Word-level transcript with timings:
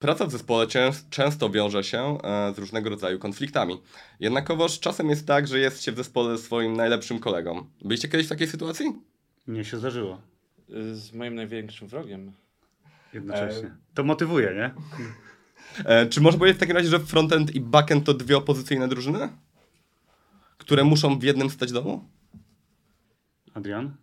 Praca 0.00 0.26
w 0.26 0.30
zespole 0.30 0.66
cię- 0.66 0.92
często 1.10 1.50
wiąże 1.50 1.84
się 1.84 2.18
e, 2.22 2.54
z 2.54 2.58
różnego 2.58 2.90
rodzaju 2.90 3.18
konfliktami. 3.18 3.82
Jednakowoż 4.20 4.80
czasem 4.80 5.08
jest 5.10 5.26
tak, 5.26 5.46
że 5.48 5.58
jest 5.58 5.82
się 5.82 5.92
w 5.92 5.96
zespole 5.96 6.36
ze 6.36 6.42
swoim 6.44 6.76
najlepszym 6.76 7.18
kolegą. 7.18 7.66
Byliście 7.84 8.08
kiedyś 8.08 8.26
w 8.26 8.28
takiej 8.28 8.46
sytuacji? 8.48 8.92
Nie 9.48 9.64
się 9.64 9.78
zdarzyło. 9.78 10.20
Y, 10.70 10.94
Z 10.94 11.12
moim 11.12 11.34
największym 11.34 11.88
wrogiem. 11.88 12.32
Jednocześnie. 13.12 13.70
To 13.94 14.04
motywuje, 14.04 14.54
nie? 14.54 14.74
E, 15.84 16.06
czy 16.06 16.20
można 16.20 16.38
powiedzieć 16.38 16.56
w 16.56 16.60
takim 16.60 16.76
razie, 16.76 16.88
że 16.88 16.98
frontend 17.00 17.54
i 17.54 17.60
backend 17.60 18.06
to 18.06 18.14
dwie 18.14 18.36
opozycyjne 18.36 18.88
drużyny? 18.88 19.28
Które 20.58 20.84
muszą 20.84 21.18
w 21.18 21.22
jednym 21.22 21.50
stać 21.50 21.72
domu? 21.72 22.08
Adrian? 23.54 23.96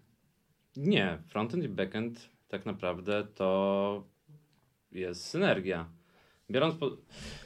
Nie, 0.75 1.17
frontend 1.27 1.63
i 1.63 1.69
backend 1.69 2.29
tak 2.47 2.65
naprawdę 2.65 3.27
to 3.35 4.03
jest 4.91 5.25
synergia. 5.25 5.89
Biorąc 6.51 6.75
po... 6.75 6.97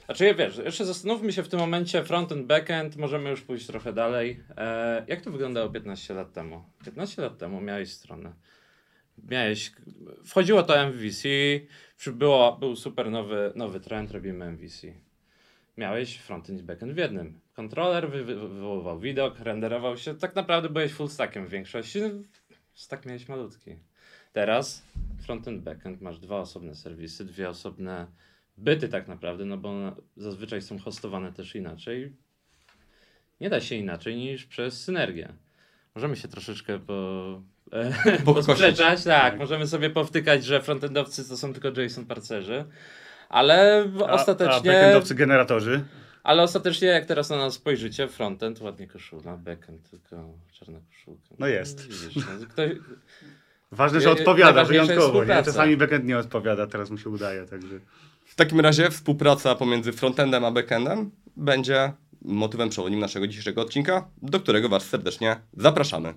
Znaczy, 0.05 0.35
wiesz, 0.35 0.57
jeszcze 0.57 0.86
zastanówmy 0.86 1.33
się 1.33 1.43
w 1.43 1.49
tym 1.49 1.59
momencie, 1.59 2.04
frontend, 2.04 2.47
backend, 2.47 2.97
możemy 2.97 3.29
już 3.29 3.41
pójść 3.41 3.68
trochę 3.68 3.93
dalej. 3.93 4.43
E, 4.57 5.05
jak 5.07 5.21
to 5.21 5.32
wyglądało 5.32 5.69
15 5.69 6.13
lat 6.13 6.33
temu? 6.33 6.63
15 6.85 7.21
lat 7.21 7.37
temu 7.37 7.61
miałeś 7.61 7.91
stronę. 7.91 8.33
Miałeś, 9.29 9.71
wchodziło 10.25 10.63
to 10.63 10.87
MVC, 10.87 11.27
było, 12.11 12.57
był 12.57 12.75
super 12.75 13.11
nowy, 13.11 13.54
nowy 13.55 13.79
trend, 13.79 14.11
robimy 14.11 14.46
MVC. 14.46 14.87
Miałeś 15.77 16.18
frontend 16.18 16.60
i 16.60 16.63
backend 16.63 16.93
w 16.93 16.97
jednym. 16.97 17.39
Kontroler 17.54 18.10
wy, 18.10 18.23
wy, 18.23 18.35
wywoływał 18.35 18.99
widok, 18.99 19.39
renderował 19.39 19.97
się. 19.97 20.15
Tak 20.15 20.35
naprawdę 20.35 20.69
byłeś 20.69 20.91
full 20.93 21.10
stackiem 21.10 21.46
w 21.46 21.49
większości. 21.49 21.99
Stack 22.73 23.05
miałeś 23.05 23.27
malutki. 23.27 23.75
Teraz 24.33 24.83
frontend, 25.25 25.63
backend 25.63 26.01
masz 26.01 26.19
dwa 26.19 26.39
osobne 26.39 26.75
serwisy, 26.75 27.25
dwie 27.25 27.49
osobne 27.49 28.07
byty 28.57 28.89
tak 28.89 29.07
naprawdę, 29.07 29.45
no 29.45 29.57
bo 29.57 29.95
zazwyczaj 30.17 30.61
są 30.61 30.79
hostowane 30.79 31.33
też 31.33 31.55
inaczej. 31.55 32.16
Nie 33.41 33.49
da 33.49 33.61
się 33.61 33.75
inaczej 33.75 34.15
niż 34.15 34.45
przez 34.45 34.83
synergię. 34.83 35.33
Możemy 35.95 36.15
się 36.15 36.27
troszeczkę 36.27 36.79
po, 36.79 37.41
e, 37.71 38.21
posprzeczać, 38.25 39.03
tak, 39.03 39.38
możemy 39.38 39.67
sobie 39.67 39.89
powtykać, 39.89 40.45
że 40.45 40.61
frontendowcy 40.61 41.29
to 41.29 41.38
są 41.38 41.53
tylko 41.53 41.81
JSON 41.81 42.05
parcerzy, 42.05 42.66
ale 43.29 43.85
A, 43.99 44.07
a 44.07 44.11
ostatecznie, 44.11 44.71
backendowcy 44.71 45.16
generatorzy? 45.16 45.83
ale 46.23 46.43
ostatecznie 46.43 46.88
jak 46.88 47.05
teraz 47.05 47.29
na 47.29 47.38
nas 47.38 47.53
spojrzycie, 47.53 48.07
frontend 48.07 48.61
ładnie 48.61 48.88
koszula, 48.88 49.38
backend 49.38 49.89
tylko 49.89 50.38
czarna 50.51 50.79
koszulka. 50.89 51.35
No 51.39 51.47
jest. 51.47 51.88
Widzisz, 51.88 52.16
no, 52.16 52.47
ktoś, 52.49 52.71
Ważne, 53.72 54.02
że 54.02 54.11
odpowiada 54.11 54.64
wyjątkowo. 54.64 55.23
Nie? 55.23 55.44
Czasami 55.44 55.77
backend 55.77 56.05
nie 56.05 56.17
odpowiada, 56.17 56.67
teraz 56.67 56.89
mu 56.89 56.97
się 56.97 57.09
udaje, 57.09 57.45
także... 57.45 57.80
W 58.25 58.36
takim 58.36 58.59
razie 58.59 58.89
współpraca 58.89 59.55
pomiędzy 59.55 59.94
frontendem 59.94 60.45
a 60.45 60.52
backendem 60.52 61.11
będzie 61.38 61.94
motywem 62.22 62.69
przewodnim 62.69 63.00
naszego 63.00 63.28
dzisiejszego 63.28 63.61
odcinka, 63.61 64.08
do 64.22 64.39
którego 64.39 64.69
Was 64.69 64.83
serdecznie 64.83 65.36
zapraszamy. 65.58 66.13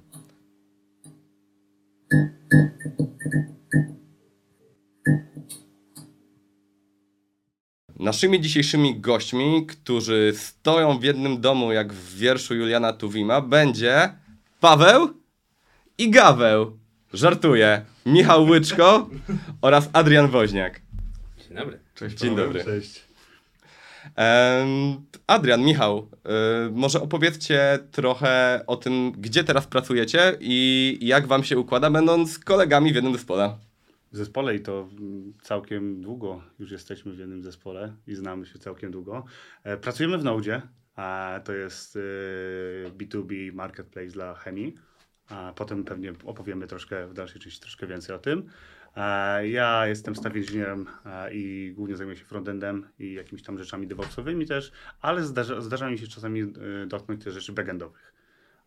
Naszymi 7.98 8.40
dzisiejszymi 8.40 9.00
gośćmi, 9.00 9.66
którzy 9.66 10.32
stoją 10.36 10.98
w 10.98 11.02
jednym 11.02 11.40
domu 11.40 11.72
jak 11.72 11.92
w 11.92 12.18
wierszu 12.18 12.54
Juliana 12.54 12.92
Tuwima, 12.92 13.40
będzie 13.40 14.18
Paweł 14.60 15.08
i 15.98 16.10
Gaweł. 16.10 16.83
Żartuję. 17.14 17.84
Michał 18.06 18.44
Łyczko 18.44 19.10
oraz 19.62 19.90
Adrian 19.92 20.28
Woźniak. 20.28 20.80
Dzień 21.38 21.56
dobry. 21.56 21.78
Cześć, 21.94 22.18
Dzień 22.18 22.36
dobry. 22.36 22.64
Cześć. 22.64 23.04
Adrian, 25.26 25.62
Michał, 25.62 26.08
y, 26.68 26.70
może 26.70 27.00
opowiedzcie 27.00 27.78
trochę 27.90 28.64
o 28.66 28.76
tym, 28.76 29.12
gdzie 29.12 29.44
teraz 29.44 29.66
pracujecie 29.66 30.36
i 30.40 30.98
jak 31.02 31.26
wam 31.26 31.44
się 31.44 31.58
układa, 31.58 31.90
będąc 31.90 32.38
kolegami 32.38 32.92
w 32.92 32.94
jednym 32.94 33.12
zespole. 33.12 33.56
W 34.12 34.16
zespole 34.16 34.54
i 34.54 34.60
to 34.60 34.88
całkiem 35.42 36.02
długo 36.02 36.42
już 36.58 36.70
jesteśmy 36.70 37.12
w 37.12 37.18
jednym 37.18 37.42
zespole 37.42 37.92
i 38.06 38.14
znamy 38.14 38.46
się 38.46 38.58
całkiem 38.58 38.90
długo. 38.90 39.24
E, 39.64 39.76
Pracujemy 39.76 40.18
w 40.18 40.24
Node, 40.24 40.62
a 40.96 41.40
to 41.44 41.52
jest 41.52 41.96
e, 41.96 42.00
B2B 42.90 43.52
marketplace 43.52 44.10
dla 44.10 44.34
chemii. 44.34 44.74
A 45.28 45.52
potem 45.56 45.84
pewnie 45.84 46.12
opowiemy 46.24 46.66
troszkę 46.66 47.06
w 47.06 47.14
dalszej 47.14 47.40
części 47.40 47.60
troszkę 47.60 47.86
więcej 47.86 48.16
o 48.16 48.18
tym. 48.18 48.48
E, 48.96 49.48
Ja 49.48 49.86
jestem 49.86 50.16
staff 50.16 50.36
inżynierem 50.36 50.86
e, 51.06 51.34
i 51.34 51.72
głównie 51.76 51.96
zajmuję 51.96 52.16
się 52.16 52.24
frontendem 52.24 52.88
i 52.98 53.12
jakimiś 53.12 53.42
tam 53.42 53.58
rzeczami 53.58 53.86
DevOpsowymi 53.86 54.46
też, 54.46 54.72
ale 55.00 55.22
zdarza, 55.22 55.60
zdarza 55.60 55.90
mi 55.90 55.98
się 55.98 56.06
czasami 56.06 56.42
e, 56.42 56.46
dotknąć 56.86 57.24
też 57.24 57.34
rzeczy 57.34 57.52
backendowych. 57.52 58.14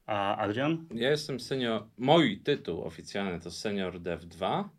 A 0.06 0.38
Adrian? 0.38 0.86
Ja 0.94 1.10
jestem 1.10 1.40
senior, 1.40 1.84
mój 1.98 2.40
tytuł 2.40 2.84
oficjalny 2.84 3.40
to 3.40 3.52
senior 3.52 4.00
dev 4.00 4.26
2. 4.26 4.70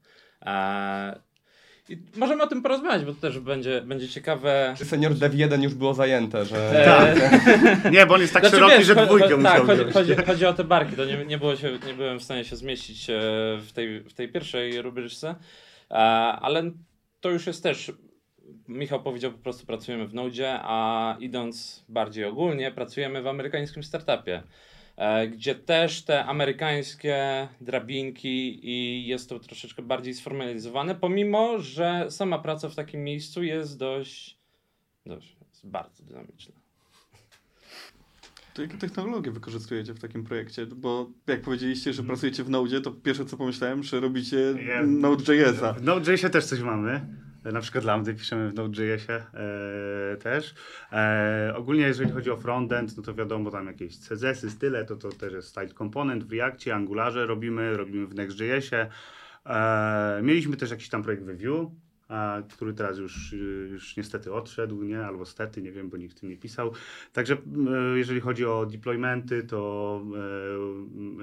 I 1.88 1.98
możemy 2.16 2.42
o 2.42 2.46
tym 2.46 2.62
porozmawiać, 2.62 3.04
bo 3.04 3.14
to 3.14 3.20
też 3.20 3.38
będzie, 3.38 3.82
będzie 3.82 4.08
ciekawe. 4.08 4.74
Czy 4.78 4.84
senior 4.84 5.14
Dev 5.14 5.36
1 5.36 5.62
już 5.62 5.74
było 5.74 5.94
zajęte, 5.94 6.44
że... 6.44 6.88
Eee, 7.14 7.20
Nie, 7.92 8.06
bo 8.06 8.14
on 8.14 8.20
jest 8.20 8.32
tak 8.32 8.42
znaczy, 8.42 8.56
szeroki, 8.56 8.78
wiesz, 8.78 8.86
że 8.86 8.94
dwójkę 9.06 9.28
cho- 9.28 9.36
musiał 9.36 9.66
Tak, 9.66 9.66
chodzi, 9.66 9.92
chodzi, 9.92 10.14
chodzi 10.26 10.46
o 10.46 10.52
te 10.52 10.64
barki, 10.64 10.96
to 10.96 11.04
nie, 11.04 11.24
nie, 11.24 11.38
było 11.38 11.56
się, 11.56 11.78
nie 11.86 11.94
byłem 11.94 12.18
w 12.20 12.22
stanie 12.22 12.44
się 12.44 12.56
zmieścić 12.56 13.10
e, 13.10 13.14
w 13.60 13.72
tej, 13.74 14.00
w 14.00 14.14
tej 14.14 14.28
pierwszej 14.28 14.82
rubryczce, 14.82 15.34
E, 15.90 15.94
ale 16.40 16.70
to 17.20 17.30
już 17.30 17.46
jest 17.46 17.62
też, 17.62 17.92
Michał 18.68 19.02
powiedział 19.02 19.32
po 19.32 19.38
prostu 19.38 19.66
pracujemy 19.66 20.06
w 20.06 20.14
Node, 20.14 20.60
a 20.62 21.16
idąc 21.20 21.84
bardziej 21.88 22.24
ogólnie, 22.24 22.70
pracujemy 22.70 23.22
w 23.22 23.26
amerykańskim 23.26 23.82
startupie, 23.82 24.36
e, 24.36 24.42
gdzie 25.30 25.54
też 25.54 26.02
te 26.02 26.24
amerykańskie 26.24 27.48
drabinki 27.60 28.60
i 28.70 29.06
jest 29.06 29.28
to 29.28 29.38
troszeczkę 29.38 29.82
bardziej 29.82 30.14
sformalizowane, 30.14 30.94
pomimo, 30.94 31.58
że 31.58 32.06
sama 32.10 32.38
praca 32.38 32.68
w 32.68 32.74
takim 32.74 33.04
miejscu 33.04 33.42
jest 33.42 33.78
dość, 33.78 34.38
dość 35.06 35.36
jest 35.40 35.66
bardzo 35.66 36.04
dynamiczna. 36.04 36.54
To 38.54 38.62
jakie 38.62 38.78
technologie 38.78 39.30
wykorzystujecie 39.30 39.94
w 39.94 40.00
takim 40.00 40.24
projekcie? 40.24 40.66
Bo 40.66 41.10
jak 41.26 41.40
powiedzieliście, 41.40 41.92
że 41.92 42.02
pracujecie 42.02 42.44
w 42.44 42.50
Node, 42.50 42.80
to 42.80 42.90
pierwsze 42.90 43.24
co 43.24 43.36
pomyślałem, 43.36 43.82
że 43.82 44.00
robicie. 44.00 44.54
Node.jsa. 44.86 45.72
W 45.72 45.82
Node.jsie 45.82 46.30
też 46.30 46.44
coś 46.44 46.60
mamy. 46.60 47.06
E, 47.44 47.52
Na 47.52 47.60
przykład 47.60 47.84
lambdy 47.84 48.14
piszemy 48.14 48.50
w 48.50 48.54
Node.jsie 48.54 49.12
e, 49.12 50.16
też. 50.16 50.54
E, 50.92 51.52
ogólnie 51.56 51.82
jeżeli 51.82 52.10
chodzi 52.10 52.30
o 52.30 52.36
frontend, 52.36 52.96
no 52.96 53.02
to 53.02 53.14
wiadomo 53.14 53.50
tam 53.50 53.66
jakieś 53.66 53.98
CSS-y, 53.98 54.50
style, 54.50 54.84
to 54.84 54.96
to 54.96 55.08
też 55.08 55.32
jest 55.32 55.48
style 55.48 55.68
component 55.68 56.24
w 56.24 56.32
Reactie, 56.32 56.74
Angularze 56.74 57.26
robimy, 57.26 57.76
robimy 57.76 58.06
w 58.06 58.14
Next.jsie. 58.14 58.86
E, 59.46 60.20
mieliśmy 60.22 60.56
też 60.56 60.70
jakiś 60.70 60.88
tam 60.88 61.02
projekt 61.02 61.22
w 61.22 61.42
Vue, 61.42 61.70
a, 62.08 62.42
który 62.50 62.74
teraz 62.74 62.98
już, 62.98 63.32
już 63.70 63.96
niestety 63.96 64.32
odszedł, 64.32 64.82
nie? 64.82 65.06
Albo 65.06 65.26
stety, 65.26 65.62
nie 65.62 65.72
wiem, 65.72 65.90
bo 65.90 65.96
nikt 65.96 66.16
w 66.16 66.20
tym 66.20 66.28
nie 66.28 66.36
pisał. 66.36 66.72
Także 67.12 67.34
e, 67.34 67.98
jeżeli 67.98 68.20
chodzi 68.20 68.46
o 68.46 68.66
deploymenty, 68.66 69.42
to 69.42 70.02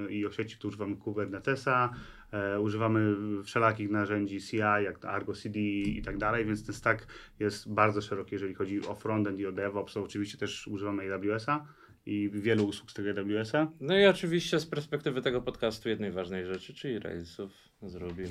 e, 0.07 0.11
i 0.11 0.25
o 0.25 0.31
sieci, 0.31 0.57
to 0.57 0.67
używamy 0.67 0.95
Kubernetesa, 0.95 1.89
e, 1.89 2.24
używamy 2.59 3.15
wszelakich 3.43 3.89
narzędzi 3.91 4.41
CI, 4.41 4.57
jak 4.57 5.05
Argo 5.05 5.33
CD 5.33 5.59
i 5.59 6.01
tak 6.01 6.17
dalej, 6.17 6.45
więc 6.45 6.65
ten 6.65 6.75
stack 6.75 7.07
jest 7.39 7.73
bardzo 7.73 8.01
szeroki, 8.01 8.35
jeżeli 8.35 8.53
chodzi 8.53 8.87
o 8.87 8.95
frontend 8.95 9.39
i 9.39 9.45
o 9.45 9.51
DevOps. 9.51 9.97
Oczywiście 9.97 10.37
też 10.37 10.67
używamy 10.67 11.13
AWS-a 11.13 11.65
i 12.05 12.29
wielu 12.33 12.67
usług 12.67 12.91
z 12.91 12.93
tego 12.93 13.09
AWS-a. 13.21 13.67
No 13.81 13.97
i 13.99 14.05
oczywiście 14.05 14.59
z 14.59 14.65
perspektywy 14.65 15.21
tego 15.21 15.41
podcastu 15.41 15.89
jednej 15.89 16.11
ważnej 16.11 16.45
rzeczy, 16.45 16.73
czyli 16.73 16.99
Railsów 16.99 17.51
z 17.81 17.95
Rubin. 17.95 18.27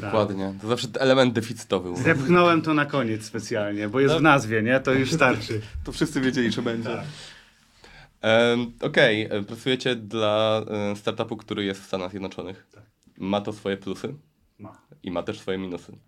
Dokładnie. 0.00 0.54
To 0.60 0.68
zawsze 0.68 0.88
element 0.98 1.32
deficytowy. 1.32 1.96
Zepchnąłem 2.02 2.62
to 2.62 2.74
na 2.74 2.86
koniec 2.86 3.24
specjalnie, 3.24 3.88
bo 3.88 4.00
jest 4.00 4.14
No. 4.14 4.20
w 4.20 4.22
nazwie, 4.22 4.62
nie? 4.62 4.80
To 4.80 4.92
już 4.92 5.12
starczy. 5.12 5.60
To 5.84 5.92
wszyscy 5.92 6.20
wiedzieli, 6.20 6.52
że 6.52 6.62
będzie. 6.62 6.88
Tak. 6.88 7.04
Okej, 8.80 9.22
e, 9.30 9.42
pracujecie 9.42 9.96
dla 9.96 10.64
e, 10.92 10.96
startupu, 10.96 11.36
który 11.36 11.64
jest 11.64 11.80
w 11.82 11.86
Stanach 11.86 12.10
Zjednoczonych. 12.10 12.66
Tak. 12.74 12.93
Ma 13.18 13.40
to 13.40 13.52
swoje 13.52 13.76
plusy 13.76 14.14
Ma. 14.58 14.80
i 15.02 15.10
ma 15.10 15.22
też 15.22 15.40
swoje 15.40 15.58
minusy. 15.58 15.98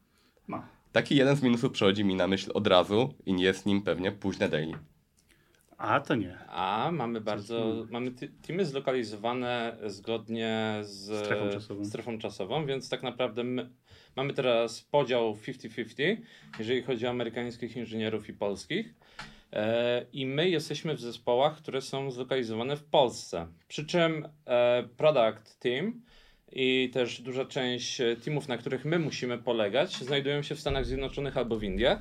Ma. 0.47 0.69
Taki 0.93 1.17
jeden 1.17 1.37
z 1.37 1.43
minusów 1.43 1.73
przychodzi 1.73 2.05
mi 2.05 2.14
na 2.14 2.26
myśl 2.26 2.50
od 2.55 2.67
razu 2.67 3.14
i 3.26 3.35
nie 3.35 3.44
jest 3.44 3.67
nim 3.67 3.82
pewnie 3.82 4.12
późne 4.12 4.49
daily. 4.49 4.79
A 5.79 6.00
to 6.00 6.14
nie. 6.14 6.38
A 6.49 6.91
mamy 6.93 7.20
bardzo, 7.20 7.87
mamy 7.91 8.11
teamy 8.47 8.64
zlokalizowane 8.64 9.76
zgodnie 9.87 10.79
z 10.82 11.25
Strefą 11.25 11.50
czasową. 11.50 11.85
strefą 11.85 12.19
czasową, 12.19 12.67
więc 12.67 12.88
tak 12.88 13.03
naprawdę 13.03 13.44
my, 13.44 13.70
mamy 14.17 14.32
teraz 14.32 14.82
podział 14.82 15.35
50-50, 15.35 16.17
jeżeli 16.59 16.82
chodzi 16.82 17.06
o 17.06 17.11
amerykańskich 17.11 17.76
inżynierów 17.76 18.29
i 18.29 18.32
polskich. 18.32 18.94
E, 19.52 20.06
I 20.12 20.26
my 20.26 20.49
jesteśmy 20.49 20.94
w 20.94 21.00
zespołach, 21.00 21.56
które 21.56 21.81
są 21.81 22.11
zlokalizowane 22.11 22.76
w 22.76 22.85
Polsce. 22.85 23.47
Przy 23.69 23.87
czym 23.87 24.29
e, 24.47 24.88
product 24.97 25.59
team 25.61 26.02
i 26.58 26.91
też 26.93 27.20
duża 27.20 27.44
część 27.44 28.00
e, 28.00 28.17
teamów, 28.17 28.49
na 28.49 28.58
których 28.58 28.85
my 28.85 28.99
musimy 28.99 29.38
polegać, 29.38 29.97
znajdują 29.97 30.43
się 30.43 30.55
w 30.55 30.61
Stanach 30.61 30.87
Zjednoczonych 30.87 31.37
albo 31.37 31.56
w 31.56 31.62
Indiach. 31.62 31.99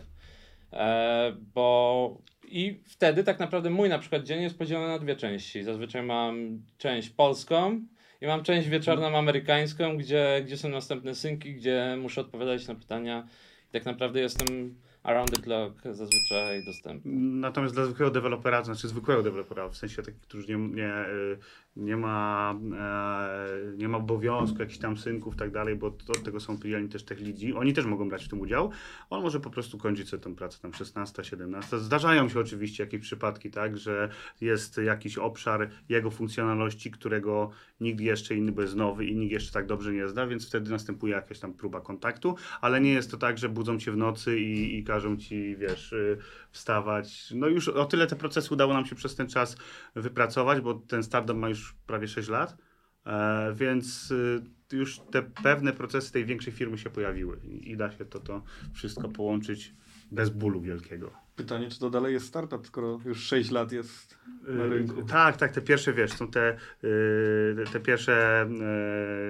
E, 0.73 1.35
bo 1.55 2.17
i 2.47 2.79
wtedy 2.85 3.23
tak 3.23 3.39
naprawdę 3.39 3.69
mój 3.69 3.89
na 3.89 3.99
przykład 3.99 4.23
dzień 4.23 4.41
jest 4.41 4.57
podzielony 4.57 4.87
na 4.87 4.99
dwie 4.99 5.15
części. 5.15 5.63
Zazwyczaj 5.63 6.03
mam 6.03 6.61
część 6.77 7.09
polską 7.09 7.81
i 8.21 8.27
mam 8.27 8.43
część 8.43 8.67
wieczorną 8.67 9.17
amerykańską, 9.17 9.97
gdzie, 9.97 10.41
gdzie 10.45 10.57
są 10.57 10.69
następne 10.69 11.15
synki, 11.15 11.53
gdzie 11.53 11.97
muszę 12.01 12.21
odpowiadać 12.21 12.67
na 12.67 12.75
pytania. 12.75 13.27
I 13.69 13.73
tak 13.73 13.85
naprawdę 13.85 14.19
jestem 14.19 14.75
around 15.03 15.31
the 15.35 15.41
clock 15.41 15.81
zazwyczaj 15.83 16.65
dostępny. 16.65 17.11
Natomiast 17.15 17.75
dla 17.75 17.85
zwykłego 17.85 18.11
dewelopera, 18.11 18.59
to 18.59 18.65
znaczy 18.65 18.87
zwykłego 18.87 19.23
dewelopera, 19.23 19.69
w 19.69 19.77
sensie 19.77 20.03
takich, 20.03 20.21
którzy 20.21 20.57
nie, 20.57 20.67
nie, 20.67 20.89
y, 20.89 21.37
nie, 21.75 21.97
ma, 21.97 22.55
e, 22.77 23.77
nie 23.77 23.87
ma 23.87 23.97
obowiązku 23.97 24.59
jakichś 24.59 24.77
tam 24.77 24.97
synków 24.97 25.33
i 25.35 25.37
tak 25.37 25.51
dalej, 25.51 25.75
bo 25.75 25.87
od 25.87 26.23
tego 26.23 26.39
są 26.39 26.59
pijani 26.59 26.89
też 26.89 27.03
tech 27.03 27.19
lidzi, 27.19 27.53
oni 27.53 27.73
też 27.73 27.85
mogą 27.85 28.09
brać 28.09 28.25
w 28.25 28.29
tym 28.29 28.41
udział. 28.41 28.71
On 29.09 29.21
może 29.21 29.39
po 29.39 29.49
prostu 29.49 29.77
kończyć 29.77 30.09
sobie 30.09 30.23
tę 30.23 30.35
pracę 30.35 30.59
tam 30.61 30.73
16, 30.73 31.23
17. 31.23 31.79
Zdarzają 31.79 32.29
się 32.29 32.39
oczywiście 32.39 32.83
jakieś 32.83 33.01
przypadki, 33.01 33.51
tak, 33.51 33.77
że 33.77 34.09
jest 34.41 34.77
jakiś 34.77 35.17
obszar 35.17 35.69
jego 35.89 36.11
funkcjonalności, 36.11 36.91
którego 36.91 37.51
nikt 37.79 37.99
jeszcze 37.99 38.35
inny, 38.35 38.53
jest 38.61 38.75
nowy 38.75 39.05
i 39.05 39.15
nikt 39.15 39.31
jeszcze 39.31 39.53
tak 39.53 39.65
dobrze 39.65 39.93
nie 39.93 40.07
zna, 40.07 40.27
więc 40.27 40.47
wtedy 40.47 40.71
następuje 40.71 41.13
jakaś 41.13 41.39
tam 41.39 41.53
próba 41.53 41.81
kontaktu, 41.81 42.35
ale 42.61 42.81
nie 42.81 42.93
jest 42.93 43.11
to 43.11 43.17
tak, 43.17 43.37
że 43.37 43.49
budzą 43.49 43.79
cię 43.79 43.91
w 43.91 43.97
nocy 43.97 44.39
i, 44.39 44.77
i 44.77 44.83
każą 44.83 45.17
ci, 45.17 45.55
wiesz, 45.55 45.93
y, 45.93 46.17
wstawać. 46.55 47.31
No 47.35 47.47
już 47.47 47.67
o 47.67 47.85
tyle 47.85 48.07
te 48.07 48.15
procesy 48.15 48.53
udało 48.53 48.73
nam 48.73 48.85
się 48.85 48.95
przez 48.95 49.15
ten 49.15 49.27
czas 49.27 49.57
wypracować, 49.95 50.61
bo 50.61 50.73
ten 50.73 51.03
startup 51.03 51.37
ma 51.37 51.49
już 51.49 51.75
prawie 51.87 52.07
6 52.07 52.29
lat, 52.29 52.57
e, 53.05 53.53
więc 53.53 54.11
y, 54.11 54.43
już 54.71 54.99
te 54.99 55.23
pewne 55.23 55.73
procesy 55.73 56.11
tej 56.11 56.25
większej 56.25 56.53
firmy 56.53 56.77
się 56.77 56.89
pojawiły 56.89 57.39
i, 57.43 57.77
da 57.77 57.91
się 57.91 58.05
to, 58.05 58.19
to 58.19 58.43
wszystko 58.73 59.09
połączyć 59.09 59.73
bez 60.11 60.29
bólu 60.29 60.61
wielkiego. 60.61 61.24
Pytanie, 61.35 61.69
czy 61.69 61.79
to 61.79 61.89
dalej 61.89 62.13
jest 62.13 62.27
startup, 62.27 62.67
skoro 62.67 62.99
już 63.05 63.23
6 63.23 63.51
lat 63.51 63.71
jest 63.71 64.17
na 64.47 64.65
rynku? 64.67 64.99
Yy, 64.99 65.05
tak, 65.05 65.37
tak, 65.37 65.51
te 65.51 65.61
pierwsze, 65.61 65.93
wiesz, 65.93 66.11
są 66.11 66.31
te, 66.31 66.57
yy, 66.83 67.65
te 67.73 67.79
pierwsze 67.79 68.47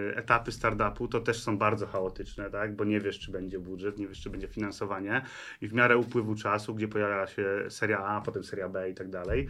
yy, 0.07 0.15
etapy 0.15 0.51
startupu, 0.51 1.07
to 1.07 1.19
też 1.19 1.43
są 1.43 1.57
bardzo 1.57 1.87
chaotyczne, 1.87 2.49
tak, 2.49 2.75
bo 2.75 2.83
nie 2.83 2.99
wiesz, 2.99 3.19
czy 3.19 3.31
będzie 3.31 3.59
budżet, 3.59 3.97
nie 3.97 4.07
wiesz, 4.07 4.21
czy 4.21 4.29
będzie 4.29 4.47
finansowanie 4.47 5.21
i 5.61 5.67
w 5.67 5.73
miarę 5.73 5.97
upływu 5.97 6.35
czasu, 6.35 6.75
gdzie 6.75 6.87
pojawia 6.87 7.27
się 7.27 7.65
seria 7.69 7.99
A, 8.05 8.21
potem 8.21 8.43
seria 8.43 8.69
B 8.69 8.89
i 8.89 8.93
tak 8.93 9.09
dalej, 9.09 9.47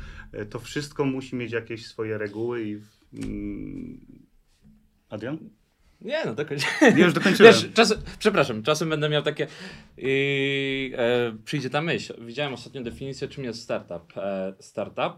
to 0.49 0.59
wszystko 0.59 1.05
musi 1.05 1.35
mieć 1.35 1.51
jakieś 1.51 1.87
swoje 1.87 2.17
reguły 2.17 2.63
i... 2.63 2.71
Yy, 3.13 4.25
Adrian? 5.09 5.37
Nie, 6.01 6.25
no 6.25 6.33
dokończ. 6.35 6.63
Nie, 6.95 7.03
już 7.03 7.13
dokończyłem. 7.13 7.53
Wiesz, 7.53 7.73
czas, 7.73 7.95
przepraszam, 8.19 8.63
czasem 8.63 8.89
będę 8.89 9.09
miał 9.09 9.21
takie. 9.21 9.47
I, 9.97 10.93
e, 10.97 11.37
przyjdzie 11.45 11.69
ta 11.69 11.81
myśl. 11.81 12.25
Widziałem 12.25 12.53
ostatnio 12.53 12.81
definicję, 12.81 13.27
czym 13.27 13.43
jest 13.43 13.61
startup. 13.61 14.17
E, 14.17 14.53
startup, 14.59 15.13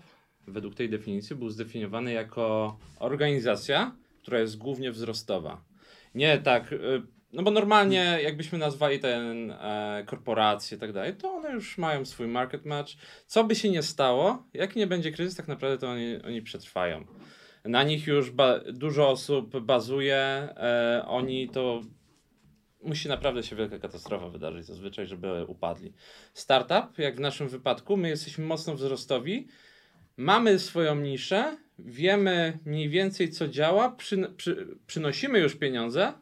według 0.47 0.75
tej 0.75 0.89
definicji, 0.89 1.35
był 1.35 1.49
zdefiniowany 1.49 2.13
jako 2.13 2.77
organizacja, 2.99 3.95
która 4.21 4.39
jest 4.39 4.57
głównie 4.57 4.91
wzrostowa. 4.91 5.61
Nie 6.15 6.37
tak. 6.37 6.73
E, 6.73 6.77
no 7.33 7.43
bo 7.43 7.51
normalnie, 7.51 8.19
jakbyśmy 8.23 8.57
nazwali 8.57 8.99
ten 8.99 9.51
e, 9.51 10.03
korporacje 10.05 10.77
i 10.77 10.79
tak 10.79 10.93
dalej, 10.93 11.15
to 11.15 11.31
one 11.31 11.51
już 11.51 11.77
mają 11.77 12.05
swój 12.05 12.27
market 12.27 12.65
match. 12.65 12.91
Co 13.27 13.43
by 13.43 13.55
się 13.55 13.69
nie 13.69 13.83
stało, 13.83 14.43
jak 14.53 14.75
nie 14.75 14.87
będzie 14.87 15.11
kryzys, 15.11 15.35
tak 15.35 15.47
naprawdę 15.47 15.77
to 15.77 15.89
oni, 15.89 16.17
oni 16.25 16.41
przetrwają. 16.41 17.05
Na 17.67 17.83
nich 17.83 18.07
już 18.07 18.31
ba- 18.31 18.59
dużo 18.73 19.09
osób 19.09 19.59
bazuje, 19.59 20.17
e, 20.17 21.03
oni 21.07 21.49
to 21.49 21.81
musi 22.83 23.07
naprawdę 23.09 23.43
się 23.43 23.55
wielka 23.55 23.79
katastrofa 23.79 24.29
wydarzyć 24.29 24.65
zazwyczaj, 24.65 25.07
żeby 25.07 25.45
upadli. 25.45 25.93
Startup, 26.33 26.97
jak 26.97 27.15
w 27.15 27.19
naszym 27.19 27.47
wypadku, 27.49 27.97
my 27.97 28.09
jesteśmy 28.09 28.45
mocno 28.45 28.75
wzrostowi, 28.75 29.47
mamy 30.17 30.59
swoją 30.59 30.95
niszę, 30.95 31.57
wiemy 31.79 32.59
mniej 32.65 32.89
więcej 32.89 33.29
co 33.29 33.47
działa, 33.47 33.91
przy, 33.91 34.33
przy, 34.37 34.67
przynosimy 34.87 35.39
już 35.39 35.55
pieniądze, 35.55 36.13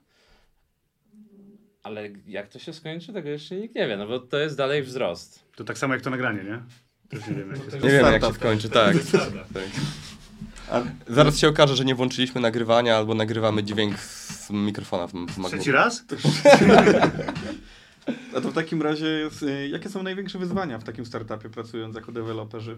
ale 1.83 2.09
jak 2.27 2.47
to 2.47 2.59
się 2.59 2.73
skończy, 2.73 3.13
tego 3.13 3.29
jeszcze 3.29 3.55
nikt 3.55 3.75
nie 3.75 3.87
wie, 3.87 3.97
no 3.97 4.07
bo 4.07 4.19
to 4.19 4.37
jest 4.39 4.57
dalej 4.57 4.83
wzrost. 4.83 5.45
To 5.55 5.63
tak 5.63 5.77
samo 5.77 5.93
jak 5.93 6.03
to 6.03 6.09
nagranie, 6.09 6.43
nie? 6.43 6.61
Też 7.09 7.27
nie 7.27 7.35
wiemy, 7.35 7.53
Nie 7.83 7.89
wiem 7.89 8.05
jak 8.05 8.23
się 8.25 8.33
skończy, 8.33 8.69
tak. 8.69 8.95
tak. 9.53 9.63
A 10.71 10.81
Zaraz 11.07 11.37
się 11.37 11.47
okaże, 11.47 11.75
że 11.75 11.85
nie 11.85 11.95
włączyliśmy 11.95 12.41
nagrywania 12.41 12.97
albo 12.97 13.13
nagrywamy 13.13 13.63
dźwięk 13.63 13.99
z 13.99 14.49
mikrofona 14.49 15.07
w, 15.07 15.11
w 15.13 15.47
Trzeci 15.47 15.71
raz? 15.71 16.05
A 18.37 18.41
to 18.41 18.51
w 18.51 18.53
takim 18.53 18.81
razie, 18.81 19.05
jest, 19.07 19.43
y, 19.43 19.67
jakie 19.67 19.89
są 19.89 20.03
największe 20.03 20.39
wyzwania 20.39 20.79
w 20.79 20.83
takim 20.83 21.05
startupie 21.05 21.49
pracując 21.49 21.95
jako 21.95 22.11
deweloperzy? 22.11 22.77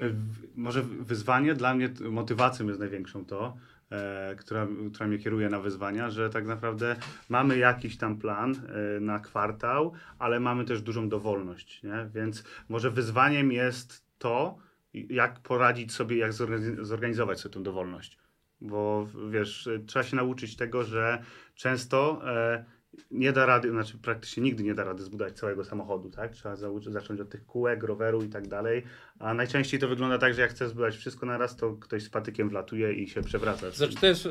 W- 0.00 0.56
Może 0.56 0.82
wyzwanie 0.82 1.54
dla 1.54 1.74
mnie, 1.74 1.88
motywacją 2.10 2.66
jest 2.66 2.80
największą 2.80 3.24
to, 3.24 3.56
e, 3.90 4.34
która, 4.38 4.66
która 4.92 5.06
mnie 5.08 5.18
kieruje 5.18 5.48
na 5.48 5.60
wyzwania, 5.60 6.10
że 6.10 6.30
tak 6.30 6.46
naprawdę 6.46 6.96
mamy 7.28 7.58
jakiś 7.58 7.96
tam 7.96 8.18
plan 8.18 8.54
e, 8.96 9.00
na 9.00 9.18
kwartał, 9.18 9.92
ale 10.18 10.40
mamy 10.40 10.64
też 10.64 10.82
dużą 10.82 11.08
dowolność, 11.08 11.82
nie? 11.82 12.08
Więc 12.14 12.44
może 12.68 12.90
wyzwaniem 12.90 13.52
jest 13.52 14.04
to, 14.18 14.58
jak 14.94 15.40
poradzić 15.40 15.92
sobie, 15.92 16.16
jak 16.16 16.32
zorganiz- 16.32 16.84
zorganizować 16.84 17.40
sobie 17.40 17.52
tę 17.54 17.62
dowolność. 17.62 18.18
Bo 18.60 19.06
wiesz, 19.30 19.68
trzeba 19.86 20.02
się 20.02 20.16
nauczyć 20.16 20.56
tego, 20.56 20.84
że 20.84 21.22
często 21.54 22.20
e, 22.26 22.64
nie 23.10 23.32
da 23.32 23.46
rady, 23.46 23.70
znaczy 23.70 23.98
praktycznie 23.98 24.42
nigdy 24.42 24.62
nie 24.62 24.74
da 24.74 24.84
rady 24.84 25.02
zbudować 25.02 25.32
całego 25.38 25.64
samochodu, 25.64 26.10
tak? 26.10 26.32
Trzeba 26.32 26.54
zauczy- 26.54 26.90
zacząć 26.92 27.20
od 27.20 27.30
tych 27.30 27.46
kółek, 27.46 27.82
roweru 27.82 28.22
i 28.22 28.28
tak 28.28 28.48
dalej. 28.48 28.82
A 29.18 29.34
najczęściej 29.34 29.80
to 29.80 29.88
wygląda 29.88 30.18
tak, 30.18 30.34
że 30.34 30.42
jak 30.42 30.50
chcesz 30.50 30.68
zbudować 30.68 30.96
wszystko 30.96 31.26
na 31.26 31.38
raz, 31.38 31.56
to 31.56 31.72
ktoś 31.72 32.02
z 32.02 32.10
patykiem 32.10 32.48
wlatuje 32.48 32.92
i 32.92 33.08
się 33.08 33.22
przewraca. 33.22 33.70
Znaczy 33.70 33.94
to 33.96 34.06
jest, 34.06 34.26
e, 34.26 34.30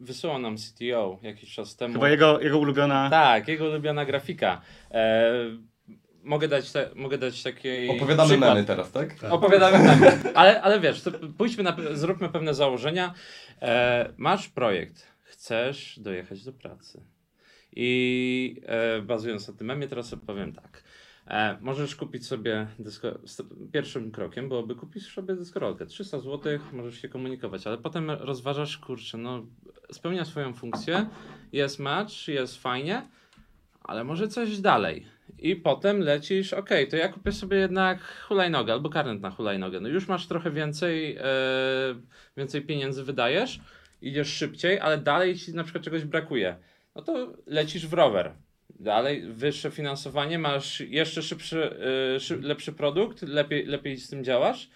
wysyłał 0.00 0.38
nam 0.38 0.56
CTO 0.56 1.18
jakiś 1.22 1.54
czas 1.54 1.76
temu. 1.76 1.94
Chyba 1.94 2.08
jego, 2.08 2.40
jego 2.40 2.58
ulubiona... 2.58 3.10
Tak, 3.10 3.48
jego 3.48 3.68
ulubiona 3.70 4.04
grafika. 4.04 4.60
E, 4.90 5.32
mogę, 6.22 6.48
dać 6.48 6.72
te, 6.72 6.90
mogę 6.94 7.18
dać 7.18 7.42
taki 7.42 7.88
Opowiadamy 7.88 8.28
przykład. 8.28 8.54
memy 8.54 8.66
teraz, 8.66 8.92
tak? 8.92 9.16
Opowiadamy 9.30 9.78
memy. 9.78 10.34
Ale, 10.34 10.62
ale 10.62 10.80
wiesz, 10.80 11.02
to 11.02 11.10
pójdźmy 11.38 11.62
na, 11.62 11.76
zróbmy 11.92 12.28
pewne 12.28 12.54
założenia. 12.54 13.14
E, 13.62 14.12
masz 14.16 14.48
projekt, 14.48 15.06
chcesz 15.22 15.98
dojechać 15.98 16.44
do 16.44 16.52
pracy. 16.52 17.02
I 17.76 18.60
e, 18.66 19.02
bazując 19.02 19.48
na 19.48 19.54
tym 19.54 19.66
memie, 19.66 19.88
teraz 19.88 20.08
sobie 20.08 20.22
powiem 20.26 20.52
tak. 20.52 20.82
E, 21.26 21.56
możesz 21.60 21.96
kupić 21.96 22.26
sobie 22.26 22.66
dysko... 22.78 23.18
Pierwszym 23.72 24.10
krokiem 24.10 24.48
byłoby 24.48 24.74
kupić 24.74 25.06
sobie 25.06 25.34
dyskorolkę. 25.34 25.86
300 25.86 26.20
zł, 26.20 26.58
możesz 26.72 27.02
się 27.02 27.08
komunikować, 27.08 27.66
ale 27.66 27.78
potem 27.78 28.10
rozważasz, 28.10 28.78
kurczę, 28.78 29.18
no 29.18 29.46
spełnia 29.92 30.24
swoją 30.24 30.54
funkcję, 30.54 31.06
jest 31.52 31.78
match, 31.78 32.28
jest 32.28 32.62
fajnie, 32.62 33.08
ale 33.80 34.04
może 34.04 34.28
coś 34.28 34.58
dalej. 34.58 35.06
I 35.38 35.56
potem 35.56 36.00
lecisz, 36.00 36.52
ok, 36.52 36.68
to 36.90 36.96
ja 36.96 37.08
kupię 37.08 37.32
sobie 37.32 37.56
jednak 37.56 38.02
hulajnogę 38.28 38.72
albo 38.72 38.90
karnet 38.90 39.20
na 39.20 39.30
hulajnogę. 39.30 39.80
No 39.80 39.88
już 39.88 40.08
masz 40.08 40.26
trochę 40.26 40.50
więcej, 40.50 41.16
e, 41.16 41.24
więcej 42.36 42.62
pieniędzy 42.62 43.04
wydajesz, 43.04 43.60
idziesz 44.02 44.28
szybciej, 44.28 44.80
ale 44.80 44.98
dalej 44.98 45.38
ci 45.38 45.54
na 45.54 45.64
przykład 45.64 45.84
czegoś 45.84 46.04
brakuje. 46.04 46.56
No 46.94 47.02
to 47.02 47.32
lecisz 47.46 47.86
w 47.86 47.92
rower. 47.92 48.32
Dalej 48.80 49.32
wyższe 49.32 49.70
finansowanie, 49.70 50.38
masz 50.38 50.80
jeszcze 50.80 51.22
szybszy, 51.22 51.76
e, 52.16 52.20
szy, 52.20 52.36
lepszy 52.40 52.72
produkt, 52.72 53.22
lepiej, 53.22 53.66
lepiej 53.66 53.96
z 53.96 54.10
tym 54.10 54.24
działasz, 54.24 54.70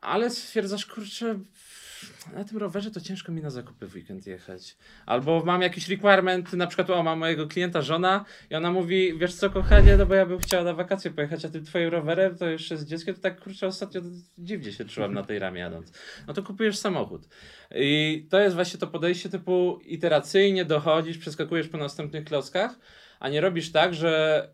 ale 0.00 0.30
stwierdzasz, 0.30 0.86
kurczę, 0.86 1.38
na 2.34 2.44
tym 2.44 2.58
rowerze 2.58 2.90
to 2.90 3.00
ciężko 3.00 3.32
mi 3.32 3.42
na 3.42 3.50
zakupy 3.50 3.86
w 3.86 3.94
weekend 3.94 4.26
jechać. 4.26 4.76
Albo 5.06 5.42
mam 5.44 5.62
jakiś 5.62 5.88
requirement, 5.88 6.52
na 6.52 6.66
przykład 6.66 6.90
o, 6.90 7.02
mam 7.02 7.18
mojego 7.18 7.46
klienta 7.46 7.82
żona 7.82 8.24
i 8.50 8.54
ona 8.54 8.72
mówi, 8.72 9.18
wiesz 9.18 9.34
co 9.34 9.50
kochanie, 9.50 9.96
no 9.96 10.06
bo 10.06 10.14
ja 10.14 10.26
bym 10.26 10.38
chciała 10.38 10.64
na 10.64 10.74
wakacje 10.74 11.10
pojechać, 11.10 11.44
a 11.44 11.48
tym 11.48 11.64
twoim 11.64 11.88
rowerem 11.88 12.36
to 12.36 12.48
jeszcze 12.48 12.76
z 12.76 12.84
dzieckiem, 12.84 13.14
to 13.14 13.20
tak 13.20 13.40
kurczę 13.40 13.66
ostatnio 13.66 14.00
dziwnie 14.38 14.72
się 14.72 14.84
czułam 14.84 15.14
na 15.14 15.22
tej 15.22 15.38
ramie 15.38 15.60
jadąc. 15.60 15.92
No 16.26 16.34
to 16.34 16.42
kupujesz 16.42 16.78
samochód. 16.78 17.28
I 17.74 18.26
to 18.30 18.40
jest 18.40 18.54
właśnie 18.54 18.80
to 18.80 18.86
podejście 18.86 19.28
typu 19.28 19.80
iteracyjnie 19.84 20.64
dochodzisz, 20.64 21.18
przeskakujesz 21.18 21.68
po 21.68 21.78
następnych 21.78 22.24
klockach, 22.24 22.78
a 23.20 23.28
nie 23.28 23.40
robisz 23.40 23.72
tak, 23.72 23.94
że 23.94 24.48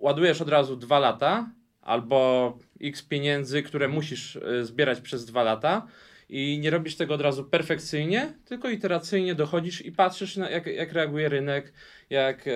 ładujesz 0.00 0.40
od 0.40 0.48
razu 0.48 0.76
dwa 0.76 0.98
lata 0.98 1.50
albo 1.82 2.58
x 2.80 3.02
pieniędzy, 3.02 3.62
które 3.62 3.88
musisz 3.88 4.36
y, 4.36 4.64
zbierać 4.64 5.00
przez 5.00 5.24
dwa 5.24 5.42
lata 5.42 5.86
i 6.32 6.58
nie 6.58 6.70
robisz 6.70 6.96
tego 6.96 7.14
od 7.14 7.20
razu 7.20 7.44
perfekcyjnie, 7.44 8.32
tylko 8.44 8.68
iteracyjnie 8.68 9.34
dochodzisz 9.34 9.84
i 9.84 9.92
patrzysz, 9.92 10.36
na 10.36 10.50
jak, 10.50 10.66
jak 10.66 10.92
reaguje 10.92 11.28
rynek, 11.28 11.72
jak, 12.10 12.46
e, 12.48 12.52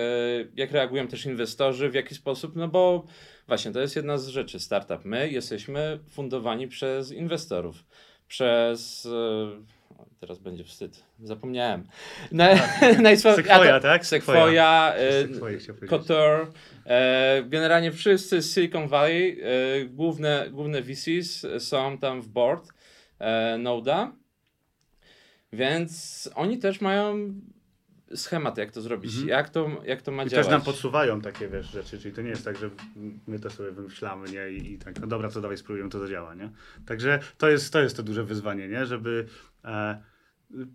jak 0.55 0.71
reagują 0.71 1.07
też 1.07 1.25
inwestorzy, 1.25 1.89
w 1.89 1.93
jaki 1.93 2.15
sposób, 2.15 2.55
no 2.55 2.67
bo 2.67 3.05
właśnie 3.47 3.71
to 3.71 3.79
jest 3.79 3.95
jedna 3.95 4.17
z 4.17 4.27
rzeczy. 4.27 4.59
Startup, 4.59 5.05
my 5.05 5.29
jesteśmy 5.29 5.99
fundowani 6.09 6.67
przez 6.67 7.11
inwestorów, 7.11 7.85
przez 8.27 9.05
e, 9.05 9.49
teraz 10.19 10.39
będzie 10.39 10.63
wstyd. 10.63 11.03
Zapomniałem. 11.23 11.87
Na, 12.31 12.55
najsła- 13.07 13.35
Sequoia, 13.35 13.75
a 13.75 13.79
to- 13.79 13.87
tak? 13.87 14.01
E, 14.01 14.05
Sequoia 14.05 14.93
chciałem 14.97 15.39
powiedzieć. 15.39 15.67
Kotor, 15.89 16.51
e, 16.85 17.43
generalnie 17.43 17.91
wszyscy 17.91 18.41
z 18.41 18.53
Silicon 18.53 18.87
Valley, 18.87 19.41
e, 19.41 19.85
główne, 19.85 20.47
główne 20.51 20.81
VCs 20.81 21.45
są 21.59 21.97
tam 21.97 22.21
w 22.21 22.27
board 22.27 22.76
e, 23.19 23.57
Noda, 23.57 24.11
więc 25.53 26.29
oni 26.35 26.57
też 26.57 26.81
mają 26.81 27.33
schemat, 28.15 28.57
jak 28.57 28.71
to 28.71 28.81
zrobić, 28.81 29.11
Mhm. 29.11 29.29
jak, 29.29 29.49
to, 29.49 29.69
jak 29.85 30.01
to 30.01 30.11
ma 30.11 30.23
I 30.23 30.29
działać. 30.29 30.45
też 30.45 30.51
nam 30.51 30.61
podsuwają 30.61 31.21
takie 31.21 31.47
wiesz, 31.47 31.71
rzeczy, 31.71 31.99
czyli 31.99 32.15
to 32.15 32.21
nie 32.21 32.29
jest 32.29 32.45
tak, 32.45 32.57
że 32.57 32.69
my 33.27 33.39
to 33.39 33.49
sobie 33.49 33.71
wymyślamy, 33.71 34.29
nie? 34.31 34.49
I, 34.49 34.73
i 34.73 34.77
tak, 34.77 34.99
no 34.99 35.07
dobra, 35.07 35.29
to 35.31 35.41
dawaj 35.41 35.57
spróbujemy, 35.57 35.89
to 35.89 35.99
zadziała, 35.99 36.35
nie? 36.35 36.49
Także 36.85 37.19
to 37.37 37.49
jest 37.49 37.73
to, 37.73 37.81
jest 37.81 37.97
to 37.97 38.03
duże 38.03 38.23
wyzwanie, 38.23 38.67
nie? 38.67 38.85
Żeby 38.85 39.27
e, 39.65 40.01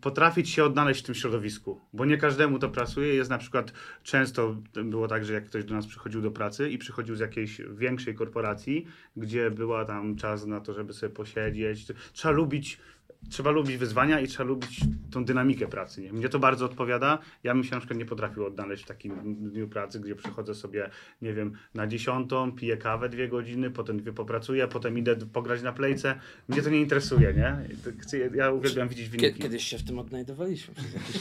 potrafić 0.00 0.50
się 0.50 0.64
odnaleźć 0.64 1.02
w 1.02 1.06
tym 1.06 1.14
środowisku, 1.14 1.80
bo 1.92 2.04
nie 2.04 2.16
każdemu 2.18 2.58
to 2.58 2.68
pracuje. 2.68 3.14
Jest 3.14 3.30
na 3.30 3.38
przykład, 3.38 3.72
często 4.02 4.56
było 4.84 5.08
tak, 5.08 5.24
że 5.24 5.32
jak 5.32 5.46
ktoś 5.46 5.64
do 5.64 5.74
nas 5.74 5.86
przychodził 5.86 6.22
do 6.22 6.30
pracy 6.30 6.70
i 6.70 6.78
przychodził 6.78 7.16
z 7.16 7.20
jakiejś 7.20 7.60
większej 7.76 8.14
korporacji, 8.14 8.86
gdzie 9.16 9.50
była 9.50 9.84
tam 9.84 10.16
czas 10.16 10.46
na 10.46 10.60
to, 10.60 10.74
żeby 10.74 10.92
sobie 10.92 11.14
posiedzieć, 11.14 11.86
trzeba 12.12 12.34
lubić 12.34 12.80
Trzeba 13.30 13.50
lubić 13.50 13.76
wyzwania 13.76 14.20
i 14.20 14.26
trzeba 14.28 14.44
lubić 14.44 14.80
tą 15.10 15.24
dynamikę 15.24 15.66
pracy. 15.66 16.02
Nie? 16.02 16.12
Mnie 16.12 16.28
to 16.28 16.38
bardzo 16.38 16.64
odpowiada. 16.64 17.18
Ja 17.44 17.54
bym 17.54 17.64
się 17.64 17.70
na 17.70 17.78
przykład 17.78 17.98
nie 17.98 18.04
potrafił 18.04 18.46
odnaleźć 18.46 18.84
w 18.84 18.86
takim 18.86 19.34
dniu 19.50 19.68
pracy, 19.68 20.00
gdzie 20.00 20.14
przychodzę 20.14 20.54
sobie, 20.54 20.90
nie 21.22 21.34
wiem, 21.34 21.52
na 21.74 21.86
dziesiątą, 21.86 22.52
piję 22.52 22.76
kawę 22.76 23.08
dwie 23.08 23.28
godziny, 23.28 23.70
potem 23.70 23.98
dwie 23.98 24.12
popracuję, 24.12 24.68
potem 24.68 24.98
idę 24.98 25.16
pograć 25.16 25.62
na 25.62 25.72
plejce. 25.72 26.14
Mnie 26.48 26.62
to 26.62 26.70
nie 26.70 26.80
interesuje, 26.80 27.34
nie? 27.34 27.56
Ja 28.34 28.50
uwielbiam 28.50 28.88
widzieć 28.88 29.08
wyniki. 29.08 29.42
Kiedyś 29.42 29.64
się 29.64 29.78
w 29.78 29.84
tym 29.84 29.98
odnajdowaliśmy. 29.98 30.74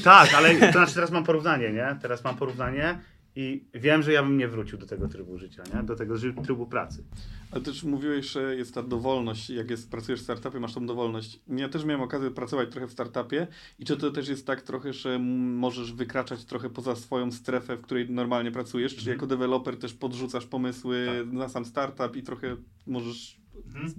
Tak, 0.03 0.33
ale 0.33 0.55
to 0.55 0.71
znaczy 0.71 0.93
teraz 0.93 1.11
mam 1.11 1.23
porównanie, 1.23 1.71
nie? 1.71 1.95
Teraz 2.01 2.23
mam 2.23 2.35
porównanie 2.35 2.99
i 3.35 3.63
wiem, 3.73 4.01
że 4.01 4.11
ja 4.13 4.23
bym 4.23 4.37
nie 4.37 4.47
wrócił 4.47 4.77
do 4.77 4.85
tego 4.85 5.07
trybu 5.07 5.37
życia, 5.37 5.63
nie? 5.75 5.83
Do 5.83 5.95
tego 5.95 6.15
trybu 6.43 6.65
pracy. 6.65 7.03
Ale 7.51 7.61
też 7.61 7.83
mówiłeś, 7.83 8.31
że 8.31 8.55
jest 8.55 8.73
ta 8.73 8.83
dowolność, 8.83 9.49
jak 9.49 9.69
jest, 9.69 9.91
pracujesz 9.91 10.19
w 10.19 10.23
startupie, 10.23 10.59
masz 10.59 10.73
tą 10.73 10.85
dowolność. 10.85 11.39
Ja 11.47 11.69
też 11.69 11.85
miałem 11.85 12.01
okazję 12.01 12.31
pracować 12.31 12.71
trochę 12.71 12.87
w 12.87 12.91
startupie 12.91 13.47
i 13.79 13.85
czy 13.85 13.97
to 13.97 14.11
też 14.11 14.27
jest 14.27 14.47
tak 14.47 14.61
trochę, 14.61 14.93
że 14.93 15.19
możesz 15.19 15.93
wykraczać 15.93 16.45
trochę 16.45 16.69
poza 16.69 16.95
swoją 16.95 17.31
strefę, 17.31 17.77
w 17.77 17.81
której 17.81 18.09
normalnie 18.09 18.51
pracujesz, 18.51 18.95
czy 18.95 19.09
jako 19.09 19.27
deweloper 19.27 19.77
też 19.77 19.93
podrzucasz 19.93 20.45
pomysły 20.45 21.07
na 21.31 21.49
sam 21.49 21.65
startup 21.65 22.15
i 22.15 22.23
trochę 22.23 22.55
możesz 22.87 23.41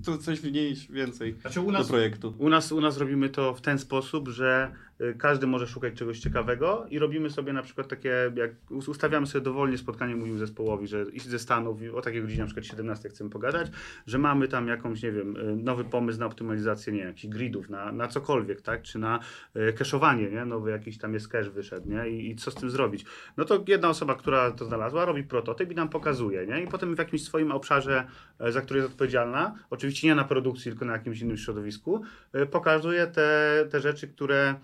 co- 0.02 0.18
coś 0.18 0.40
wnieść 0.40 0.92
więcej 0.92 1.34
Znaczy 1.40 1.60
u 1.60 1.72
do 1.72 1.84
projektu. 1.84 2.34
U 2.38 2.48
nas, 2.48 2.72
u 2.72 2.80
nas 2.80 2.98
robimy 2.98 3.28
to 3.28 3.54
w 3.54 3.60
ten 3.60 3.78
sposób, 3.78 4.28
że 4.28 4.72
każdy 5.18 5.46
może 5.46 5.66
szukać 5.66 5.94
czegoś 5.94 6.18
ciekawego 6.18 6.86
i 6.90 6.98
robimy 6.98 7.30
sobie 7.30 7.52
na 7.52 7.62
przykład 7.62 7.88
takie, 7.88 8.32
jak 8.34 8.50
us- 8.70 8.88
ustawiamy 8.88 9.26
sobie 9.26 9.44
dowolnie 9.44 9.78
spotkanie, 9.78 10.16
mówimy 10.16 10.38
zespołowi, 10.38 10.86
że 10.86 11.04
iść 11.12 11.26
ze 11.26 11.38
Stanów 11.38 11.82
i 11.82 11.88
o 11.88 12.00
takiej 12.00 12.20
godzinie 12.22 12.40
na 12.40 12.46
przykład 12.46 12.66
17 12.66 13.08
chcemy 13.08 13.30
pogadać, 13.30 13.70
że 14.06 14.18
mamy 14.18 14.48
tam 14.48 14.68
jakąś, 14.68 15.02
nie 15.02 15.12
wiem, 15.12 15.36
y, 15.36 15.56
nowy 15.56 15.84
pomysł 15.84 16.20
na 16.20 16.26
optymalizację, 16.26 16.92
nie 16.92 17.00
jakichś 17.00 17.26
gridów, 17.26 17.70
na, 17.70 17.92
na 17.92 18.08
cokolwiek, 18.08 18.60
tak, 18.60 18.82
czy 18.82 18.98
na 18.98 19.20
y, 19.56 19.72
cache'owanie, 19.72 20.32
nie, 20.32 20.44
nowy 20.44 20.70
jakiś 20.70 20.98
tam 20.98 21.14
jest 21.14 21.28
cache 21.28 21.50
wyszedł, 21.50 21.88
nie, 21.90 22.08
I, 22.08 22.30
i 22.30 22.36
co 22.36 22.50
z 22.50 22.54
tym 22.54 22.70
zrobić. 22.70 23.04
No 23.36 23.44
to 23.44 23.64
jedna 23.68 23.88
osoba, 23.88 24.14
która 24.14 24.50
to 24.50 24.64
znalazła, 24.64 25.04
robi 25.04 25.24
prototyp 25.24 25.72
i 25.72 25.74
nam 25.74 25.88
pokazuje, 25.88 26.46
nie, 26.46 26.62
i 26.62 26.66
potem 26.66 26.94
w 26.94 26.98
jakimś 26.98 27.24
swoim 27.24 27.52
obszarze, 27.52 28.06
e, 28.38 28.52
za 28.52 28.60
który 28.60 28.80
jest 28.80 28.92
odpowiedzialna, 28.92 29.54
oczywiście 29.70 30.08
nie 30.08 30.14
na 30.14 30.24
produkcji, 30.24 30.70
tylko 30.70 30.84
na 30.84 30.92
jakimś 30.92 31.20
innym 31.20 31.36
środowisku, 31.36 32.02
e, 32.32 32.46
pokazuje 32.46 33.06
te, 33.06 33.66
te 33.70 33.80
rzeczy, 33.80 34.08
które, 34.08 34.54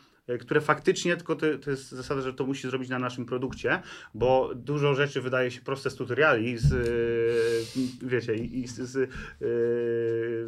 które 0.40 0.60
faktycznie, 0.60 1.16
tylko 1.16 1.34
to, 1.36 1.46
to 1.64 1.70
jest 1.70 1.90
zasada, 1.90 2.20
że 2.20 2.34
to 2.34 2.46
musi 2.46 2.68
zrobić 2.68 2.88
na 2.88 2.98
naszym 2.98 3.26
produkcie, 3.26 3.82
bo 4.14 4.50
dużo 4.54 4.94
rzeczy 4.94 5.20
wydaje 5.20 5.50
się 5.50 5.60
proste 5.60 5.90
z 5.90 5.94
tutoriali, 5.94 6.58
z, 6.58 6.72
e, 6.72 8.08
wiecie, 8.08 8.34
i 8.34 8.68
z, 8.68 8.74
z, 8.74 8.96
e, 8.96 9.06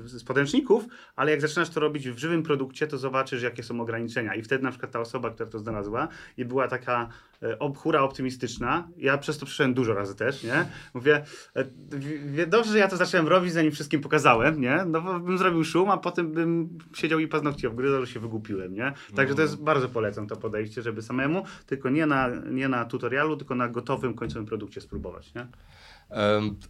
z 0.08 0.24
podręczników, 0.24 0.84
ale 1.16 1.30
jak 1.30 1.40
zaczynasz 1.40 1.70
to 1.70 1.80
robić 1.80 2.10
w 2.10 2.18
żywym 2.18 2.42
produkcie, 2.42 2.86
to 2.86 2.98
zobaczysz, 2.98 3.42
jakie 3.42 3.62
są 3.62 3.80
ograniczenia. 3.80 4.34
I 4.34 4.42
wtedy 4.42 4.64
na 4.64 4.70
przykład 4.70 4.92
ta 4.92 5.00
osoba, 5.00 5.30
która 5.30 5.50
to 5.50 5.58
znalazła 5.58 6.08
i 6.36 6.44
była 6.44 6.68
taka 6.68 7.08
e, 7.42 7.58
ob, 7.58 7.78
hura 7.78 8.00
optymistyczna, 8.00 8.88
ja 8.96 9.18
przez 9.18 9.38
to 9.38 9.46
przeszedłem 9.46 9.74
dużo 9.74 9.94
razy 9.94 10.14
też, 10.14 10.44
nie? 10.44 10.66
Mówię, 10.94 11.24
e, 11.54 12.46
dobrze, 12.46 12.72
że 12.72 12.78
ja 12.78 12.88
to 12.88 12.96
zacząłem 12.96 13.28
robić, 13.28 13.52
zanim 13.52 13.72
wszystkim 13.72 14.00
pokazałem, 14.00 14.60
nie? 14.60 14.84
No 14.86 15.00
bo 15.00 15.20
bym 15.20 15.38
zrobił 15.38 15.64
szum, 15.64 15.90
a 15.90 15.96
potem 15.96 16.32
bym 16.32 16.78
siedział 16.94 17.18
i 17.18 17.28
paznokcie 17.28 17.68
obgryzał, 17.68 18.06
że 18.06 18.12
się 18.12 18.20
wygłupiłem, 18.20 18.74
nie? 18.74 18.92
Także 19.14 19.34
to 19.34 19.42
jest, 19.42 19.62
bardzo 19.70 19.88
polecam 19.88 20.26
to 20.26 20.36
podejście, 20.36 20.82
żeby 20.82 21.02
samemu, 21.02 21.44
tylko 21.66 21.90
nie 21.90 22.06
na, 22.06 22.28
nie 22.50 22.68
na 22.68 22.84
tutorialu, 22.84 23.36
tylko 23.36 23.54
na 23.54 23.68
gotowym, 23.68 24.14
końcowym 24.14 24.46
produkcie 24.46 24.80
spróbować, 24.80 25.34
nie? 25.34 25.46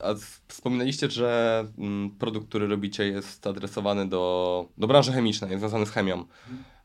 A 0.00 0.14
wspominaliście, 0.49 1.11
że 1.11 1.64
mm, 1.78 2.11
produkt, 2.11 2.49
który 2.49 2.66
robicie 2.66 3.09
jest 3.09 3.47
adresowany 3.47 4.09
do, 4.09 4.69
do 4.78 4.87
branży 4.87 5.12
chemicznej, 5.12 5.50
jest 5.50 5.61
związany 5.61 5.87
z 5.87 5.90
chemią. 5.90 6.25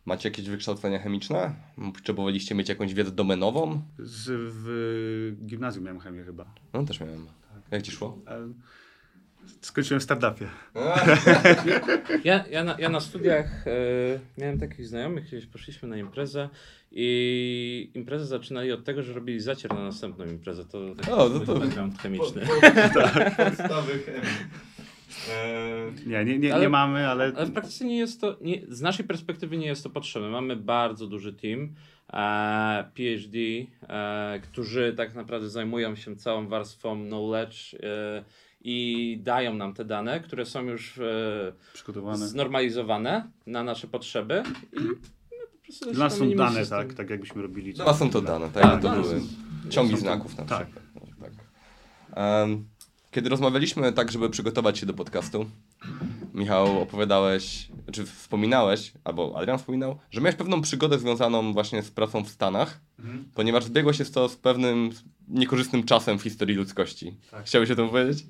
Macie 0.05 0.29
jakieś 0.29 0.49
wykształcenie 0.49 0.99
chemiczne? 0.99 1.55
Potrzebowaliście 1.93 2.55
mieć 2.55 2.69
jakąś 2.69 2.93
wiedzę 2.93 3.11
domenową? 3.11 3.81
Z, 3.99 4.27
w 4.29 5.45
gimnazjum 5.45 5.85
miałem 5.85 5.99
chemię 5.99 6.23
chyba. 6.23 6.45
No 6.73 6.83
też 6.83 6.99
miałem. 6.99 7.27
Jak 7.71 7.81
ci 7.81 7.91
szło? 7.91 8.19
E, 9.45 9.65
Skończyłem 9.65 9.99
w 9.99 10.03
startupie. 10.03 10.47
Ja, 12.23 12.45
ja, 12.51 12.63
na, 12.63 12.75
ja 12.79 12.89
na 12.89 12.99
studiach 12.99 13.67
e, 13.67 13.71
miałem 14.37 14.59
takich 14.59 14.87
znajomych, 14.87 15.29
kiedyś 15.29 15.45
poszliśmy 15.45 15.89
na 15.89 15.97
imprezę 15.97 16.49
i 16.91 17.91
imprezę 17.93 18.25
zaczynali 18.25 18.71
od 18.71 18.83
tego, 18.83 19.03
że 19.03 19.13
robili 19.13 19.39
zacier 19.39 19.73
na 19.73 19.83
następną 19.83 20.25
imprezę. 20.25 20.65
To 20.65 20.95
taki 20.95 21.11
O, 21.11 21.29
no 21.29 21.39
to- 21.39 21.59
background 21.59 21.99
chemiczny. 21.99 22.41
Podstawy 23.37 23.99
chemii. 23.99 24.29
Nie, 26.05 26.25
nie, 26.25 26.39
nie, 26.39 26.53
Ale- 26.53 26.61
nie 26.63 26.69
mamy, 26.69 27.07
ale... 27.07 27.31
Ale 27.35 27.45
w 27.45 27.51
praktyce 27.51 27.85
nie 27.85 27.97
jest 27.97 28.21
to, 28.21 28.37
nie, 28.41 28.61
z 28.69 28.81
naszej 28.81 29.05
perspektywy 29.05 29.57
nie 29.57 29.67
jest 29.67 29.83
to 29.83 29.89
potrzebne. 29.89 30.29
Mamy 30.29 30.55
bardzo 30.55 31.07
duży 31.07 31.33
team, 31.33 31.75
e, 32.13 32.89
PhD, 32.93 33.37
e, 33.89 34.39
którzy 34.39 34.93
tak 34.97 35.15
naprawdę 35.15 35.49
zajmują 35.49 35.95
się 35.95 36.15
całą 36.15 36.47
warstwą 36.47 37.05
knowledge 37.05 37.73
e, 37.83 38.23
i 38.67 39.19
dają 39.23 39.53
nam 39.53 39.73
te 39.73 39.85
dane, 39.85 40.19
które 40.19 40.45
są 40.45 40.63
już 40.63 40.97
e, 40.97 41.53
Przygotowane. 41.73 42.27
znormalizowane 42.27 43.27
na 43.47 43.63
nasze 43.63 43.87
potrzeby 43.87 44.43
i 44.73 44.79
my 44.79 44.95
po 44.95 45.63
prostu 45.65 45.91
Dla 45.93 46.05
nas 46.05 46.17
są 46.17 46.29
dane, 46.31 46.59
system. 46.59 46.79
tak, 46.79 46.93
tak 46.93 47.09
jakbyśmy 47.09 47.41
robili. 47.41 47.73
Dla 47.73 47.85
was 47.85 47.97
są 47.99 48.09
to 48.09 48.21
dane, 48.21 48.49
tak? 48.49 48.63
Tak, 48.63 48.81
to 48.81 48.95
no, 48.95 49.01
były 49.01 49.19
są- 49.19 49.27
ciągi 49.69 49.97
znaków 49.97 50.37
na 50.37 50.45
tak. 50.45 50.67
przykład. 50.67 50.85
Tak. 51.21 51.31
Em, 52.43 52.65
Kiedy 53.11 53.29
rozmawialiśmy 53.29 53.93
tak, 53.93 54.11
żeby 54.11 54.29
przygotować 54.29 54.77
się 54.79 54.85
do 54.85 54.93
podcastu, 54.93 55.45
Michał, 56.33 56.81
opowiadałeś, 56.81 57.67
czy 57.91 58.05
wspominałeś, 58.05 58.93
albo 59.03 59.37
Adrian 59.37 59.57
wspominał, 59.57 59.99
że 60.11 60.21
miałeś 60.21 60.35
pewną 60.35 60.61
przygodę 60.61 60.99
związaną 60.99 61.53
właśnie 61.53 61.83
z 61.83 61.91
pracą 61.91 62.23
w 62.23 62.29
Stanach, 62.29 62.79
Mhm. 62.99 63.25
ponieważ 63.35 63.63
zbiegło 63.63 63.93
się 63.93 64.05
to 64.05 64.29
z 64.29 64.35
pewnym 64.35 64.89
niekorzystnym 65.27 65.83
czasem 65.83 66.19
w 66.19 66.21
historii 66.23 66.55
ludzkości. 66.55 67.15
Tak. 67.31 67.45
Chciałbyś 67.45 67.71
o 67.71 67.75
tym 67.75 67.89
powiedzieć? 67.89 68.25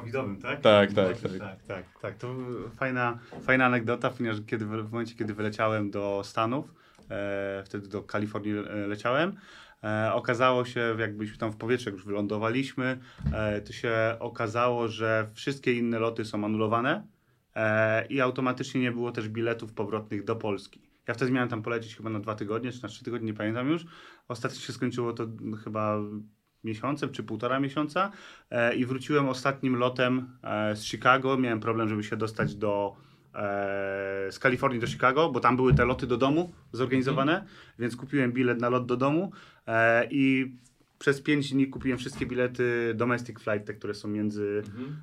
Covidowym, 0.00 0.36
tak? 0.36 0.60
Tak, 0.60 0.92
tak, 0.92 1.18
tak. 1.20 1.30
tak. 1.30 1.38
tak, 1.38 1.62
tak, 1.62 1.84
tak. 2.02 2.16
To 2.16 2.34
fajna, 2.76 3.18
fajna 3.42 3.66
anegdota, 3.66 4.10
ponieważ 4.10 4.38
kiedy, 4.46 4.66
w 4.66 4.92
momencie, 4.92 5.14
kiedy 5.14 5.34
wyleciałem 5.34 5.90
do 5.90 6.22
Stanów, 6.24 6.74
e, 7.10 7.62
wtedy 7.64 7.88
do 7.88 8.02
Kalifornii 8.02 8.58
e, 8.58 8.86
leciałem, 8.86 9.36
e, 9.84 10.14
okazało 10.14 10.64
się, 10.64 10.96
jakbyśmy 10.98 11.38
tam 11.38 11.52
w 11.52 11.56
powietrzu 11.56 11.90
już 11.90 12.04
wylądowaliśmy, 12.04 12.98
e, 13.32 13.60
to 13.60 13.72
się 13.72 14.16
okazało, 14.18 14.88
że 14.88 15.30
wszystkie 15.34 15.72
inne 15.72 15.98
loty 15.98 16.24
są 16.24 16.44
anulowane 16.44 17.06
e, 17.54 18.06
i 18.06 18.20
automatycznie 18.20 18.80
nie 18.80 18.92
było 18.92 19.12
też 19.12 19.28
biletów 19.28 19.72
powrotnych 19.72 20.24
do 20.24 20.36
Polski. 20.36 20.90
Ja 21.08 21.14
wtedy 21.14 21.32
miałem 21.32 21.48
tam 21.48 21.62
polecieć 21.62 21.96
chyba 21.96 22.10
na 22.10 22.20
dwa 22.20 22.34
tygodnie, 22.34 22.72
czy 22.72 22.82
na 22.82 22.88
trzy 22.88 23.04
tygodnie, 23.04 23.26
nie 23.26 23.34
pamiętam 23.34 23.68
już. 23.68 23.86
Ostatecznie 24.28 24.64
się 24.66 24.72
skończyło 24.72 25.12
to 25.12 25.26
chyba 25.64 25.98
miesiącem 26.64 27.10
czy 27.10 27.22
półtora 27.22 27.60
miesiąca 27.60 28.10
e, 28.50 28.74
i 28.74 28.86
wróciłem 28.86 29.28
ostatnim 29.28 29.76
lotem 29.76 30.28
e, 30.42 30.76
z 30.76 30.84
Chicago. 30.84 31.36
Miałem 31.36 31.60
problem, 31.60 31.88
żeby 31.88 32.04
się 32.04 32.16
dostać 32.16 32.54
do 32.54 32.96
e, 33.34 33.38
z 34.30 34.38
Kalifornii 34.38 34.80
do 34.80 34.86
Chicago, 34.86 35.30
bo 35.30 35.40
tam 35.40 35.56
były 35.56 35.74
te 35.74 35.84
loty 35.84 36.06
do 36.06 36.16
domu 36.16 36.52
zorganizowane, 36.72 37.44
więc 37.78 37.96
kupiłem 37.96 38.32
bilet 38.32 38.60
na 38.60 38.68
lot 38.68 38.86
do 38.86 38.96
domu 38.96 39.32
e, 39.66 40.08
i 40.10 40.52
przez 41.00 41.22
5 41.22 41.52
dni 41.52 41.66
kupiłem 41.68 41.98
wszystkie 41.98 42.26
bilety 42.26 42.92
domestic 42.94 43.40
flight, 43.40 43.66
te, 43.66 43.74
które 43.74 43.94
są 43.94 44.08
między, 44.08 44.62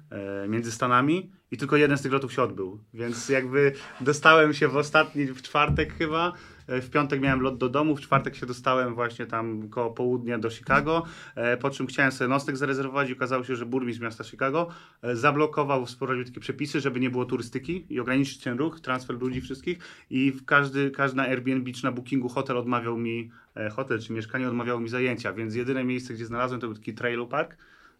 e, 0.09 0.47
między 0.47 0.71
Stanami 0.71 1.31
i 1.51 1.57
tylko 1.57 1.77
jeden 1.77 1.97
z 1.97 2.01
tych 2.01 2.11
lotów 2.11 2.33
się 2.33 2.41
odbył. 2.43 2.79
Więc 2.93 3.29
jakby 3.29 3.73
dostałem 4.01 4.53
się 4.53 4.67
w 4.67 4.77
ostatni, 4.77 5.25
w 5.25 5.41
czwartek 5.41 5.93
chyba 5.93 6.33
W 6.67 6.89
piątek 6.89 7.21
miałem 7.21 7.41
lot 7.41 7.57
do 7.57 7.69
domu, 7.69 7.95
w 7.95 8.01
czwartek 8.01 8.35
się 8.35 8.45
dostałem 8.45 8.95
właśnie 8.95 9.25
tam 9.25 9.69
koło 9.69 9.91
południa 9.91 10.37
do 10.37 10.49
Chicago, 10.49 11.03
e, 11.35 11.57
po 11.57 11.69
czym 11.69 11.87
chciałem 11.87 12.11
sobie 12.11 12.27
nocleg 12.27 12.57
zarezerwować 12.57 13.09
i 13.09 13.13
okazało 13.13 13.43
się, 13.43 13.55
że 13.55 13.65
burmistrz 13.65 14.01
miasta 14.01 14.23
Chicago 14.23 14.67
e, 15.01 15.15
zablokował, 15.15 15.85
wprowadził 15.85 16.25
takie 16.25 16.39
przepisy, 16.39 16.79
żeby 16.79 16.99
nie 16.99 17.09
było 17.09 17.25
turystyki 17.25 17.85
i 17.89 17.99
ograniczyć 17.99 18.37
ten 18.37 18.57
ruch, 18.57 18.79
transfer 18.79 19.21
ludzi 19.21 19.41
wszystkich 19.41 19.77
i 20.09 20.33
każdy, 20.45 20.91
na 21.15 21.23
Airbnb 21.23 21.71
czy 21.71 21.83
na 21.83 21.91
bookingu 21.91 22.29
hotel 22.29 22.57
odmawiał 22.57 22.97
mi, 22.97 23.31
e, 23.55 23.69
hotel 23.69 23.99
czy 23.99 24.13
mieszkanie 24.13 24.47
odmawiało 24.47 24.79
mi 24.79 24.89
zajęcia, 24.89 25.33
więc 25.33 25.55
jedyne 25.55 25.83
miejsce, 25.83 26.13
gdzie 26.13 26.25
znalazłem 26.25 26.61
to 26.61 26.67
był 26.67 26.75
taki 26.75 26.93
trailer 26.93 27.27
park. 27.27 27.57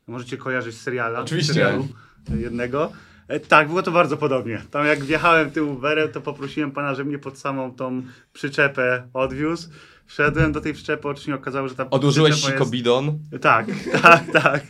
Możecie 0.08 0.38
kojarzyć 0.38 0.76
z 0.76 0.82
seriala. 0.82 1.20
Oczywiście. 1.20 1.54
Serialu 1.54 1.88
jednego. 2.36 2.92
E, 3.28 3.40
Tak, 3.40 3.68
było 3.68 3.84
to 3.84 3.92
bardzo 3.92 4.18
podobnie. 4.18 4.62
Tam 4.72 4.86
jak 4.86 5.04
wjechałem 5.04 5.52
tym 5.52 5.70
Uberem, 5.70 6.12
to 6.12 6.22
poprosiłem 6.22 6.72
pana, 6.72 6.96
żeby 6.96 7.10
mnie 7.10 7.20
pod 7.20 7.38
samą 7.38 7.76
tą 7.76 8.02
przyczepę 8.34 9.08
odwiózł. 9.14 9.70
Wszedłem 10.06 10.52
do 10.52 10.62
tej 10.62 10.74
przyczepy, 10.74 11.08
oczywiście 11.08 11.36
okazało, 11.36 11.68
że 11.68 11.76
ta 11.76 11.90
Odłożyłeś 11.90 12.34
przyczepa 12.34 12.54
si 12.54 12.60
kobidon. 12.60 13.20
Tak, 13.42 13.66
tak, 14.02 14.24
tak. 14.34 14.62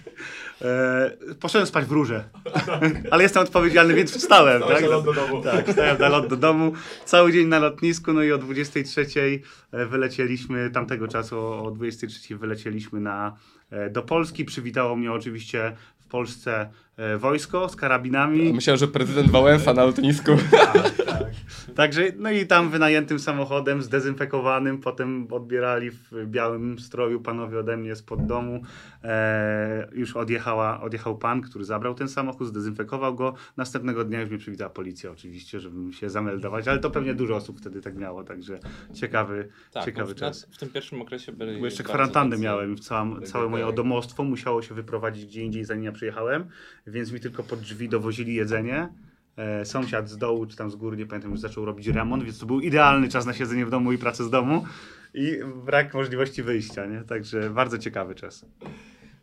E, 0.62 1.12
poszedłem 1.40 1.68
spać 1.68 1.86
w 1.86 1.92
rurze. 1.92 2.24
Ale 3.12 3.24
jestem 3.24 3.44
odpowiedzialny, 3.44 3.94
więc 3.94 4.18
wstałem. 4.18 4.62
Tak? 4.62 4.82
na 4.82 4.88
lot 4.88 5.06
do 5.06 5.14
domu. 5.14 5.42
Tak, 5.44 5.68
wstałem 5.68 6.00
na 6.00 6.10
lot 6.10 6.28
do 6.28 6.36
domu. 6.36 6.74
Cały 7.06 7.34
dzień 7.34 7.48
na 7.48 7.60
lotnisku, 7.60 8.14
no 8.14 8.24
i 8.24 8.32
o 8.32 8.38
23 8.38 9.06
wylecieliśmy, 9.72 10.70
tamtego 10.70 11.08
czasu 11.08 11.38
o 11.40 11.64
o 11.64 11.72
23 11.72 12.38
wylecieliśmy 12.38 13.00
na, 13.00 13.38
e, 13.70 13.90
do 13.90 14.02
Polski. 14.02 14.46
Przywitało 14.46 14.96
mnie 14.96 15.12
oczywiście 15.12 15.76
w 16.08 16.10
Polsce 16.10 16.70
e, 16.98 17.18
wojsko 17.18 17.70
z 17.70 17.76
karabinami. 17.76 18.54
Myślałem, 18.54 18.80
że 18.80 18.88
prezydent 18.88 19.30
Wałęsa 19.30 19.74
na 19.74 19.84
lotnisku. 19.84 20.32
Tak, 20.52 20.74
tak. 20.74 21.07
Także, 21.76 22.12
no 22.18 22.32
i 22.32 22.48
tam 22.48 22.70
wynajętym 22.70 23.20
samochodem, 23.20 23.82
zdezynfekowanym, 23.82 24.78
potem 24.78 25.28
odbierali 25.32 25.92
w 25.92 26.26
białym 26.26 26.80
stroju 26.80 27.22
panowie 27.22 27.60
ode 27.60 27.78
mnie 27.78 27.96
spod 27.96 28.26
domu. 28.26 28.62
E, 29.04 29.88
już 29.92 30.16
odjechała, 30.16 30.82
odjechał 30.82 31.18
pan, 31.18 31.42
który 31.42 31.66
zabrał 31.66 31.94
ten 31.94 32.08
samochód, 32.08 32.48
zdezynfekował 32.48 33.16
go. 33.16 33.34
Następnego 33.58 34.04
dnia 34.04 34.20
już 34.20 34.30
mnie 34.30 34.40
przywitała 34.40 34.70
policja 34.70 35.12
oczywiście, 35.12 35.60
żebym 35.60 35.94
się 35.94 36.10
zameldować, 36.10 36.68
ale 36.68 36.80
to 36.80 36.92
pewnie 36.92 37.14
dużo 37.14 37.36
osób 37.36 37.60
wtedy 37.60 37.82
tak 37.82 37.96
miało, 37.96 38.24
także 38.24 38.60
ciekawy, 38.94 39.50
Tak, 39.72 39.86
ciekawy 39.86 40.14
w, 40.14 40.18
czas. 40.18 40.48
w 40.52 40.58
tym 40.58 40.70
pierwszym 40.70 41.02
okresie 41.02 41.32
byli 41.32 41.60
Bo 41.60 41.66
jeszcze 41.66 41.84
kwarantannę 41.84 42.38
miałem, 42.38 42.78
całe, 42.78 43.22
całe 43.22 43.50
moje 43.50 43.74
domostwo 43.74 44.24
musiało 44.24 44.62
się 44.62 44.76
wyprowadzić 44.76 45.26
gdzie 45.26 45.44
indziej, 45.44 45.66
zanim 45.66 45.84
ja 45.84 45.92
przyjechałem, 45.92 46.46
więc 46.88 47.12
mi 47.12 47.20
tylko 47.20 47.44
pod 47.44 47.60
drzwi 47.60 47.90
dowozili 47.90 48.34
jedzenie. 48.34 48.90
E, 49.38 49.66
sąsiad 49.66 50.10
z 50.10 50.18
dołu, 50.18 50.46
czy 50.46 50.58
tam 50.58 50.72
z 50.72 50.76
góry, 50.76 50.98
nie 50.98 51.06
pamiętam, 51.06 51.32
już 51.32 51.40
zaczął 51.40 51.66
robić 51.66 51.88
remont, 51.88 52.24
więc 52.24 52.40
to 52.40 52.46
był 52.46 52.60
idealny 52.60 53.10
czas 53.10 53.26
na 53.26 53.34
siedzenie 53.34 53.66
w 53.66 53.70
domu 53.70 53.92
i 53.92 53.98
pracę 53.98 54.24
z 54.24 54.30
domu 54.30 54.66
i 55.14 55.40
brak 55.66 55.94
możliwości 55.94 56.44
wyjścia, 56.44 56.86
nie? 56.86 57.02
Także 57.02 57.50
bardzo 57.50 57.78
ciekawy 57.78 58.16
czas. 58.16 58.46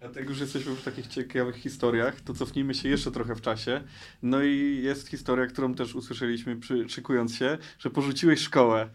Dlatego 0.01 0.31
już 0.31 0.41
jesteśmy 0.41 0.75
w 0.75 0.83
takich 0.83 1.07
ciekawych 1.07 1.57
historiach, 1.57 2.21
to 2.21 2.35
cofnijmy 2.35 2.75
się 2.75 2.89
jeszcze 2.89 3.11
trochę 3.11 3.35
w 3.35 3.41
czasie. 3.41 3.81
No 4.23 4.43
i 4.43 4.81
jest 4.83 5.09
historia, 5.09 5.47
którą 5.47 5.75
też 5.75 5.95
usłyszeliśmy 5.95 6.57
przy, 6.57 6.89
szykując 6.89 7.37
się, 7.37 7.59
że 7.79 7.91
porzuciłeś 7.91 8.41
szkołę. 8.41 8.91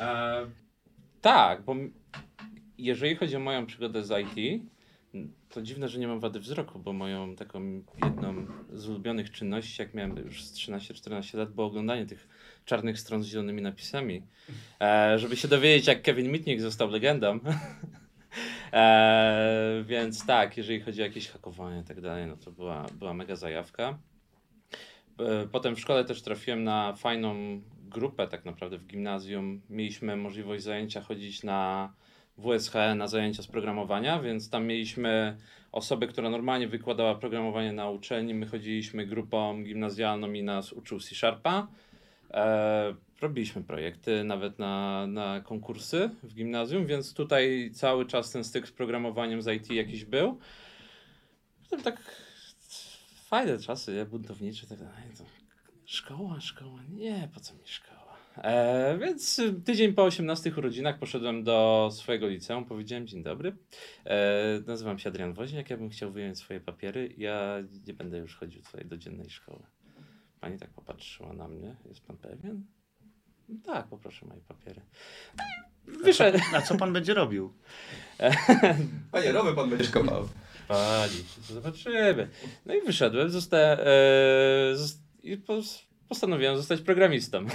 E, 0.00 0.46
tak, 1.20 1.62
bo 1.62 1.76
jeżeli 2.78 3.16
chodzi 3.16 3.36
o 3.36 3.40
moją 3.40 3.66
przygodę 3.66 4.04
z 4.04 4.10
IT, 4.10 4.62
to 5.48 5.62
dziwne, 5.62 5.88
że 5.88 5.98
nie 5.98 6.08
mam 6.08 6.20
wady 6.20 6.40
wzroku, 6.40 6.78
bo 6.78 6.92
moją 6.92 7.36
taką 7.36 7.82
jedną 8.04 8.46
z 8.72 8.88
ulubionych 8.88 9.30
czynności, 9.30 9.82
jak 9.82 9.94
miałem 9.94 10.16
już 10.16 10.44
z 10.44 10.54
13-14 10.54 11.38
lat, 11.38 11.52
było 11.52 11.66
oglądanie 11.66 12.06
tych 12.06 12.28
czarnych 12.64 13.00
stron 13.00 13.22
z 13.22 13.26
zielonymi 13.26 13.62
napisami, 13.62 14.22
e, 14.80 15.18
żeby 15.18 15.36
się 15.36 15.48
dowiedzieć, 15.48 15.86
jak 15.86 16.02
Kevin 16.02 16.32
Mitnick 16.32 16.60
został 16.60 16.90
legendą. 16.90 17.40
e, 18.72 19.84
więc 19.86 20.26
tak, 20.26 20.56
jeżeli 20.56 20.80
chodzi 20.80 21.00
o 21.02 21.04
jakieś 21.04 21.28
hakowanie 21.28 21.80
i 21.80 21.84
tak 21.84 22.00
dalej, 22.00 22.26
no 22.26 22.36
to 22.36 22.50
była, 22.50 22.86
była 22.98 23.14
mega 23.14 23.36
zajawka. 23.36 23.98
E, 25.18 25.46
Potem 25.52 25.76
w 25.76 25.80
szkole 25.80 26.04
też 26.04 26.22
trafiłem 26.22 26.64
na 26.64 26.92
fajną 26.92 27.60
grupę 27.88 28.28
tak 28.28 28.44
naprawdę 28.44 28.78
w 28.78 28.86
gimnazjum. 28.86 29.62
Mieliśmy 29.70 30.16
możliwość 30.16 30.62
zajęcia 30.62 31.00
chodzić 31.00 31.42
na 31.42 31.92
WSH 32.38 32.74
na 32.96 33.06
zajęcia 33.06 33.42
z 33.42 33.46
programowania, 33.46 34.20
więc 34.20 34.50
tam 34.50 34.66
mieliśmy 34.66 35.36
osobę, 35.72 36.06
która 36.06 36.30
normalnie 36.30 36.68
wykładała 36.68 37.14
programowanie 37.14 37.72
na 37.72 37.90
uczelni. 37.90 38.34
My 38.34 38.46
chodziliśmy 38.46 39.06
grupą 39.06 39.64
gimnazjalną 39.64 40.32
i 40.32 40.42
nas 40.42 40.72
uczył 40.72 41.00
C-Sharpa. 41.00 41.68
E, 42.30 42.94
robiliśmy 43.20 43.62
projekty 43.62 44.24
nawet 44.24 44.58
na, 44.58 45.06
na 45.06 45.40
konkursy 45.40 46.10
w 46.22 46.34
gimnazjum, 46.34 46.86
więc 46.86 47.14
tutaj 47.14 47.70
cały 47.74 48.06
czas 48.06 48.32
ten 48.32 48.44
styk 48.44 48.68
z 48.68 48.72
programowaniem 48.72 49.42
z 49.42 49.48
IT 49.48 49.70
jakiś 49.70 50.04
był. 50.04 50.38
Potem 51.62 51.82
tak 51.82 52.28
fajne 53.24 53.58
czasy, 53.58 53.92
nie? 53.92 54.04
buntownicze 54.04 54.66
tak 54.66 54.78
dalej. 54.78 55.02
To 55.18 55.24
szkoła, 55.84 56.40
szkoła, 56.40 56.80
nie, 56.90 57.28
po 57.34 57.40
co 57.40 57.54
mi 57.54 57.60
szkoła? 57.64 57.97
E, 58.42 58.98
więc 58.98 59.40
tydzień 59.64 59.92
po 59.92 60.02
18 60.04 60.52
urodzinach 60.56 60.98
poszedłem 60.98 61.44
do 61.44 61.88
swojego 61.92 62.28
liceum, 62.28 62.64
powiedziałem 62.64 63.06
dzień 63.06 63.22
dobry, 63.22 63.56
e, 64.04 64.60
nazywam 64.66 64.98
się 64.98 65.08
Adrian 65.08 65.32
Woźniak, 65.32 65.70
ja 65.70 65.76
bym 65.76 65.90
chciał 65.90 66.12
wyjąć 66.12 66.38
swoje 66.38 66.60
papiery, 66.60 67.14
ja 67.16 67.56
nie 67.86 67.94
będę 67.94 68.18
już 68.18 68.36
chodził 68.36 68.62
tutaj 68.62 68.84
do 68.84 68.96
dziennej 68.96 69.30
szkoły. 69.30 69.62
Pani 70.40 70.58
tak 70.58 70.70
popatrzyła 70.70 71.32
na 71.32 71.48
mnie, 71.48 71.76
jest 71.88 72.00
pan 72.00 72.16
pewien? 72.16 72.64
Tak, 73.64 73.86
poproszę 73.86 74.26
moje 74.26 74.40
papiery. 74.40 74.80
Wyszedł. 75.86 76.38
A 76.54 76.62
co 76.62 76.76
pan 76.76 76.92
będzie 76.92 77.14
robił? 77.14 77.52
Panie, 79.12 79.32
rowy 79.32 79.54
pan 79.54 79.70
będziesz 79.70 79.90
kopał. 79.90 80.28
Pani, 80.68 81.24
zobaczymy. 81.48 82.28
No 82.66 82.74
i 82.74 82.80
wyszedłem, 82.82 83.30
zostałem, 83.30 83.78
e, 83.80 84.74
zos- 84.74 84.98
i 85.22 85.36
pos, 85.36 85.87
postanowiłem 86.08 86.56
zostać 86.56 86.80
programistą. 86.80 87.46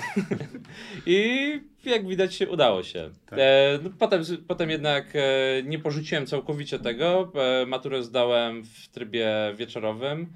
I 1.05 1.61
jak 1.85 2.07
widać 2.07 2.35
się 2.35 2.49
udało 2.49 2.83
się. 2.83 3.09
Tak. 3.25 3.39
E, 3.39 3.79
no, 3.83 3.89
potem, 3.99 4.23
potem 4.47 4.69
jednak 4.69 5.15
e, 5.15 5.19
nie 5.63 5.79
porzuciłem 5.79 6.25
całkowicie 6.25 6.79
tego. 6.79 7.31
E, 7.35 7.65
maturę 7.65 8.03
zdałem 8.03 8.63
w 8.63 8.87
trybie 8.87 9.29
wieczorowym 9.55 10.33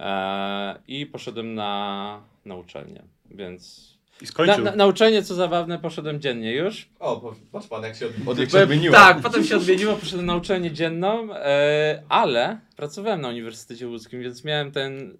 e, 0.00 0.78
i 0.88 1.06
poszedłem 1.06 1.54
na, 1.54 2.22
na 2.44 2.54
uczelnię, 2.56 3.02
więc... 3.30 3.92
I 4.20 4.24
Na, 4.24 4.30
skończył. 4.30 4.64
na, 4.64 4.76
na 4.76 4.86
uczelnię, 4.86 5.22
co 5.22 5.34
zabawne, 5.34 5.78
poszedłem 5.78 6.20
dziennie 6.20 6.52
już. 6.54 6.88
O, 7.00 7.34
patrz 7.52 7.66
pan, 7.66 7.82
jak 7.82 7.96
się, 7.96 8.06
od, 8.26 8.38
jak 8.38 8.50
się 8.50 8.62
odmieniło. 8.62 8.94
Tak, 8.94 9.20
potem 9.20 9.44
się 9.44 9.56
odmieniło, 9.56 9.94
poszedłem 9.94 10.26
na 10.26 10.36
uczelnię 10.36 10.70
dzienną, 10.72 11.34
e, 11.34 12.02
ale 12.08 12.60
pracowałem 12.76 13.20
na 13.20 13.28
Uniwersytecie 13.28 13.88
Łódzkim, 13.88 14.22
więc 14.22 14.44
miałem 14.44 14.72
ten, 14.72 15.18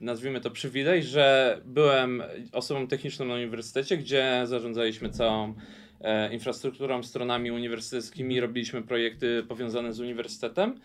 nazwijmy 0.00 0.40
to, 0.40 0.50
przywilej, 0.50 1.02
że 1.02 1.60
byłem 1.64 2.22
osobą 2.52 2.86
techniczną 2.86 3.26
na 3.26 3.34
uniwersytecie, 3.34 3.96
gdzie 3.96 4.42
zarządzaliśmy 4.44 5.10
całą 5.10 5.54
e, 6.00 6.34
infrastrukturą, 6.34 7.02
stronami 7.02 7.50
uniwersyteckimi, 7.50 8.40
robiliśmy 8.40 8.82
projekty 8.82 9.44
powiązane 9.48 9.92
z 9.92 10.00
uniwersytetem. 10.00 10.80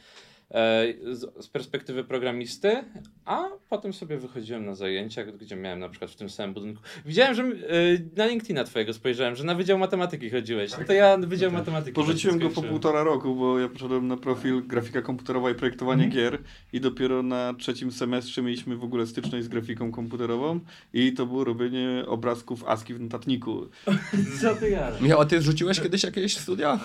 E, 0.51 0.85
Z, 1.11 1.47
perspektywy 1.47 2.03
programisty, 2.03 2.83
a 3.25 3.45
potem 3.69 3.93
sobie 3.93 4.17
wychodziłem 4.17 4.65
na 4.65 4.75
zajęcia, 4.75 5.23
gdzie 5.25 5.55
miałem 5.55 5.79
na 5.79 5.89
przykład 5.89 6.11
w 6.11 6.15
tym 6.15 6.29
samym 6.29 6.53
budynku. 6.53 6.81
Widziałem, 7.05 7.35
że 7.35 7.43
y, 7.43 8.09
na 8.15 8.25
LinkedIna 8.25 8.63
twojego 8.63 8.93
spojrzałem, 8.93 9.35
że 9.35 9.43
na 9.43 9.55
Wydział 9.55 9.77
Matematyki 9.77 10.29
chodziłeś. 10.29 10.71
No 10.79 10.85
to 10.87 10.93
ja 10.93 11.17
na 11.17 11.27
Wydział 11.27 11.51
Matematyki. 11.51 11.93
Porzuciłem 11.93 12.39
go 12.39 12.49
po 12.49 12.61
półtora 12.63 13.03
roku, 13.03 13.35
bo 13.35 13.59
ja 13.59 13.69
poszedłem 13.69 14.07
na 14.07 14.17
profil 14.17 14.67
grafika 14.67 15.01
komputerowa 15.01 15.51
i 15.51 15.55
projektowanie 15.55 16.03
Mhm. 16.03 16.11
gier 16.11 16.39
i 16.73 16.81
dopiero 16.81 17.23
na 17.23 17.53
trzecim 17.57 17.91
semestrze 17.91 18.41
mieliśmy 18.41 18.75
w 18.77 18.83
ogóle 18.83 19.07
styczność 19.07 19.45
z 19.45 19.47
grafiką 19.47 19.91
komputerową 19.91 20.59
i 20.93 21.13
to 21.13 21.25
było 21.25 21.43
robienie 21.43 22.03
obrazków 22.07 22.63
ASCII 22.67 22.93
w 22.93 22.99
notatniku. 23.01 23.67
Co 24.41 24.55
ty 24.55 24.71
gadasz? 24.71 25.01
Michał, 25.01 25.21
a 25.21 25.25
ty 25.25 25.41
rzuciłeś 25.41 25.79
kiedyś 25.81 26.03
jakieś 26.03 26.37
studia? 26.37 26.79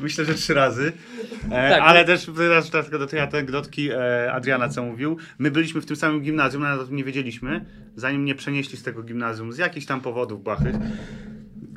Myślę, 0.00 0.24
że 0.24 0.34
trzy 0.34 0.54
razy. 0.54 0.92
E, 1.50 1.70
Tak, 1.70 1.82
ale 1.82 2.00
bo- 2.00 2.06
też 2.06 2.26
teraz 2.70 2.90
do 2.90 3.06
tej 3.06 3.20
anegdotki 3.20 3.90
e, 3.90 4.32
Adriana, 4.32 4.68
co 4.68 4.82
mówił. 4.82 5.16
My 5.38 5.50
byliśmy 5.50 5.80
w 5.80 5.86
tym 5.86 5.96
samym 5.96 6.20
gimnazjum, 6.20 6.62
nawet 6.62 6.80
o 6.80 6.84
tym 6.86 6.96
nie 6.96 7.04
wiedzieliśmy, 7.04 7.64
zanim 7.96 8.22
mnie 8.22 8.34
przenieśli 8.34 8.78
z 8.78 8.82
tego 8.82 9.02
gimnazjum 9.02 9.52
z 9.52 9.58
jakichś 9.58 9.86
tam 9.86 10.00
powodów 10.00 10.42
błahych. 10.44 10.74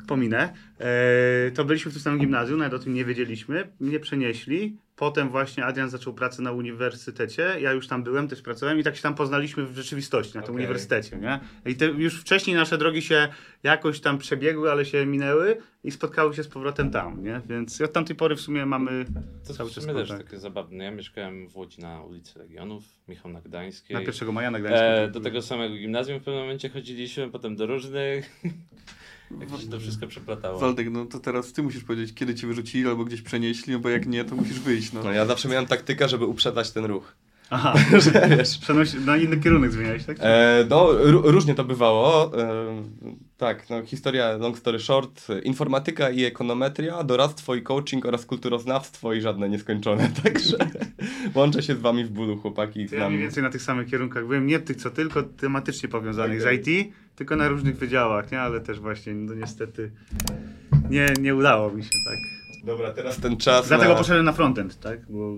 Pominę. 0.08 0.52
E, 0.80 1.50
to 1.50 1.64
byliśmy 1.64 1.90
w 1.90 1.94
tym 1.94 2.02
samym 2.02 2.18
gimnazjum, 2.20 2.58
nawet 2.58 2.74
o 2.74 2.78
tym 2.78 2.94
nie 2.94 3.04
wiedzieliśmy. 3.04 3.68
Mnie 3.80 4.00
przenieśli. 4.00 4.76
Potem 4.96 5.28
właśnie 5.28 5.64
Adrian 5.64 5.90
zaczął 5.90 6.14
pracę 6.14 6.42
na 6.42 6.52
uniwersytecie. 6.52 7.56
Ja 7.60 7.72
już 7.72 7.86
tam 7.88 8.02
byłem, 8.02 8.28
też 8.28 8.42
pracowałem 8.42 8.78
i 8.80 8.82
tak 8.82 8.96
się 8.96 9.02
tam 9.02 9.14
poznaliśmy 9.14 9.66
w 9.66 9.76
rzeczywistości, 9.76 10.34
na 10.36 10.42
tym 10.42 10.54
Okej. 10.54 10.56
uniwersytecie, 10.56 11.16
nie? 11.16 11.40
I 11.66 11.76
te, 11.76 11.86
już 11.86 12.20
wcześniej 12.20 12.56
nasze 12.56 12.78
drogi 12.78 13.02
się 13.02 13.28
jakoś 13.62 14.00
tam 14.00 14.18
przebiegły, 14.18 14.70
ale 14.70 14.84
się 14.84 15.06
minęły 15.06 15.56
i 15.84 15.90
spotkały 15.90 16.34
się 16.34 16.42
z 16.42 16.48
powrotem 16.48 16.90
tam, 16.90 17.24
nie? 17.24 17.40
Więc 17.48 17.80
od 17.80 17.92
tamtej 17.92 18.16
pory 18.16 18.36
w 18.36 18.40
sumie 18.40 18.66
mamy 18.66 19.04
To 19.46 19.54
cały 19.54 19.70
czas 19.70 19.84
sumie 19.84 19.94
też 19.94 20.08
kontakt. 20.08 20.30
takie 20.30 20.40
zabawne. 20.40 20.84
Ja 20.84 20.90
mieszkałem 20.90 21.48
w 21.48 21.56
Łodzi 21.56 21.80
na 21.80 22.02
ulicy 22.02 22.38
Legionów, 22.38 22.84
Michał 23.08 23.32
na 23.32 23.40
Gdańskiej. 23.40 23.94
Na 23.94 24.00
1 24.00 24.32
maja 24.32 24.50
na 24.50 24.60
Gdańsku. 24.60 24.84
E, 24.84 25.08
do 25.08 25.20
tego 25.20 25.42
samego 25.42 25.74
gimnazjum 25.74 26.20
w 26.20 26.22
pewnym 26.24 26.42
momencie 26.42 26.68
chodziliśmy, 26.68 27.30
potem 27.30 27.56
do 27.56 27.66
różnych. 27.66 28.42
Jak 29.40 29.60
się 29.60 29.68
to 29.68 29.80
wszystko 29.80 30.06
przeplatało. 30.06 30.58
Waldek, 30.58 30.90
no 30.90 31.06
to 31.06 31.18
teraz 31.18 31.52
ty 31.52 31.62
musisz 31.62 31.84
powiedzieć, 31.84 32.14
kiedy 32.14 32.34
cię 32.34 32.46
wyrzucili 32.46 32.88
albo 32.88 33.04
gdzieś 33.04 33.22
przenieśli, 33.22 33.72
no 33.72 33.78
bo 33.78 33.88
jak 33.88 34.06
nie, 34.06 34.24
to 34.24 34.36
musisz 34.36 34.60
wyjść, 34.60 34.92
no. 34.92 35.02
No 35.02 35.12
ja 35.12 35.26
zawsze 35.26 35.48
miałem 35.48 35.66
taktykę, 35.66 36.08
żeby 36.08 36.26
uprzedzać 36.26 36.70
ten 36.70 36.84
ruch. 36.84 37.14
Aha, 37.54 37.74
Że 38.04 38.28
wiesz. 38.36 38.58
przenoś 38.58 38.94
na 38.94 39.16
inny 39.16 39.36
kierunek 39.36 39.72
zmieniałeś, 39.72 40.04
tak? 40.04 40.16
E, 40.20 40.66
no, 40.70 40.86
ró- 40.86 41.30
różnie 41.30 41.54
to 41.54 41.64
bywało. 41.64 42.38
E, 42.38 42.82
tak, 43.36 43.70
no, 43.70 43.82
historia 43.82 44.36
long 44.36 44.58
story 44.58 44.78
short. 44.78 45.26
Informatyka 45.44 46.10
i 46.10 46.24
ekonometria, 46.24 47.04
doradztwo 47.04 47.54
i 47.54 47.62
coaching 47.62 48.06
oraz 48.06 48.26
kulturoznawstwo 48.26 49.12
i 49.12 49.20
żadne 49.20 49.48
nieskończone. 49.48 50.10
Także 50.22 50.56
łączę 51.34 51.62
się 51.62 51.74
z 51.74 51.78
wami 51.80 52.04
w 52.04 52.10
bólu, 52.10 52.36
chłopaki. 52.38 52.86
Ja 52.92 53.08
mniej 53.08 53.20
więcej 53.22 53.42
na 53.42 53.50
tych 53.50 53.62
samych 53.62 53.88
kierunkach 53.88 54.26
byłem, 54.26 54.46
nie 54.46 54.58
tych 54.58 54.76
co 54.76 54.90
tylko, 54.90 55.22
tematycznie 55.22 55.88
powiązanych 55.88 56.42
Okej. 56.42 56.64
z 56.64 56.68
IT, 56.68 56.92
tylko 57.16 57.36
na 57.36 57.48
różnych 57.48 57.76
wydziałach, 57.78 58.32
nie? 58.32 58.40
Ale 58.40 58.60
też 58.60 58.80
właśnie, 58.80 59.14
no 59.14 59.34
niestety 59.34 59.90
nie, 60.90 61.06
nie 61.20 61.34
udało 61.34 61.70
mi 61.70 61.82
się, 61.82 61.90
tak? 61.90 62.18
Dobra, 62.64 62.90
teraz 62.92 63.16
ten 63.16 63.36
czas 63.36 63.68
Dlatego 63.68 63.92
na... 63.92 63.98
poszedłem 63.98 64.24
na 64.24 64.32
frontend, 64.32 64.80
tak? 64.80 64.98
Bo 65.10 65.36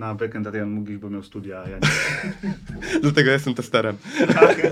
na 0.00 0.14
backend 0.14 0.46
Adrian 0.46 0.70
mógł 0.70 0.90
iść, 0.90 1.00
bo 1.00 1.10
miał 1.10 1.22
studia, 1.22 1.62
a 1.66 1.68
ja 1.68 1.78
nie. 1.78 1.88
Dlatego 3.02 3.30
jestem 3.30 3.54
testerem. 3.54 3.96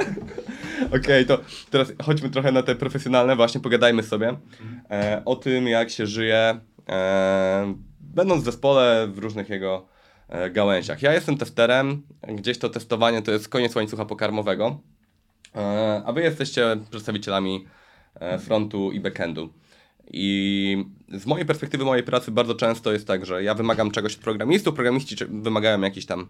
Okej, 0.96 1.26
to 1.26 1.40
teraz 1.70 1.92
chodźmy 2.02 2.30
trochę 2.30 2.52
na 2.52 2.62
te 2.62 2.74
profesjonalne, 2.74 3.36
właśnie 3.36 3.60
pogadajmy 3.60 4.02
sobie 4.02 4.36
e, 4.90 5.22
o 5.24 5.36
tym, 5.36 5.68
jak 5.68 5.90
się 5.90 6.06
żyje, 6.06 6.60
e, 6.88 7.74
będąc 8.00 8.42
w 8.42 8.44
zespole 8.44 9.08
w 9.12 9.18
różnych 9.18 9.48
jego 9.48 9.86
e, 10.28 10.50
gałęziach. 10.50 11.02
Ja 11.02 11.12
jestem 11.12 11.36
testerem, 11.36 12.02
gdzieś 12.28 12.58
to 12.58 12.68
testowanie 12.68 13.22
to 13.22 13.32
jest 13.32 13.48
koniec 13.48 13.76
łańcucha 13.76 14.04
pokarmowego, 14.04 14.80
e, 15.56 16.02
a 16.06 16.12
wy 16.12 16.22
jesteście 16.22 16.76
przedstawicielami 16.90 17.66
e, 18.14 18.38
frontu 18.38 18.92
i 18.92 19.00
backendu. 19.00 19.52
I 20.12 20.84
z 21.12 21.26
mojej 21.26 21.46
perspektywy, 21.46 21.84
mojej 21.84 22.04
pracy 22.04 22.30
bardzo 22.30 22.54
często 22.54 22.92
jest 22.92 23.06
tak, 23.06 23.26
że 23.26 23.42
ja 23.42 23.54
wymagam 23.54 23.90
czegoś 23.90 24.14
od 24.14 24.20
programistów, 24.20 24.74
programiści 24.74 25.16
wymagają 25.28 25.80
jakichś 25.80 26.06
tam 26.06 26.28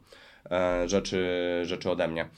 e, 0.50 0.88
rzeczy, 0.88 1.26
rzeczy 1.64 1.90
ode 1.90 2.08
mnie. 2.08 2.28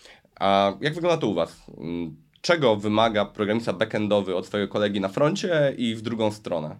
A 0.41 0.73
jak 0.81 0.95
wygląda 0.95 1.19
to 1.19 1.27
u 1.27 1.35
Was? 1.35 1.67
Mm, 1.79 2.17
Czego 2.41 2.77
wymaga 2.77 3.25
programista 3.25 3.73
backendowy 3.73 4.37
od 4.37 4.47
swojego 4.47 4.73
kolegi 4.73 5.01
na 5.01 5.09
froncie 5.09 5.75
i 5.79 5.95
w 5.95 6.03
drugą 6.03 6.31
stronę? 6.31 6.77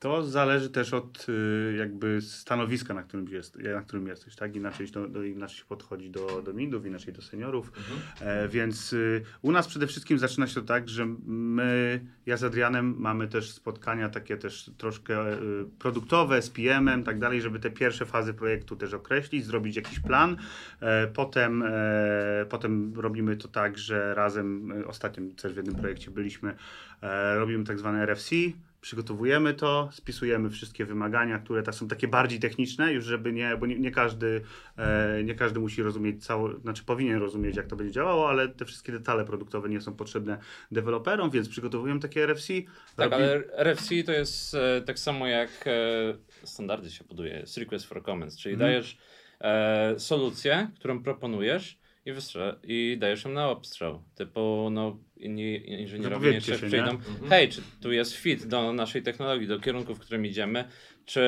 To 0.00 0.22
zależy 0.22 0.70
też 0.70 0.94
od 0.94 1.26
y, 1.28 1.74
jakby 1.78 2.20
stanowiska, 2.20 2.94
na 2.94 3.02
którym, 3.02 3.28
jest, 3.28 3.56
na 3.56 3.82
którym 3.82 4.06
jesteś, 4.06 4.36
tak? 4.36 4.56
Inaczej, 4.56 4.86
do, 4.90 5.22
inaczej 5.22 5.58
się 5.58 5.64
podchodzi 5.64 6.10
do, 6.10 6.42
do 6.42 6.52
midów, 6.52 6.86
inaczej 6.86 7.14
do 7.14 7.22
seniorów. 7.22 7.72
E, 8.20 8.48
więc 8.48 8.92
y, 8.92 9.22
u 9.42 9.52
nas 9.52 9.68
przede 9.68 9.86
wszystkim 9.86 10.18
zaczyna 10.18 10.46
się 10.46 10.54
to 10.54 10.62
tak, 10.62 10.88
że 10.88 11.06
my, 11.26 12.00
ja 12.26 12.36
z 12.36 12.44
Adrianem 12.44 12.94
mamy 12.98 13.28
też 13.28 13.50
spotkania 13.50 14.08
takie 14.08 14.36
też 14.36 14.70
troszkę 14.78 15.32
y, 15.32 15.38
produktowe 15.78 16.42
z 16.42 16.50
PM-em, 16.50 17.04
tak 17.04 17.18
dalej, 17.18 17.40
żeby 17.40 17.60
te 17.60 17.70
pierwsze 17.70 18.06
fazy 18.06 18.34
projektu 18.34 18.76
też 18.76 18.94
określić, 18.94 19.46
zrobić 19.46 19.76
jakiś 19.76 20.00
plan. 20.00 20.36
E, 20.80 21.06
potem, 21.06 21.62
e, 21.66 22.46
potem 22.48 22.92
robimy 22.96 23.36
to 23.36 23.48
tak, 23.48 23.78
że 23.78 24.14
razem, 24.14 24.72
y, 24.72 24.86
ostatnio 24.86 25.24
też 25.42 25.52
w 25.52 25.56
jednym 25.56 25.74
projekcie 25.74 26.10
byliśmy, 26.10 26.56
e, 27.02 27.38
robimy 27.38 27.64
tak 27.64 27.78
zwane 27.78 28.02
RFC, 28.02 28.34
przygotowujemy 28.80 29.54
to, 29.54 29.88
spisujemy 29.92 30.50
wszystkie 30.50 30.84
wymagania, 30.84 31.38
które 31.38 31.62
tak 31.62 31.74
są 31.74 31.88
takie 31.88 32.08
bardziej 32.08 32.40
techniczne, 32.40 32.92
już 32.92 33.04
żeby 33.04 33.32
nie, 33.32 33.56
bo 33.56 33.66
nie, 33.66 33.78
nie 33.78 33.90
każdy, 33.90 34.40
e, 34.78 35.22
nie 35.24 35.34
każdy 35.34 35.60
musi 35.60 35.82
rozumieć 35.82 36.24
cało, 36.26 36.58
znaczy 36.58 36.84
powinien 36.84 37.18
rozumieć 37.18 37.56
jak 37.56 37.66
to 37.66 37.76
będzie 37.76 37.92
działało, 37.92 38.28
ale 38.28 38.48
te 38.48 38.64
wszystkie 38.64 38.92
detale 38.92 39.24
produktowe 39.24 39.68
nie 39.68 39.80
są 39.80 39.94
potrzebne 39.94 40.38
deweloperom, 40.70 41.30
więc 41.30 41.48
przygotowujemy 41.48 42.00
takie 42.00 42.24
RFC. 42.24 42.52
Tak, 42.96 43.10
robi- 43.10 43.14
ale 43.14 43.42
RFC 43.56 44.02
to 44.06 44.12
jest 44.12 44.54
e, 44.54 44.82
tak 44.86 44.98
samo 44.98 45.26
jak 45.26 45.50
e, 45.66 46.46
standardy 46.46 46.90
się 46.90 47.04
buduje, 47.04 47.44
request 47.58 47.86
for 47.86 48.02
comments, 48.02 48.38
czyli 48.38 48.54
Mhm. 48.54 48.70
dajesz 48.70 48.98
e, 49.40 49.94
solucję, 49.98 50.70
którą 50.78 51.02
proponujesz 51.02 51.79
i, 52.06 52.12
wystrze- 52.12 52.56
i 52.62 52.96
dajesz 53.00 53.24
ją 53.24 53.30
na 53.30 53.48
obstrzał. 53.48 54.02
Typu, 54.14 54.68
no, 54.72 54.98
inni 55.16 55.70
inżynierowie 55.80 56.30
niech 56.32 56.44
się 56.44 56.46
się, 56.58 56.66
nie? 56.66 56.68
przyjdą, 56.68 56.98
hej, 57.28 57.48
czy 57.48 57.62
tu 57.82 57.92
jest 57.92 58.12
fit 58.14 58.46
do 58.46 58.72
naszej 58.72 59.02
technologii, 59.02 59.46
do 59.48 59.60
kierunku, 59.60 59.94
w 59.94 59.98
którym 59.98 60.26
idziemy, 60.26 60.64
czy 61.04 61.20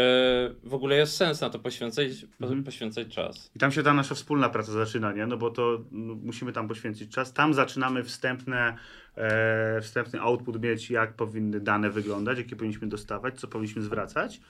w 0.65 0.75
ogóle 0.75 0.97
jest 0.97 1.17
sens 1.17 1.41
na 1.41 1.51
to 1.51 1.59
poświęcać, 1.59 2.07
po, 2.39 2.45
Mhm. 2.47 2.65
poświęcać 2.65 3.09
czas. 3.09 3.51
I 3.57 3.59
tam 3.59 3.73
się 3.73 3.83
ta 3.83 3.95
nasza 3.95 4.15
wspólna 4.15 4.49
praca 4.49 4.73
zaczyna, 4.73 5.13
nie? 5.13 5.27
No 5.27 5.37
bo 5.37 5.51
to 5.51 5.85
no, 5.91 6.15
musimy 6.15 6.53
tam 6.53 6.69
poświęcić 6.69 7.13
czas. 7.15 7.33
Tam 7.33 7.55
zaczynamy 7.55 8.05
wstępne, 8.05 8.77
e, 9.17 9.81
wstępny 9.81 10.21
output 10.21 10.63
mieć, 10.63 10.91
jak 10.91 11.17
powinny 11.17 11.61
dane 11.61 11.91
wyglądać, 11.91 12.39
jakie 12.39 12.57
powinniśmy 12.57 12.89
dostawać, 12.89 13.41
co 13.41 13.49
powinniśmy 13.49 13.83
zwracać. 13.83 14.41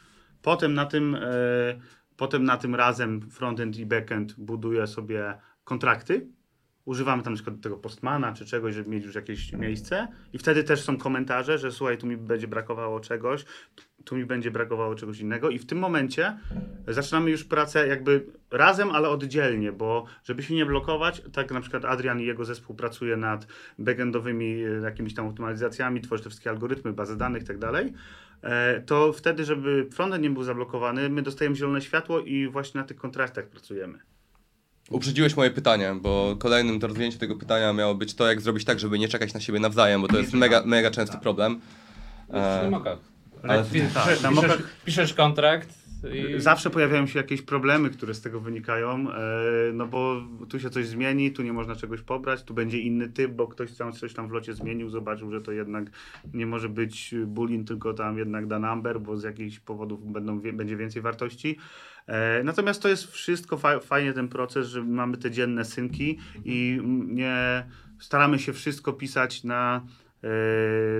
Potem 0.42 0.74
na 0.74 0.86
tym, 0.86 1.14
e, 1.14 1.20
potem 2.16 2.44
na 2.44 2.56
tym 2.56 2.74
razem 2.74 3.30
frontend 3.30 3.78
i 3.78 3.86
backend 3.86 4.34
buduje 4.38 4.86
sobie 4.86 5.34
kontrakty. 5.64 6.26
Używamy 6.84 7.22
tam 7.22 7.34
przykład 7.34 7.60
tego 7.60 7.76
postmana 7.76 8.32
czy 8.32 8.46
czegoś, 8.46 8.74
żeby 8.74 8.90
mieć 8.90 9.04
już 9.04 9.14
jakieś 9.14 9.52
miejsce. 9.52 10.08
I 10.32 10.38
wtedy 10.38 10.64
też 10.64 10.84
są 10.84 10.96
komentarze, 10.98 11.58
że 11.58 11.72
słuchaj, 11.72 11.98
tu 11.98 12.06
mi 12.06 12.16
będzie 12.16 12.48
brakowało 12.48 13.00
czegoś, 13.00 13.44
tu 14.04 14.16
mi 14.16 14.24
będzie 14.24 14.50
brakowało 14.50 14.94
czegoś 14.94 15.20
innego. 15.20 15.50
I 15.50 15.58
w 15.58 15.66
tym 15.66 15.78
momencie 15.78 16.38
zaczynamy 16.88 17.30
już 17.30 17.44
pracę 17.44 17.86
jakby 17.86 18.26
razem, 18.50 18.90
ale 18.90 19.08
oddzielnie, 19.08 19.72
bo 19.72 20.04
żeby 20.24 20.42
się 20.42 20.54
nie 20.54 20.66
blokować, 20.66 21.22
tak 21.32 21.50
na 21.50 21.60
przykład 21.60 21.84
Adrian 21.84 22.20
i 22.20 22.24
jego 22.24 22.44
zespół 22.44 22.76
pracuje 22.76 23.16
nad 23.16 23.46
backendowymi 23.78 24.64
e, 24.64 24.68
jakimiś 24.68 25.14
tam 25.14 25.26
optymalizacjami, 25.26 26.00
tworzy 26.00 26.22
te 26.22 26.30
wszystkie 26.30 26.50
algorytmy, 26.50 26.92
bazy 26.92 27.16
danych 27.16 27.42
i 27.42 27.46
tak 27.46 27.58
dalej, 27.58 27.92
e, 28.42 28.80
to 28.80 29.12
wtedy, 29.12 29.44
żeby 29.44 29.88
frontend 29.92 30.22
nie 30.22 30.30
był 30.30 30.42
zablokowany, 30.42 31.08
my 31.08 31.22
dostajemy 31.22 31.56
zielone 31.56 31.80
światło 31.80 32.20
i 32.20 32.48
właśnie 32.48 32.80
na 32.80 32.86
tych 32.86 32.96
kontraktach 32.96 33.48
pracujemy. 33.48 33.98
Uprzedziłeś 34.92 35.36
moje 35.36 35.50
pytanie, 35.50 35.94
bo 36.00 36.36
kolejnym 36.38 36.78
do 36.78 36.86
rozwinięcia 36.86 37.18
tego 37.18 37.36
pytania 37.36 37.72
miało 37.72 37.94
być 37.94 38.14
to, 38.14 38.26
jak 38.26 38.40
zrobić 38.40 38.64
tak, 38.64 38.80
żeby 38.80 38.98
nie 38.98 39.08
czekać 39.08 39.34
na 39.34 39.40
siebie 39.40 39.60
nawzajem, 39.60 40.00
bo 40.02 40.08
to 40.08 40.18
jest 40.18 40.32
mega, 40.32 40.62
mega 40.66 40.90
częsty 40.90 41.18
problem. 41.18 41.60
E, 42.30 42.34
E, 42.34 42.70
ale 43.42 43.52
ale- 43.54 43.64
piszesz, 43.64 43.92
tak, 43.94 44.22
na 44.22 44.28
piszesz, 44.30 44.44
mokach- 44.50 44.62
piszesz 44.84 45.14
kontrakt 45.14 45.68
i... 46.12 46.40
Zawsze 46.40 46.70
pojawiają 46.70 47.06
się 47.06 47.18
jakieś 47.18 47.42
problemy, 47.42 47.90
które 47.90 48.14
z 48.14 48.20
tego 48.20 48.40
wynikają, 48.40 49.10
e, 49.10 49.72
no 49.72 49.86
bo 49.86 50.22
tu 50.48 50.60
się 50.60 50.70
coś 50.70 50.86
zmieni, 50.86 51.32
tu 51.32 51.42
nie 51.42 51.52
można 51.52 51.76
czegoś 51.76 52.00
pobrać, 52.00 52.42
tu 52.42 52.54
będzie 52.54 52.78
inny 52.78 53.08
typ, 53.08 53.32
bo 53.32 53.46
ktoś 53.48 53.72
tam 53.72 53.92
coś 53.92 54.14
tam 54.14 54.28
w 54.28 54.32
locie 54.32 54.54
zmienił, 54.54 54.90
zobaczył, 54.90 55.30
że 55.30 55.40
to 55.40 55.52
jednak 55.52 55.84
nie 56.34 56.46
może 56.46 56.68
być 56.68 57.14
boolean, 57.26 57.64
tylko 57.64 57.94
tam 57.94 58.18
jednak 58.18 58.46
da 58.46 58.58
number, 58.58 59.00
bo 59.00 59.16
z 59.16 59.22
jakichś 59.22 59.58
powodów 59.58 60.12
będą, 60.12 60.40
będzie 60.40 60.76
więcej 60.76 61.02
wartości. 61.02 61.56
E, 62.06 62.42
Natomiast 62.44 62.82
to 62.82 62.88
jest 62.88 63.12
wszystko 63.12 63.56
fa- 63.56 63.80
fajnie 63.80 64.12
ten 64.12 64.28
proces, 64.28 64.68
że 64.68 64.82
mamy 64.84 65.16
te 65.16 65.30
dzienne 65.30 65.64
synki 65.64 66.18
i 66.44 66.80
nie 67.06 67.66
staramy 67.98 68.38
się 68.38 68.52
wszystko 68.52 68.92
pisać 68.92 69.44
na 69.44 69.86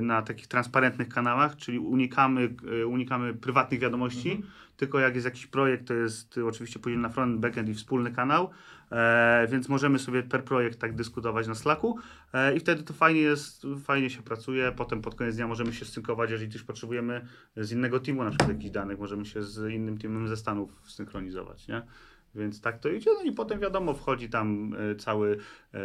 na 0.03 0.23
takich 0.23 0.47
transparentnych 0.47 1.09
kanałach, 1.09 1.57
czyli 1.57 1.79
unikamy, 1.79 2.55
e, 2.83 2.87
unikamy 2.87 3.35
prywatnych 3.35 3.81
wiadomości, 3.81 4.43
tylko 4.77 5.01
jak 5.01 5.15
jest 5.15 5.25
jakiś 5.25 5.47
projekt, 5.47 5.89
to 5.89 5.95
jest 5.95 6.39
oczywiście 6.47 6.79
podzielony 6.79 7.03
na 7.03 7.09
front, 7.09 7.41
backend 7.41 7.69
i 7.69 7.75
wspólny 7.75 8.11
kanał, 8.11 8.51
e, 8.91 9.47
więc 9.51 9.69
możemy 9.69 9.99
sobie 9.99 10.23
per 10.23 10.45
projekt 10.45 10.79
tak 10.79 10.95
dyskutować 10.95 11.47
na 11.47 11.55
Slacku 11.55 11.99
e, 12.33 12.57
i 12.57 12.61
wtedy 12.61 12.83
to 12.83 12.95
fajnie 12.95 13.21
jest, 13.21 13.67
fajnie 13.85 14.11
się 14.11 14.23
pracuje, 14.23 14.73
potem 14.77 15.03
pod 15.03 15.15
koniec 15.15 15.37
dnia 15.37 15.47
możemy 15.47 15.73
się 15.73 15.85
synkować, 15.85 16.31
jeżeli 16.31 16.53
coś 16.53 16.63
potrzebujemy 16.63 17.27
z 17.57 17.73
innego 17.73 18.01
teamu, 18.01 18.25
na 18.25 18.31
przykład 18.31 18.49
jakichś 18.49 18.71
danych, 18.71 18.99
możemy 18.99 19.27
się 19.27 19.43
z 19.43 19.73
innym 19.73 19.99
teamem 19.99 20.29
ze 20.29 20.37
Stanów 20.37 20.71
synchronizować, 20.87 21.69
nie? 21.69 21.83
Więc 22.35 22.61
tak 22.61 22.79
to 22.79 22.89
idzie, 22.89 23.11
no 23.15 23.23
i 23.23 23.33
potem 23.33 23.61
wiadomo, 23.61 23.95
wchodzi 23.95 24.29
tam 24.29 24.75
e, 24.75 24.97
cały 24.97 25.39
e, 25.75 25.79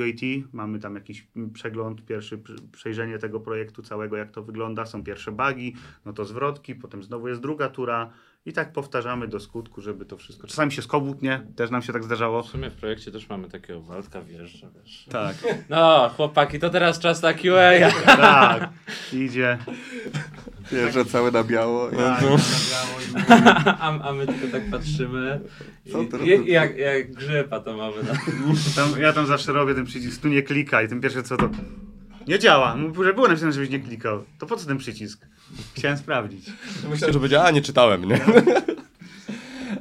UAT, 0.00 0.48
mamy 0.52 0.78
tam 0.78 0.94
jakiś 0.94 1.26
przegląd, 1.52 2.04
pierwszy 2.04 2.38
pr- 2.38 2.70
przejrzenie 2.72 3.18
tego 3.18 3.40
projektu 3.40 3.82
całego, 3.82 4.16
jak 4.16 4.30
to 4.30 4.42
wygląda, 4.42 4.86
są 4.86 5.04
pierwsze 5.04 5.32
bugi, 5.32 5.74
no 6.04 6.12
to 6.12 6.24
zwrotki, 6.24 6.74
potem 6.74 7.02
znowu 7.02 7.28
jest 7.28 7.40
druga 7.40 7.68
tura 7.68 8.10
I 8.46 8.52
tak 8.52 8.72
powtarzamy 8.72 9.28
do 9.28 9.40
skutku, 9.40 9.80
żeby 9.80 10.04
to 10.04 10.16
wszystko. 10.16 10.46
Czasami 10.46 10.72
się 10.72 10.82
skobutnie, 10.82 11.40
też 11.56 11.70
nam 11.70 11.82
się 11.82 11.92
tak 11.92 12.04
zdarzało. 12.04 12.42
W 12.42 12.46
sumie 12.46 12.70
w 12.70 12.74
projekcie 12.74 13.12
też 13.12 13.28
mamy 13.28 13.48
takiego 13.48 13.82
Waldka 13.82 14.22
wjeżdża, 14.22 14.66
wiesz. 14.74 15.06
Tak, 15.10 15.36
No, 15.68 16.10
chłopaki, 16.16 16.58
to 16.58 16.70
teraz 16.70 16.98
czas 16.98 17.22
na 17.22 17.34
QA. 17.34 17.90
tak. 18.06 18.70
Idzie. 19.12 19.58
Jeżdżę 20.72 21.04
cały 21.04 21.32
na 21.32 21.44
biało. 21.44 21.90
Tak, 21.90 22.24
A, 23.80 24.08
a 24.08 24.12
my 24.12 24.26
tylko 24.26 24.46
tak 24.52 24.70
patrzymy. 24.70 25.40
I, 25.86 26.06
teraz? 26.06 26.26
i, 26.26 26.50
jak, 26.50 26.76
jak 26.76 27.12
grzyba 27.12 27.60
to 27.60 27.76
mamy. 27.76 27.96
No. 28.02 28.12
Tam, 28.76 29.00
ja 29.00 29.12
tam 29.12 29.26
zawsze 29.26 29.52
robię 29.52 29.74
ten 29.74 29.84
przycisk, 29.84 30.22
tu 30.22 30.28
nie 30.28 30.42
klika 30.42 30.82
i 30.82 30.88
ten 30.88 31.00
pierwszy 31.00 31.22
co 31.22 31.36
to... 31.36 31.50
Nie 32.28 32.38
działa. 32.38 32.76
Mówię, 32.76 33.04
że 33.04 33.14
było 33.14 33.28
napisane, 33.28 33.52
żebyś 33.52 33.70
nie 33.70 33.80
klikał. 33.80 34.24
To 34.38 34.46
po 34.46 34.56
co 34.56 34.66
ten 34.66 34.78
przycisk? 34.78 35.26
Chciałem 35.74 35.98
sprawdzić. 35.98 36.46
Myślałem, 36.90 37.12
że 37.12 37.20
będzie, 37.20 37.42
a 37.42 37.50
nie 37.50 37.62
czytałem, 37.62 38.04
nie? 38.04 38.20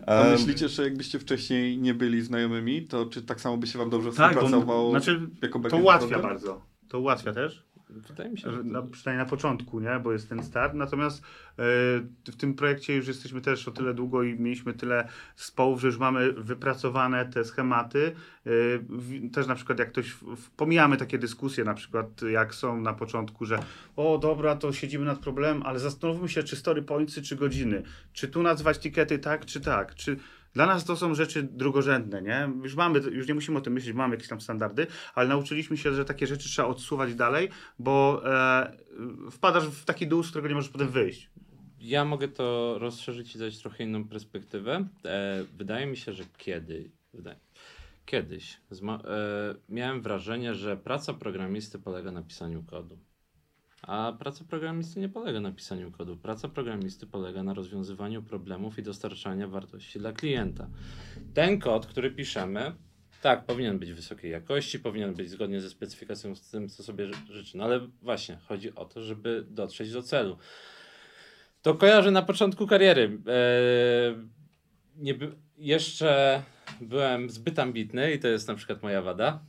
A 0.08 0.21
Em, 0.23 0.31
myślicie, 0.31 0.69
że 0.69 0.84
jakbyście 0.84 1.19
wcześniej 1.19 1.77
nie 1.77 1.93
byli 1.93 2.21
znajomymi, 2.21 2.88
to 2.88 3.05
czy 3.05 3.21
tak 3.21 3.41
samo 3.41 3.58
by 3.58 3.67
się 3.67 3.79
wam 3.79 3.89
dobrze 3.89 4.12
Tak, 4.12 4.34
bo, 4.36 4.41
współpracowało? 4.41 4.89
znaczy 4.91 5.21
jako 5.41 5.60
to 5.69 5.77
ułatwia 5.77 6.19
bardzo. 6.19 6.62
To 6.89 6.99
ułatwia 6.99 7.34
też. 7.34 7.64
Wydaje 7.89 8.30
mi 8.30 8.38
się, 8.38 8.52
że 8.52 8.63
Na, 8.63 8.82
przynajmniej 8.82 9.26
na 9.26 9.30
początku, 9.30 9.80
nie? 9.80 10.00
Bo 10.04 10.12
jest 10.12 10.30
ten 10.30 10.43
start. 10.43 10.74
Natomiast 10.74 11.21
e, 11.24 11.24
w 12.26 12.36
tym 12.38 12.54
projekcie 12.54 12.95
już 12.95 13.08
jesteśmy 13.08 13.41
też 13.41 13.67
o 13.67 13.71
tyle 13.71 13.93
długo 13.93 14.24
i 14.24 14.39
mieliśmy 14.39 14.74
tyle 14.74 15.08
społów, 15.36 15.82
że 15.82 15.88
już 15.88 15.98
mamy 15.98 16.34
wypracowane 16.34 17.26
te 17.26 17.45
schematy. 17.45 18.15
E, 18.45 19.30
też 19.30 19.48
na 19.48 19.56
przykład 19.56 19.80
jak 19.80 19.91
ktoś, 19.91 20.12
w, 20.12 20.50
pomijamy 20.50 20.98
takie 20.98 21.17
dyskusje 21.17 21.63
na 21.63 21.74
przykład 21.74 22.21
jak 22.32 22.56
są 22.56 22.82
na 22.82 22.93
początku, 22.93 23.45
że 23.45 23.60
o 23.95 24.17
dobra, 24.17 24.56
to 24.56 24.74
siedzimy 24.74 25.06
nad 25.06 25.19
problemem, 25.19 25.63
ale 25.63 25.80
zastanówmy 25.80 26.30
się, 26.30 26.43
czy 26.43 26.56
story 26.56 26.82
pointsy, 26.82 27.21
czy 27.21 27.36
godziny. 27.36 27.84
Czy 28.13 28.28
tu 28.28 28.43
nazwać 28.43 28.80
tikety 28.80 29.19
tak, 29.19 29.45
czy 29.45 29.62
tak. 29.62 29.95
Czy 29.95 30.17
dla 30.56 30.65
nas 30.65 30.86
to 30.86 30.96
są 30.96 31.15
rzeczy 31.15 31.44
drugorzędne, 31.44 32.22
nie? 32.22 32.50
Już 32.63 32.76
mamy, 32.76 33.00
już 33.00 33.28
nie 33.28 33.34
musimy 33.34 33.58
o 33.58 33.62
tym 33.62 33.74
myśleć, 33.74 33.96
mamy 33.96 34.15
jakieś 34.15 34.28
tam 34.28 34.41
standardy, 34.41 34.88
ale 35.15 35.28
nauczyliśmy 35.28 35.78
się, 35.78 35.94
że 35.94 36.06
takie 36.06 36.28
rzeczy 36.28 36.50
trzeba 36.50 36.68
odsuwać 36.68 37.15
dalej, 37.15 37.50
bo 37.80 38.22
e, 38.26 38.78
wpadasz 39.32 39.68
w 39.68 39.86
taki 39.86 40.08
dół, 40.08 40.24
z 40.24 40.30
którego 40.30 40.48
nie 40.48 40.56
możesz 40.56 40.72
potem 40.72 40.88
wyjść. 40.88 41.30
Ja 41.80 42.06
mogę 42.06 42.28
to 42.28 42.76
rozszerzyć 42.80 43.36
i 43.36 43.39
dać 43.39 43.58
trochę 43.58 43.84
inną 43.84 44.08
perspektywę. 44.08 44.88
E, 45.06 45.46
wydaje 45.58 45.86
mi 45.86 45.98
się, 45.98 46.13
że 46.13 46.24
kiedy, 46.38 46.91
wydaje, 47.13 47.39
kiedyś 48.06 48.58
zma, 48.72 48.96
e, 48.96 49.56
miałem 49.70 50.02
wrażenie, 50.02 50.54
że 50.56 50.78
praca 50.78 51.13
programisty 51.13 51.80
polega 51.80 52.12
na 52.12 52.22
pisaniu 52.22 52.63
kodu. 52.63 52.98
A 53.88 54.13
praca 54.19 54.43
programisty 54.43 55.00
nie 55.00 55.10
polega 55.10 55.39
na 55.39 55.52
pisaniu 55.52 55.91
kodu. 55.91 56.17
Praca 56.17 56.50
programisty 56.50 57.08
polega 57.08 57.43
na 57.43 57.54
rozwiązywaniu 57.54 58.24
problemów 58.24 58.80
i 58.80 58.84
dostarczaniu 58.84 59.50
wartości 59.50 60.00
dla 60.00 60.12
klienta. 60.12 60.67
Ten 61.34 61.60
kod, 61.60 61.86
który 61.86 62.12
piszemy, 62.12 62.71
tak, 63.21 63.45
powinien 63.45 63.80
być 63.80 63.93
wysokiej 63.93 64.32
jakości, 64.32 64.80
powinien 64.80 65.13
być 65.13 65.30
zgodnie 65.30 65.62
ze 65.62 65.69
specyfikacją 65.69 66.36
z 66.36 66.50
tym, 66.50 66.69
co 66.69 66.84
sobie 66.84 67.08
ży- 67.08 67.34
życzy. 67.34 67.58
No 67.58 67.63
ale 67.63 67.80
właśnie, 68.02 68.38
chodzi 68.48 68.76
o 68.76 68.86
to, 68.86 69.02
żeby 69.02 69.45
dotrzeć 69.50 69.91
do 69.91 70.02
celu. 70.04 70.38
To 71.62 71.76
kojarzę 71.76 72.12
na 72.12 72.21
początku 72.21 72.67
kariery. 72.67 73.04
Eee, 73.28 74.15
nie 74.95 75.13
by, 75.13 75.32
jeszcze 75.58 76.43
byłem 76.82 77.30
zbyt 77.30 77.60
ambitny 77.60 78.13
i 78.13 78.19
to 78.19 78.28
jest 78.28 78.48
na 78.48 78.56
przykład 78.56 78.84
moja 78.84 79.02
wada. 79.02 79.39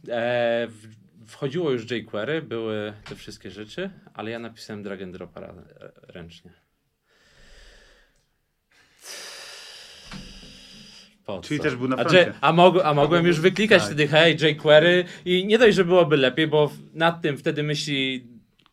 W, 0.68 1.06
wchodziło 1.26 1.70
już 1.70 1.90
jQuery, 1.90 2.42
były 2.42 2.92
te 3.08 3.14
wszystkie 3.16 3.50
rzeczy, 3.50 3.90
ale 4.14 4.30
ja 4.30 4.38
napisałem 4.38 4.82
drag 4.82 5.02
and 5.02 5.12
dropa 5.12 5.54
ręcznie. 6.08 6.52
Po 11.24 11.40
Czyli 11.40 11.58
co? 11.58 11.62
też 11.64 11.76
był 11.76 11.88
na 11.88 11.96
a, 11.96 11.98
froncie. 12.00 12.24
że- 12.24 12.34
a, 12.40 12.52
mog, 12.52 12.76
a 12.84 12.94
mogłem 12.94 13.26
już 13.26 13.40
wyklikać 13.40 13.78
Tak. 13.78 13.86
wtedy 13.86 14.08
hej, 14.08 14.36
jQuery 14.40 15.04
i 15.24 15.46
nie 15.46 15.58
dość, 15.58 15.76
że 15.76 15.84
byłoby 15.84 16.16
lepiej, 16.16 16.46
bo 16.46 16.70
nad 16.94 17.22
tym 17.22 17.38
wtedy 17.38 17.62
myśli 17.62 18.26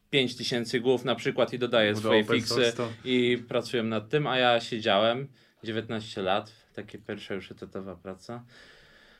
5000 0.09 0.79
głów 0.79 1.05
na 1.05 1.15
przykład 1.15 1.53
i 1.53 1.59
dodaję 1.59 1.95
swoje 1.95 2.23
fixy 2.23 2.73
i 3.05 3.43
pracuję 3.47 3.83
nad 3.83 4.09
tym, 4.09 4.27
a 4.27 4.37
ja 4.37 4.59
siedziałem 4.59 5.27
19 5.63 6.21
lat, 6.21 6.51
takie 6.73 6.97
pierwsza 6.97 7.33
już 7.33 7.51
etatowa 7.51 7.95
praca. 7.95 8.43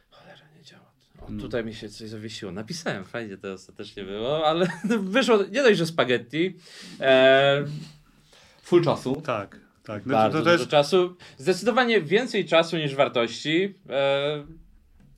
Cholera, 0.10 0.46
nie 0.58 0.64
działa. 0.64 0.84
O, 0.84 0.86
No. 1.13 1.13
Tutaj 1.42 1.66
mi 1.66 1.74
się 1.74 1.90
coś 1.90 2.10
zawiesiło. 2.10 2.52
Napisałem, 2.52 3.06
fajnie 3.06 3.38
to 3.38 3.54
ostatecznie 3.54 4.04
było, 4.04 4.48
ale 4.48 4.68
wyszło 5.00 5.38
nie 5.52 5.64
dość, 5.64 5.78
że 5.78 5.86
spaghetti. 5.86 6.56
E, 7.00 7.66
Full 8.64 8.84
czasu. 8.84 9.22
Tak, 9.26 9.60
tak. 9.84 10.06
No, 10.06 10.14
bardzo 10.14 10.38
to, 10.38 10.44
to 10.44 10.50
dużo 10.50 10.60
jest, 10.60 10.72
czasu. 10.72 11.16
Zdecydowanie 11.38 12.02
więcej 12.02 12.46
czasu 12.46 12.78
niż 12.78 12.96
wartości. 12.96 13.76
E, 13.90 14.44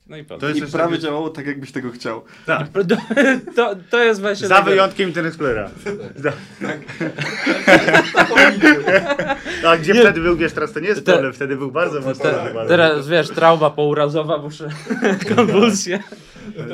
no 0.08 0.16
i 0.16 0.24
po 0.24 0.38
To 0.38 0.48
jest 0.48 0.68
I 0.68 0.72
prawie 0.72 0.90
takie- 0.92 1.02
działało 1.02 1.30
tak, 1.30 1.46
jakbyś 1.46 1.72
tego 1.72 1.90
chciał. 1.90 2.24
tak. 2.46 2.68
to, 3.56 3.76
to 3.90 4.04
jest 4.04 4.20
właśnie. 4.20 4.48
Za 4.48 4.54
tego- 4.58 4.70
wyjątkiem 4.70 5.08
Internet 5.08 5.30
Explorera. 5.32 5.70
Za- 6.16 6.32
Tak, 9.62 9.80
gdzie 9.82 9.94
wtedy 9.94 10.20
był, 10.20 10.36
wiesz, 10.36 10.52
teraz 10.52 10.72
to 10.72 10.80
nie 10.80 10.88
jest 10.88 11.06
Te- 11.06 11.12
problem, 11.12 11.32
wtedy 11.32 11.56
był 11.56 11.70
bardzo 11.72 12.00
mocno. 12.00 12.24
Te, 12.24 12.32
rozwalony. 12.32 12.68
teraz 12.68 13.08
wiesz, 13.08 13.28
trauma 13.30 13.70
pourazowa, 13.70 14.38
muszę. 14.38 14.68
konwulsje. 15.36 16.02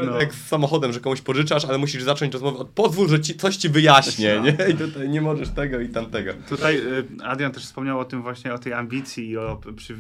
No. 0.07 0.21
Jak 0.21 0.35
z 0.35 0.47
samochodem, 0.49 0.93
że 0.93 1.01
komuś 1.01 1.21
pożyczasz, 1.21 1.65
ale 1.65 1.79
musisz 1.79 2.03
zacząć 2.03 2.33
rozmowę 2.33 2.59
od 2.59 2.69
pozwól, 2.69 3.09
że 3.09 3.21
ci, 3.21 3.35
coś 3.35 3.57
ci 3.57 3.69
wyjaśnię, 3.69 4.41
nie? 4.45 4.69
I 4.69 4.75
tutaj 4.75 5.09
nie 5.09 5.21
możesz 5.21 5.49
tego 5.49 5.81
i 5.81 5.89
tamtego. 5.89 6.33
Tutaj 6.49 6.77
y, 6.77 7.05
Adrian 7.25 7.53
też 7.53 7.63
wspomniał 7.65 8.01
o 8.01 8.05
tym 8.05 8.23
właśnie, 8.23 8.55
o 8.55 8.59
tej 8.59 8.73
ambicji 8.73 9.29
i 9.31 9.37
o 9.39 9.61
przy, 9.77 9.97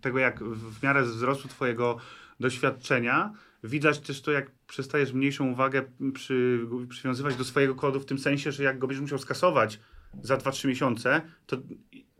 tego, 0.00 0.18
jak 0.18 0.44
w 0.44 0.82
miarę 0.82 1.02
wzrostu 1.02 1.48
twojego 1.48 1.96
doświadczenia 2.40 3.32
widać 3.64 4.00
też 4.00 4.22
to, 4.22 4.32
jak 4.32 4.50
przestajesz 4.66 5.12
mniejszą 5.12 5.50
uwagę 5.50 5.82
przy, 6.14 6.66
przywiązywać 6.88 7.36
do 7.36 7.44
swojego 7.44 7.74
kodu, 7.74 8.00
w 8.00 8.06
tym 8.06 8.18
sensie, 8.18 8.52
że 8.52 8.62
jak 8.62 8.78
go 8.78 8.86
będziesz 8.86 9.02
musiał 9.02 9.18
skasować 9.18 9.80
za 10.22 10.36
2-3 10.36 10.68
miesiące, 10.68 11.20
to, 11.46 11.56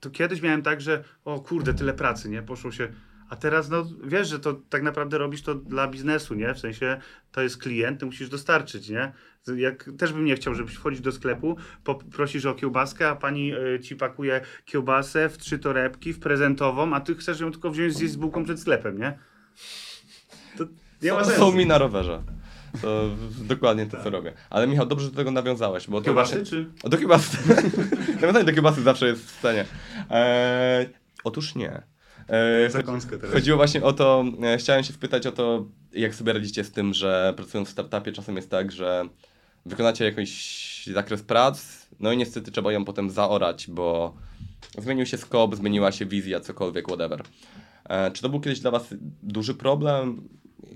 to 0.00 0.11
kiedyś 0.11 0.42
miałem 0.42 0.62
tak, 0.62 0.81
że 0.81 1.05
o 1.24 1.40
kurde, 1.40 1.74
tyle 1.74 1.94
pracy, 1.94 2.29
nie? 2.29 2.42
Poszło 2.42 2.72
się... 2.72 2.88
A 3.29 3.37
teraz, 3.37 3.70
no 3.70 3.87
wiesz, 4.05 4.29
że 4.29 4.40
to 4.40 4.55
tak 4.55 4.83
naprawdę 4.83 5.18
robisz 5.18 5.42
to 5.42 5.55
dla 5.55 5.88
biznesu, 5.88 6.35
nie? 6.35 6.55
W 6.55 6.59
sensie 6.59 7.00
to 7.33 7.42
jest 7.42 7.59
klient, 7.59 8.00
ty 8.00 8.07
musisz 8.07 8.29
dostarczyć, 8.29 8.88
nie? 8.88 9.12
Jak 9.57 9.90
też 9.98 10.12
bym 10.12 10.24
nie 10.24 10.37
chciał, 10.37 10.55
żebyś 10.55 10.74
wchodzić 10.74 11.00
do 11.00 11.12
sklepu, 11.12 11.57
poprosisz 11.85 12.46
o 12.46 12.55
kiełbaskę, 12.55 13.09
a 13.09 13.16
pani 13.16 13.55
y, 13.55 13.81
ci 13.81 13.96
pakuje 13.96 14.40
kiełbasę 14.64 15.29
w 15.29 15.38
trzy 15.38 15.59
torebki, 15.59 16.12
w 16.12 16.20
prezentową, 16.20 16.94
a 16.94 17.00
ty 17.00 17.14
chcesz 17.14 17.40
ją 17.40 17.50
tylko 17.52 17.70
wziąć 17.70 17.94
z 17.94 18.16
bułką 18.16 18.44
przed 18.44 18.61
sklepem, 18.61 18.98
nie? 18.98 19.18
To 20.59 20.64
nie 21.03 21.12
ma 21.12 21.19
Są, 21.25 21.31
sensu. 21.31 21.40
są 21.40 21.53
mi 21.53 21.66
na 21.66 21.79
rowerze. 21.79 22.23
To 22.83 23.11
dokładnie 23.38 23.87
to, 23.87 24.03
co 24.03 24.11
robię. 24.11 24.33
Ale 24.51 24.66
Michał, 24.66 24.87
dobrze 24.87 25.05
że 25.05 25.11
do 25.11 25.16
tego 25.16 25.31
nawiązałeś, 25.31 25.87
bo 25.88 25.99
to 26.01 26.05
Kiełbasy, 26.05 26.37
właśnie... 26.37 26.51
czy? 26.51 26.71
O, 26.83 26.88
do 26.88 26.99
kiełbasy. 26.99 27.37
Nawiązanie 28.21 28.45
do 28.45 28.53
kiełbasy 28.53 28.83
zawsze 28.83 29.07
jest 29.07 29.25
w 29.27 29.31
scenie. 29.31 29.64
Eee, 30.11 30.88
otóż 31.25 31.55
nie. 31.55 31.83
Eee, 32.29 32.71
Zakąskę 32.71 33.19
teraz. 33.19 33.35
Chodziło 33.35 33.57
właśnie 33.57 33.83
o 33.83 33.92
to, 33.92 34.25
e, 34.42 34.59
chciałem 34.59 34.85
się 34.85 34.92
spytać 34.92 35.27
o 35.27 35.33
to, 35.33 35.66
jak 35.92 36.14
sobie 36.14 36.33
radzicie 36.33 36.64
z 36.64 36.73
tym, 36.73 36.95
że 36.95 37.35
pracując 37.37 37.69
w 37.69 37.73
startupie 37.73 38.12
czasem 38.12 38.37
jest 38.37 38.51
tak, 38.51 38.73
że 38.73 39.05
wykonacie 39.66 40.05
jakiś 40.05 40.87
zakres 40.95 41.23
prac, 41.23 41.87
no 42.01 42.12
i 42.12 42.16
niestety 42.16 42.53
trzeba 42.53 42.73
ją 42.73 42.85
potem 42.85 43.11
zaorać, 43.11 43.66
bo 43.71 44.14
zmienił 44.79 45.07
się 45.07 45.16
scope, 45.16 45.57
zmieniła 45.57 45.92
się 45.92 46.07
wizja, 46.07 46.40
cokolwiek, 46.40 46.87
whatever. 46.88 47.23
E, 47.88 48.11
czy 48.11 48.23
to 48.23 48.29
był 48.29 48.40
kiedyś 48.40 48.61
dla 48.61 48.71
was 48.71 48.95
duży 49.23 49.55
problem? 49.55 50.29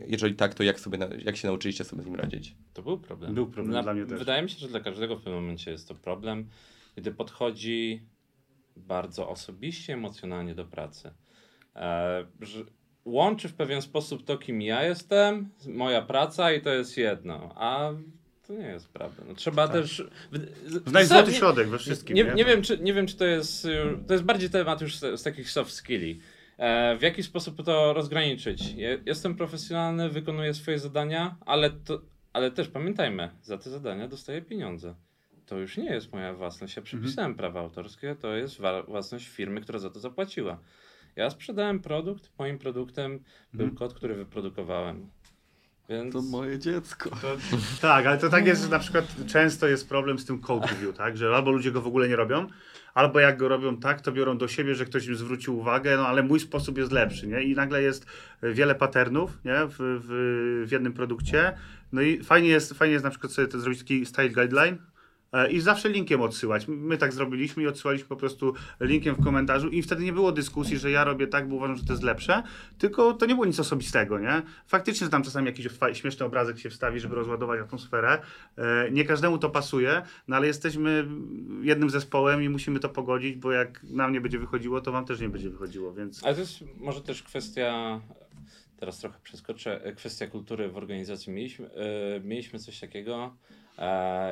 Jeżeli 0.07 0.35
tak, 0.35 0.55
to 0.55 0.63
jak, 0.63 0.81
sobie, 0.81 0.99
na- 0.99 1.09
jak 1.25 1.37
się 1.37 1.49
nauczyliście 1.49 1.85
sobie 1.85 2.03
z 2.03 2.07
nim 2.07 2.15
radzić? 2.15 2.55
To 2.75 2.83
był 2.83 2.99
problem. 2.99 3.35
Był 3.35 3.47
problem 3.47 3.83
dla 3.83 3.95
mnie 3.95 4.07
też. 4.07 4.19
Wydaje 4.19 4.43
mi 4.43 4.51
się, 4.51 4.59
że 4.59 4.69
dla 4.69 4.81
każdego 4.81 5.17
w 5.17 5.25
tym 5.25 5.33
momencie 5.33 5.71
jest 5.71 5.89
to 5.89 5.95
problem, 5.95 6.49
gdy 6.97 7.13
podchodzi 7.13 8.03
bardzo 8.77 9.29
osobiście, 9.29 9.93
emocjonalnie 9.95 10.55
do 10.55 10.65
pracy. 10.65 11.11
E, 11.77 12.27
że 12.41 12.65
łączy 13.05 13.49
w 13.49 13.55
pewien 13.55 13.83
sposób 13.83 14.25
to, 14.25 14.39
kim 14.39 14.63
ja 14.63 14.85
jestem, 14.85 15.49
moja 15.67 16.03
praca 16.03 16.53
i 16.53 16.61
to 16.63 16.71
jest 16.71 16.97
jedno, 16.97 17.53
a 17.55 17.93
to 18.47 18.53
nie 18.53 18.67
jest 18.67 18.89
prawda. 18.89 19.23
No, 19.29 19.35
trzeba 19.35 19.69
Tak. 19.69 19.77
też... 19.77 20.05
Za- 20.87 21.05
złoty 21.05 21.31
nie- 21.31 21.37
środek 21.39 21.69
we 21.69 21.79
wszystkim, 21.79 22.17
nie, 22.17 22.25
nie? 22.25 22.35
nie, 22.35 22.45
wiem, 22.45 22.63
czy, 22.63 22.79
nie 22.79 22.95
wiem, 22.95 23.07
czy 23.07 23.17
to 23.17 23.25
jest. 23.25 23.65
y, 23.65 23.71
To 24.07 24.13
jest 24.15 24.25
bardziej 24.25 24.51
temat 24.51 24.81
już 24.81 24.97
z, 24.97 25.21
z 25.21 25.23
takich 25.23 25.51
soft 25.51 25.73
skilli. 25.73 26.21
E, 26.61 26.97
w 26.97 27.03
jaki 27.03 27.23
sposób 27.23 27.65
to 27.65 27.93
rozgraniczyć? 27.93 28.73
Je, 28.73 28.99
jestem 29.07 29.35
profesjonalny, 29.35 30.09
wykonuję 30.09 30.55
swoje 30.55 30.79
zadania, 30.79 31.37
ale, 31.47 31.71
to, 31.71 32.01
ale 32.33 32.51
też 32.51 32.69
pamiętajmy, 32.69 33.31
za 33.43 33.59
te 33.59 33.71
zadania 33.71 34.09
dostaję 34.09 34.43
pieniądze. 34.43 34.95
To 35.47 35.59
już 35.59 35.77
nie 35.77 35.91
jest 35.91 36.13
moja 36.13 36.35
własność. 36.35 36.77
Ja 36.77 36.83
przypisałem 36.83 37.35
prawa 37.35 37.61
autorskie, 37.61 38.17
to 38.21 38.37
jest 38.37 38.61
wa- 38.61 38.83
własność 38.83 39.29
firmy, 39.29 39.61
która 39.61 39.79
za 39.79 39.91
to 39.91 40.01
zapłaciła. 40.01 40.59
Ja 41.17 41.31
sprzedałem 41.31 41.81
produkt, 41.81 42.31
moim 42.39 42.59
produktem 42.59 43.19
był 43.53 43.67
Mhm. 43.67 43.77
kod, 43.79 43.95
który 43.95 44.15
wyprodukowałem. 44.15 45.11
Więc... 45.89 46.13
To 46.15 46.23
moje 46.23 46.59
dziecko. 46.59 47.11
To, 47.11 47.37
tak, 47.81 48.07
ale 48.07 48.19
to 48.19 48.29
tak 48.29 48.47
jest, 48.47 48.63
że 48.63 48.69
na 48.69 48.79
przykład 48.79 49.05
często 49.27 49.69
jest 49.69 49.89
problem 49.89 50.19
z 50.19 50.25
tym 50.25 50.41
code 50.41 50.67
review, 50.67 50.97
tak? 50.97 51.17
Że 51.17 51.35
albo 51.37 51.51
ludzie 51.51 51.73
go 51.73 51.81
w 51.83 51.87
ogóle 51.87 52.09
nie 52.09 52.17
robią, 52.17 52.47
albo 52.95 53.21
jak 53.21 53.37
go 53.37 53.49
robią 53.49 53.77
tak, 53.77 54.01
to 54.01 54.13
biorą 54.13 54.39
do 54.39 54.49
siebie, 54.49 54.75
że 54.75 54.85
ktoś 54.85 55.07
im 55.07 55.17
zwrócił 55.17 55.59
uwagę, 55.59 55.97
no 55.97 56.07
ale 56.07 56.23
mój 56.23 56.41
sposób 56.41 56.79
jest 56.79 56.93
lepszy, 56.93 57.27
nie? 57.27 57.43
I 57.43 57.55
nagle 57.55 57.83
jest 57.83 58.07
wiele 58.43 58.75
patternów, 58.75 59.39
nie? 59.45 59.67
W, 59.67 59.77
w, 59.79 60.67
w 60.69 60.73
jednym 60.73 60.93
produkcie. 60.93 61.53
No 61.93 62.03
i 62.03 62.23
fajnie 62.25 62.49
jest, 62.49 62.75
fajnie 62.75 62.93
jest 62.93 63.05
na 63.05 63.11
przykład 63.11 63.33
sobie 63.33 63.49
to 63.49 63.61
zrobić 63.61 63.79
taki 63.81 64.07
style 64.07 64.31
guideline, 64.31 64.75
e, 64.75 64.79
i 65.51 65.61
zawsze 65.61 65.89
linkiem 65.89 66.21
odsyłać. 66.21 66.65
My 66.69 66.99
tak 66.99 67.13
zrobiliśmy 67.13 67.63
i 67.63 67.67
odsyłaliśmy 67.67 68.09
po 68.09 68.17
prostu 68.17 68.55
linkiem 68.81 69.15
w 69.15 69.25
komentarzu 69.25 69.69
i 69.69 69.83
wtedy 69.83 70.05
nie 70.05 70.13
było 70.13 70.33
dyskusji, 70.33 70.79
że 70.79 70.91
ja 70.91 71.05
robię 71.05 71.27
tak, 71.27 71.49
bo 71.49 71.55
uważam, 71.57 71.77
że 71.77 71.85
to 71.85 71.93
jest 71.93 72.03
lepsze, 72.03 72.43
tylko 72.79 73.15
to 73.15 73.27
nie 73.27 73.35
było 73.35 73.47
nic 73.47 73.61
osobistego, 73.61 74.19
nie? 74.19 74.43
Faktycznie 74.67 75.09
tam 75.09 75.23
czasami 75.23 75.47
jakiś 75.47 75.69
śmieszny 75.93 76.27
obrazek 76.27 76.59
się 76.59 76.71
wstawi, 76.71 77.01
żeby 77.01 77.15
rozładować 77.15 77.61
atmosferę. 77.61 78.19
E, 78.59 78.91
Nie 78.91 79.05
każdemu 79.05 79.39
to 79.39 79.51
pasuje, 79.51 80.03
no 80.29 80.37
ale 80.37 80.47
jesteśmy 80.47 81.09
jednym 81.63 81.91
zespołem 81.91 82.43
i 82.43 82.49
musimy 82.49 82.81
to 82.81 82.89
pogodzić, 82.89 83.37
bo 83.37 83.53
jak 83.53 83.83
nam 83.83 84.13
nie 84.13 84.21
będzie 84.21 84.39
wychodziło, 84.39 84.81
to 84.81 84.93
wam 84.93 85.05
też 85.05 85.21
nie 85.21 85.29
będzie 85.29 85.51
wychodziło, 85.51 85.95
więc... 85.95 86.25
Ale 86.25 86.35
to 86.35 86.41
jest 86.41 86.65
może 86.77 87.01
też 87.01 87.23
kwestia, 87.23 88.01
teraz 88.77 88.99
trochę 88.99 89.19
przeskoczę, 89.23 89.85
e, 89.85 89.93
kwestia 89.93 90.27
kultury 90.27 90.69
w 90.69 90.77
organizacji. 90.77 91.33
Mieliśmy, 91.33 91.71
e, 91.75 92.21
mieliśmy 92.21 92.59
coś 92.59 92.81
takiego, 92.81 93.37
e, 93.51 93.60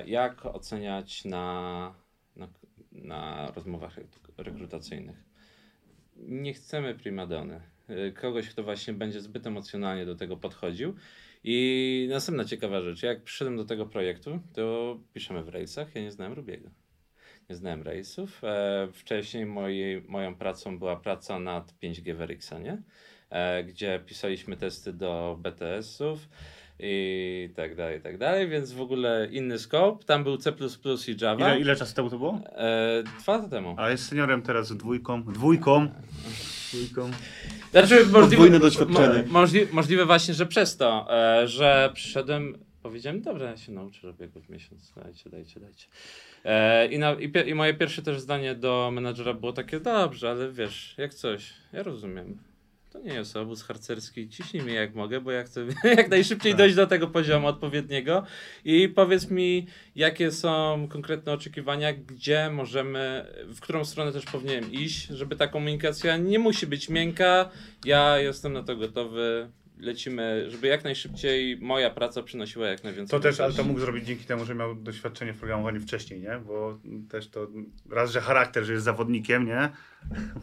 jak 0.07 0.47
oceniać 0.47 1.25
na, 1.25 1.95
na, 2.37 2.49
na 2.93 3.53
rozmowach 3.57 3.97
rek- 3.99 4.33
rekrutacyjnych. 4.37 5.25
Nie 6.17 6.55
chcemy 6.55 6.95
primadony. 6.95 7.61
E, 7.89 8.13
Kogoś, 8.13 8.49
kto 8.49 8.63
właśnie 8.63 8.95
będzie 8.95 9.21
zbyt 9.21 9.47
emocjonalnie 9.47 10.07
do 10.07 10.17
tego 10.17 10.37
podchodził. 10.37 10.95
I 11.45 12.09
następna 12.11 12.45
ciekawa 12.45 12.81
rzecz, 12.81 13.03
jak 13.03 13.23
przyszedłem 13.23 13.57
do 13.57 13.65
tego 13.65 13.87
projektu, 13.87 14.41
to 14.55 14.99
piszemy 15.13 15.43
w 15.43 15.49
Railsach, 15.49 15.95
ja 15.95 16.03
nie 16.03 16.13
znałem 16.13 16.33
Rubiego. 16.33 16.71
Nie 17.51 17.57
znałem 17.57 17.83
Railsów. 17.83 18.45
E, 18.45 18.89
wcześniej 18.93 19.47
mojej, 19.47 20.03
moją 20.03 20.35
pracą 20.35 20.79
była 20.79 20.97
praca 20.97 21.39
nad 21.39 21.75
5G 21.83 22.15
w 22.15 22.21
Ericsonie, 22.21 22.83
e, 23.31 23.65
gdzie 23.65 24.01
pisaliśmy 24.07 24.57
testy 24.57 24.93
do 24.93 25.39
BTS-ów 25.43 26.29
i 26.81 27.51
tak 27.57 27.75
dalej, 27.75 27.99
i 27.99 28.01
tak 28.01 28.19
dalej, 28.19 28.49
więc 28.49 28.73
w 28.73 28.81
ogóle 28.81 29.29
inny 29.31 29.59
scope. 29.59 30.05
Tam 30.05 30.25
był 30.25 30.37
C++ 30.37 30.53
i 31.09 31.17
Java. 31.21 31.49
Ile, 31.49 31.61
ile 31.61 31.77
czasu 31.77 31.95
temu 31.95 32.11
to 32.11 32.19
było? 32.19 32.41
E, 32.57 33.03
dwa 33.21 33.37
lata 33.37 33.49
temu. 33.49 33.75
A 33.79 33.91
jest 33.91 34.09
seniorem 34.09 34.43
teraz 34.43 34.77
dwójką, 34.77 35.23
dwójką, 35.23 35.89
dwójką. 36.73 37.11
Znaczy, 37.71 38.07
Podwójne 38.07 38.59
doświadczenie. 38.61 39.23
Mo, 39.27 39.33
możli, 39.33 39.67
możliwe 39.73 40.07
właśnie, 40.07 40.35
że 40.35 40.47
przez 40.47 40.77
to, 40.77 41.07
e, 41.11 41.49
że 41.49 41.91
przyszedłem, 41.95 42.59
powiedziałem, 42.83 43.21
dobra, 43.21 43.51
ja 43.51 43.57
się 43.57 43.73
nauczę 43.73 44.07
robię 44.07 44.29
w 44.29 44.51
miesiąc, 44.51 44.93
dajcie, 44.97 45.31
dajcie, 45.31 45.61
dajcie. 45.61 45.87
E, 46.45 46.87
i, 46.87 46.99
na, 46.99 47.13
i, 47.13 47.29
pie, 47.29 47.41
I 47.41 47.55
moje 47.55 47.75
pierwsze 47.75 48.03
też 48.03 48.21
zdanie 48.21 48.55
do 48.55 48.91
menadżera 48.93 49.35
było 49.35 49.53
takie, 49.53 49.81
dobrze, 49.81 50.31
ale 50.31 50.53
wiesz, 50.53 50.95
jak 50.99 51.15
coś, 51.15 51.53
ja 51.73 51.83
rozumiem. 51.83 52.39
To 52.93 52.99
nie 52.99 53.15
jest 53.15 53.37
obóz 53.37 53.63
harcerski, 53.63 54.29
ciśnij 54.29 54.63
mnie 54.63 54.75
jak 54.75 54.95
mogę, 54.95 55.21
bo 55.21 55.31
ja 55.31 55.45
chcę 55.45 55.67
jak 55.97 56.09
najszybciej 56.09 56.53
Tak. 56.53 56.59
dojść 56.59 56.77
do 56.77 56.87
tego 56.87 57.07
poziomu 57.07 57.47
odpowiedniego. 57.47 58.23
I 58.65 58.89
powiedz 58.89 59.31
mi, 59.31 59.67
jakie 59.97 60.33
są 60.33 60.87
konkretne 60.91 61.33
oczekiwania, 61.33 61.93
gdzie 61.93 62.51
możemy, 62.51 63.27
w 63.47 63.61
którą 63.61 63.85
stronę 63.85 64.13
też 64.13 64.25
powinienem 64.25 64.73
iść, 64.73 65.07
żeby 65.07 65.37
ta 65.37 65.47
komunikacja 65.49 66.17
nie 66.17 66.39
musi 66.39 66.67
być 66.67 66.89
miękka, 66.89 67.51
ja 67.85 68.19
jestem 68.19 68.53
na 68.53 68.63
to 68.63 68.77
gotowy, 68.77 69.49
lecimy, 69.81 70.51
żeby 70.51 70.67
jak 70.67 70.85
najszybciej 70.85 71.59
moja 71.61 71.91
praca 71.91 72.23
przynosiła 72.23 72.69
jak 72.69 72.85
najwięcej 72.85 73.19
To 73.19 73.23
też, 73.23 73.41
ale 73.41 73.53
to 73.53 73.65
mógł 73.65 73.81
zrobić 73.81 74.05
dzięki 74.07 74.25
temu, 74.25 74.45
że 74.45 74.55
miał 74.55 74.75
doświadczenie 74.75 75.33
w 75.33 75.39
programowaniu 75.39 75.81
wcześniej, 75.81 76.21
nie? 76.21 76.41
Bo 76.47 76.79
też 77.11 77.29
to 77.29 77.47
raz, 77.91 78.11
że 78.11 78.21
charakter, 78.21 78.65
że 78.65 78.73
jest 78.73 78.85
zawodnikiem, 78.85 79.47
nie? 79.47 79.69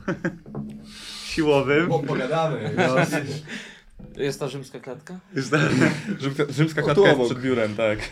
Siłowym. 1.25 1.87
Pogadamy. 2.07 2.71
No, 2.77 2.95
Jest 4.23 4.39
ta 4.39 4.47
rzymska 4.47 4.79
klatka? 4.79 5.19
jest 5.35 5.51
tak. 5.51 5.71
Rzymska, 6.21 6.43
rzymska 6.49 6.81
O, 6.81 6.85
klatka 6.85 7.03
tu 7.03 7.19
jest 7.19 7.31
przed 7.31 7.43
biurem, 7.43 7.75
tak. 7.75 8.11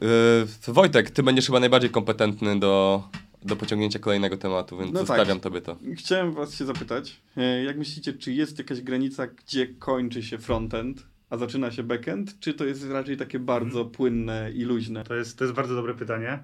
Yy, 0.00 0.46
Wojtek, 0.74 1.10
ty 1.10 1.22
będziesz 1.22 1.46
chyba 1.46 1.60
najbardziej 1.60 1.90
kompetentny 1.90 2.60
do, 2.60 3.02
do 3.44 3.56
pociągnięcia 3.56 3.98
kolejnego 3.98 4.36
tematu, 4.36 4.78
więc 4.78 4.92
No 4.92 4.98
tak. 5.00 5.06
zostawiam 5.06 5.40
tobie 5.40 5.60
to. 5.60 5.76
Chciałem 5.96 6.32
was 6.32 6.54
się 6.54 6.64
zapytać, 6.64 7.20
e, 7.36 7.64
jak 7.64 7.78
myślicie, 7.78 8.12
czy 8.12 8.32
jest 8.32 8.58
jakaś 8.58 8.80
granica, 8.80 9.26
gdzie 9.26 9.66
kończy 9.66 10.22
się 10.22 10.38
frontend, 10.38 11.06
a 11.30 11.36
zaczyna 11.36 11.70
się 11.70 11.82
backend, 11.82 12.38
czy 12.40 12.54
to 12.54 12.64
jest 12.64 12.90
raczej 12.90 13.16
takie 13.16 13.38
bardzo 13.38 13.84
płynne 13.84 14.52
i 14.52 14.64
luźne? 14.64 15.04
To 15.04 15.14
jest, 15.14 15.38
to 15.38 15.44
jest 15.44 15.54
bardzo 15.56 15.74
dobre 15.74 15.94
pytanie. 15.94 16.38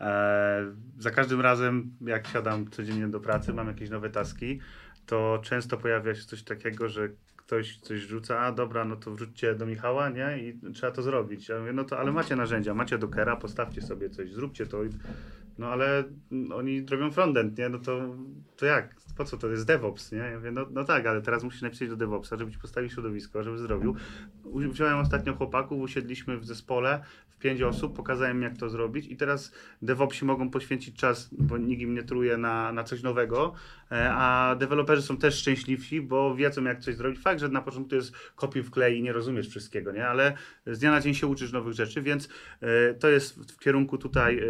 Eee, 0.00 0.66
za 0.98 1.10
każdym 1.10 1.40
razem, 1.40 1.90
jak 2.00 2.26
siadam 2.28 2.70
codziennie 2.70 3.08
do 3.08 3.20
pracy, 3.20 3.52
mam 3.52 3.68
jakieś 3.68 3.90
nowe 3.90 4.10
taski, 4.10 4.60
to 5.06 5.38
często 5.42 5.76
pojawia 5.76 6.14
się 6.14 6.22
coś 6.22 6.42
takiego, 6.42 6.88
że 6.88 7.08
ktoś 7.36 7.76
coś 7.78 8.00
rzuca, 8.00 8.40
a 8.40 8.52
dobra, 8.52 8.84
no 8.84 8.96
to 8.96 9.10
wrzućcie 9.10 9.54
do 9.54 9.66
Michała, 9.66 10.08
nie? 10.08 10.38
I 10.38 10.72
trzeba 10.74 10.92
to 10.92 11.02
zrobić. 11.02 11.48
Ja 11.48 11.58
mówię, 11.60 11.72
no 11.72 11.84
to 11.84 11.98
ale 11.98 12.12
macie 12.12 12.36
narzędzia, 12.36 12.74
macie 12.74 12.98
Dockera, 12.98 13.36
postawcie 13.36 13.82
sobie 13.82 14.10
coś, 14.10 14.30
zróbcie 14.30 14.66
to. 14.66 14.78
No 15.58 15.66
ale 15.66 16.04
oni 16.54 16.86
robią 16.86 17.10
frontend, 17.10 17.58
nie? 17.58 17.68
No 17.68 17.78
to, 17.78 18.16
to 18.56 18.66
jak? 18.66 18.94
Po 19.16 19.24
co 19.24 19.36
to 19.36 19.48
jest 19.48 19.66
DevOps, 19.66 20.12
nie? 20.12 20.18
Ja 20.18 20.36
mówię, 20.36 20.50
no, 20.50 20.66
no 20.70 20.84
tak, 20.84 21.06
ale 21.06 21.22
teraz 21.22 21.44
musisz 21.44 21.62
napisać 21.62 21.88
do 21.88 21.96
DevOpsa, 21.96 22.36
żeby 22.36 22.52
ci 22.52 22.58
postawił 22.58 22.90
środowisko, 22.90 23.42
żeby 23.42 23.58
zrobił. 23.58 23.96
Wziąłem 24.54 24.98
ostatnio 24.98 25.34
chłopaków, 25.34 25.80
usiedliśmy 25.80 26.38
w 26.38 26.44
zespole 26.44 27.02
w 27.28 27.38
pięć 27.38 27.62
osób, 27.62 27.96
pokazałem 27.96 28.42
jak 28.42 28.56
to 28.56 28.70
zrobić 28.70 29.06
i 29.06 29.16
teraz 29.16 29.52
DevOpsi 29.82 30.24
mogą 30.24 30.50
poświęcić 30.50 30.96
czas, 30.96 31.28
bo 31.32 31.58
nikt 31.58 31.82
im 31.82 31.94
nie 31.94 32.02
truje 32.02 32.36
na, 32.36 32.72
na 32.72 32.84
coś 32.84 33.02
nowego, 33.02 33.54
a 33.92 34.56
deweloperzy 34.58 35.02
są 35.02 35.16
też 35.16 35.34
szczęśliwsi, 35.34 36.00
bo 36.00 36.34
wiedzą 36.34 36.64
jak 36.64 36.80
coś 36.80 36.96
zrobić. 36.96 37.20
Fakt, 37.20 37.40
że 37.40 37.48
na 37.48 37.62
początku 37.62 37.94
jest 37.94 38.12
kopiuj 38.36 38.62
w 38.62 38.70
klej 38.70 38.98
i 38.98 39.02
nie 39.02 39.12
rozumiesz 39.12 39.48
wszystkiego, 39.48 39.92
nie? 39.92 40.08
Ale 40.08 40.36
z 40.66 40.78
dnia 40.78 40.90
na 40.90 41.00
dzień 41.00 41.14
się 41.14 41.26
uczysz 41.26 41.52
nowych 41.52 41.74
rzeczy, 41.74 42.02
więc 42.02 42.28
e, 42.60 42.94
to 42.94 43.08
jest 43.08 43.38
w, 43.38 43.52
w 43.52 43.58
kierunku 43.58 43.98
tutaj, 43.98 44.38
e, 44.38 44.42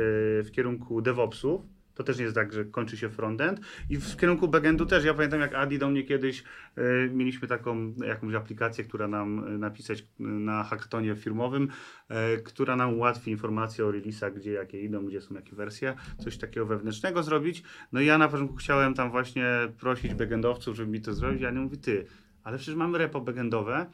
w 0.42 0.50
kierunku 0.52 1.02
DevOpsów. 1.02 1.62
To 1.94 2.04
też 2.04 2.18
nie 2.18 2.24
jest 2.24 2.34
tak, 2.34 2.52
że 2.52 2.64
kończy 2.64 2.96
się 2.96 3.08
frontend. 3.08 3.60
I 3.90 3.96
w 3.96 4.16
kierunku 4.16 4.48
backendu 4.48 4.86
też. 4.86 5.04
Ja 5.04 5.14
pamiętam, 5.14 5.40
jak 5.40 5.54
Adi 5.54 5.78
do 5.78 5.90
mnie 5.90 6.02
kiedyś 6.02 6.44
e, 6.76 6.82
mieliśmy 7.08 7.48
taką 7.48 7.94
jakąś 8.06 8.34
aplikację, 8.34 8.84
która 8.84 9.08
nam 9.08 9.44
e, 9.46 9.58
napisać 9.58 10.00
e, 10.00 10.04
na 10.22 10.64
hackatonie 10.64 11.16
firmowym, 11.16 11.68
która 12.44 12.76
nam 12.76 12.94
ułatwi 12.94 13.30
informacje 13.30 13.86
o 13.86 13.92
release'ach, 13.92 14.34
gdzie 14.34 14.52
jakie 14.52 14.80
idą, 14.80 15.06
gdzie 15.06 15.20
są 15.20 15.34
jakie 15.34 15.56
wersje, 15.56 15.94
coś 16.18 16.38
takiego 16.38 16.66
wewnętrznego 16.66 17.22
zrobić. 17.22 17.62
No 17.92 18.00
i 18.00 18.06
ja 18.06 18.18
na 18.18 18.28
początku 18.28 18.56
chciałem 18.56 18.94
tam 18.94 19.10
właśnie 19.10 19.46
prosić 19.78 20.14
backendowców, 20.14 20.76
żeby 20.76 20.92
mi 20.92 21.00
to 21.00 21.14
zrobić, 21.14 21.42
a 21.42 21.50
nie 21.50 21.60
mówi 21.60 21.78
ty, 21.78 22.06
ale 22.44 22.58
przecież 22.58 22.74
mamy 22.74 22.98
repo 22.98 23.20
backendowe, 23.20 23.86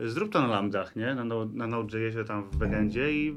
zrób 0.00 0.32
to 0.32 0.40
na 0.40 0.46
lambdach, 0.46 0.96
nie? 0.96 1.14
Na, 1.14 1.24
na 1.54 1.66
Node.jsie 1.66 2.24
tam 2.24 2.50
w 2.50 2.56
backendzie 2.56 3.12
i 3.12 3.36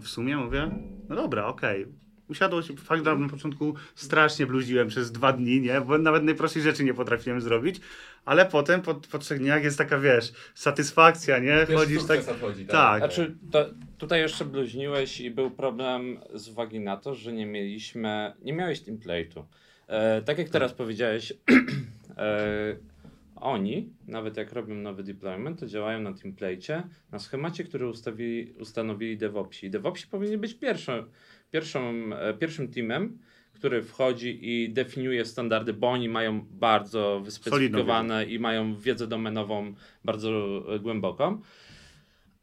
w 0.00 0.08
sumie 0.08 0.36
mówię, 0.36 0.70
no 1.08 1.16
dobra, 1.16 1.46
okej. 1.46 1.86
Usiadło 2.30 2.62
się, 2.62 2.76
fakt, 2.76 3.04
że 3.04 3.16
na 3.16 3.28
początku 3.28 3.74
strasznie 3.94 4.46
bluździłem 4.46 4.88
przez 4.88 5.12
dwa 5.12 5.32
dni, 5.32 5.60
nie? 5.60 5.80
Bo 5.80 5.98
nawet 5.98 6.24
najprostszej 6.24 6.62
rzeczy 6.62 6.84
nie 6.84 6.94
potrafiłem 6.94 7.40
zrobić, 7.40 7.80
ale 8.24 8.46
potem 8.46 8.82
po, 8.82 8.94
po 8.94 9.18
trzech 9.18 9.38
dniach 9.38 9.64
jest 9.64 9.78
taka, 9.78 9.98
wiesz, 9.98 10.32
satysfakcja, 10.54 11.38
nie? 11.38 11.66
Chodzisz 11.76 12.04
tak, 12.04 12.28
Odchodzi, 12.28 12.66
tak. 12.66 12.98
Znaczy, 12.98 13.34
to, 13.50 13.66
tutaj 13.98 14.20
jeszcze 14.20 14.44
bluźniłeś 14.44 15.20
i 15.20 15.30
był 15.30 15.50
problem 15.50 16.20
z 16.34 16.48
uwagi 16.48 16.80
na 16.80 16.96
to, 16.96 17.14
że 17.14 17.32
nie 17.32 17.46
mieliśmy, 17.46 18.32
nie 18.42 18.52
miałeś 18.52 18.80
template'u. 18.80 19.42
E, 19.86 20.22
tak 20.22 20.38
jak 20.38 20.48
teraz 20.48 20.72
powiedziałeś, 20.72 21.32
e, 22.16 22.76
oni, 23.36 23.92
nawet 24.08 24.36
jak 24.36 24.52
robią 24.52 24.74
nowy 24.74 25.02
deployment, 25.02 25.60
to 25.60 25.66
działają 25.66 26.00
na 26.00 26.12
template'cie, 26.12 26.82
na 27.12 27.18
schemacie, 27.18 27.64
który 27.64 27.88
ustawili, 27.88 28.52
ustanowili 28.52 29.16
DevOpsi. 29.16 29.66
I 29.66 29.70
DevOpsi 29.70 30.06
powinni 30.06 30.38
być 30.38 30.54
pierwszą, 30.54 31.04
pierwszą, 31.50 31.94
e, 32.14 32.34
pierwszym 32.34 32.68
teamem, 32.68 33.18
który 33.52 33.82
wchodzi 33.82 34.38
i 34.42 34.72
definiuje 34.72 35.24
standardy, 35.24 35.72
bo 35.72 35.90
oni 35.90 36.08
mają 36.08 36.40
bardzo 36.50 37.20
wyspecyfikowane 37.24 38.24
i 38.24 38.38
mają 38.38 38.76
wiedzę 38.76 39.06
domenową 39.06 39.74
bardzo 40.04 40.30
e, 40.74 40.78
głęboką. 40.78 41.40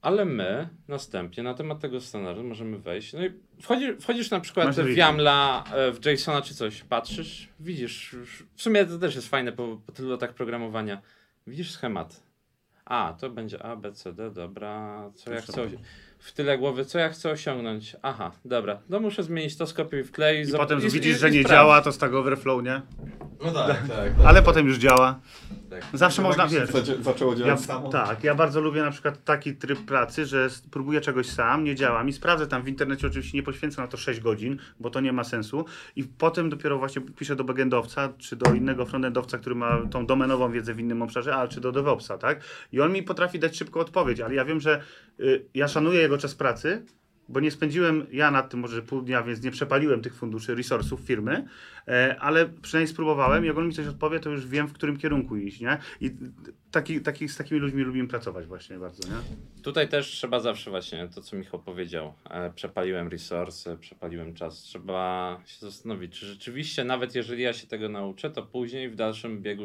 Ale 0.02 0.26
my 0.26 0.70
następnie 0.88 1.44
na 1.44 1.54
temat 1.54 1.80
tego 1.80 2.02
standardu 2.02 2.44
możemy 2.44 2.78
wejść. 2.78 3.14
No 3.14 3.26
i 3.26 3.32
wchodzi, 3.62 3.96
wchodzisz 4.00 4.32
na 4.32 4.40
przykład 4.40 4.68
Masz 4.68 4.76
w. 4.76 4.98
YAMLa, 4.98 5.64
e, 5.74 5.92
w 5.92 6.06
JSONa 6.06 6.42
czy 6.42 6.56
coś, 6.56 6.84
patrzysz, 6.84 7.50
widzisz, 7.60 8.16
w 8.56 8.62
sumie 8.62 8.86
to 8.86 8.98
też 8.98 9.16
jest 9.16 9.30
fajne 9.30 9.52
po, 9.52 9.82
po 9.86 9.92
tylu 9.92 10.10
latach 10.10 10.34
programowania. 10.34 11.02
Widzisz 11.48 11.72
schemat. 11.72 12.24
A, 12.86 13.16
to 13.20 13.30
będzie 13.30 13.64
A, 13.64 13.76
B, 13.76 13.92
C, 13.92 14.14
D, 14.14 14.32
dobra, 14.32 15.04
co 15.16 15.34
jak 15.34 15.46
Proszę 15.46 15.70
coś. 15.70 15.80
W 16.20 16.32
tyle 16.34 16.58
głowy, 16.58 16.86
co 16.86 17.00
ja 17.00 17.10
chcę 17.10 17.32
osiągnąć. 17.32 17.96
Aha, 18.02 18.32
dobra, 18.46 18.80
no 18.90 19.00
muszę 19.00 19.24
zmienić 19.24 19.58
to, 19.58 19.68
skopiuj 19.68 20.04
w 20.04 20.12
klej. 20.12 20.42
I 20.42 20.46
zob- 20.46 20.58
potem 20.58 20.80
i- 20.80 20.82
widzisz, 20.90 21.16
i- 21.16 21.20
że 21.20 21.30
i 21.30 21.32
nie 21.32 21.40
sprawdź. 21.40 21.58
działa, 21.58 21.82
to 21.82 21.92
Stack 21.92 22.14
Overflow, 22.14 22.64
nie? 22.64 22.82
No 23.46 23.52
tak, 23.52 23.88
tak. 23.88 24.12
Ale 24.26 24.42
potem 24.44 24.68
już 24.68 24.78
działa. 24.78 25.20
tak. 25.70 25.84
Zawsze 25.94 26.22
można, 26.22 26.48
wiesz... 26.48 26.70
Zaczę- 26.70 27.04
Zaczęło 27.04 27.32
Ja, 27.34 27.38
działać 27.38 27.60
samo. 27.62 27.90
tak, 27.90 28.24
ja 28.24 28.36
bardzo 28.36 28.62
lubię 28.62 28.82
na 28.82 28.92
przykład 28.92 29.24
taki 29.24 29.56
tryb 29.56 29.80
pracy, 29.80 30.26
że 30.26 30.48
próbuję 30.72 31.02
czegoś 31.02 31.26
sam, 31.30 31.64
nie 31.64 31.76
działa 31.76 32.04
mi, 32.04 32.14
sprawdzę 32.14 32.48
tam 32.48 32.64
w 32.64 32.68
internecie, 32.68 33.08
oczywiście 33.08 33.38
nie 33.38 33.44
poświęcę 33.44 33.82
na 33.82 33.88
to 33.88 33.98
6 33.98 34.20
godzin, 34.20 34.58
bo 34.80 34.90
to 34.90 35.00
nie 35.00 35.14
ma 35.14 35.24
sensu 35.24 35.66
i 35.96 36.04
potem 36.04 36.50
dopiero 36.50 36.78
właśnie 36.78 37.02
piszę 37.02 37.36
do 37.36 37.44
backendowca, 37.44 38.10
czy 38.18 38.36
do 38.36 38.54
innego 38.54 38.86
frontendowca, 38.86 39.38
który 39.38 39.56
ma 39.56 39.78
tą 39.92 40.06
domenową 40.06 40.52
wiedzę 40.52 40.74
w 40.74 40.80
innym 40.80 41.02
obszarze, 41.02 41.36
a 41.36 41.48
czy 41.48 41.62
do 41.62 41.72
DevOpsa, 41.72 42.18
tak? 42.18 42.40
I 42.72 42.82
on 42.82 42.92
mi 42.94 43.04
potrafi 43.04 43.40
dać 43.40 43.58
szybką 43.58 43.80
odpowiedź, 43.80 44.20
ale 44.20 44.36
ja 44.36 44.46
wiem, 44.46 44.60
że 44.62 44.82
y, 45.20 45.46
ja 45.54 45.68
szanuję 45.68 46.07
jego 46.08 46.18
czas 46.18 46.36
pracy, 46.36 46.86
bo 47.30 47.40
nie 47.40 47.52
spędziłem 47.52 48.08
ja 48.12 48.32
nad 48.32 48.50
tym 48.50 48.60
może 48.60 48.82
pół 48.82 49.02
dnia, 49.02 49.24
więc 49.24 49.44
nie 49.44 49.52
przepaliłem 49.52 50.02
tych 50.02 50.16
funduszy, 50.16 50.56
resursów 50.56 51.00
firmy, 51.02 51.46
e, 51.88 52.16
ale 52.20 52.50
przynajmniej 52.62 52.94
spróbowałem 52.94 53.44
i 53.44 53.48
jak 53.48 53.58
on 53.58 53.68
mi 53.68 53.74
coś 53.74 53.88
odpowie, 53.88 54.20
to 54.20 54.30
już 54.30 54.48
wiem, 54.48 54.68
w 54.68 54.74
którym 54.74 54.98
kierunku 54.98 55.38
iść, 55.38 55.62
nie? 55.62 55.78
I 56.02 56.12
taki, 56.72 57.02
taki, 57.02 57.30
z 57.30 57.38
takimi 57.38 57.60
ludźmi 57.60 57.84
lubimy 57.84 58.08
pracować 58.08 58.46
właśnie 58.46 58.78
bardzo, 58.80 59.08
nie? 59.08 59.16
Tutaj 59.64 59.90
też 59.90 60.08
trzeba 60.08 60.40
zawsze 60.40 60.70
właśnie 60.70 61.08
to, 61.16 61.22
co 61.22 61.36
Michał 61.36 61.60
powiedział. 61.60 62.14
E, 62.30 62.54
przepaliłem 62.54 63.08
resursy, 63.08 63.78
przepaliłem 63.80 64.34
czas. 64.34 64.62
Trzeba 64.62 65.42
się 65.46 65.60
zastanowić, 65.60 66.20
czy 66.20 66.26
rzeczywiście, 66.26 66.84
nawet 66.84 67.16
jeżeli 67.16 67.44
ja 67.44 67.54
się 67.54 67.68
tego 67.68 67.90
nauczę, 67.90 68.30
to 68.30 68.44
później 68.44 68.90
w 68.90 68.96
dalszym 68.96 69.42
biegu, 69.42 69.64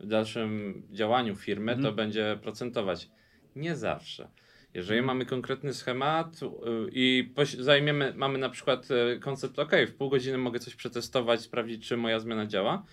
w 0.00 0.06
dalszym 0.06 0.82
działaniu 0.90 1.36
firmy 1.36 1.72
Mhm. 1.72 1.82
to 1.90 1.96
będzie 1.96 2.38
procentować. 2.42 3.10
Nie 3.56 3.76
zawsze. 3.76 4.28
Jeżeli 4.74 5.02
mamy 5.02 5.26
konkretny 5.26 5.74
schemat 5.74 6.42
y, 6.42 6.46
i 6.92 7.32
zajmiemy, 7.58 8.12
mamy 8.16 8.38
na 8.38 8.48
przykład 8.48 8.88
y, 8.90 9.20
koncept, 9.20 9.58
ok, 9.58 9.72
w 9.88 9.94
pół 9.94 10.10
godziny 10.10 10.38
mogę 10.38 10.60
coś 10.60 10.74
przetestować, 10.74 11.40
sprawdzić, 11.40 11.88
czy 11.88 11.96
moja 11.96 12.20
zmiana 12.20 12.46
działa, 12.46 12.84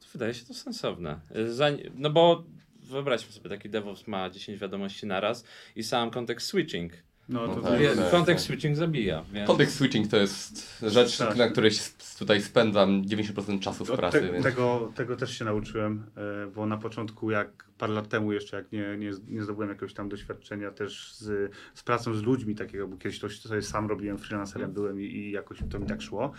to 0.00 0.06
wydaje 0.12 0.34
się 0.34 0.46
to 0.46 0.54
sensowne. 0.54 1.20
Y, 1.36 1.90
No 1.94 2.10
bo 2.10 2.44
wyobraźmy 2.82 3.32
sobie, 3.32 3.50
taki 3.50 3.70
DevOps 3.70 4.06
ma 4.06 4.30
10 4.30 4.58
wiadomości 4.58 5.06
naraz 5.06 5.44
i 5.76 5.82
sam 5.82 6.10
kontekst 6.10 6.48
switching. 6.48 6.92
No 7.30 7.46
No 7.46 7.54
to, 7.54 7.60
tak, 7.60 7.80
Wie- 7.80 7.96
tak. 7.96 8.10
kontekst 8.10 8.44
switching 8.44 8.76
zabija. 8.76 9.24
Więc... 9.32 9.46
Context 9.46 9.74
switching 9.76 10.08
to 10.10 10.16
jest 10.16 10.80
rzecz, 10.82 11.18
Tak. 11.18 11.36
na 11.36 11.48
której 11.48 11.70
s- 11.70 12.16
tutaj 12.18 12.42
spędzam 12.42 13.02
90% 13.04 13.60
czasu 13.60 13.84
w 13.84 13.90
pracy. 13.90 14.20
te, 14.20 14.32
więc... 14.32 14.44
tego, 14.44 14.92
tego 14.94 15.16
też 15.16 15.38
się 15.38 15.44
nauczyłem, 15.44 16.06
e, 16.16 16.46
bo 16.54 16.66
na 16.66 16.76
początku, 16.76 17.30
jak 17.30 17.64
parę 17.78 17.92
lat 17.92 18.08
temu 18.08 18.32
jeszcze, 18.32 18.56
jak 18.56 18.72
nie, 18.72 18.96
nie, 18.98 19.10
nie 19.28 19.42
zdobyłem 19.42 19.68
jakiegoś 19.68 19.94
tam 19.94 20.08
doświadczenia 20.08 20.70
też 20.70 21.14
z, 21.14 21.52
z 21.74 21.82
pracą 21.82 22.14
z 22.14 22.22
ludźmi 22.22 22.54
takiego, 22.54 22.88
bo 22.88 22.96
kiedyś 22.96 23.18
to 23.20 23.28
sobie 23.28 23.62
sam 23.62 23.88
robiłem, 23.88 24.18
freelancerem 24.18 24.72
byłem 24.72 25.00
i, 25.00 25.04
i 25.04 25.30
jakoś 25.30 25.58
to 25.70 25.78
mi 25.78 25.86
tak 25.86 26.02
szło, 26.02 26.32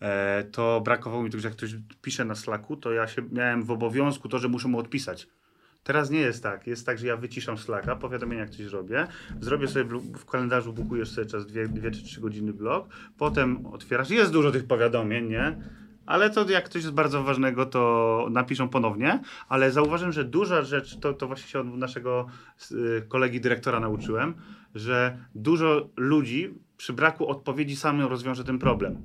e, 0.00 0.44
to 0.52 0.80
brakowało 0.84 1.22
mi 1.22 1.30
tego, 1.30 1.40
że 1.40 1.48
jak 1.48 1.56
ktoś 1.56 1.70
pisze 2.02 2.24
na 2.24 2.34
Slacku, 2.34 2.76
to 2.76 2.92
ja 2.92 3.06
się 3.06 3.22
miałem 3.32 3.62
w 3.64 3.70
obowiązku 3.70 4.28
to, 4.28 4.38
że 4.38 4.48
muszę 4.48 4.68
mu 4.68 4.78
odpisać. 4.78 5.28
Teraz 5.86 6.10
nie 6.10 6.20
jest 6.20 6.42
tak. 6.42 6.66
Jest 6.66 6.86
tak, 6.86 6.98
że 6.98 7.06
ja 7.06 7.16
wyciszam 7.16 7.58
Slacka, 7.58 7.96
powiadomienia 7.96 8.40
jak 8.40 8.50
coś 8.50 8.66
robię, 8.66 9.06
zrobię 9.40 9.68
sobie 9.68 9.84
w, 10.14 10.24
kalendarzu, 10.24 10.72
bukujesz 10.72 11.10
sobie 11.10 11.26
czas 11.26 11.46
2 11.46 11.90
czy 11.90 12.04
3 12.04 12.20
godziny 12.20 12.52
blok, 12.52 12.88
potem 13.18 13.66
otwierasz, 13.66 14.10
jest 14.10 14.32
dużo 14.32 14.50
tych 14.50 14.66
powiadomień, 14.66 15.28
nie? 15.28 15.56
Ale 16.06 16.30
to 16.30 16.50
jak 16.50 16.68
coś 16.68 16.82
jest 16.82 16.94
bardzo 16.94 17.22
ważnego, 17.22 17.66
to 17.66 18.26
napiszą 18.30 18.68
ponownie, 18.68 19.20
ale 19.48 19.72
zauważyłem, 19.72 20.12
że 20.12 20.24
duża 20.24 20.62
rzecz, 20.62 20.98
to, 21.00 21.12
to 21.12 21.26
właśnie 21.26 21.48
się 21.48 21.60
od 21.60 21.76
naszego 21.76 22.26
y, 22.72 23.02
kolegi 23.08 23.40
dyrektora 23.40 23.80
nauczyłem, 23.80 24.34
że 24.74 25.18
dużo 25.34 25.88
ludzi 25.96 26.54
przy 26.76 26.92
braku 26.92 27.28
odpowiedzi 27.28 27.76
samym 27.76 28.06
rozwiąże 28.06 28.44
ten 28.44 28.58
problem. 28.58 29.02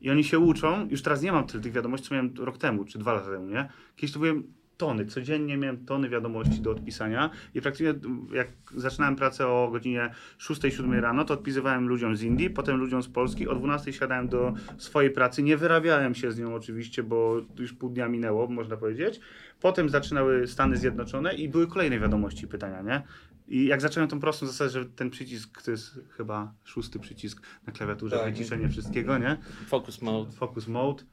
I 0.00 0.10
oni 0.10 0.24
się 0.24 0.38
uczą, 0.38 0.88
już 0.88 1.02
teraz 1.02 1.22
nie 1.22 1.32
mam 1.32 1.46
tyle 1.46 1.62
tych 1.62 1.72
wiadomości, 1.72 2.08
co 2.08 2.14
miałem 2.14 2.34
rok 2.38 2.58
temu, 2.58 2.84
czy 2.84 2.98
dwa 2.98 3.12
lata 3.12 3.30
temu, 3.30 3.46
nie? 3.46 3.68
Kiedyś 3.96 4.12
to 4.12 4.20
byłem 4.20 4.59
tony, 4.80 5.06
codziennie 5.06 5.56
miałem 5.56 5.86
tony 5.86 6.08
wiadomości 6.08 6.60
do 6.60 6.70
odpisania 6.70 7.30
i 7.54 7.60
praktycznie 7.60 7.94
jak 8.32 8.48
zaczynałem 8.76 9.16
pracę 9.16 9.46
o 9.46 9.68
godzinie 9.72 10.10
6-7 10.38 11.00
rano, 11.00 11.24
to 11.24 11.34
odpisywałem 11.34 11.88
ludziom 11.88 12.16
z 12.16 12.22
Indii, 12.22 12.50
potem 12.50 12.76
ludziom 12.76 13.02
z 13.02 13.08
Polski, 13.08 13.48
o 13.48 13.54
12 13.54 13.92
siadałem 13.92 14.28
do 14.28 14.54
swojej 14.78 15.10
pracy, 15.10 15.42
nie 15.42 15.56
wyrabiałem 15.56 16.14
się 16.14 16.32
z 16.32 16.38
nią 16.38 16.54
oczywiście, 16.54 17.02
bo 17.02 17.40
już 17.58 17.72
pół 17.72 17.90
dnia 17.90 18.08
minęło, 18.08 18.46
można 18.48 18.76
powiedzieć. 18.76 19.20
Potem 19.60 19.88
zaczynały 19.88 20.46
Stany 20.46 20.76
Zjednoczone 20.76 21.34
i 21.34 21.48
były 21.48 21.66
kolejne 21.66 21.98
wiadomości, 21.98 22.46
pytania, 22.48 22.82
nie? 22.82 23.02
I 23.48 23.66
jak 23.66 23.80
zacząłem 23.80 24.08
tą 24.08 24.20
prostą 24.20 24.46
zasadę, 24.46 24.70
że 24.70 24.84
ten 24.84 25.10
przycisk, 25.10 25.62
to 25.62 25.70
jest 25.70 26.00
chyba 26.16 26.52
szósty 26.64 26.98
przycisk 26.98 27.42
na 27.66 27.72
klawiaturze, 27.72 28.16
Tak. 28.18 28.32
wyciszenie 28.32 28.68
wszystkiego, 28.68 29.18
nie? 29.18 29.36
Focus 29.66 30.02
mode. 30.02 30.32
Focus 30.32 30.68
mode. 30.68 31.04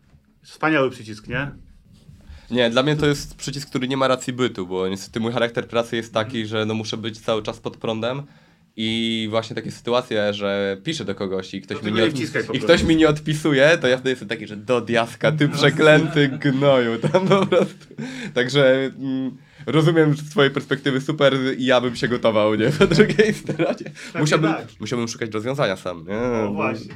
Wspaniały 0.42 0.90
przycisk, 0.90 1.28
nie? 1.28 1.52
Nie, 2.52 2.70
dla 2.70 2.84
mnie 2.84 2.96
to 2.96 3.06
jest 3.06 3.36
przycisk, 3.36 3.70
który 3.70 3.88
nie 3.88 3.98
ma 3.98 4.08
racji 4.08 4.34
bytu, 4.34 4.68
bo 4.68 4.88
niestety 4.88 5.20
mój 5.20 5.32
charakter 5.32 5.68
pracy 5.68 5.96
jest 5.96 6.14
taki, 6.14 6.46
że 6.46 6.66
no 6.66 6.74
muszę 6.74 6.98
być 6.98 7.20
cały 7.20 7.44
czas 7.44 7.60
pod 7.60 7.78
prądem 7.78 8.24
i 8.80 9.28
właśnie 9.30 9.56
takie 9.56 9.72
sytuacje, 9.72 10.34
że 10.34 10.78
piszę 10.84 11.06
do 11.06 11.16
kogoś 11.16 11.54
i 11.54 11.62
ktoś, 11.62 11.78
To 11.80 11.86
mi 11.86 11.94
nie, 11.94 12.04
od... 12.04 12.56
i 12.56 12.60
ktoś 12.60 12.84
mi 12.84 12.96
nie 12.96 13.10
odpisuje, 13.10 13.78
to 13.82 13.88
ja 13.88 13.98
wtedy 13.98 14.10
jestem 14.10 14.28
taki, 14.28 14.48
że 14.48 14.58
do 14.58 14.82
diaska, 14.82 15.32
ty 15.32 15.50
przeklęty 15.50 16.28
gnoju, 16.28 16.98
tam 16.98 17.28
po 17.28 17.46
prostu. 17.46 17.86
Także 18.34 18.92
mm, 19.00 19.38
rozumiem 19.66 20.18
z 20.18 20.30
twojej 20.30 20.52
perspektywy 20.52 21.02
super 21.02 21.38
i 21.58 21.66
ja 21.66 21.82
bym 21.82 21.96
się 21.96 22.08
gotował, 22.08 22.56
nie? 22.56 22.70
Po 22.80 22.88
drugiej 22.88 23.34
stronie. 23.34 23.92
Musiałbym, 24.20 24.54
tak. 24.54 24.68
musiałbym 24.80 25.08
szukać 25.08 25.32
rozwiązania 25.32 25.76
sam, 25.76 26.06
nie? 26.08 26.18
O 26.18 26.54
właśnie. 26.54 26.96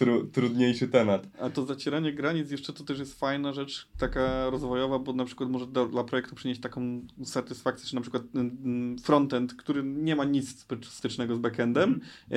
Tru, 0.00 0.24
trudniejszy 0.24 0.88
temat. 0.88 1.26
A 1.40 1.50
to 1.50 1.66
zacieranie 1.66 2.12
granic 2.12 2.50
jeszcze 2.50 2.72
to 2.72 2.84
też 2.84 2.98
jest 2.98 3.18
fajna 3.20 3.52
rzecz, 3.52 3.88
taka 3.98 4.50
rozwojowa, 4.50 4.98
bo 4.98 5.12
na 5.12 5.24
przykład 5.24 5.50
może 5.50 5.66
dla, 5.66 5.86
dla 5.86 6.04
projektu 6.04 6.34
przynieść 6.34 6.60
taką 6.60 7.00
satysfakcję, 7.24 7.88
że 7.88 7.94
na 7.96 8.00
przykład 8.00 8.22
mm, 8.34 8.98
frontend, 8.98 9.54
który 9.54 9.82
nie 9.82 10.16
ma 10.16 10.24
nic 10.24 10.66
stycznego 10.82 11.36
z 11.36 11.38
backendem, 11.38 12.00
e, 12.30 12.36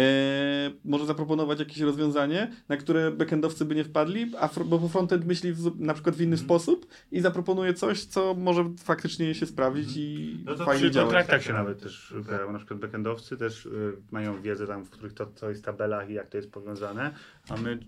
może 0.86 1.06
zaproponować 1.06 1.60
jakieś 1.60 1.80
rozwiązanie, 1.80 2.52
na 2.70 2.78
które 2.78 3.12
backendowcy 3.12 3.66
by 3.66 3.76
nie 3.76 3.84
wpadli, 3.84 4.32
a 4.40 4.48
fr- 4.48 4.66
bo 4.66 4.88
frontend 4.90 5.26
myśli 5.26 5.54
w, 5.54 5.80
na 5.80 5.94
przykład 5.94 6.16
w 6.16 6.22
inny 6.22 6.38
sposób 6.38 6.88
i 7.12 7.22
zaproponuje 7.22 7.74
coś, 7.74 8.06
co 8.06 8.34
może 8.34 8.74
faktycznie 8.78 9.36
się 9.36 9.46
sprawdzić 9.46 9.98
i 9.98 10.38
No 10.46 10.56
to 10.56 10.66
fajnie 10.66 10.82
przy 10.82 10.92
działać. 10.92 11.06
kontraktach 11.06 11.44
się 11.44 11.54
nawet 11.54 11.80
też 11.84 12.14
pojawiają, 12.26 12.52
na 12.52 12.58
przykład 12.58 12.80
backendowcy 12.80 13.38
też 13.38 13.66
y, 13.66 13.94
mają 14.12 14.42
wiedzę 14.42 14.68
tam, 14.68 14.86
w 14.86 14.90
których 14.90 15.14
to, 15.14 15.28
co 15.36 15.50
jest 15.50 15.62
w 15.62 15.66
tabelach 15.66 16.10
i 16.10 16.14
jak 16.14 16.28
to 16.30 16.38
jest 16.38 16.52
powiązane, 16.52 17.14
a 17.50 17.58
my 17.58 17.80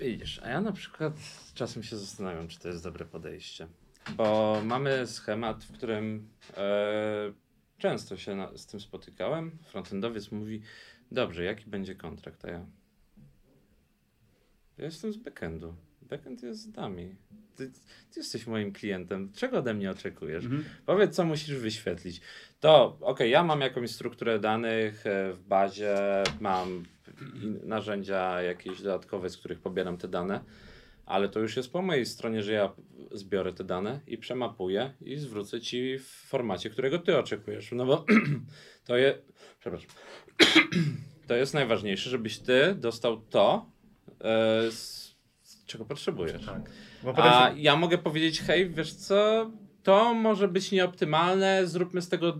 Widzisz, 0.00 0.40
a 0.42 0.48
ja 0.48 0.60
na 0.60 0.72
przykład 0.72 1.12
czasem 1.54 1.82
się 1.82 1.96
zastanawiam, 1.96 2.48
czy 2.48 2.58
to 2.58 2.68
jest 2.68 2.84
dobre 2.84 3.04
podejście. 3.04 3.68
Bo 4.16 4.60
mamy 4.64 5.06
schemat, 5.06 5.64
w 5.64 5.72
którym 5.72 6.28
e, 6.56 7.32
często 7.78 8.16
się 8.16 8.34
na, 8.34 8.56
z 8.56 8.66
tym 8.66 8.80
spotykałem. 8.80 9.58
Frontendowiec 9.64 10.32
mówi, 10.32 10.62
dobrze, 11.12 11.44
jaki 11.44 11.70
będzie 11.70 11.94
kontrakt, 11.94 12.44
a 12.44 12.50
ja... 12.50 12.66
Ja 14.78 14.84
jestem 14.84 15.12
z 15.12 15.16
backendu. 15.16 15.74
Backend 16.02 16.42
jest 16.42 16.60
z 16.60 16.76
nami. 16.76 17.14
Ty, 17.56 17.70
ty 18.10 18.20
jesteś 18.20 18.46
moim 18.46 18.72
klientem. 18.72 19.32
Czego 19.32 19.58
ode 19.58 19.74
mnie 19.74 19.90
oczekujesz? 19.90 20.44
Mhm. 20.44 20.64
Powiedz, 20.86 21.16
co 21.16 21.24
musisz 21.24 21.56
wyświetlić. 21.56 22.20
To, 22.60 22.98
okej, 23.00 23.30
ja 23.30 23.44
mam 23.44 23.60
jakąś 23.60 23.90
strukturę 23.90 24.38
danych 24.38 25.06
e, 25.06 25.32
w 25.32 25.42
bazie, 25.42 25.96
mam 26.40 26.84
in- 27.42 27.60
narzędzia 27.64 28.42
jakieś 28.42 28.82
dodatkowe, 28.82 29.30
z 29.30 29.36
których 29.36 29.60
pobieram 29.60 29.96
te 29.96 30.08
dane, 30.08 30.40
ale 31.06 31.28
to 31.28 31.40
już 31.40 31.56
jest 31.56 31.72
po 31.72 31.82
mojej 31.82 32.06
stronie, 32.06 32.42
że 32.42 32.52
ja 32.52 32.72
zbiorę 33.12 33.52
te 33.52 33.64
dane 33.64 34.00
i 34.06 34.18
przemapuję 34.18 34.94
i 35.00 35.16
zwrócę 35.16 35.60
ci 35.60 35.98
w 35.98 36.06
formacie, 36.06 36.70
którego 36.70 36.98
ty 36.98 37.18
oczekujesz. 37.18 37.72
No 37.72 37.86
bo 37.86 38.04
to 38.86 38.96
jest, 38.96 39.18
przepraszam, 39.60 39.90
to 41.28 41.34
jest 41.34 41.54
najważniejsze, 41.54 42.10
żebyś 42.10 42.38
ty 42.38 42.74
dostał 42.74 43.20
to, 43.20 43.70
e, 44.20 44.70
z, 44.70 45.16
czego 45.66 45.84
potrzebujesz. 45.84 46.46
tak. 46.46 46.70
A 47.22 47.52
ja 47.56 47.76
mogę 47.76 47.98
powiedzieć, 47.98 48.40
hej, 48.40 48.70
wiesz 48.70 48.94
co, 48.94 49.50
to 49.82 50.14
może 50.14 50.48
być 50.48 50.72
nieoptymalne, 50.72 51.66
zróbmy 51.66 52.02
z 52.02 52.08
tego, 52.08 52.28
e, 52.28 52.32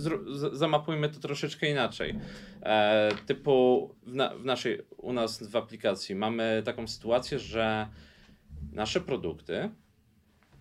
zró- 0.00 0.34
z- 0.34 0.58
zamapujmy 0.58 1.08
to 1.08 1.20
troszeczkę 1.20 1.70
inaczej. 1.70 2.18
E, 2.62 3.10
typu 3.26 3.90
w, 4.06 4.14
na, 4.14 4.34
w 4.34 4.44
naszej, 4.44 4.78
u 4.96 5.12
nas 5.12 5.50
w 5.50 5.56
aplikacji 5.56 6.14
mamy 6.14 6.62
taką 6.64 6.88
sytuację, 6.88 7.38
że 7.38 7.86
nasze 8.72 9.00
produkty 9.00 9.70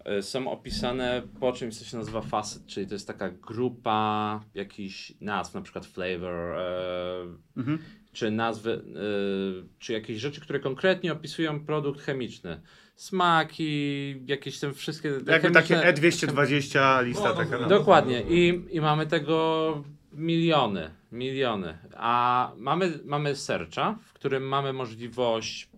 e, 0.05 0.21
są 0.21 0.51
opisane 0.51 1.21
po 1.39 1.51
czymś, 1.53 1.77
co 1.77 1.85
się 1.85 1.97
nazywa 1.97 2.21
facet, 2.21 2.65
czyli 2.65 2.87
to 2.87 2.93
jest 2.95 3.07
taka 3.07 3.29
grupa 3.29 4.41
jakichś 4.53 5.13
nazw, 5.21 5.53
na 5.53 5.61
przykład 5.61 5.85
flavor, 5.85 6.59
e, 6.59 7.37
mhm. 7.57 7.79
Czy 8.13 8.31
nazwy, 8.31 8.71
y, 8.71 9.67
czy 9.79 9.93
jakieś 9.93 10.17
rzeczy, 10.19 10.41
które 10.41 10.59
konkretnie 10.59 11.11
opisują 11.11 11.65
produkt 11.65 12.01
chemiczny. 12.01 12.61
Smaki, 12.95 14.15
jakieś 14.27 14.59
tam 14.59 14.73
wszystkie. 14.73 15.09
te 15.09 15.31
Jakby 15.31 15.47
chemiczne- 15.49 15.53
takie 15.53 15.83
E 15.83 15.93
E220 15.93 17.03
lista 17.05 17.29
No, 17.29 17.35
taka. 17.35 17.57
No. 17.59 17.67
Dokładnie. 17.67 18.21
I, 18.29 18.61
I 18.71 18.81
mamy 18.81 19.07
tego 19.07 19.83
miliony. 20.13 20.89
Miliony. 21.11 21.77
A 21.95 22.51
mamy, 22.57 22.99
mamy 23.05 23.35
searcha, 23.35 23.99
w 24.05 24.13
którym 24.13 24.43
mamy 24.43 24.73
możliwość 24.73 25.69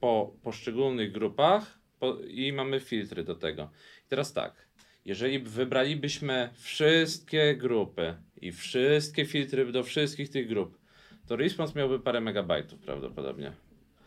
po 0.00 0.34
poszczególnych 0.42 1.12
grupach 1.12 1.78
po, 1.98 2.16
i 2.28 2.52
mamy 2.52 2.80
filtry 2.80 3.24
do 3.24 3.34
tego. 3.34 3.70
I 4.06 4.08
teraz 4.08 4.32
tak, 4.32 4.68
jeżeli 5.04 5.38
wybralibyśmy 5.38 6.50
wszystkie 6.56 7.56
grupy 7.56 8.14
i 8.40 8.52
wszystkie 8.52 9.26
filtry 9.26 9.72
do 9.72 9.82
wszystkich 9.82 10.30
tych 10.30 10.48
grup, 10.48 10.78
to 11.26 11.36
response 11.36 11.78
miałby 11.78 12.00
parę 12.00 12.20
megabajtów 12.20 12.80
prawdopodobnie. 12.80 13.52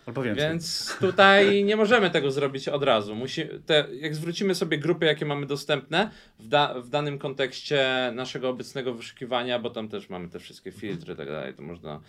Albo 0.06 0.24
więcej. 0.24 0.50
Więc 0.50 0.96
tutaj 1.00 1.64
nie 1.64 1.76
możemy 1.76 2.10
tego 2.10 2.32
zrobić 2.32 2.68
od 2.68 2.84
razu. 2.84 3.16
Musi, 3.16 3.42
te, 3.66 3.88
jak 4.00 4.16
zwrócimy 4.16 4.56
sobie 4.56 4.78
grupy, 4.78 5.06
jakie 5.06 5.26
mamy 5.26 5.46
dostępne 5.46 6.12
w, 6.40 6.48
da, 6.48 6.82
w 6.82 6.90
danym 6.90 7.20
kontekście 7.20 8.12
naszego 8.16 8.50
obecnego 8.50 8.94
wyszukiwania, 8.94 9.60
bo 9.60 9.70
tam 9.70 9.90
też 9.90 10.10
mamy 10.10 10.30
te 10.30 10.40
wszystkie 10.40 10.72
filtry 10.72 11.14
i 11.14 11.18
tak 11.18 11.28
dalej, 11.28 11.54
to 11.54 11.62
można 11.62 12.02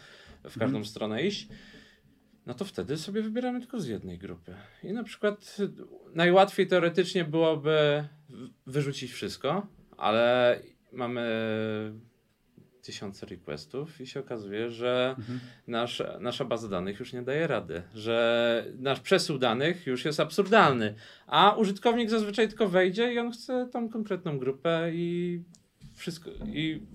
w 0.44 0.59
każdą 0.59 0.84
stronę 0.84 1.22
iść. 1.22 1.48
No 2.46 2.54
to 2.54 2.64
wtedy 2.64 2.96
sobie 2.96 3.22
wybieramy 3.22 3.61
tylko 3.61 3.80
z 3.80 3.86
jednej 3.86 4.18
grupy. 4.18 4.54
I 4.84 4.92
na 4.92 5.04
przykład 5.04 5.56
najłatwiej 6.14 6.66
teoretycznie 6.66 7.24
byłoby 7.24 8.04
wyrzucić 8.66 9.12
wszystko, 9.12 9.66
ale 9.96 10.59
mamy 10.92 11.22
tysiące 12.89 13.26
requestów 13.26 14.01
i 14.01 14.07
się 14.07 14.20
okazuje, 14.20 14.70
że 14.70 15.16
nasz, 15.66 16.03
nasza 16.20 16.45
baza 16.45 16.68
danych 16.68 17.01
już 17.01 17.12
nie 17.12 17.22
daje 17.22 17.47
rady, 17.47 17.82
że 17.95 18.66
nasz 18.78 19.01
przesył 19.01 19.39
danych 19.39 19.86
już 19.86 20.05
jest 20.05 20.20
absurdalny, 20.20 20.95
a 21.26 21.55
użytkownik 21.57 22.11
zazwyczaj 22.11 22.49
tylko 22.49 22.68
wejdzie 22.68 23.12
i 23.12 23.18
on 23.18 23.30
chce 23.32 23.68
tą 23.72 23.89
konkretną 23.89 24.39
grupę 24.39 24.91
i 24.93 25.43
wszystko 25.95 26.30
i 26.47 26.86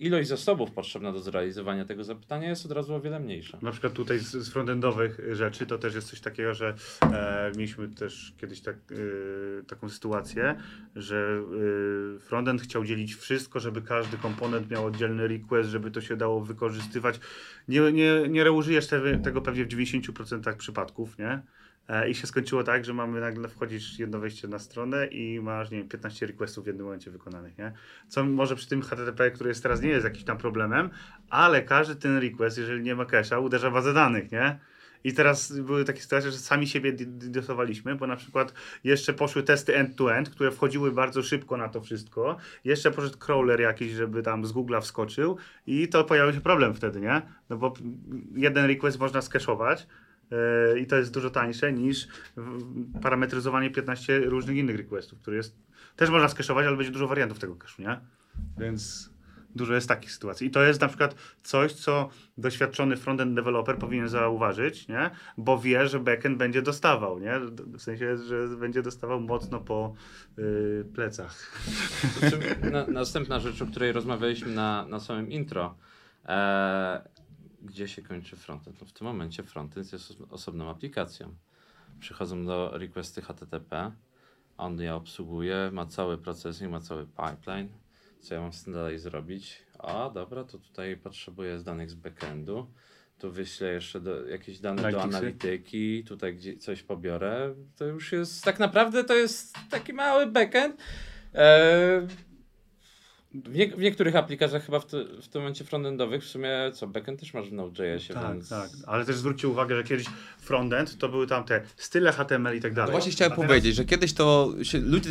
ilość 0.00 0.28
zasobów 0.28 0.70
potrzebna 0.70 1.12
do 1.12 1.20
zrealizowania 1.20 1.84
tego 1.84 2.04
zapytania 2.04 2.48
jest 2.48 2.66
od 2.66 2.72
razu 2.72 2.94
o 2.94 3.00
wiele 3.00 3.20
mniejsza. 3.20 3.58
Na 3.62 3.70
przykład 3.70 3.92
tutaj 3.92 4.18
z, 4.18 4.30
z 4.30 4.48
frontendowych 4.48 5.20
rzeczy 5.32 5.66
to 5.66 5.78
też 5.78 5.94
jest 5.94 6.08
coś 6.08 6.20
takiego, 6.20 6.54
że 6.54 6.74
e, 7.02 7.52
mieliśmy 7.56 7.88
też 7.88 8.34
kiedyś 8.40 8.60
tak, 8.60 8.76
e, 8.76 9.64
taką 9.64 9.88
sytuację, 9.88 10.56
że 10.96 11.42
e, 12.16 12.20
frontend 12.20 12.62
chciał 12.62 12.84
dzielić 12.84 13.14
wszystko, 13.14 13.60
żeby 13.60 13.82
każdy 13.82 14.16
komponent 14.16 14.70
miał 14.70 14.86
oddzielny 14.86 15.28
request, 15.28 15.70
żeby 15.70 15.90
to 15.90 16.00
się 16.00 16.16
dało 16.16 16.40
wykorzystywać. 16.40 17.20
Nie, 17.68 17.92
nie, 17.92 18.28
nie 18.28 18.44
reużyjesz 18.44 18.86
te, 18.86 19.18
tego 19.18 19.40
pewnie 19.42 19.64
w 19.64 19.68
90% 19.68 20.56
przypadków, 20.56 21.18
nie? 21.18 21.42
E, 21.90 22.10
I 22.10 22.14
się 22.14 22.26
skończyło 22.26 22.64
tak, 22.64 22.84
że 22.84 22.94
mamy 22.94 23.20
nagle 23.20 23.48
wchodzisz 23.48 23.98
jedno 23.98 24.18
wejście 24.18 24.48
na 24.48 24.58
stronę 24.58 25.06
i 25.06 25.40
masz, 25.40 25.70
nie 25.70 25.78
wiem, 25.78 25.88
15 25.88 26.26
requestów 26.26 26.64
w 26.64 26.66
jednym 26.66 26.84
momencie 26.84 27.10
wykonanych, 27.10 27.58
nie? 27.58 27.72
Co 28.08 28.24
może 28.24 28.56
przy 28.56 28.68
tym 28.68 28.82
HTTP, 28.82 29.30
który 29.30 29.48
jest 29.48 29.62
teraz, 29.62 29.82
nie 29.82 29.88
jest 29.88 30.04
jakimś 30.04 30.24
tam 30.24 30.38
problemem, 30.38 30.90
ale 31.30 31.62
każdy 31.62 31.96
ten 31.96 32.18
request, 32.18 32.58
jeżeli 32.58 32.82
nie 32.82 32.94
ma 32.94 33.04
cache'a, 33.04 33.44
uderza 33.44 33.70
w 33.70 33.72
bazę 33.72 33.94
danych, 33.94 34.32
nie? 34.32 34.58
I 35.04 35.12
teraz 35.12 35.52
były 35.52 35.84
takie 35.84 36.00
sytuacje, 36.00 36.30
że 36.30 36.38
sami 36.38 36.66
siebie 36.68 36.92
dosowaliśmy, 37.08 37.94
bo 37.94 38.06
na 38.06 38.16
przykład 38.16 38.54
jeszcze 38.84 39.12
poszły 39.12 39.42
testy 39.42 39.76
end-to-end, 39.76 40.30
które 40.30 40.50
wchodziły 40.50 40.92
bardzo 40.92 41.22
szybko 41.22 41.56
na 41.56 41.68
to 41.68 41.80
wszystko. 41.80 42.36
Jeszcze 42.64 42.90
poszedł 42.90 43.18
crawler 43.18 43.60
jakiś, 43.60 43.92
żeby 43.92 44.22
tam 44.22 44.46
z 44.46 44.52
Google'a 44.52 44.80
wskoczył 44.80 45.36
i 45.66 45.88
to 45.88 46.04
pojawił 46.04 46.34
się 46.34 46.40
problem 46.40 46.74
wtedy, 46.74 47.00
nie? 47.00 47.22
No 47.50 47.56
bo 47.56 47.74
jeden 48.34 48.66
request 48.66 48.98
można 48.98 49.22
skeszować 49.22 49.86
i 50.80 50.86
to 50.86 50.96
jest 50.96 51.14
dużo 51.14 51.30
tańsze 51.30 51.72
niż 51.72 52.08
parametryzowanie 53.02 53.70
15 53.70 54.18
różnych 54.18 54.56
innych 54.56 54.76
requestów, 54.76 55.20
które 55.20 55.36
jest 55.36 55.56
też 55.96 56.10
można 56.10 56.28
skeszować, 56.28 56.66
ale 56.66 56.76
będzie 56.76 56.92
dużo 56.92 57.08
wariantów 57.08 57.38
tego 57.38 57.54
cache'u, 57.54 57.80
nie? 57.80 58.00
Więc 58.58 59.10
dużo 59.54 59.74
jest 59.74 59.88
takich 59.88 60.12
sytuacji. 60.12 60.46
I 60.46 60.50
to 60.50 60.62
jest 60.62 60.80
na 60.80 60.88
przykład 60.88 61.14
coś, 61.42 61.72
co 61.72 62.08
doświadczony 62.38 62.96
frontend 62.96 63.34
developer 63.34 63.78
powinien 63.78 64.08
zauważyć, 64.08 64.88
nie? 64.88 65.10
Bo 65.38 65.58
wie, 65.58 65.88
że 65.88 66.00
backend 66.00 66.38
będzie 66.38 66.62
dostawał, 66.62 67.18
nie? 67.18 67.40
W 67.66 67.82
sensie, 67.82 68.16
że 68.16 68.48
będzie 68.48 68.82
dostawał 68.82 69.20
mocno 69.20 69.60
po 69.60 69.94
yy, 70.36 70.86
plecach. 70.94 71.60
Na, 72.72 72.86
następna 72.86 73.40
rzecz, 73.40 73.62
o 73.62 73.66
której 73.66 73.92
rozmawialiśmy 73.92 74.52
na, 74.52 74.86
na 74.88 75.00
samym 75.00 75.30
intro. 75.30 75.74
E, 76.26 77.08
gdzie 77.62 77.88
się 77.88 78.02
kończy 78.02 78.36
frontend? 78.36 78.80
No 78.80 78.86
w 78.86 78.92
tym 78.92 79.06
momencie 79.06 79.42
frontend 79.42 79.92
jest 79.92 80.10
os- 80.10 80.30
osobną 80.30 80.70
aplikacją. 80.70 81.34
Przychodzą 82.00 82.44
do 82.46 82.70
requesty 82.78 83.22
HTTP, 83.22 83.92
on 84.56 84.80
je 84.80 84.94
obsługuje, 84.94 85.70
ma 85.72 85.86
cały 85.86 86.18
procesing, 86.18 86.70
ma 86.70 86.80
cały 86.80 87.06
pipeline. 87.06 87.68
Co 88.20 88.34
ja 88.34 88.40
mam 88.40 88.52
z 88.52 88.64
tym 88.64 88.72
dalej 88.72 88.98
zrobić? 88.98 89.62
A 89.78 90.10
dobra, 90.10 90.44
to 90.44 90.58
tutaj 90.58 90.96
potrzebuję 90.96 91.58
z 91.58 91.64
danych 91.64 91.90
z 91.90 91.94
backendu. 91.94 92.70
Tu 93.18 93.32
wyślę 93.32 93.72
jeszcze 93.72 94.00
do, 94.00 94.26
jakieś 94.26 94.58
dane 94.60 94.92
do 94.92 95.02
analityki, 95.02 96.04
tutaj 96.04 96.34
gdzie 96.36 96.56
coś 96.56 96.82
pobiorę. 96.82 97.54
To 97.76 97.84
już 97.84 98.12
jest, 98.12 98.44
tak 98.44 98.58
naprawdę 98.58 99.04
to 99.04 99.14
jest 99.14 99.56
taki 99.70 99.92
mały 99.92 100.26
backend. 100.26 100.76
E, 101.34 102.06
w, 103.34 103.54
nie, 103.54 103.68
w 103.68 103.78
niektórych 103.80 104.16
aplikacjach 104.16 104.66
chyba 104.66 104.80
w, 104.80 104.86
ty, 104.86 105.04
w 105.22 105.28
tym 105.28 105.42
momencie 105.42 105.64
frontendowych 105.64 106.24
w 106.24 106.28
sumie 106.28 106.50
co, 106.74 106.86
backend 106.86 107.20
też 107.20 107.34
masz 107.34 107.48
w 107.48 107.52
Node.jsie, 107.52 108.14
Tak, 108.14 108.32
więc... 108.32 108.48
tak. 108.48 108.70
Ale 108.86 109.04
też 109.04 109.16
zwróćcie 109.16 109.48
uwagę, 109.48 109.76
że 109.76 109.84
kiedyś 109.84 110.06
frontend 110.38 110.98
to 110.98 111.08
były 111.08 111.26
tam 111.26 111.44
te 111.44 111.60
style 111.76 112.12
HTML 112.12 112.56
i 112.56 112.60
tak 112.60 112.74
dalej. 112.74 112.88
No 112.88 112.92
właśnie 112.92 113.12
chciałem 113.12 113.32
A 113.32 113.36
teraz- 113.36 113.48
powiedzieć, 113.48 113.74
że 113.76 113.84
kiedyś 113.84 114.12
to 114.12 114.52
się 114.62 114.78
ludzie. 114.78 115.10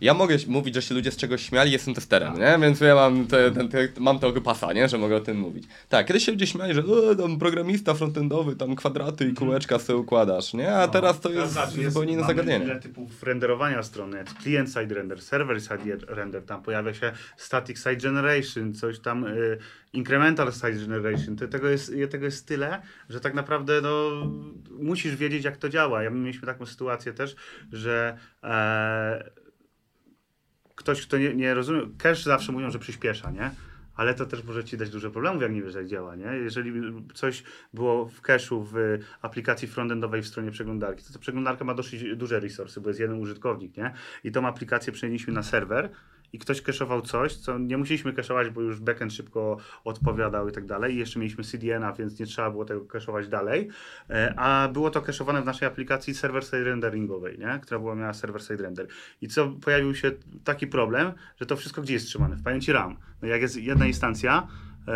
Ja 0.00 0.14
mogę 0.14 0.36
mówić, 0.46 0.74
że 0.74 0.82
się 0.82 0.94
ludzie 0.94 1.10
z 1.10 1.16
czegoś 1.16 1.42
śmiali, 1.42 1.72
jestem 1.72 1.94
testerem, 1.94 2.34
nie? 2.38 2.58
Więc 2.60 2.80
ja 2.80 2.94
mam, 2.94 3.26
te, 3.26 3.50
te, 3.50 3.68
te, 3.68 3.88
mam 4.00 4.18
tego 4.18 4.40
pasa, 4.40 4.72
nie? 4.72 4.88
Że 4.88 4.98
mogę 4.98 5.16
o 5.16 5.20
tym 5.20 5.38
mówić. 5.38 5.64
Tak, 5.88 6.06
kiedyś 6.06 6.24
się 6.24 6.32
ludzie 6.32 6.46
śmiali, 6.46 6.74
że 6.74 6.82
e, 7.12 7.16
tam 7.16 7.38
programista 7.38 7.94
frontendowy, 7.94 8.56
tam 8.56 8.76
kwadraty 8.76 9.28
i 9.28 9.34
kółeczka 9.34 9.78
sobie 9.78 9.98
układasz, 9.98 10.54
nie? 10.54 10.74
A 10.74 10.86
No, 10.86 10.92
teraz 10.92 11.20
to 11.20 11.30
jest 11.30 11.52
zobacz, 11.52 11.70
zupełnie 11.70 12.12
inne 12.12 12.24
zagadnienie. 12.26 12.64
Ile 12.64 12.80
typów 12.80 13.22
renderowania 13.22 13.82
strony, 13.82 14.24
client-side 14.42 14.94
render, 14.94 15.18
server-side 15.18 15.96
render, 16.08 16.42
tam 16.42 16.62
pojawia 16.62 16.94
się 16.94 17.12
static 17.36 17.78
side 17.78 17.96
generation, 17.96 18.74
coś 18.74 18.98
tam 19.00 19.24
y, 19.26 19.58
incremental 19.92 20.52
side 20.52 20.72
generation. 20.86 21.36
To, 21.36 21.48
tego, 21.48 21.68
jest, 21.68 21.92
tego 22.10 22.24
jest 22.24 22.46
tyle, 22.46 22.82
że 23.08 23.20
tak 23.20 23.34
naprawdę 23.34 23.80
no, 23.80 24.10
musisz 24.70 25.16
wiedzieć, 25.16 25.44
jak 25.44 25.56
to 25.56 25.68
działa. 25.68 26.02
Ja 26.02 26.10
mieliśmy 26.10 26.46
taką 26.46 26.66
sytuację 26.66 27.12
też, 27.12 27.36
że 27.72 28.18
e, 28.44 29.30
ktoś, 30.88 31.06
kto 31.06 31.18
nie, 31.18 31.34
nie 31.34 31.54
rozumie, 31.54 31.82
cache 31.98 32.22
zawsze 32.22 32.52
mówią, 32.52 32.70
że 32.70 32.78
przyspiesza, 32.78 33.30
nie? 33.30 33.50
Ale 33.96 34.14
to 34.14 34.26
też 34.26 34.44
może 34.44 34.64
ci 34.64 34.76
dać 34.76 34.90
dużo 34.90 35.10
problemów, 35.10 35.42
jak 35.42 35.52
nie 35.52 35.62
wiesz, 35.62 35.74
jak 35.74 35.86
działa, 35.86 36.16
nie? 36.16 36.24
Jeżeli 36.24 36.72
coś 37.14 37.42
było 37.74 38.06
w 38.06 38.22
cache'u 38.22 38.64
w 38.72 38.98
aplikacji 39.22 39.68
frontendowej 39.68 40.22
w 40.22 40.26
stronie 40.26 40.50
przeglądarki, 40.50 41.04
to 41.04 41.12
ta 41.12 41.18
przeglądarka 41.18 41.64
ma 41.64 41.74
dosyć 41.74 42.16
duże 42.16 42.40
resursy, 42.40 42.80
bo 42.80 42.88
jest 42.88 43.00
jeden 43.00 43.20
użytkownik, 43.20 43.76
nie? 43.76 43.92
I 44.24 44.32
tą 44.32 44.46
aplikację 44.46 44.92
przenieśliśmy 44.92 45.32
na 45.32 45.42
serwer 45.42 45.90
i 46.32 46.38
ktoś 46.38 46.62
cache'ował 46.62 47.02
coś, 47.02 47.36
co 47.36 47.58
nie 47.58 47.78
musieliśmy 47.78 48.12
cache'ować, 48.12 48.50
bo 48.50 48.60
już 48.60 48.80
backend 48.80 49.12
szybko 49.12 49.56
odpowiadał 49.84 50.48
i 50.48 50.52
tak 50.52 50.66
dalej. 50.66 50.94
I 50.94 50.98
jeszcze 50.98 51.18
mieliśmy 51.18 51.44
CDN-a, 51.44 51.92
więc 51.92 52.20
nie 52.20 52.26
trzeba 52.26 52.50
było 52.50 52.64
tego 52.64 52.80
cache'ować 52.80 53.26
dalej. 53.26 53.68
E, 54.10 54.34
A 54.36 54.68
było 54.68 54.90
to 54.90 55.00
cache'owane 55.00 55.42
w 55.42 55.44
naszej 55.44 55.68
aplikacji 55.68 56.14
server-side 56.14 56.64
renderingowej, 56.64 57.38
nie? 57.38 57.60
która 57.62 57.80
była 57.80 57.94
miała 57.94 58.12
server-side 58.12 58.62
render. 58.62 58.86
I 59.20 59.28
co 59.28 59.48
pojawił 59.48 59.94
się 59.94 60.10
taki 60.44 60.66
problem, 60.66 61.12
że 61.40 61.46
to 61.46 61.56
wszystko 61.56 61.82
gdzie 61.82 61.94
jest 61.94 62.06
trzymane? 62.06 62.36
W 62.36 62.42
pamięci 62.42 62.72
RAM. 62.72 62.96
No 63.22 63.28
jak 63.28 63.40
jest 63.40 63.56
jedna 63.56 63.86
instancja 63.86 64.48
e, 64.88 64.92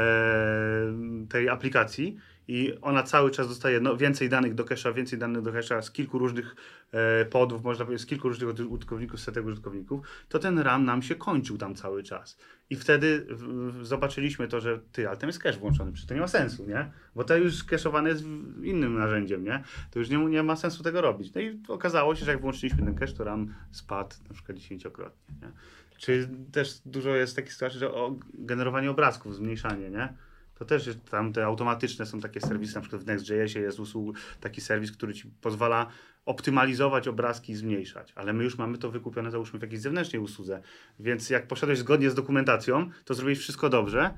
tej 1.29 1.49
aplikacji 1.49 2.17
i 2.49 2.73
ona 2.83 3.03
cały 3.03 3.31
czas 3.31 3.49
dostaje 3.49 3.81
no, 3.81 3.97
więcej 3.97 4.29
danych 4.29 4.55
do 4.55 4.65
cache'a, 4.65 4.95
więcej 4.95 5.19
danych 5.19 5.43
do 5.43 5.53
cache'a 5.53 5.83
z 5.83 5.91
kilku 5.91 6.19
różnych 6.19 6.57
e, 6.93 7.25
podów, 7.25 7.65
można 7.65 7.85
powiedzieć, 7.85 8.03
z 8.03 8.07
kilku 8.07 8.29
różnych 8.29 8.71
użytkowników, 8.71 9.21
setek 9.21 9.47
użytkowników, 9.47 10.07
to 10.29 10.39
ten 10.39 10.59
RAM 10.59 10.85
nam 10.85 11.03
się 11.03 11.15
kończył 11.15 11.59
tam 11.59 11.75
cały 11.75 12.03
czas. 12.03 12.39
I 12.71 12.77
wtedy 12.77 13.27
w, 13.31 13.43
w, 13.73 13.87
zobaczyliśmy 13.87 14.49
to, 14.49 14.61
że 14.61 14.81
ty, 14.93 15.09
ale 15.09 15.17
tam 15.17 15.29
jest 15.29 15.39
cache 15.39 15.59
włączony, 15.59 15.93
przecież 15.93 16.09
to 16.09 16.15
nie 16.15 16.21
ma 16.21 16.29
sensu, 16.29 16.67
nie? 16.67 16.91
Bo 17.15 17.25
to 17.25 17.37
już 17.37 17.65
cache'owane 17.65 18.07
jest 18.07 18.25
innym 18.63 18.99
narzędziem, 18.99 19.45
nie? 19.45 19.65
To 19.91 19.99
już 19.99 20.09
nie, 20.09 20.19
nie 20.19 20.43
ma 20.43 20.57
sensu 20.57 20.83
tego 20.83 21.01
robić. 21.01 21.35
No 21.35 21.41
i 21.41 21.61
okazało 21.69 22.15
się, 22.15 22.25
że 22.25 22.31
jak 22.31 22.41
włączyliśmy 22.41 22.83
ten 22.85 22.95
cache, 22.95 23.13
to 23.13 23.25
RAM 23.25 23.55
spadł 23.71 24.17
na 24.29 24.35
przykład 24.35 24.59
dziesięciokrotnie, 24.59 25.35
nie? 25.43 25.53
Czy 25.99 26.29
też 26.53 26.81
dużo 26.87 27.17
jest 27.17 27.37
takich 27.37 27.53
sytuacji, 27.53 27.79
że 27.79 27.95
o 27.95 28.17
generowanie 28.35 28.91
obrazków, 28.91 29.35
zmniejszanie, 29.37 29.91
nie? 29.91 30.15
To 30.63 30.67
też 30.67 30.91
tam 31.11 31.33
te 31.33 31.45
automatyczne 31.45 32.07
są 32.07 32.21
takie 32.21 32.41
serwisy, 32.41 32.75
na 32.75 32.81
przykład 32.81 33.03
w 33.03 33.07
Next.jsie 33.07 33.61
jest 33.61 33.81
usług, 33.81 34.17
taki 34.41 34.61
serwis, 34.61 34.93
który 34.93 35.15
ci 35.15 35.31
pozwala 35.41 35.87
optymalizować 36.27 37.09
obrazki 37.09 37.53
i 37.53 37.57
zmniejszać, 37.57 38.13
ale 38.17 38.33
my 38.33 38.45
już 38.45 38.59
mamy 38.59 38.79
to 38.79 38.91
wykupione 38.91 39.31
załóżmy 39.31 39.59
w 39.59 39.63
jakiejś 39.63 39.81
zewnętrznej 39.81 40.23
usłudze, 40.23 40.63
więc 41.01 41.31
jak 41.31 41.47
poszedłeś 41.47 41.79
zgodnie 41.79 42.11
z 42.11 42.15
dokumentacją, 42.15 42.91
to 43.05 43.15
zrobiłeś 43.15 43.39
wszystko 43.39 43.69
dobrze, 43.69 44.15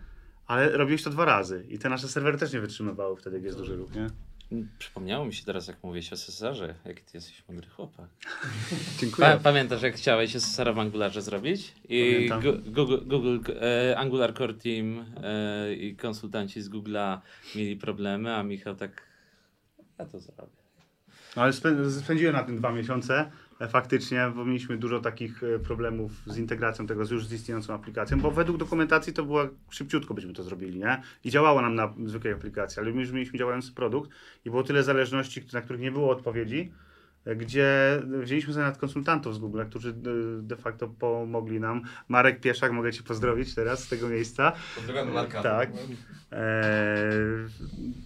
ale 0.46 0.76
robiłeś 0.76 1.02
to 1.02 1.10
dwa 1.10 1.24
razy. 1.24 1.66
I 1.68 1.78
te 1.78 1.88
nasze 1.88 2.08
serwery 2.08 2.38
też 2.38 2.52
nie 2.52 2.60
wytrzymywały 2.60 3.16
wtedy, 3.16 3.36
jak 3.36 3.44
jest 3.44 3.58
duży 3.58 3.76
ruch, 3.76 3.94
nie? 3.94 4.06
Przypomniało 4.78 5.24
mi 5.24 5.34
się 5.34 5.44
teraz, 5.44 5.68
jak 5.68 5.82
mówiłeś 5.82 6.12
o 6.12 6.16
Cesarze, 6.16 6.74
jaki 6.84 7.02
ty 7.02 7.10
jesteś 7.14 7.42
mądry 7.48 7.68
chłopak. 7.68 8.06
Dziękuję. 9.00 9.28
Pa, 9.28 9.36
pamiętasz, 9.36 9.82
jak 9.82 9.94
chciałeś 9.94 10.32
Cesara 10.32 10.72
w 10.72 10.78
Angularze 10.78 11.22
zrobić? 11.22 11.74
I 11.88 12.28
Google, 12.66 12.98
Google 13.06 13.38
e, 13.60 13.98
Angular 13.98 14.34
Core 14.34 14.54
Team 14.54 15.04
e, 15.22 15.74
i 15.74 15.96
konsultanci 15.96 16.62
z 16.62 16.70
Google'a 16.70 17.18
mieli 17.54 17.76
problemy, 17.76 18.34
a 18.34 18.42
Michał 18.42 18.74
tak, 18.74 19.02
ja 19.98 20.06
to 20.06 20.20
zrobię. 20.20 20.64
No, 21.36 21.42
ale 21.42 21.52
spę- 21.52 21.90
spędziłem 21.90 22.34
na 22.34 22.42
tym 22.42 22.56
dwa 22.56 22.72
miesiące. 22.72 23.30
E, 23.60 23.68
Faktycznie, 23.68 24.32
bo 24.36 24.44
mieliśmy 24.44 24.76
dużo 24.76 25.00
takich 25.00 25.42
e, 25.42 25.58
problemów 25.58 26.12
z 26.26 26.38
integracją 26.38 26.86
tego 26.86 27.04
z 27.04 27.10
już 27.10 27.26
z 27.26 27.32
istniejącą 27.32 27.74
aplikacją, 27.74 28.20
bo 28.20 28.30
według 28.30 28.58
dokumentacji 28.58 29.12
to 29.12 29.24
była 29.24 29.48
szybciutko 29.70 30.14
byśmy 30.14 30.32
to 30.32 30.42
zrobili, 30.42 30.78
nie? 30.78 31.02
I 31.24 31.30
działało 31.30 31.62
nam 31.62 31.74
na 31.74 31.94
zwykłej 32.06 32.34
aplikacji, 32.34 32.80
ale 32.80 32.92
my 32.92 33.00
już 33.00 33.10
mieliśmy 33.10 33.38
działający 33.38 33.72
produkt 33.72 34.10
i 34.44 34.50
było 34.50 34.62
tyle 34.62 34.82
zależności, 34.82 35.44
na 35.52 35.60
których 35.60 35.82
nie 35.82 35.92
było 35.92 36.10
odpowiedzi, 36.10 36.72
e, 37.24 37.36
gdzie 37.36 38.00
wzięliśmy 38.20 38.52
sobie 38.52 38.64
nawet 38.64 38.80
konsultantów 38.80 39.34
z 39.34 39.38
Google, 39.38 39.62
którzy 39.70 39.94
de 40.42 40.56
facto 40.56 40.88
pomogli 40.88 41.60
nam. 41.60 41.82
Marek 42.08 42.40
Pieszak, 42.40 42.72
mogę 42.72 42.92
Cię 42.92 43.02
pozdrowić 43.02 43.54
teraz 43.54 43.84
z 43.84 43.88
tego 43.88 44.08
miejsca. 44.08 44.52
Pozdrawiamy 44.76 45.12
Marka. 45.12 45.42
Tak. 45.42 45.70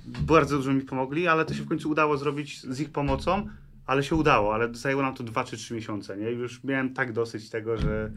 Bardzo 0.07 0.57
dużo 0.57 0.73
mi 0.73 0.81
pomogli, 0.81 1.27
ale 1.27 1.45
to 1.45 1.55
się 1.55 1.63
w 1.63 1.69
końcu 1.69 1.91
udało 1.91 2.17
zrobić 2.17 2.63
z 2.63 2.81
ich 2.81 2.91
pomocą, 2.91 3.49
ale 3.89 4.05
się 4.05 4.17
udało, 4.17 4.55
ale 4.55 4.75
zajęło 4.75 5.03
nam 5.03 5.15
to 5.15 5.25
2 5.25 5.45
czy 5.45 5.57
3 5.57 5.75
miesiące, 5.75 6.17
nie? 6.17 6.31
Już 6.31 6.65
miałem 6.65 6.95
tak 6.95 7.13
dosyć 7.13 7.51
tego, 7.51 7.77
że 7.77 8.11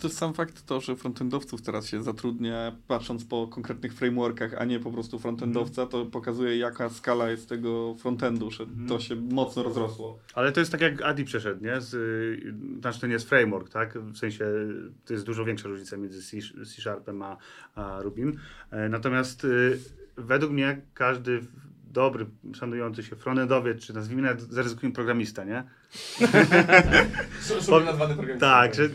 To 0.00 0.08
sam 0.08 0.34
fakt 0.34 0.66
to, 0.66 0.80
że 0.80 0.96
frontendowców 0.96 1.62
teraz 1.62 1.86
się 1.86 2.02
zatrudnia, 2.02 2.76
patrząc 2.88 3.24
po 3.24 3.48
konkretnych 3.48 3.94
frameworkach, 3.94 4.54
a 4.58 4.64
nie 4.64 4.80
po 4.80 4.92
prostu 4.92 5.18
frontendowca, 5.18 5.86
to 5.86 6.06
pokazuje 6.06 6.58
jaka 6.58 6.88
skala 6.88 7.30
jest 7.30 7.48
tego 7.48 7.94
frontendu, 7.94 8.50
że 8.50 8.66
to 8.88 9.00
się 9.00 9.16
mocno 9.16 9.62
rozrosło. 9.62 10.18
Ale 10.34 10.52
to 10.52 10.60
jest 10.60 10.72
tak 10.72 10.80
jak 10.80 11.02
Adi 11.02 11.24
przeszedł, 11.24 11.64
nie? 11.64 11.80
Z, 11.80 11.94
y, 11.94 12.54
znaczy 12.80 13.00
to 13.00 13.06
nie 13.06 13.12
jest 13.12 13.28
framework, 13.28 13.68
tak? 13.68 13.98
W 13.98 14.16
sensie 14.18 14.44
to 15.04 15.12
jest 15.12 15.26
dużo 15.26 15.44
większa 15.44 15.68
różnica 15.68 15.96
między 15.96 16.22
C, 16.22 16.36
C 16.64 16.82
Sharpem 16.82 17.22
a, 17.22 17.36
a 17.74 18.02
Rubim. 18.02 18.38
E, 18.70 18.88
natomiast 18.88 19.44
y, 19.44 19.78
według 20.16 20.52
mnie 20.52 20.82
każdy 20.94 21.40
dobry, 21.96 22.26
szanujący 22.54 23.02
się 23.02 23.16
frontendowiec, 23.16 23.86
czy 23.86 23.94
nazwijmy 23.94 24.22
nawet 24.22 24.40
zaryzykujmy 24.40 24.94
programista, 24.94 25.44
nie? 25.44 25.64
Szumnie 27.66 27.84
nazwany 27.84 28.14
program. 28.14 28.38
Tak, 28.38 28.74
że 28.74 28.88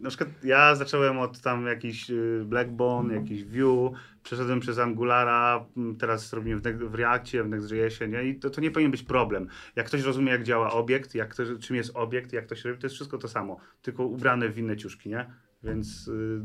na 0.00 0.08
przykład 0.08 0.30
ja 0.44 0.74
zacząłem 0.74 1.18
od 1.18 1.40
tam 1.40 1.66
jakiś 1.66 2.10
y, 2.10 2.44
Blackbone, 2.44 3.14
jakiś 3.14 3.44
Vue, 3.44 3.92
przeszedłem 4.22 4.60
przez 4.60 4.78
Angulara, 4.78 5.66
teraz 5.98 6.32
robimy 6.32 6.60
w, 6.60 6.62
w 6.90 6.94
Reactie, 6.94 7.42
w 7.42 7.48
Next.jsie, 7.48 8.08
nie? 8.08 8.24
I 8.24 8.38
to, 8.38 8.50
to 8.50 8.60
nie 8.60 8.70
powinien 8.70 8.90
być 8.90 9.02
problem. 9.02 9.48
Jak 9.76 9.86
ktoś 9.86 10.02
rozumie, 10.02 10.32
jak 10.32 10.42
działa 10.42 10.72
obiekt, 10.72 11.14
jak 11.14 11.34
to, 11.34 11.42
czym 11.60 11.76
jest 11.76 11.90
obiekt, 11.96 12.32
jak 12.32 12.46
to 12.46 12.54
się 12.54 12.68
robi, 12.68 12.80
to 12.80 12.86
jest 12.86 12.94
wszystko 12.94 13.18
to 13.18 13.28
samo, 13.28 13.56
tylko 13.82 14.04
ubrane 14.04 14.48
w 14.48 14.58
inne 14.58 14.76
ciuszki, 14.76 15.08
nie? 15.08 15.30
Więc 15.62 16.08
y, 16.08 16.42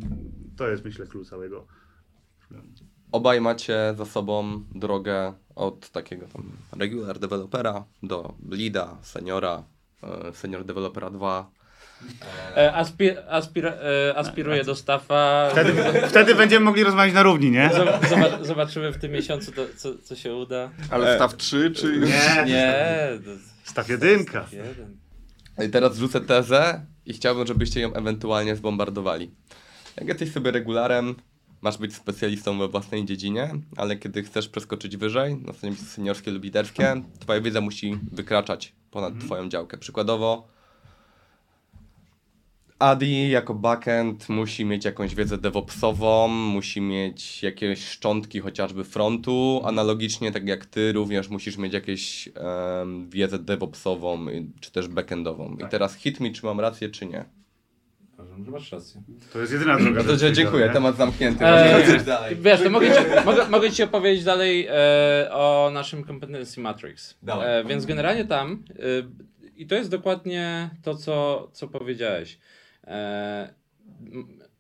to 0.57 0.69
jest, 0.69 0.85
myślę, 0.85 1.07
klucz 1.07 1.27
całego. 1.27 1.67
Obaj 3.11 3.41
macie 3.41 3.93
za 3.97 4.05
sobą 4.05 4.63
drogę 4.75 5.33
od 5.55 5.89
takiego 5.89 6.27
tam 6.27 6.51
regular 6.79 7.19
developera 7.19 7.83
do 8.03 8.33
leada, 8.51 8.97
seniora, 9.01 9.63
e, 10.03 10.33
senior 10.33 10.65
developera 10.65 11.09
2. 11.09 11.49
E, 12.57 12.73
aspir, 12.73 13.17
aspir, 13.29 13.65
e, 13.65 14.13
aspiruję 14.17 14.63
do 14.63 14.75
staffa. 14.75 15.49
Wtedy, 15.51 15.73
wtedy 16.09 16.35
będziemy 16.35 16.65
mogli 16.65 16.83
rozmawiać 16.83 17.13
na 17.13 17.23
równi, 17.23 17.51
nie? 17.51 17.69
Zob- 17.73 18.07
zoba- 18.09 18.43
Zobaczymy 18.45 18.91
w 18.91 18.97
tym 18.97 19.11
miesiącu, 19.11 19.51
to, 19.51 19.61
co, 19.77 19.89
co 20.03 20.15
się 20.15 20.35
uda. 20.35 20.69
Ale 20.91 21.15
staw 21.15 21.37
3 21.37 21.71
czy... 21.71 21.97
Nie, 21.99 22.43
Nie, 22.45 22.75
to, 23.25 23.31
staw 23.63 23.89
jedynka. 23.89 24.45
jeden. 24.51 24.97
I 25.67 25.69
teraz 25.69 25.97
rzucę 25.97 26.21
tezę 26.21 26.85
i 27.05 27.13
chciałbym, 27.13 27.47
żebyście 27.47 27.79
ją 27.81 27.93
ewentualnie 27.93 28.55
zbombardowali. 28.55 29.31
Jak 29.97 30.07
jesteś 30.07 30.31
sobie 30.31 30.51
regularem, 30.51 31.15
masz 31.61 31.77
być 31.77 31.95
specjalistą 31.95 32.59
we 32.59 32.67
własnej 32.67 33.05
dziedzinie, 33.05 33.49
ale 33.77 33.97
kiedy 33.97 34.23
chcesz 34.23 34.49
przeskoczyć 34.49 34.97
wyżej, 34.97 35.35
na 35.35 35.53
stanowisko 35.53 35.85
seniorskie 35.85 36.31
lub 36.31 36.43
liderskie, 36.43 37.01
twoja 37.19 37.41
wiedza 37.41 37.61
musi 37.61 37.99
wykraczać 38.11 38.73
ponad 38.91 39.19
twoją 39.19 39.49
działkę. 39.49 39.77
Przykładowo 39.77 40.47
Adi 42.79 43.29
jako 43.29 43.53
backend 43.53 44.29
musi 44.29 44.65
mieć 44.65 44.85
jakąś 44.85 45.15
wiedzę 45.15 45.37
DevOpsową, 45.37 46.27
musi 46.27 46.81
mieć 46.81 47.43
jakieś 47.43 47.85
szczątki 47.87 48.39
chociażby 48.39 48.83
frontu. 48.83 49.61
Analogicznie, 49.65 50.31
tak 50.31 50.47
jak 50.47 50.65
ty, 50.65 50.91
również 50.91 51.29
musisz 51.29 51.57
mieć 51.57 51.73
jakieś 51.73 52.29
em, 52.81 53.09
wiedzę 53.09 53.39
DevOpsową 53.39 54.25
czy 54.59 54.71
też 54.71 54.87
backendową. 54.87 55.57
I 55.67 55.69
teraz 55.69 55.95
hit 55.95 56.19
me, 56.19 56.31
czy 56.31 56.45
mam 56.45 56.59
rację, 56.59 56.89
czy 56.89 57.05
nie. 57.05 57.25
Uważam, 58.17 58.45
że 58.45 58.51
masz 58.51 58.71
rację. 58.71 59.03
To 59.33 59.39
jest 59.39 59.53
jedyna 59.53 59.77
droga. 59.77 60.03
To 60.03 60.17
do 60.17 60.31
dziękuję, 60.31 60.67
nie? 60.67 60.73
temat 60.73 60.97
zamknięty. 60.97 61.45
Eee, 61.45 62.03
dalej. 62.05 62.35
Wiesz, 62.35 62.63
to 62.63 62.69
mogę 62.69 62.87
ci, 62.87 63.01
mogę, 63.25 63.49
mogę 63.49 63.71
ci 63.71 63.83
opowiedzieć 63.83 64.23
dalej 64.23 64.67
e, 64.69 65.29
o 65.31 65.71
naszym 65.73 66.03
Competency 66.03 66.59
Matrix. 66.59 67.17
E, 67.27 67.63
więc 67.63 67.85
generalnie 67.85 68.25
tam, 68.25 68.63
e, 68.69 68.75
i 69.55 69.67
to 69.67 69.75
jest 69.75 69.91
dokładnie 69.91 70.69
to, 70.83 70.95
co, 70.95 71.47
co 71.53 71.67
powiedziałeś. 71.67 72.39
E, 72.87 73.53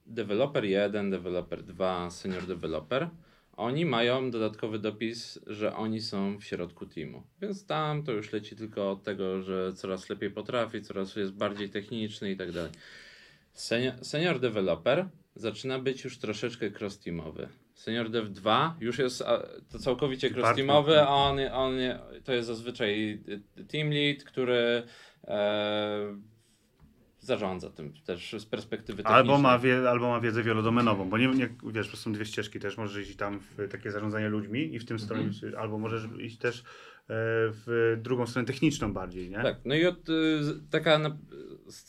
developer 0.05 0.65
1, 0.65 1.11
developer 1.11 1.63
2, 1.63 2.09
senior 2.09 2.47
developer, 2.47 3.09
oni 3.57 3.85
mają 3.85 4.31
dodatkowy 4.31 4.79
dopis, 4.79 5.39
że 5.47 5.75
oni 5.75 6.01
są 6.01 6.37
w 6.37 6.43
środku 6.43 6.85
teamu. 6.85 7.23
Więc 7.41 7.65
tam 7.65 8.03
to 8.03 8.11
już 8.11 8.33
leci 8.33 8.55
tylko 8.55 8.91
od 8.91 9.03
tego, 9.03 9.41
że 9.41 9.73
coraz 9.73 10.09
lepiej 10.09 10.31
potrafi, 10.31 10.81
coraz 10.81 11.15
jest 11.15 11.31
bardziej 11.31 11.69
techniczny 11.69 12.31
i 12.31 12.37
tak 12.37 12.51
dalej. 12.51 12.71
Senior, 13.57 13.93
senior 14.05 14.39
developer 14.39 15.05
zaczyna 15.35 15.79
być 15.79 16.03
już 16.03 16.17
troszeczkę 16.17 16.71
cross-teamowy. 16.71 17.47
Senior 17.73 18.09
Dev 18.09 18.29
2 18.29 18.75
już 18.79 18.99
jest 18.99 19.23
to 19.69 19.79
całkowicie 19.79 20.29
cross-teamowy, 20.29 20.99
a 20.99 21.07
on, 21.07 21.39
on 21.51 21.73
to 22.23 22.33
jest 22.33 22.47
zazwyczaj 22.47 23.21
team 23.67 23.89
lead, 23.89 24.23
który 24.23 24.83
e, 25.27 26.17
zarządza 27.19 27.69
tym 27.69 27.93
też 28.05 28.35
z 28.39 28.45
perspektywy 28.45 28.97
technicznej. 28.97 29.19
Albo 29.19 29.37
ma, 29.37 29.59
wie, 29.59 29.89
albo 29.89 30.09
ma 30.09 30.19
wiedzę 30.19 30.43
wielodomenową, 30.43 31.09
bo 31.09 31.17
nie, 31.17 31.27
nie 31.27 31.49
wiesz, 31.63 31.91
to 31.91 31.97
są 31.97 32.13
dwie 32.13 32.25
ścieżki 32.25 32.59
też. 32.59 32.77
Możesz 32.77 33.07
iść 33.07 33.17
tam 33.17 33.39
w 33.39 33.67
takie 33.71 33.91
zarządzanie 33.91 34.29
ludźmi 34.29 34.75
i 34.75 34.79
w 34.79 34.85
tym 34.85 34.99
stronie, 34.99 35.29
albo 35.57 35.77
możesz 35.77 36.03
iść 36.19 36.37
też 36.37 36.63
w 37.09 37.97
drugą 38.01 38.25
stronę 38.27 38.45
techniczną 38.47 38.93
bardziej, 38.93 39.29
nie? 39.29 39.35
Tak, 39.43 39.57
no 39.65 39.75
i 39.75 39.85
od, 39.85 40.09
y, 40.09 40.13
taka 40.71 40.99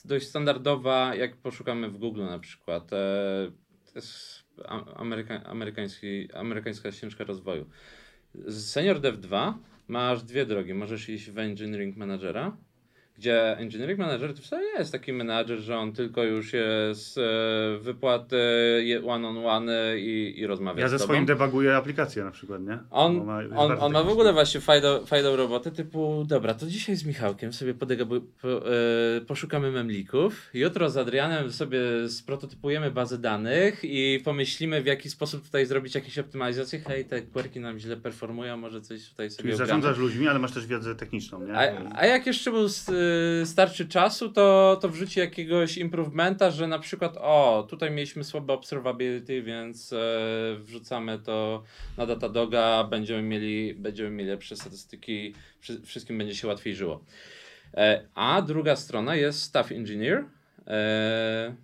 dość 0.05 0.27
standardowa, 0.29 1.15
jak 1.15 1.37
poszukamy 1.37 1.89
w 1.89 1.99
Google 1.99 2.25
na 2.25 2.39
przykład, 2.39 2.93
e, 2.93 3.51
a- 4.69 4.95
ameryka, 4.95 5.45
amerykański, 5.45 6.33
amerykańska 6.33 6.93
ścieżka 6.93 7.25
rozwoju. 7.25 7.71
Z 8.35 8.71
Senior 8.71 9.01
Dev 9.01 9.19
2 9.19 9.59
masz 9.89 10.23
dwie 10.23 10.47
drogi. 10.47 10.75
Możesz 10.75 11.09
iść 11.09 11.31
w 11.31 11.39
Engineering 11.39 11.97
Managera, 11.97 12.57
gdzie 13.19 13.57
Engineering 13.59 13.99
Manager 13.99 14.35
to 14.35 14.43
wcale 14.43 14.63
nie 14.63 14.79
jest 14.79 14.93
taki 14.93 15.13
menadżer, 15.13 15.59
że 15.59 15.79
on 15.79 15.93
tylko 15.93 16.25
już 16.25 16.53
jest 16.53 17.19
e, 17.19 17.23
wypłaty 17.81 18.39
one-on-one 19.07 19.99
i, 19.99 20.41
i 20.41 20.47
rozmawia 20.47 20.81
Ja 20.83 20.89
z 20.89 20.91
ze 20.91 20.99
swoim 20.99 21.27
debuguję 21.27 21.77
aplikację 21.77 22.25
na 22.25 22.31
przykład, 22.31 22.63
nie? 22.63 22.79
On, 22.91 23.19
Bo 23.19 23.25
ma- 23.25 23.43
on, 23.57 23.73
on 23.81 23.93
ma 23.93 24.03
w 24.03 24.09
ogóle 24.09 24.33
właśnie 24.33 24.61
fajną, 24.61 25.07
fajną 25.07 25.37
robotę 25.37 25.71
typu, 25.71 26.25
dobra, 26.29 26.55
to 26.55 26.67
dzisiaj 26.67 26.97
z 26.97 27.05
Michałkiem 27.05 27.53
sobie 27.53 27.75
podegabu- 27.75 28.21
po, 28.43 28.49
e, 28.49 29.21
poszukamy 29.27 29.71
memlików, 29.73 30.51
jutro 30.55 30.91
z 30.91 30.97
Adrianem 30.97 31.53
sobie 31.53 31.81
sprototypujemy 32.09 32.91
bazę 32.91 33.19
danych 33.19 33.81
i 33.85 34.21
pomyślimy 34.25 34.83
w 34.83 34.87
jaki 34.87 35.11
sposób 35.11 35.45
tutaj 35.45 35.67
zrobić 35.67 35.95
jakieś 35.95 36.19
optymalizacje. 36.19 36.79
Hej, 36.81 37.05
te 37.05 37.23
queryki 37.23 37.61
nam 37.61 37.79
źle 37.79 37.97
performują, 37.97 38.57
może 38.57 38.81
coś 38.81 39.09
tutaj 39.11 39.31
sobie 39.31 39.43
Czyli 39.43 39.57
zarządzasz 39.57 39.99
ludźmi, 39.99 40.29
ale 40.29 40.39
masz 40.39 40.53
też 40.53 40.67
wiedzę 40.67 40.95
techniczną, 40.95 41.47
nie? 41.47 41.55
A, 41.55 41.93
a 41.99 42.07
jak 42.07 42.27
jeszcze 42.27 42.51
mu 42.51 42.65
s- 42.65 42.89
y, 42.89 43.08
starczy 43.45 43.89
czasu, 43.89 44.33
to, 44.33 44.79
to 44.81 44.89
wrzuci 44.89 45.21
jakiegoś 45.21 45.79
improvementa, 45.79 46.51
że 46.51 46.67
na 46.67 46.79
przykład 46.79 47.17
o, 47.17 47.67
tutaj 47.71 47.91
mieliśmy 47.91 48.25
słabe 48.25 48.53
observability, 48.53 49.43
więc 49.43 49.93
e, 49.93 49.97
wrzucamy 50.59 51.19
to 51.19 51.63
na 51.97 52.07
Datadoga, 52.07 52.85
będziemy 52.85 53.23
mieli, 53.23 53.75
będziemy 53.75 54.11
mieli 54.11 54.31
lepsze 54.31 54.57
statystyki, 54.57 55.35
wszy, 55.61 55.81
wszystkim 55.83 56.19
będzie 56.19 56.35
się 56.35 56.49
łatwiej 56.49 56.75
żyło. 56.75 57.05
E, 57.75 58.09
a 58.15 58.43
druga 58.43 58.77
strona 58.77 59.17
jest 59.17 59.43
staff 59.43 59.73
engineer, 59.73 60.25
e, 60.67 61.55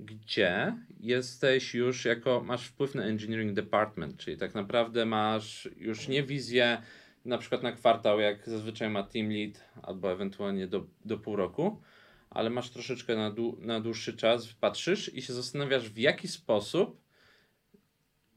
gdzie 0.00 0.74
jesteś 1.00 1.74
już 1.74 2.04
jako, 2.04 2.42
masz 2.46 2.66
wpływ 2.66 2.94
na 2.94 3.02
engineering 3.02 3.52
department, 3.52 4.16
czyli 4.16 4.36
tak 4.36 4.54
naprawdę 4.54 5.06
masz 5.06 5.68
już 5.76 6.08
nie 6.08 6.22
wizję 6.22 6.82
na 7.24 7.38
przykład 7.38 7.62
na 7.62 7.72
kwartał, 7.72 8.20
jak 8.20 8.48
zazwyczaj 8.48 8.90
ma 8.90 9.02
team 9.02 9.30
lead, 9.30 9.64
albo 9.82 10.12
ewentualnie 10.12 10.66
do, 10.66 10.86
do 11.04 11.18
pół 11.18 11.36
roku, 11.36 11.82
ale 12.30 12.50
masz 12.50 12.70
troszeczkę 12.70 13.16
na, 13.16 13.30
dłu- 13.30 13.58
na 13.58 13.80
dłuższy 13.80 14.16
czas, 14.16 14.52
patrzysz 14.52 15.14
i 15.14 15.22
się 15.22 15.32
zastanawiasz, 15.32 15.90
w 15.90 15.98
jaki 15.98 16.28
sposób 16.28 17.04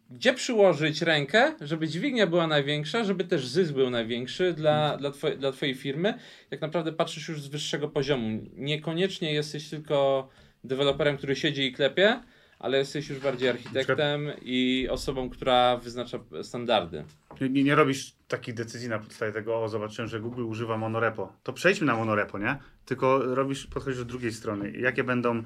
gdzie 0.10 0.34
przyłożyć 0.34 1.02
rękę, 1.02 1.56
żeby 1.62 1.88
dźwignia 1.88 2.28
była 2.28 2.48
największa, 2.48 3.04
żeby 3.04 3.24
też 3.24 3.48
zysk 3.48 3.74
był 3.74 3.90
największy 3.90 4.54
dla, 4.54 4.98
dla, 4.98 5.12
twojej, 5.12 5.38
dla 5.38 5.52
twojej 5.52 5.76
firmy. 5.76 6.14
Jak 6.52 6.62
naprawdę 6.62 6.94
patrzysz 6.94 7.28
już 7.28 7.42
z 7.42 7.48
wyższego 7.48 7.88
poziomu. 7.88 8.42
Niekoniecznie 8.54 9.34
jesteś 9.34 9.70
tylko 9.70 10.30
deweloperem, 10.64 11.18
który 11.18 11.36
siedzi 11.36 11.64
i 11.64 11.74
klepie, 11.74 12.20
ale 12.60 12.78
jesteś 12.78 13.10
już 13.10 13.20
bardziej 13.20 13.50
architektem 13.50 14.32
i 14.42 14.88
osobą, 14.92 15.30
która 15.30 15.78
wyznacza 15.78 16.20
standardy. 16.44 17.04
Nie, 17.42 17.64
nie 17.64 17.76
robisz 17.76 18.16
takich 18.28 18.54
decyzji 18.54 18.90
na 18.90 19.00
podstawie 19.00 19.32
tego, 19.32 19.64
o 19.64 19.70
zobaczyłem, 19.70 20.10
że 20.10 20.20
Google 20.20 20.44
używa 20.44 20.78
monorepo. 20.78 21.34
To 21.44 21.54
przejdźmy 21.54 21.88
na 21.88 21.96
monorepo, 21.96 22.40
nie? 22.40 22.58
Tylko 22.86 23.36
robisz, 23.36 23.68
podchodzisz 23.68 24.02
od 24.02 24.08
drugiej 24.08 24.32
strony. 24.32 24.72
Jakie 24.72 25.04
będą 25.04 25.44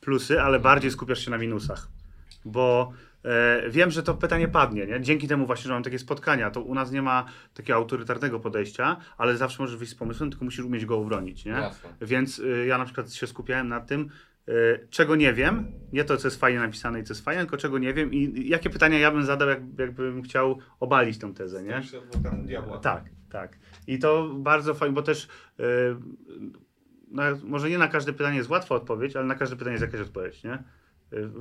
plusy, 0.00 0.40
ale 0.40 0.60
bardziej 0.60 0.90
skupiasz 0.90 1.24
się 1.24 1.30
na 1.30 1.38
minusach. 1.38 1.88
Bo 2.44 2.92
e, 3.24 3.70
wiem, 3.70 3.90
że 3.90 4.02
to 4.02 4.14
pytanie 4.14 4.48
padnie, 4.48 4.86
nie? 4.86 5.00
Dzięki 5.00 5.28
temu 5.28 5.46
właśnie, 5.46 5.68
że 5.68 5.74
mam 5.74 5.82
takie 5.82 5.98
spotkania, 5.98 6.50
to 6.50 6.62
u 6.62 6.74
nas 6.74 6.90
nie 6.90 7.02
ma 7.02 7.24
takiego 7.54 7.76
autorytarnego 7.76 8.40
podejścia, 8.40 8.96
ale 9.18 9.36
zawsze 9.36 9.62
możesz 9.62 9.76
wyjść 9.76 9.92
z 9.92 9.96
pomysłem, 9.96 10.30
tylko 10.30 10.44
musisz 10.44 10.64
umieć 10.64 10.86
go 10.86 10.98
obronić, 10.98 11.44
nie? 11.44 11.52
Jasne. 11.52 11.90
Więc 12.00 12.38
y, 12.38 12.66
ja 12.66 12.78
na 12.78 12.84
przykład 12.84 13.12
się 13.12 13.26
skupiałem 13.26 13.68
na 13.68 13.80
tym, 13.80 14.08
czego 14.90 15.16
nie 15.16 15.32
wiem, 15.32 15.72
nie 15.92 16.04
to, 16.04 16.16
co 16.16 16.26
jest 16.28 16.40
fajnie 16.40 16.58
napisane 16.58 17.00
i 17.00 17.04
co 17.04 17.12
jest 17.12 17.24
fajne, 17.24 17.42
tylko 17.42 17.56
czego 17.56 17.78
nie 17.78 17.94
wiem 17.94 18.14
i 18.14 18.48
jakie 18.48 18.70
pytania 18.70 18.98
ja 18.98 19.10
bym 19.10 19.24
zadał, 19.24 19.48
jak, 19.48 19.60
jakbym 19.78 20.22
chciał 20.22 20.58
obalić 20.80 21.18
tę 21.18 21.34
tezę, 21.34 21.62
nie? 21.62 21.82
Tak, 22.78 23.04
tak. 23.30 23.58
I 23.86 23.98
to 23.98 24.28
bardzo 24.34 24.74
fajnie, 24.74 24.94
bo 24.94 25.02
też 25.02 25.24
y, 25.24 25.64
na, 27.10 27.24
może 27.44 27.70
nie 27.70 27.78
na 27.78 27.88
każde 27.88 28.12
pytanie 28.12 28.36
jest 28.36 28.50
łatwa 28.50 28.74
odpowiedź, 28.74 29.16
ale 29.16 29.26
na 29.26 29.34
każde 29.34 29.56
pytanie 29.56 29.72
jest 29.72 29.84
jakaś 29.84 30.00
odpowiedź, 30.00 30.44
nie? 30.44 30.62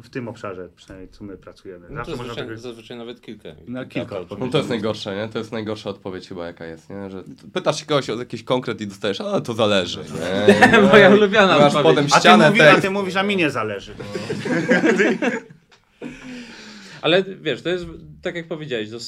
W 0.03 0.09
tym 0.09 0.28
obszarze 0.28 0.69
przynajmniej, 0.76 1.09
co 1.09 1.24
my 1.24 1.38
pracujemy. 1.38 1.88
No 1.89 2.05
to 2.05 2.11
można 2.11 2.17
zazwyczaj, 2.17 2.47
tego... 2.47 2.57
zazwyczaj 2.61 2.97
nawet 2.97 3.21
kilka. 3.21 3.49
Na 3.67 3.86
kilka 3.86 4.19
odpowiedzi. 4.19 4.45
No 4.45 4.51
to 4.51 4.57
jest 4.57 4.69
najgorsze, 4.69 5.15
nie? 5.15 5.28
To 5.28 5.39
jest 5.39 5.51
najgorsza 5.51 5.89
odpowiedź 5.89 6.30
chyba 6.30 6.47
jaka 6.47 6.65
jest, 6.65 6.89
nie? 6.89 7.09
Że 7.09 7.24
pytasz 7.53 7.80
się 7.80 7.86
kogoś 7.86 8.09
o 8.09 8.19
jakiś 8.19 8.43
konkret 8.43 8.82
i 8.82 8.88
dostajesz, 8.88 9.21
a 9.21 9.41
to 9.41 9.53
zależy, 9.53 9.99
nie? 9.99 10.82
Moja 10.91 11.09
ulubiona 11.09 11.59
Masz 11.59 11.76
odpowiedź. 11.76 11.95
potem 11.95 12.05
A 12.05 12.15
ty, 12.15 12.19
ścianę 12.19 12.49
mówi, 12.49 12.61
a 12.61 12.82
ty 12.82 12.89
mówisz, 12.89 13.15
a 13.15 13.24
mi 13.24 13.36
nie 13.36 13.49
zależy. 13.49 13.93
Ale 17.01 17.24
wiesz, 17.24 17.61
to 17.61 17.69
jest 17.69 17.86
tak 18.21 18.36
jak 18.36 18.47
powiedziałeś, 18.47 18.89
do, 18.89 18.97
e, 18.97 18.99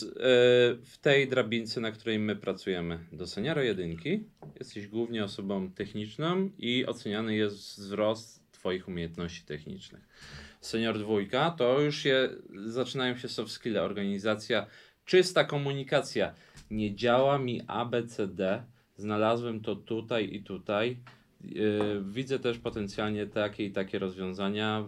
w 0.84 0.98
tej 1.02 1.28
drabince, 1.28 1.82
na 1.82 1.92
której 1.92 2.20
my 2.20 2.36
pracujemy, 2.36 3.00
do 3.12 3.28
seniora 3.28 3.64
jedynki, 3.64 4.24
jesteś 4.60 4.88
głównie 4.88 5.24
osobą 5.24 5.72
techniczną 5.72 6.50
i 6.58 6.86
oceniany 6.86 7.36
jest 7.36 7.58
wzrost 7.58 8.45
Twoich 8.66 8.88
umiejętności 8.88 9.46
technicznych. 9.46 10.08
Senior 10.62 11.00
dwójka 11.00 11.52
to 11.52 11.82
już 11.82 12.06
je, 12.06 12.30
zaczynają 12.66 13.18
się 13.18 13.28
soft 13.28 13.52
skille, 13.52 13.84
organizacja, 13.84 14.66
czysta 15.06 15.44
komunikacja. 15.44 16.34
Nie 16.72 16.96
działa 16.96 17.38
mi 17.38 17.62
ABCD, 17.68 18.64
znalazłem 18.96 19.62
to 19.62 19.76
tutaj 19.76 20.34
i 20.34 20.44
tutaj. 20.44 20.98
Yy, 21.42 22.04
widzę 22.10 22.40
też 22.40 22.58
potencjalnie 22.58 23.28
takie 23.28 23.66
i 23.66 23.72
takie 23.72 24.00
rozwiązania, 24.00 24.86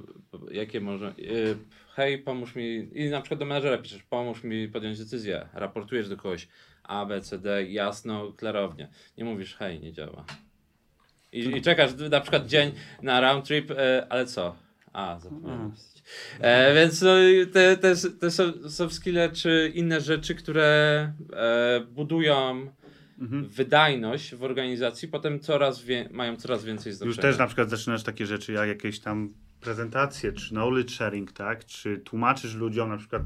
jakie 0.51 0.82
może. 0.82 1.13
Yy, 1.17 1.57
hej, 1.95 2.19
pomóż 2.19 2.55
mi. 2.55 2.89
I 2.93 3.09
na 3.09 3.21
przykład 3.21 3.39
do 3.39 3.45
menedżera 3.45 3.78
piszesz, 3.78 4.03
pomóż 4.03 4.43
mi 4.43 4.67
podjąć 4.67 4.99
decyzję. 4.99 5.49
Raportujesz 5.53 6.09
do 6.09 6.17
kogoś 6.17 6.47
A, 6.84 7.05
B, 7.05 7.21
C, 7.21 7.39
D, 7.39 7.63
jasno, 7.63 8.34
klarownie. 8.34 8.89
Nie 9.17 9.25
mówisz, 9.25 9.55
hej, 9.55 9.80
nie 9.80 9.93
działa. 9.93 10.25
I, 11.32 11.39
i 11.57 11.61
czekasz 11.61 11.91
na 12.11 12.21
przykład 12.21 12.47
dzień 12.47 12.71
na 13.01 13.21
round 13.21 13.45
trip, 13.45 13.71
e, 13.71 14.07
ale 14.09 14.25
co? 14.25 14.55
A, 14.93 15.19
zapomniałem. 15.19 15.63
Napisać. 15.67 16.03
E, 16.39 16.75
więc 16.75 17.01
no, 17.01 17.09
te, 17.53 17.78
te, 17.78 17.95
te 18.19 18.32
so- 18.32 18.69
soft 18.69 18.95
skille 18.95 19.30
czy 19.30 19.71
inne 19.75 20.01
rzeczy, 20.01 20.36
które 20.36 21.13
e, 21.34 21.80
budują 21.91 22.67
Mhm. 23.19 23.47
wydajność 23.49 24.36
w 24.36 24.43
organizacji, 24.43 25.07
potem 25.07 25.39
coraz 25.39 25.84
mają 26.11 26.36
coraz 26.36 26.63
więcej 26.63 26.93
znaczenia. 26.93 27.09
Już 27.09 27.17
też 27.17 27.38
na 27.38 27.47
przykład 27.47 27.69
zaczynasz 27.69 28.03
takie 28.03 28.25
rzeczy 28.25 28.53
jak 28.53 28.67
jakieś 28.67 28.99
tam 28.99 29.34
prezentacje, 29.61 30.34
czy 30.34 30.49
knowledge 30.49 30.91
sharing, 30.91 31.32
tak? 31.32 31.65
Czy 31.65 31.97
tłumaczysz 31.97 32.55
ludziom 32.55 32.89
na 32.89 32.97
przykład, 32.97 33.21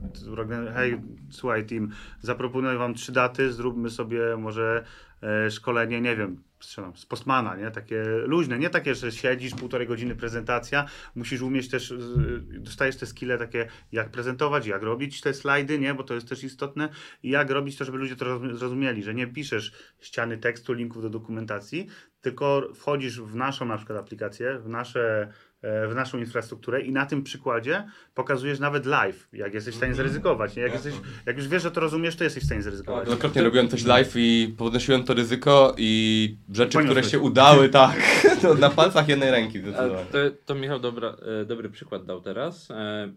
hej, 0.76 1.02
słuchaj 1.32 1.66
team, 1.66 1.92
zaproponuję 2.22 2.78
wam 2.78 2.94
trzy 2.94 3.12
daty, 3.12 3.54
zróbmy 3.54 3.90
sobie 3.90 4.38
może 4.38 4.84
e, 5.24 5.52
szkolenie, 5.52 6.02
nie 6.02 6.16
wiem, 6.16 6.44
strzelam, 6.62 6.96
z 6.98 7.06
Postmana, 7.06 7.56
nie? 7.56 7.72
Takie 7.72 8.04
luźne, 8.26 8.60
nie 8.60 8.70
takie, 8.70 8.96
że 8.96 9.12
siedzisz 9.12 9.56
półtorej 9.56 9.88
godziny 9.88 10.16
prezentacja, 10.16 10.86
musisz 11.16 11.42
umieć 11.42 11.70
też, 11.70 11.90
z- 11.90 12.62
dostajesz 12.64 12.96
te 12.98 13.06
skille 13.06 13.38
takie, 13.38 13.68
jak 13.92 14.10
prezentować, 14.10 14.68
jak 14.68 14.84
robić 14.84 15.22
te 15.22 15.34
slajdy, 15.34 15.80
nie? 15.80 15.94
Bo 15.94 16.04
to 16.04 16.14
jest 16.14 16.30
też 16.30 16.44
istotne 16.44 16.90
i 17.24 17.30
jak 17.30 17.50
robić 17.50 17.78
to, 17.78 17.86
żeby 17.86 17.98
ludzie 17.98 18.16
to 18.16 18.26
rozum- 18.26 18.56
zrozumieli, 18.56 19.04
że 19.04 19.14
nie 19.14 19.28
piszesz 19.28 19.72
ściany 20.00 20.38
tekstu, 20.38 20.74
linków 20.74 21.02
do 21.02 21.10
dokumentacji, 21.10 21.88
tylko 22.22 22.70
wchodzisz 22.76 23.22
w 23.22 23.36
naszą 23.36 23.66
na 23.66 23.78
przykład 23.78 24.00
aplikację, 24.00 24.60
w, 24.60 24.68
nasze, 24.70 25.34
w 25.62 25.92
naszą 25.96 26.18
infrastrukturę 26.18 26.82
i 26.82 26.92
na 26.92 27.06
tym 27.06 27.24
przykładzie 27.24 27.84
pokazujesz 28.14 28.60
nawet 28.60 28.86
live, 28.86 29.28
jak 29.34 29.54
jesteś 29.54 29.74
w 29.74 29.78
stanie 29.78 29.94
zaryzykować. 29.94 30.56
Nie? 30.56 30.62
Jak, 30.62 30.74
jesteś, 30.74 30.94
jak 31.26 31.38
już 31.38 31.48
wiesz, 31.48 31.64
że 31.64 31.72
to 31.72 31.82
rozumiesz, 31.82 32.16
to 32.16 32.24
jesteś 32.24 32.44
w 32.44 32.46
stanie 32.46 32.62
zaryzykować. 32.62 33.06
Wielokrotnie 33.06 33.44
robiłem 33.44 33.70
coś 33.70 33.86
live 33.86 34.14
i 34.16 34.56
podnosiłem 34.58 35.04
to 35.04 35.14
ryzyko 35.14 35.76
i 35.78 36.36
rzeczy, 36.54 36.84
które 36.84 37.04
się 37.04 37.20
udały, 37.20 37.70
tak, 37.80 37.96
to 38.42 38.54
na 38.54 38.70
palcach 38.70 39.08
jednej 39.08 39.32
ręki 39.32 39.60
zdecydowanie. 39.60 40.06
to, 40.12 40.18
to 40.46 40.56
Michał 40.56 40.80
dobra, 40.80 41.18
e, 41.42 41.46
dobry 41.46 41.70
przykład 41.70 42.06
dał 42.06 42.22
teraz. 42.22 42.72
E, 42.72 43.14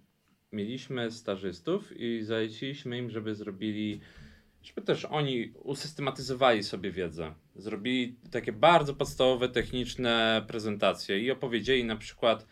mieliśmy 0.52 1.10
stażystów 1.10 1.92
i 1.96 2.22
zaleciliśmy 2.22 2.98
im, 2.98 3.10
żeby 3.10 3.34
zrobili, 3.34 4.00
żeby 4.62 4.82
też 4.82 5.04
oni 5.04 5.52
usystematyzowali 5.54 6.62
sobie 6.62 6.90
wiedzę. 6.90 7.34
Zrobili 7.56 8.16
takie 8.30 8.52
bardzo 8.52 8.94
podstawowe, 8.94 9.48
techniczne 9.48 10.44
prezentacje 10.46 11.18
i 11.18 11.30
opowiedzieli 11.30 11.84
na 11.84 11.96
przykład, 11.96 12.46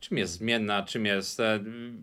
czym 0.00 0.18
jest 0.18 0.32
zmienna, 0.32 0.82
czym 0.82 1.06
jest 1.06 1.40
e, 1.40 1.60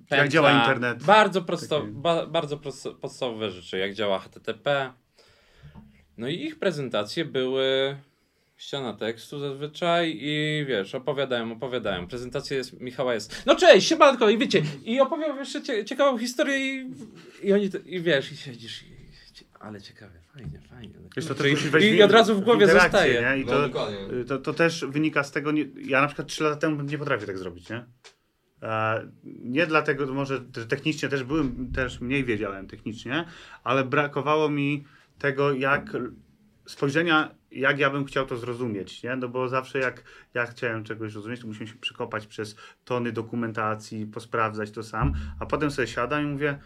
pętla. 0.09 0.28
działa 0.28 0.59
internet. 0.59 1.03
Bardzo, 1.03 1.41
prosto, 1.41 1.86
ba, 1.89 2.25
bardzo 2.25 2.57
prosto, 2.57 2.93
podstawowe 2.93 3.51
rzeczy, 3.51 3.78
jak 3.78 3.93
działa 3.93 4.19
HTTP. 4.19 4.93
No 6.17 6.28
i 6.28 6.36
ich 6.36 6.59
prezentacje 6.59 7.25
były 7.25 7.97
ściana 8.57 8.93
tekstu 8.93 9.39
zazwyczaj 9.39 10.17
i 10.21 10.65
wiesz, 10.67 10.95
opowiadają, 10.95 11.51
opowiadają. 11.51 12.07
Prezentacja 12.07 12.57
jest, 12.57 12.82
Michała 12.82 13.13
jest, 13.13 13.43
no 13.45 13.55
cześć, 13.55 13.88
siemanko 13.88 14.30
i 14.30 14.38
wiecie, 14.38 14.61
i 14.86 14.99
opowiadał 14.99 15.38
jeszcze 15.38 15.61
cie, 15.61 15.86
ciekawą 15.86 16.17
historię 16.17 16.57
i, 16.57 16.91
i 17.43 17.53
oni, 17.53 17.69
to, 17.69 17.78
i 17.86 18.01
wiesz, 18.01 18.32
i 18.32 18.38
siedzisz 18.38 18.84
i, 18.84 18.97
ale 19.60 19.82
ciekawe, 19.82 20.20
fajnie, 20.34 20.60
fajnie. 20.70 20.93
Wiesz, 21.16 21.26
to 21.26 21.34
I- 21.34 21.38
też 21.38 21.68
wejść 21.70 21.88
I, 21.88 21.95
I 21.95 22.03
od 22.03 22.12
razu 22.12 22.36
w 22.36 22.43
głowie 22.43 22.68
zostaje. 22.68 23.22
Nie? 23.22 23.38
I 23.41 23.45
No, 23.45 23.51
to, 23.51 23.62
dokładnie. 23.62 23.97
to, 24.28 24.38
to 24.38 24.53
też 24.53 24.86
wynika 24.89 25.24
z 25.24 25.32
tego, 25.32 25.51
nie, 25.51 25.66
ja 25.86 26.01
na 26.01 26.08
przykład 26.08 26.28
3 26.28 26.43
lata 26.43 26.55
temu 26.55 26.82
nie 26.84 26.97
potrafię 26.97 27.26
tak 27.26 27.38
zrobić, 27.38 27.70
nie? 27.70 27.86
E, 28.64 29.08
nie 29.24 29.68
dlatego, 29.68 30.14
może 30.14 30.41
że 30.55 30.66
technicznie 30.66 31.10
też 31.10 31.24
byłem, 31.24 31.72
też 31.72 31.99
mniej 32.01 32.26
wiedziałem 32.26 32.68
technicznie, 32.68 33.26
ale 33.64 33.84
brakowało 33.84 34.49
mi 34.49 34.84
tego, 35.20 35.53
jak 35.53 35.89
spojrzenia, 36.66 37.36
jak 37.51 37.80
ja 37.80 37.89
bym 37.89 38.05
chciał 38.05 38.26
to 38.26 38.38
zrozumieć, 38.38 39.03
nie? 39.03 39.16
No 39.16 39.30
bo 39.30 39.49
zawsze 39.49 39.80
jak 39.80 40.03
ja 40.34 40.45
chciałem 40.45 40.84
czegoś 40.84 41.12
zrozumieć, 41.12 41.41
to 41.41 41.47
musiałem 41.47 41.68
się 41.68 41.76
przekopać 41.76 42.28
przez 42.28 42.55
tony 42.86 43.12
dokumentacji, 43.12 44.05
posprawdzać 44.05 44.72
to 44.72 44.84
sam, 44.84 45.14
a 45.39 45.45
potem 45.45 45.72
sobie 45.72 45.88
siadam 45.88 46.24
i 46.24 46.28
mówię, 46.28 46.60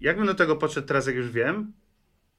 jakbym 0.00 0.26
do 0.26 0.34
tego 0.34 0.56
podszedł 0.56 0.86
teraz, 0.88 1.06
jak 1.06 1.16
już 1.16 1.30
wiem, 1.30 1.72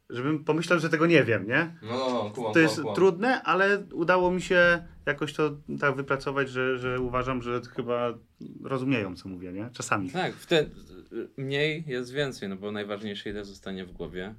żebym 0.10 0.44
pomyślał, 0.44 0.80
że 0.80 0.90
tego 0.90 1.06
nie 1.06 1.24
wiem, 1.24 1.48
nie? 1.48 1.76
No, 1.82 1.90
no, 1.90 2.24
no, 2.24 2.30
kumam, 2.30 2.54
To 2.54 2.60
jest 2.60 2.76
kumam, 2.76 2.84
kumam. 2.84 2.96
trudne, 2.96 3.42
ale 3.44 3.84
udało 3.94 4.32
mi 4.32 4.42
się 4.42 4.84
jakoś 5.06 5.34
to 5.34 5.58
tak 5.80 5.96
wypracować, 5.96 6.50
że, 6.50 6.78
że 6.78 7.00
uważam, 7.02 7.42
że 7.42 7.62
chyba 7.76 8.14
rozumieją, 8.64 9.16
co 9.16 9.30
mówię, 9.30 9.52
nie? 9.54 9.70
Czasami. 9.74 10.10
Tak, 10.10 10.34
wtedy 10.36 10.70
mniej 11.38 11.84
jest 11.88 12.14
więcej, 12.14 12.50
no 12.50 12.56
bo 12.56 12.72
najważniejsze 12.72 13.30
ile 13.30 13.46
zostanie 13.46 13.86
w 13.86 13.92
głowie 13.92 14.36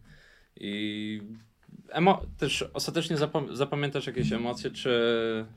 i 0.56 1.22
emo- 1.88 2.26
też 2.38 2.64
ostatecznie 2.74 3.16
zapom- 3.16 3.54
zapamiętasz 3.56 4.06
jakieś 4.06 4.32
emocje, 4.32 4.70
czy 4.70 4.90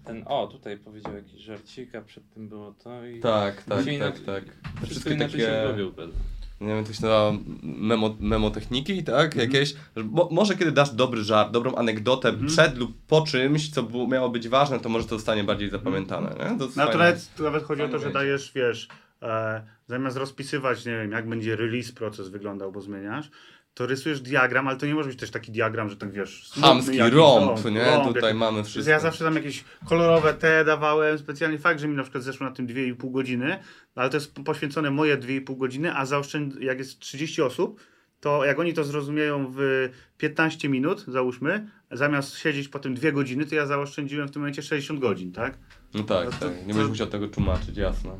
ten, 0.05 0.23
o 0.25 0.47
tutaj 0.47 0.77
powiedział 0.77 1.15
jakiś 1.15 1.41
żarcik, 1.41 1.95
a 1.95 2.01
przed 2.01 2.29
tym 2.33 2.49
było 2.49 2.71
to 2.83 3.05
i 3.05 3.19
Tak, 3.19 3.63
tak, 3.63 3.85
się 3.85 3.99
tak, 3.99 4.19
tak. 4.19 4.43
Wszystko 4.45 4.85
wszystkie 4.85 5.13
inaczej 5.13 5.39
się 5.39 5.63
takie, 5.71 5.85
układa. 5.87 6.13
Nie 6.61 6.67
wiem, 6.67 6.85
to 6.85 6.93
się 6.93 7.01
nazywa 7.01 7.31
memo, 7.63 8.15
memotechniki, 8.19 9.03
tak? 9.03 9.25
Mhm. 9.25 9.51
Jakieś, 9.51 9.75
bo, 10.03 10.29
może 10.31 10.55
kiedy 10.55 10.71
dasz 10.71 10.89
dobry 10.89 11.23
żart, 11.23 11.51
dobrą 11.51 11.75
anegdotę 11.75 12.29
Mhm. 12.29 12.47
przed 12.47 12.77
lub 12.77 12.91
po 13.07 13.21
czymś, 13.21 13.69
co 13.69 13.83
było, 13.83 14.07
miało 14.07 14.29
być 14.29 14.49
ważne, 14.49 14.79
to 14.79 14.89
może 14.89 15.07
to 15.07 15.15
zostanie 15.15 15.43
bardziej 15.43 15.69
zapamiętane, 15.69 16.29
nie? 16.29 16.57
To 16.59 16.67
No 16.75 16.87
to 16.87 16.97
nawet, 16.97 17.35
to 17.35 17.43
nawet 17.43 17.63
chodzi 17.63 17.81
o 17.81 17.87
to, 17.89 17.99
że 17.99 18.11
dajesz, 18.11 18.51
wiesz, 18.55 18.87
e, 19.21 19.61
zamiast 19.87 20.17
rozpisywać, 20.17 20.85
nie 20.85 20.91
wiem, 20.91 21.11
jak 21.11 21.29
będzie 21.29 21.55
release 21.55 21.91
proces 21.91 22.29
wyglądał, 22.29 22.71
bo 22.71 22.81
zmieniasz, 22.81 23.29
to 23.73 23.85
rysujesz 23.85 24.21
diagram, 24.21 24.67
ale 24.67 24.77
to 24.77 24.85
nie 24.85 24.95
może 24.95 25.09
być 25.09 25.19
też 25.19 25.31
taki 25.31 25.51
diagram, 25.51 25.89
że 25.89 25.95
tak 25.97 26.11
wiesz... 26.11 26.51
jakiś 26.97 27.13
rąb, 27.13 27.65
nie? 27.65 27.83
rąb 27.85 28.07
Tutaj 28.07 28.21
jakiś. 28.23 28.39
mamy 28.39 28.63
wszystko. 28.63 28.91
ja 28.91 28.99
zawsze 28.99 29.23
tam 29.23 29.35
jakieś 29.35 29.63
kolorowe 29.85 30.33
te 30.33 30.65
dawałem, 30.65 31.17
specjalnie 31.17 31.57
fakt, 31.59 31.79
że 31.79 31.87
mi 31.87 31.95
na 31.95 32.03
przykład 32.03 32.23
zeszło 32.23 32.45
na 32.49 32.55
tym 32.55 32.67
2,5 32.67 33.11
godziny, 33.11 33.59
ale 33.95 34.09
to 34.09 34.17
jest 34.17 34.35
po- 34.35 34.43
poświęcone 34.43 34.91
moje 34.91 35.17
2,5 35.17 35.57
godziny, 35.57 35.95
a 35.95 36.05
zaoszczęd... 36.05 36.61
jak 36.61 36.79
jest 36.79 36.99
30 36.99 37.41
osób, 37.41 37.81
to 38.19 38.45
jak 38.45 38.59
oni 38.59 38.73
to 38.73 38.83
zrozumieją 38.83 39.51
w 39.55 39.89
15 40.17 40.69
minut, 40.69 41.05
załóżmy, 41.07 41.69
zamiast 41.91 42.37
siedzieć 42.37 42.67
potem 42.67 42.93
2 42.95 43.11
godziny, 43.11 43.45
to 43.45 43.55
ja 43.55 43.65
zaoszczędziłem 43.65 44.27
w 44.27 44.31
tym 44.31 44.41
momencie 44.41 44.61
60 44.61 44.99
godzin, 44.99 45.31
tak? 45.31 45.57
No 45.93 46.03
tak, 46.03 46.25
No 46.25 46.31
to- 46.31 46.37
tak. 46.39 46.53
Nie 46.53 46.59
to- 46.61 46.65
będziesz 46.67 46.87
musiał 46.89 47.07
tego 47.07 47.27
tłumaczyć, 47.27 47.77
jasne. 47.77 48.11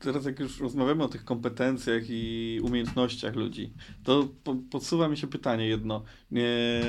Teraz 0.00 0.24
jak 0.24 0.40
już 0.40 0.60
rozmawiamy 0.60 1.04
o 1.04 1.08
tych 1.08 1.24
kompetencjach 1.24 2.02
i 2.08 2.60
umiejętnościach 2.62 3.34
ludzi, 3.34 3.72
to 4.04 4.28
po, 4.44 4.56
podsuwa 4.70 5.08
mi 5.08 5.16
się 5.16 5.26
pytanie 5.26 5.68
jedno. 5.68 6.04
Nie, 6.30 6.80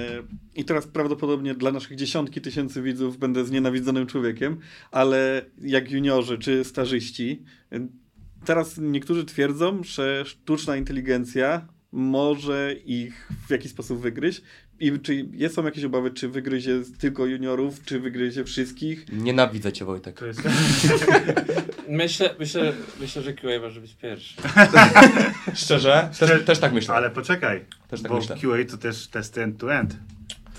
I 0.56 0.66
teraz 0.66 0.88
prawdopodobnie 0.88 1.56
dla 1.56 1.72
naszych 1.72 1.98
dziesiątki 1.98 2.42
tysięcy 2.42 2.82
widzów 2.82 3.18
będę 3.18 3.46
znienawidzonym 3.46 4.08
człowiekiem, 4.08 4.60
ale 4.92 5.46
jak 5.62 5.92
juniorzy 5.92 6.38
czy 6.38 6.64
stażyści, 6.64 7.44
y, 7.74 7.88
teraz 8.46 8.78
niektórzy 8.78 9.26
twierdzą, 9.26 9.84
że 9.84 10.26
sztuczna 10.26 10.78
inteligencja 10.78 11.68
może 11.92 12.76
ich 12.86 13.32
w 13.48 13.52
jakiś 13.52 13.72
sposób 13.72 14.00
wygryźć. 14.00 14.42
I 14.82 15.00
czy 15.00 15.28
jest- 15.34 15.56
są 15.56 15.66
jakieś 15.66 15.84
obawy, 15.84 16.12
czy 16.12 16.30
wygryzie 16.30 16.80
tylko 17.00 17.26
juniorów, 17.26 17.84
czy 17.86 18.00
wygryzie 18.00 18.44
wszystkich? 18.44 19.06
Nienawidzę 19.14 19.74
cię 19.74 19.86
Wojtek. 19.86 20.20
To 20.20 20.26
jest... 20.26 20.42
Myślę, 21.90 22.36
myślę, 22.40 22.74
myślę, 23.00 23.22
że 23.22 23.34
QA 23.34 23.48
może 23.62 23.82
być 23.82 23.96
pierwszy. 23.96 24.36
Szczerze? 25.56 26.10
Też, 26.20 26.46
też 26.46 26.60
tak 26.60 26.74
myślę. 26.74 26.94
Ale 26.96 27.10
poczekaj, 27.10 27.66
Też 27.88 28.02
tak 28.02 28.12
bo 28.12 28.18
myślę. 28.18 28.36
QA 28.42 28.72
to 28.72 28.78
też 28.78 29.08
testy 29.08 29.44
end-to-end. 29.44 29.96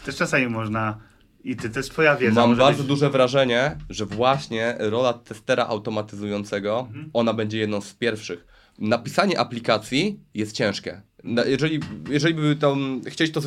To 0.00 0.06
też 0.06 0.16
czasami 0.16 0.46
można... 0.46 0.98
I 1.44 1.56
ty 1.56 1.70
też 1.70 1.88
twoja 1.88 2.16
wiedza 2.16 2.40
Mam 2.46 2.56
bardzo 2.56 2.78
być... 2.82 2.88
duże 2.88 3.10
wrażenie, 3.10 3.76
że 3.90 4.06
właśnie 4.06 4.74
rola 4.78 5.12
testera 5.12 5.66
automatyzującego, 5.66 6.80
Mhm. 6.88 7.10
ona 7.12 7.34
będzie 7.34 7.58
jedną 7.58 7.80
z 7.80 7.94
pierwszych. 7.94 8.46
Napisanie 8.78 9.38
aplikacji 9.40 10.20
jest 10.34 10.52
ciężkie. 10.56 11.02
Jeżeli, 11.46 11.80
jeżeli 12.10 12.34
by 12.34 12.56
to, 12.56 12.76
chcieć 13.06 13.32
to 13.32 13.40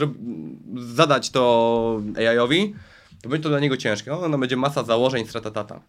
zadać 0.76 1.30
to 1.30 2.02
AI-owi, 2.18 2.76
to 3.22 3.30
będzie 3.30 3.44
to 3.44 3.50
dla 3.50 3.60
niego 3.60 3.78
ciężkie. 3.78 4.14
Ona 4.14 4.38
będzie 4.38 4.58
masa 4.58 4.84
założeń, 4.84 5.26
stratatata. 5.28 5.82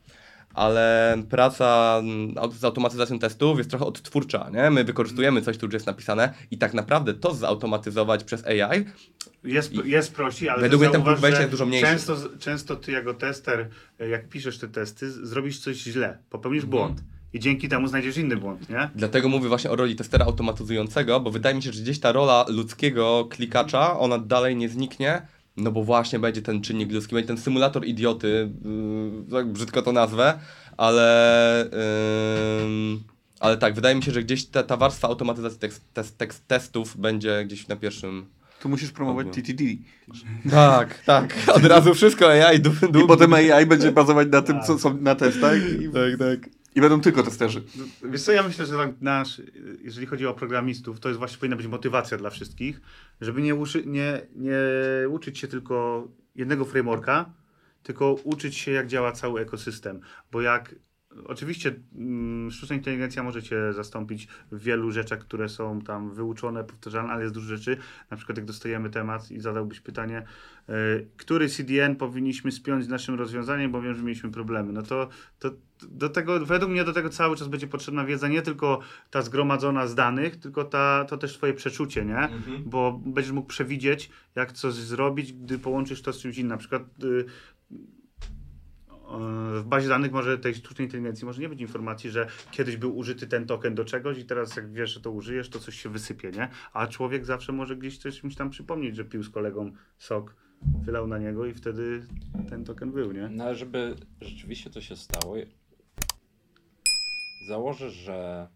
Ale 0.54 1.16
praca 1.30 1.96
mm, 1.98 2.52
z 2.52 2.64
automatyzacją 2.64 3.18
testów 3.18 3.58
jest 3.58 3.70
trochę 3.70 3.84
odtwórcza, 3.84 4.50
nie? 4.52 4.70
My 4.70 4.84
wykorzystujemy 4.84 5.42
coś, 5.42 5.56
co 5.56 5.66
już 5.66 5.74
jest 5.74 5.86
napisane 5.86 6.34
i 6.50 6.58
tak 6.58 6.74
naprawdę 6.74 7.14
to 7.14 7.34
zautomatyzować 7.34 8.24
przez 8.24 8.44
AI 8.46 8.84
Jest, 9.44 9.72
jest 9.84 10.14
prościej, 10.14 10.48
ale 10.48 10.62
Według 10.62 10.82
mnie 10.82 10.90
ten 10.90 11.02
próg 11.02 11.18
wejścia 11.18 11.40
jest 11.40 11.50
dużo 11.50 11.66
mniejszy. 11.66 11.86
Często, 11.86 12.16
często 12.38 12.76
ty 12.76 12.92
jako 12.92 13.14
tester, 13.14 13.68
e, 14.00 14.08
jak 14.08 14.28
piszesz 14.28 14.58
te 14.58 14.68
testy, 14.68 15.10
zrobisz 15.10 15.58
coś 15.58 15.76
źle, 15.76 16.18
popełnisz 16.30 16.64
Mhm. 16.64 16.70
błąd. 16.70 17.02
I 17.32 17.40
dzięki 17.40 17.68
temu 17.68 17.88
znajdziesz 17.88 18.16
inny 18.16 18.36
błąd, 18.36 18.68
nie? 18.70 18.90
Dlatego 18.94 19.28
mówię 19.28 19.48
właśnie 19.48 19.70
o 19.70 19.76
roli 19.76 19.96
testera 19.96 20.24
automatyzującego, 20.24 21.20
bo 21.20 21.30
wydaje 21.30 21.56
mi 21.56 21.62
się, 21.62 21.72
że 21.72 21.82
gdzieś 21.82 22.00
ta 22.00 22.12
rola 22.12 22.44
ludzkiego 22.48 23.28
klikacza, 23.30 23.98
ona 23.98 24.18
dalej 24.18 24.56
nie 24.56 24.68
zniknie, 24.68 25.22
no 25.56 25.72
bo 25.72 25.84
właśnie 25.84 26.18
będzie 26.18 26.42
ten 26.42 26.60
czynnik 26.60 26.92
ludzki, 26.92 27.14
będzie 27.14 27.28
ten 27.28 27.38
symulator 27.38 27.86
idioty, 27.86 28.50
yy, 28.64 29.30
tak 29.30 29.46
brzydko 29.52 29.82
to 29.82 29.92
nazwę, 29.92 30.38
ale, 30.76 31.68
yy, 31.72 32.98
ale 33.40 33.56
tak, 33.56 33.74
wydaje 33.74 33.94
mi 33.94 34.02
się, 34.02 34.12
że 34.12 34.22
gdzieś 34.22 34.46
ta, 34.46 34.62
ta 34.62 34.76
warstwa 34.76 35.08
automatyzacji 35.08 35.58
tekst, 35.58 35.84
tekst, 35.94 36.18
tekst, 36.18 36.48
testów 36.48 36.96
będzie 36.96 37.44
gdzieś 37.44 37.68
na 37.68 37.76
pierwszym... 37.76 38.26
Tu 38.60 38.68
musisz 38.68 38.90
promować 38.90 39.26
Ogniu. 39.26 39.42
TTD. 39.42 39.64
Tak, 40.50 41.02
tak, 41.04 41.34
od 41.54 41.64
razu 41.64 41.94
wszystko 41.94 42.28
AI, 42.28 42.60
du, 42.60 42.70
du, 42.92 43.04
I 43.04 43.06
potem 43.06 43.32
AI 43.34 43.66
będzie 43.66 43.92
bazować 43.92 44.28
na 44.30 44.42
tym, 44.42 44.62
co 44.62 44.78
są 44.78 45.00
na 45.00 45.14
testach 45.14 45.56
i, 45.56 45.90
Tak, 45.90 46.18
tak. 46.18 46.55
I 46.76 46.80
będą 46.80 47.00
tylko 47.00 47.22
testerzy. 47.22 47.62
Wiesz 48.04 48.22
co, 48.22 48.32
ja 48.32 48.42
myślę, 48.42 48.66
że 48.66 48.76
tak 48.76 49.00
nasz, 49.00 49.42
jeżeli 49.82 50.06
chodzi 50.06 50.26
o 50.26 50.34
programistów, 50.34 51.00
to 51.00 51.08
jest 51.08 51.18
właśnie 51.18 51.38
powinna 51.38 51.56
być 51.56 51.66
motywacja 51.66 52.18
dla 52.18 52.30
wszystkich, 52.30 52.80
żeby 53.20 53.42
nie, 53.42 53.54
nie, 53.86 54.20
nie 54.34 54.58
uczyć 55.08 55.38
się 55.38 55.48
tylko 55.48 56.08
jednego 56.34 56.64
frameworka, 56.64 57.32
tylko 57.82 58.12
uczyć 58.12 58.56
się, 58.56 58.72
jak 58.72 58.86
działa 58.86 59.12
cały 59.12 59.40
ekosystem. 59.40 60.00
Bo 60.32 60.40
jak 60.40 60.74
Oczywiście 61.24 61.74
mm, 61.94 62.50
sztuczna 62.50 62.76
inteligencja 62.76 63.22
może 63.22 63.42
cię 63.42 63.72
zastąpić 63.72 64.28
w 64.52 64.62
wielu 64.62 64.90
rzeczach, 64.90 65.18
które 65.18 65.48
są 65.48 65.80
tam 65.80 66.10
wyuczone, 66.10 66.64
powtarzalne, 66.64 67.12
ale 67.12 67.22
jest 67.22 67.34
dużo 67.34 67.56
rzeczy. 67.56 67.76
Na 68.10 68.16
przykład 68.16 68.38
jak 68.38 68.46
dostajemy 68.46 68.90
temat 68.90 69.30
i 69.30 69.40
zadałbyś 69.40 69.80
pytanie, 69.80 70.22
y, 70.68 70.72
który 71.16 71.48
CDN 71.48 71.96
powinniśmy 71.96 72.52
spiąć 72.52 72.84
z 72.84 72.88
naszym 72.88 73.14
rozwiązaniem, 73.14 73.72
bo 73.72 73.82
wiem, 73.82 73.94
że 73.94 74.02
mieliśmy 74.02 74.30
problemy. 74.30 74.72
No 74.72 74.82
to, 74.82 75.08
to 75.38 75.50
do 75.82 76.08
tego, 76.08 76.46
według 76.46 76.72
mnie 76.72 76.84
do 76.84 76.92
tego 76.92 77.08
cały 77.08 77.36
czas 77.36 77.48
będzie 77.48 77.66
potrzebna 77.66 78.04
wiedza, 78.04 78.28
nie 78.28 78.42
tylko 78.42 78.80
ta 79.10 79.22
zgromadzona 79.22 79.86
z 79.86 79.94
danych, 79.94 80.36
tylko 80.36 80.64
ta, 80.64 81.04
to 81.08 81.16
też 81.16 81.34
twoje 81.34 81.54
przeczucie, 81.54 82.04
nie? 82.04 82.18
Mhm. 82.18 82.62
Bo 82.66 83.00
będziesz 83.06 83.32
mógł 83.32 83.48
przewidzieć, 83.48 84.10
jak 84.34 84.52
coś 84.52 84.74
zrobić, 84.74 85.32
gdy 85.32 85.58
połączysz 85.58 86.02
to 86.02 86.12
z 86.12 86.18
czymś 86.18 86.38
innym. 86.38 86.48
Na 86.48 86.56
przykład 86.56 86.82
y, 87.04 87.24
w 89.52 89.64
bazie 89.64 89.88
danych 89.88 90.12
może 90.12 90.38
tej 90.38 90.54
sztucznej 90.54 90.86
inteligencji 90.86 91.26
może 91.26 91.40
nie 91.40 91.48
być 91.48 91.60
informacji, 91.60 92.10
że 92.10 92.26
kiedyś 92.50 92.76
był 92.76 92.96
użyty 92.96 93.26
ten 93.26 93.46
token 93.46 93.74
do 93.74 93.84
czegoś 93.84 94.18
i 94.18 94.24
teraz 94.24 94.56
jak 94.56 94.72
wiesz, 94.72 94.94
że 94.94 95.00
to 95.00 95.10
użyjesz, 95.10 95.48
to 95.48 95.58
coś 95.58 95.82
się 95.82 95.88
wysypie, 95.88 96.30
nie? 96.30 96.48
A 96.72 96.86
człowiek 96.86 97.24
zawsze 97.24 97.52
może 97.52 97.76
gdzieś 97.76 97.98
coś 97.98 98.24
mi 98.24 98.34
tam 98.34 98.50
przypomnieć, 98.50 98.96
że 98.96 99.04
pił 99.04 99.22
z 99.22 99.30
kolegą 99.30 99.72
sok, 99.98 100.34
wylał 100.82 101.06
na 101.06 101.18
niego 101.18 101.46
i 101.46 101.54
wtedy 101.54 102.06
ten 102.48 102.64
token 102.64 102.92
był, 102.92 103.12
nie? 103.12 103.28
No 103.28 103.44
ale 103.44 103.54
żeby 103.54 103.94
rzeczywiście 104.20 104.70
to 104.70 104.80
się 104.80 104.96
stało, 104.96 105.36
założę, 107.48 107.90
że 107.90 108.48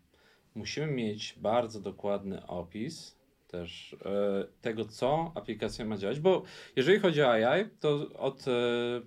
musimy 0.55 0.87
mieć 0.87 1.39
bardzo 1.41 1.81
dokładny 1.81 2.47
opis 2.47 3.20
też 3.51 3.97
e, 4.05 4.47
tego, 4.61 4.85
co 4.85 5.33
aplikacja 5.35 5.85
ma 5.85 5.97
działać, 5.97 6.21
bo 6.21 6.43
jeżeli 6.77 6.99
chodzi 6.99 7.23
o 7.23 7.31
AI, 7.31 7.65
to 7.81 8.07
od, 8.19 8.49
e, 8.49 8.53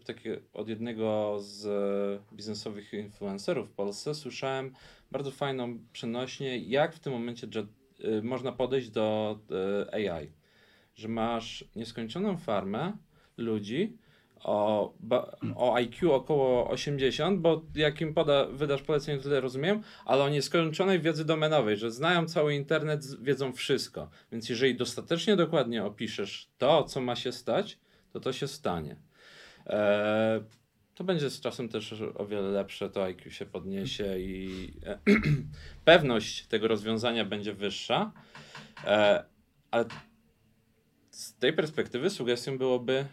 takie, 0.06 0.40
od 0.54 0.70
jednego 0.70 1.38
z 1.40 1.66
e, 1.66 2.36
biznesowych 2.36 2.94
influencerów 2.94 3.70
w 3.70 3.74
Polsce 3.74 4.16
słyszałem 4.16 4.74
bardzo 5.12 5.32
fajną 5.32 5.80
przenośnię, 5.94 6.58
jak 6.58 6.96
w 6.96 7.00
tym 7.00 7.14
momencie 7.14 7.48
można 8.24 8.52
podejść 8.52 8.90
do 8.90 9.40
AI, 9.92 10.32
że 10.96 11.08
masz 11.08 11.66
nieskończoną 11.76 12.38
farmę 12.38 12.98
ludzi, 13.38 13.98
o, 14.44 14.94
o 15.56 15.74
IQ 15.76 16.14
około 16.14 16.70
80, 16.70 17.40
bo 17.40 17.62
jak 17.76 18.02
im 18.02 18.14
poda, 18.14 18.46
wydasz 18.46 18.82
polecenie, 18.82 19.20
tyle 19.20 19.42
rozumiem, 19.42 19.82
ale 20.06 20.24
o 20.24 20.30
nieskończonej 20.30 21.00
wiedzy 21.00 21.26
domenowej, 21.26 21.78
że 21.78 21.92
znają 21.92 22.26
cały 22.26 22.56
internet, 22.56 23.22
wiedzą 23.22 23.54
wszystko. 23.54 24.10
Więc 24.32 24.50
jeżeli 24.50 24.76
dostatecznie 24.76 25.36
dokładnie 25.36 25.84
opiszesz 25.84 26.50
to, 26.58 26.84
co 26.84 27.02
ma 27.02 27.16
się 27.16 27.32
stać, 27.32 27.80
to 28.14 28.20
to 28.20 28.34
się 28.34 28.48
stanie. 28.48 28.96
E, 29.68 30.44
to 30.96 31.04
będzie 31.04 31.30
z 31.30 31.42
czasem 31.42 31.70
też 31.70 31.96
o 32.16 32.26
wiele 32.26 32.50
lepsze, 32.50 32.90
to 32.90 33.04
IQ 33.04 33.32
się 33.32 33.46
podniesie 33.46 34.20
i 34.20 34.74
e, 34.86 35.00
pewność 35.86 36.48
tego 36.48 36.68
rozwiązania 36.68 37.26
będzie 37.26 37.54
wyższa. 37.54 38.12
E, 38.86 39.26
ale 39.72 39.86
z 41.10 41.36
tej 41.36 41.54
perspektywy 41.54 42.10
sugestią 42.10 42.58
byłoby 42.58 43.06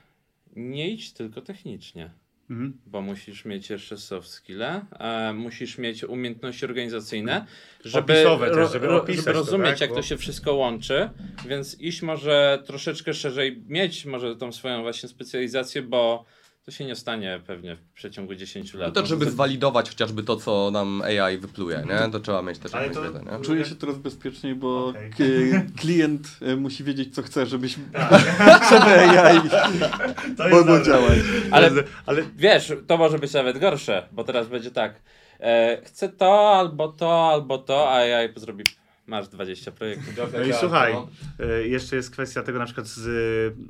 nie 0.57 0.90
idź 0.90 1.12
tylko 1.12 1.40
technicznie, 1.40 2.11
Mhm. 2.51 2.78
bo 2.86 3.01
musisz 3.03 3.44
mieć 3.44 3.70
jeszcze 3.70 3.96
soft 3.96 4.28
skille, 4.28 4.86
e, 4.98 5.32
musisz 5.32 5.78
mieć 5.78 6.05
umiejętności 6.05 6.64
organizacyjne, 6.64 7.46
żeby, 7.84 8.12
Opisowe 8.12 8.51
też, 8.51 8.72
żeby 8.72 8.86
ro- 8.86 9.03
opisać 9.03 9.24
żeby 9.24 9.32
to, 9.34 9.38
rozumieć, 9.38 9.70
tak? 9.70 9.80
jak 9.80 9.90
Bo- 9.90 9.96
to 9.96 10.03
się 10.03 10.16
wszystko 10.16 10.55
łączy, 10.55 11.11
więc 11.48 11.80
iść 11.80 12.03
może 12.03 12.62
troszeczkę 12.66 13.14
szerzej, 13.14 13.62
mieć 13.68 14.07
może 14.07 14.36
tą 14.36 14.53
swoją 14.53 14.82
właśnie 14.82 15.09
specjalizację, 15.09 15.82
bo 15.82 16.24
to 16.64 16.70
się 16.70 16.84
nie 16.84 16.96
stanie 16.96 17.40
pewnie 17.46 17.76
w 17.76 17.92
przeciągu 17.92 18.34
10 18.34 18.74
lat. 18.74 18.88
No 18.88 18.94
to, 18.94 19.00
Może 19.00 19.08
żeby 19.08 19.30
zwalidować 19.30 19.88
chociażby 19.88 20.22
to, 20.22 20.36
co 20.36 20.70
nam 20.70 21.02
AI 21.02 21.38
wypluje, 21.38 21.84
nie? 21.88 22.11
To 22.12 22.20
trzeba 22.20 22.42
mieć 22.42 22.58
też 22.58 22.72
jakąś 22.72 22.94
to- 22.94 23.02
wiedzę, 23.02 23.22
nie? 23.38 23.44
Czuję 23.44 23.64
się 23.64 23.74
teraz 23.74 23.98
bezpieczniej, 23.98 24.54
bo 24.54 24.92
k- 25.18 25.80
klient 25.80 26.28
e, 26.42 26.56
musi 26.56 26.84
wiedzieć, 26.84 27.14
co 27.14 27.22
chce, 27.22 27.46
żebyś, 27.46 27.74
żeby 28.70 28.90
AI 29.00 29.40
To 30.36 30.48
jest 30.48 30.58
mogło 30.66 30.82
działać. 30.84 31.18
Ale 31.50 31.70
Ale 32.06 32.22
Wiesz, 32.36 32.72
to 32.86 32.96
może 32.96 33.18
być 33.18 33.32
nawet 33.32 33.58
gorsze, 33.58 34.08
bo 34.12 34.24
teraz 34.24 34.48
będzie 34.48 34.70
tak. 34.70 34.94
E, 35.40 35.82
chcę 35.84 36.08
to, 36.08 36.54
albo 36.58 36.88
to, 36.88 37.28
albo 37.30 37.58
to, 37.58 37.92
a 37.92 38.00
ja 38.00 38.28
zrobi. 38.36 38.64
Masz 39.11 39.28
20 39.28 39.72
projektów. 39.72 40.14
No 40.32 40.44
i 40.44 40.52
słuchaj, 40.52 40.94
e, 41.38 41.68
jeszcze 41.68 41.96
jest 41.96 42.11
kwestia 42.11 42.42
tego, 42.42 42.58
na 42.58 42.64
przykład 42.64 42.86
z, 42.86 43.06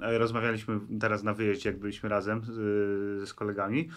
e, 0.03 0.19
rozmawialiśmy 0.19 0.81
teraz 1.01 1.23
na 1.23 1.35
wyjeździe, 1.35 1.71
jak 1.71 1.79
byliśmy 1.79 2.09
razem 2.09 2.43
z, 2.45 3.29
z 3.29 3.35
kolegami. 3.35 3.89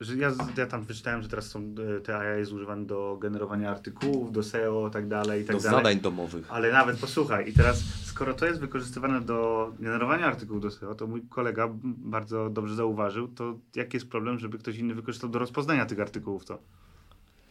Że 0.00 0.16
ja, 0.16 0.32
ja 0.56 0.66
tam 0.66 0.84
wyczytałem, 0.84 1.22
że 1.22 1.28
teraz 1.28 1.46
są 1.46 1.74
te 2.04 2.18
AI 2.18 2.38
jest 2.38 2.52
używane 2.52 2.86
do 2.86 3.18
generowania 3.20 3.70
artykułów, 3.70 4.32
do 4.32 4.42
SEO 4.42 4.88
i 4.88 4.90
tak 4.90 5.08
dalej, 5.08 5.42
i 5.42 5.44
tak 5.44 5.56
Do 5.56 5.62
dalej. 5.62 5.78
zadań 5.78 6.00
domowych. 6.00 6.46
Ale 6.52 6.72
nawet 6.72 6.98
posłuchaj, 6.98 7.48
i 7.48 7.52
teraz 7.52 7.84
skoro 8.04 8.34
to 8.34 8.46
jest 8.46 8.60
wykorzystywane 8.60 9.20
do 9.20 9.72
generowania 9.78 10.26
artykułów 10.26 10.62
do 10.62 10.70
SEO, 10.70 10.94
to 10.94 11.06
mój 11.06 11.22
kolega 11.28 11.68
bardzo 11.84 12.50
dobrze 12.50 12.74
zauważył, 12.74 13.28
to 13.28 13.58
jaki 13.76 13.96
jest 13.96 14.08
problem, 14.08 14.38
żeby 14.38 14.58
ktoś 14.58 14.76
inny 14.78 14.94
wykorzystał 14.94 15.30
do 15.30 15.38
rozpoznania 15.38 15.86
tych 15.86 16.00
artykułów 16.00 16.44
to. 16.44 16.58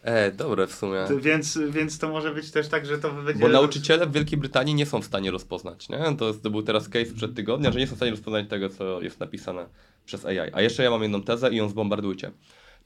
E, 0.05 0.31
dobre 0.31 0.67
w 0.67 0.73
sumie. 0.73 0.99
więc, 1.19 1.59
więc 1.69 1.99
to 1.99 2.09
może 2.09 2.33
być 2.33 2.51
też 2.51 2.67
tak, 2.67 2.85
że 2.85 2.97
to 2.97 3.11
będzie... 3.11 3.41
Bo 3.41 3.47
nauczyciele 3.47 4.07
w 4.07 4.11
Wielkiej 4.11 4.37
Brytanii 4.37 4.75
nie 4.75 4.85
są 4.85 5.01
w 5.01 5.05
stanie 5.05 5.31
rozpoznać, 5.31 5.89
nie? 5.89 6.15
To, 6.17 6.27
jest, 6.27 6.43
to 6.43 6.49
był 6.49 6.63
teraz 6.63 6.89
case 6.89 7.05
sprzed 7.05 7.35
tygodnia, 7.35 7.71
że 7.71 7.79
nie 7.79 7.87
są 7.87 7.93
w 7.93 7.97
stanie 7.97 8.11
rozpoznać 8.11 8.49
tego, 8.49 8.69
co 8.69 9.01
jest 9.01 9.19
napisane 9.19 9.65
przez 10.05 10.25
AI. 10.25 10.51
A 10.53 10.61
jeszcze 10.61 10.83
ja 10.83 10.89
mam 10.89 11.01
jedną 11.01 11.23
tezę 11.23 11.53
i 11.53 11.55
ją 11.55 11.69
zbombardujcie. 11.69 12.31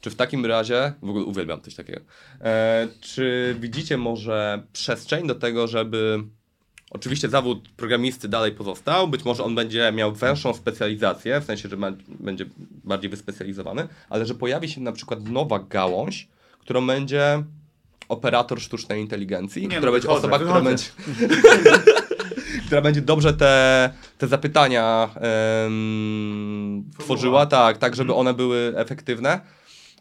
Czy 0.02 0.10
w 0.10 0.16
takim 0.16 0.46
razie, 0.46 0.94
w 1.02 1.10
ogóle 1.10 1.26
uwielbiam 1.26 1.62
coś 1.62 1.76
takiego, 1.76 2.02
e, 2.42 2.88
czy 3.02 3.56
widzicie 3.60 3.98
może 3.98 4.64
przestrzeń 4.74 5.28
do 5.28 5.36
tego, 5.36 5.68
żeby 5.68 6.24
oczywiście 6.90 7.30
zawód 7.30 7.70
programisty 7.70 8.28
dalej 8.28 8.52
pozostał, 8.52 9.08
być 9.08 9.26
może 9.26 9.44
on 9.44 9.56
będzie 9.56 9.92
miał 9.96 10.14
węższą 10.14 10.54
specjalizację, 10.54 11.42
w 11.42 11.46
sensie, 11.46 11.70
że 11.70 11.78
ma, 11.78 11.92
będzie 12.08 12.46
bardziej 12.84 13.10
wyspecjalizowany, 13.10 13.88
ale 14.10 14.26
że 14.26 14.36
pojawi 14.36 14.70
się 14.70 14.82
na 14.82 14.92
przykład 14.92 15.30
nowa 15.30 15.60
gałąź, 15.60 16.28
którą 16.70 16.88
będzie 16.88 17.44
operator 18.10 18.62
sztucznej 18.62 19.02
inteligencji, 19.02 19.62
Nie, 19.62 19.68
no, 19.68 19.76
która 19.76 19.92
będzie 19.92 20.08
wychodzę, 20.08 20.28
osoba, 20.28 20.40
która 20.40 20.60
wychodzę. 20.62 20.70
będzie, 20.70 20.86
która 22.66 22.82
będzie 22.82 23.02
dobrze 23.02 23.34
te, 23.34 23.90
te 24.18 24.28
zapytania 24.28 25.10
em, 25.66 26.84
tworzyła, 27.00 27.46
tak, 27.46 27.78
tak, 27.78 27.96
żeby 27.96 28.14
one 28.14 28.34
były 28.34 28.74
efektywne. 28.76 29.40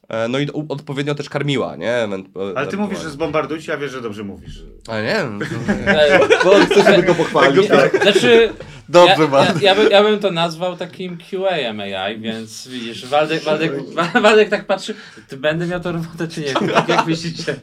E, 0.09 0.29
No 0.29 0.39
i 0.39 0.49
odpowiednio 0.69 1.15
też 1.15 1.29
karmiła, 1.29 1.77
nie? 1.77 1.93
Ewent- 1.93 2.53
Ale 2.57 2.67
ty 2.67 2.77
mówisz, 2.77 3.01
że 3.03 3.11
zbombardujcie, 3.11 3.73
a 3.73 3.77
wiesz, 3.77 3.93
że 3.93 4.01
dobrze 4.03 4.25
mówisz. 4.25 4.63
Ale 4.89 5.03
nie 5.03 5.15
wiem. 5.15 5.41
E, 5.87 6.19
Bo 6.45 6.51
chcesz, 6.55 6.87
żeby 6.87 7.03
go 7.03 7.15
pochwalić. 7.15 7.67
Znaczy, 8.03 8.53
Dobrze, 8.89 9.29
ja, 9.33 9.45
ja, 9.45 9.55
ja, 9.61 9.75
by, 9.75 9.89
ja 9.91 10.03
bym 10.03 10.19
to 10.21 10.31
nazwał 10.31 10.77
takim 10.77 11.19
QA 11.19 11.49
AI, 11.51 12.21
więc 12.21 12.69
widzisz, 12.69 13.07
Waldek, 13.07 13.43
Waldek, 13.43 13.73
Waldek 14.23 14.49
tak 14.49 14.67
patrzy, 14.67 14.95
ty 15.29 15.37
będę 15.37 15.67
miał 15.67 15.81
to 15.81 15.93
robotę 15.93 16.29
czy 16.29 16.41
nie? 16.41 16.53
Tak 16.55 16.89
jak 16.89 17.07
myślicie? 17.07 17.55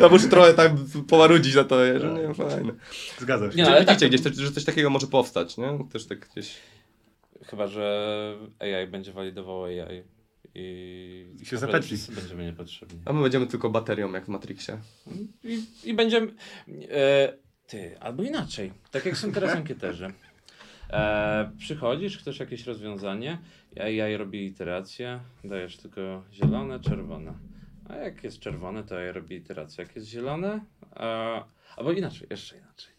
Ja 0.00 0.08
muszę 0.08 0.28
trochę 0.28 0.54
tak 0.54 0.72
pomarudzić 1.08 1.52
za 1.52 1.64
to, 1.64 1.76
że 2.00 2.12
nie, 2.28 2.34
fajne. 2.34 2.72
Zgadzam 3.18 3.50
się. 3.52 3.56
Nie, 3.58 3.64
Czy 3.64 3.70
ale 3.70 3.80
widzicie 3.80 4.00
tak- 4.00 4.32
gdzieś, 4.32 4.44
że 4.46 4.52
coś 4.52 4.64
takiego 4.64 4.90
może 4.90 5.06
powstać, 5.06 5.56
nie? 5.56 5.78
Też 5.92 6.06
tak 6.06 6.28
gdzieś... 6.32 6.54
Chyba, 7.46 7.66
że 7.66 8.34
AI 8.58 8.86
będzie 8.86 9.12
walidował 9.12 9.64
AI 9.64 10.02
i, 10.54 11.26
I 11.40 11.46
się 11.46 11.56
wszyscy 11.82 12.12
będziemy 12.12 12.44
niepotrzebni. 12.44 13.00
A 13.04 13.12
my 13.12 13.22
będziemy 13.22 13.46
tylko 13.46 13.70
baterią, 13.70 14.12
jak 14.12 14.24
w 14.24 14.28
Matrixie. 14.28 14.78
I, 15.44 15.64
i 15.84 15.94
będziemy. 15.94 16.32
E, 16.90 17.32
ty, 17.66 17.98
albo 18.00 18.22
inaczej. 18.22 18.72
Tak 18.90 19.06
jak 19.06 19.16
są 19.16 19.32
teraz 19.32 19.56
ankieterzy. 19.56 20.12
E, 20.90 21.50
przychodzisz, 21.58 22.18
chcesz 22.18 22.40
jakieś 22.40 22.66
rozwiązanie, 22.66 23.38
AI 23.80 24.16
robi 24.16 24.46
iterację, 24.46 25.20
dajesz 25.44 25.76
tylko 25.76 26.24
zielone, 26.32 26.80
czerwone. 26.80 27.34
A 27.88 27.96
jak 27.96 28.24
jest 28.24 28.38
czerwone, 28.38 28.84
to 28.84 28.96
AI 28.96 29.12
robi 29.12 29.36
iterację. 29.36 29.84
Jak 29.84 29.96
jest 29.96 30.08
zielone, 30.08 30.60
a, 30.90 31.44
albo 31.76 31.92
inaczej, 31.92 32.26
jeszcze 32.30 32.56
inaczej. 32.56 32.92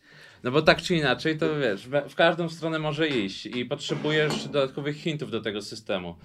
No 0.44 0.52
bo 0.52 0.62
tak 0.62 0.82
czy 0.82 0.96
inaczej, 0.96 1.38
to 1.38 1.60
wiesz, 1.60 1.90
w 2.10 2.16
każdą 2.16 2.50
stronę 2.50 2.80
może 2.80 3.08
iść 3.08 3.46
i 3.46 3.66
potrzebujesz 3.66 4.48
dodatkowych 4.48 4.98
hintów 4.98 5.32
do 5.32 5.42
tego 5.42 5.62
systemu. 5.62 6.16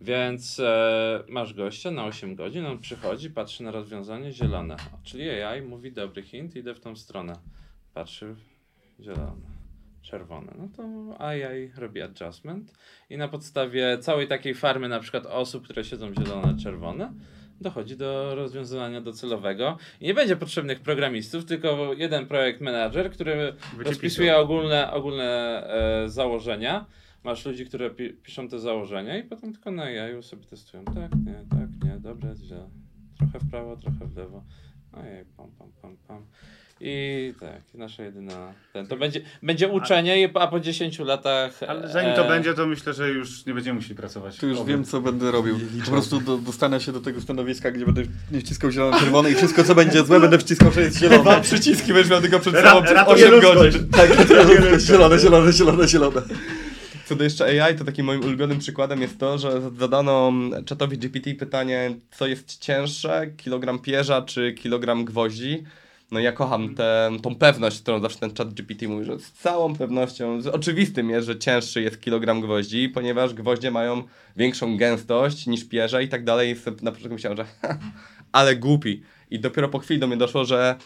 Więc 0.00 0.60
e, 0.60 1.22
masz 1.28 1.54
gościa 1.54 1.90
na 1.90 2.04
8 2.04 2.34
godzin, 2.34 2.66
on 2.66 2.78
przychodzi, 2.78 3.30
patrzy 3.30 3.62
na 3.62 3.70
rozwiązanie 3.70 4.32
zielone. 4.32 4.76
Czyli 5.02 5.30
AI 5.30 5.62
mówi 5.62 5.92
dobry 5.92 6.22
hint, 6.22 6.56
idę 6.56 6.74
w 6.74 6.80
tą 6.80 6.96
stronę. 6.96 7.32
Patrzy, 7.94 8.34
zielone, 9.00 9.46
czerwone. 10.02 10.52
No 10.58 10.68
to 10.76 10.82
AI 11.20 11.70
robi 11.76 12.02
adjustment 12.02 12.72
i 13.10 13.16
na 13.16 13.28
podstawie 13.28 13.98
całej 13.98 14.28
takiej 14.28 14.54
farmy 14.54 14.88
na 14.88 15.00
przykład 15.00 15.26
osób, 15.26 15.64
które 15.64 15.84
siedzą 15.84 16.14
zielone, 16.14 16.56
czerwone, 16.62 17.12
dochodzi 17.60 17.96
do 17.96 18.34
rozwiązania 18.34 19.00
docelowego. 19.00 19.78
I 20.00 20.04
nie 20.04 20.14
będzie 20.14 20.36
potrzebnych 20.36 20.80
programistów, 20.80 21.44
tylko 21.44 21.92
jeden 21.94 22.26
projekt 22.26 22.60
manager, 22.60 23.10
który 23.10 23.34
Będzie 23.76 23.90
rozpisuje 23.90 24.28
pisał. 24.28 24.42
ogólne, 24.44 24.92
ogólne 24.92 25.62
e, 26.04 26.08
założenia. 26.08 26.86
Masz 27.26 27.46
ludzi, 27.46 27.66
które 27.66 27.90
pi 27.90 28.10
piszą 28.10 28.48
te 28.48 28.58
założenia 28.58 29.18
i 29.18 29.24
potem 29.24 29.52
tylko 29.52 29.70
na 29.70 29.90
jaju 29.90 30.22
sobie 30.22 30.46
testują. 30.46 30.84
Tak, 30.84 31.10
nie, 31.26 31.44
tak, 31.50 31.84
nie, 31.84 31.98
dobra, 32.00 32.34
źle. 32.34 32.68
Trochę 33.18 33.38
w 33.38 33.50
prawo, 33.50 33.76
trochę 33.76 34.06
w 34.06 34.16
lewo. 34.16 34.44
Ojej, 34.92 35.24
pam, 35.36 35.50
pam, 35.58 35.68
pam, 35.82 35.96
pam. 36.08 36.26
I 36.80 37.34
tak, 37.40 37.62
nasza 37.74 38.02
jedyna. 38.02 38.52
Ten, 38.72 38.86
to 38.86 38.96
będzie, 38.96 39.20
będzie 39.42 39.68
uczenie, 39.68 40.30
a 40.34 40.46
po 40.46 40.60
10 40.60 40.98
latach. 40.98 41.62
Ale 41.68 41.88
zanim 41.88 42.14
to 42.14 42.24
e, 42.24 42.28
będzie, 42.28 42.54
to 42.54 42.66
myślę, 42.66 42.92
że 42.92 43.08
już 43.08 43.46
nie 43.46 43.54
będziemy 43.54 43.76
musieli 43.76 43.94
pracować. 43.94 44.36
To 44.36 44.46
już 44.46 44.58
Oby. 44.58 44.70
wiem, 44.70 44.84
co 44.84 45.00
będę 45.00 45.30
robił. 45.30 45.58
Po 45.84 45.90
prostu 45.90 46.20
do, 46.20 46.38
dostanę 46.38 46.80
się 46.80 46.92
do 46.92 47.00
tego 47.00 47.20
stanowiska, 47.20 47.70
gdzie 47.70 47.86
będę 47.86 48.02
nie 48.32 48.40
wciskał 48.40 48.70
zielone, 48.70 49.00
czerwone 49.00 49.30
i 49.30 49.34
wszystko, 49.34 49.64
co 49.64 49.74
będzie 49.74 50.04
złe, 50.04 50.20
będę 50.20 50.38
wciskał, 50.38 50.72
że 50.72 50.80
jest 50.80 50.98
zielone. 50.98 51.22
Dwa 51.22 51.40
przyciski 51.40 51.92
będziesz 51.92 52.10
miał 52.10 52.20
tylko 52.20 52.38
przed 52.38 52.54
sobą 52.56 52.82
przez 52.82 52.96
ratuje 52.96 53.26
8 53.26 53.34
ludzkość. 53.34 53.76
godzin. 53.76 53.90
Tak, 53.90 54.10
zielone, 54.86 55.20
zielone, 55.20 55.52
zielone, 55.52 55.88
zielone. 55.88 56.22
Co 57.06 57.16
do 57.16 57.24
jeszcze 57.24 57.64
AI, 57.64 57.74
to 57.74 57.84
takim 57.84 58.06
moim 58.06 58.24
ulubionym 58.24 58.58
przykładem 58.58 59.02
jest 59.02 59.18
to, 59.18 59.38
że 59.38 59.70
zadano 59.78 60.32
czatowi 60.64 60.98
GPT 60.98 61.34
pytanie, 61.34 61.96
co 62.10 62.26
jest 62.26 62.58
cięższe, 62.58 63.30
kilogram 63.36 63.78
pierza 63.78 64.22
czy 64.22 64.52
kilogram 64.52 65.04
gwoździ. 65.04 65.62
No 66.10 66.20
ja 66.20 66.32
kocham 66.32 66.74
tę 66.74 67.10
tą 67.22 67.34
pewność, 67.34 67.82
którą 67.82 68.00
zawsze 68.00 68.18
ten 68.18 68.34
chat 68.34 68.54
GPT 68.54 68.88
mówi, 68.88 69.04
że 69.04 69.18
z 69.18 69.32
całą 69.32 69.76
pewnością, 69.76 70.42
z 70.42 70.46
oczywistym 70.46 71.10
jest, 71.10 71.26
że 71.26 71.38
cięższy 71.38 71.82
jest 71.82 72.00
kilogram 72.00 72.40
gwoździ, 72.40 72.88
ponieważ 72.88 73.34
gwoździe 73.34 73.70
mają 73.70 74.02
większą 74.36 74.76
gęstość 74.76 75.46
niż 75.46 75.68
pierze 75.68 76.04
i 76.04 76.08
tak 76.08 76.24
dalej. 76.24 76.56
Na 76.82 76.92
początku 76.92 77.14
myślałem, 77.14 77.36
że 77.36 77.46
ale 78.32 78.56
głupi. 78.56 79.02
I 79.30 79.40
dopiero 79.40 79.68
po 79.68 79.78
chwili 79.78 80.00
do 80.00 80.06
mnie 80.06 80.16
doszło, 80.16 80.44
że 80.44 80.76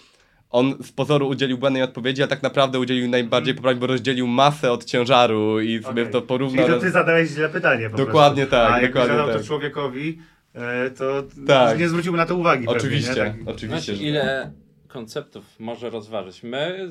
on 0.51 0.75
z 0.83 0.93
pozoru 0.93 1.29
udzielił 1.29 1.59
błędnej 1.59 1.83
odpowiedzi, 1.83 2.23
a 2.23 2.27
tak 2.27 2.43
naprawdę 2.43 2.79
udzielił 2.79 3.09
najbardziej 3.09 3.55
poprawnie, 3.55 3.81
bo 3.81 3.87
rozdzielił 3.87 4.27
masę 4.27 4.73
od 4.73 4.85
ciężaru 4.85 5.61
i 5.61 5.83
sobie 5.83 6.03
Okej. 6.03 6.13
to 6.13 6.23
porównał. 6.23 6.65
Czyli 6.67 6.77
to 6.79 6.81
ty 6.83 6.91
zadałeś 6.91 7.29
źle 7.31 7.49
pytanie 7.49 7.91
po 7.91 7.97
Dokładnie 7.97 8.47
prostu. 8.47 8.67
tak, 8.67 8.73
A 8.73 8.81
jak 8.83 8.91
dokładnie 8.93 9.17
zadał 9.17 9.29
tak. 9.33 9.37
to 9.39 9.47
człowiekowi, 9.47 10.19
e, 10.55 10.91
to 10.91 11.23
Tak. 11.47 11.79
nie 11.79 11.89
zwróciłby 11.89 12.19
na 12.19 12.27
to 12.27 12.37
uwagi 12.37 12.67
pewnie, 12.67 12.79
Oczywiście, 12.81 13.11
nie? 13.11 13.17
Tak. 13.17 13.35
oczywiście. 13.47 13.93
Znaczy, 13.95 14.03
ile 14.09 14.53
konceptów 14.89 15.45
może 15.61 15.91
rozważyć? 15.91 16.43
My 16.43 16.89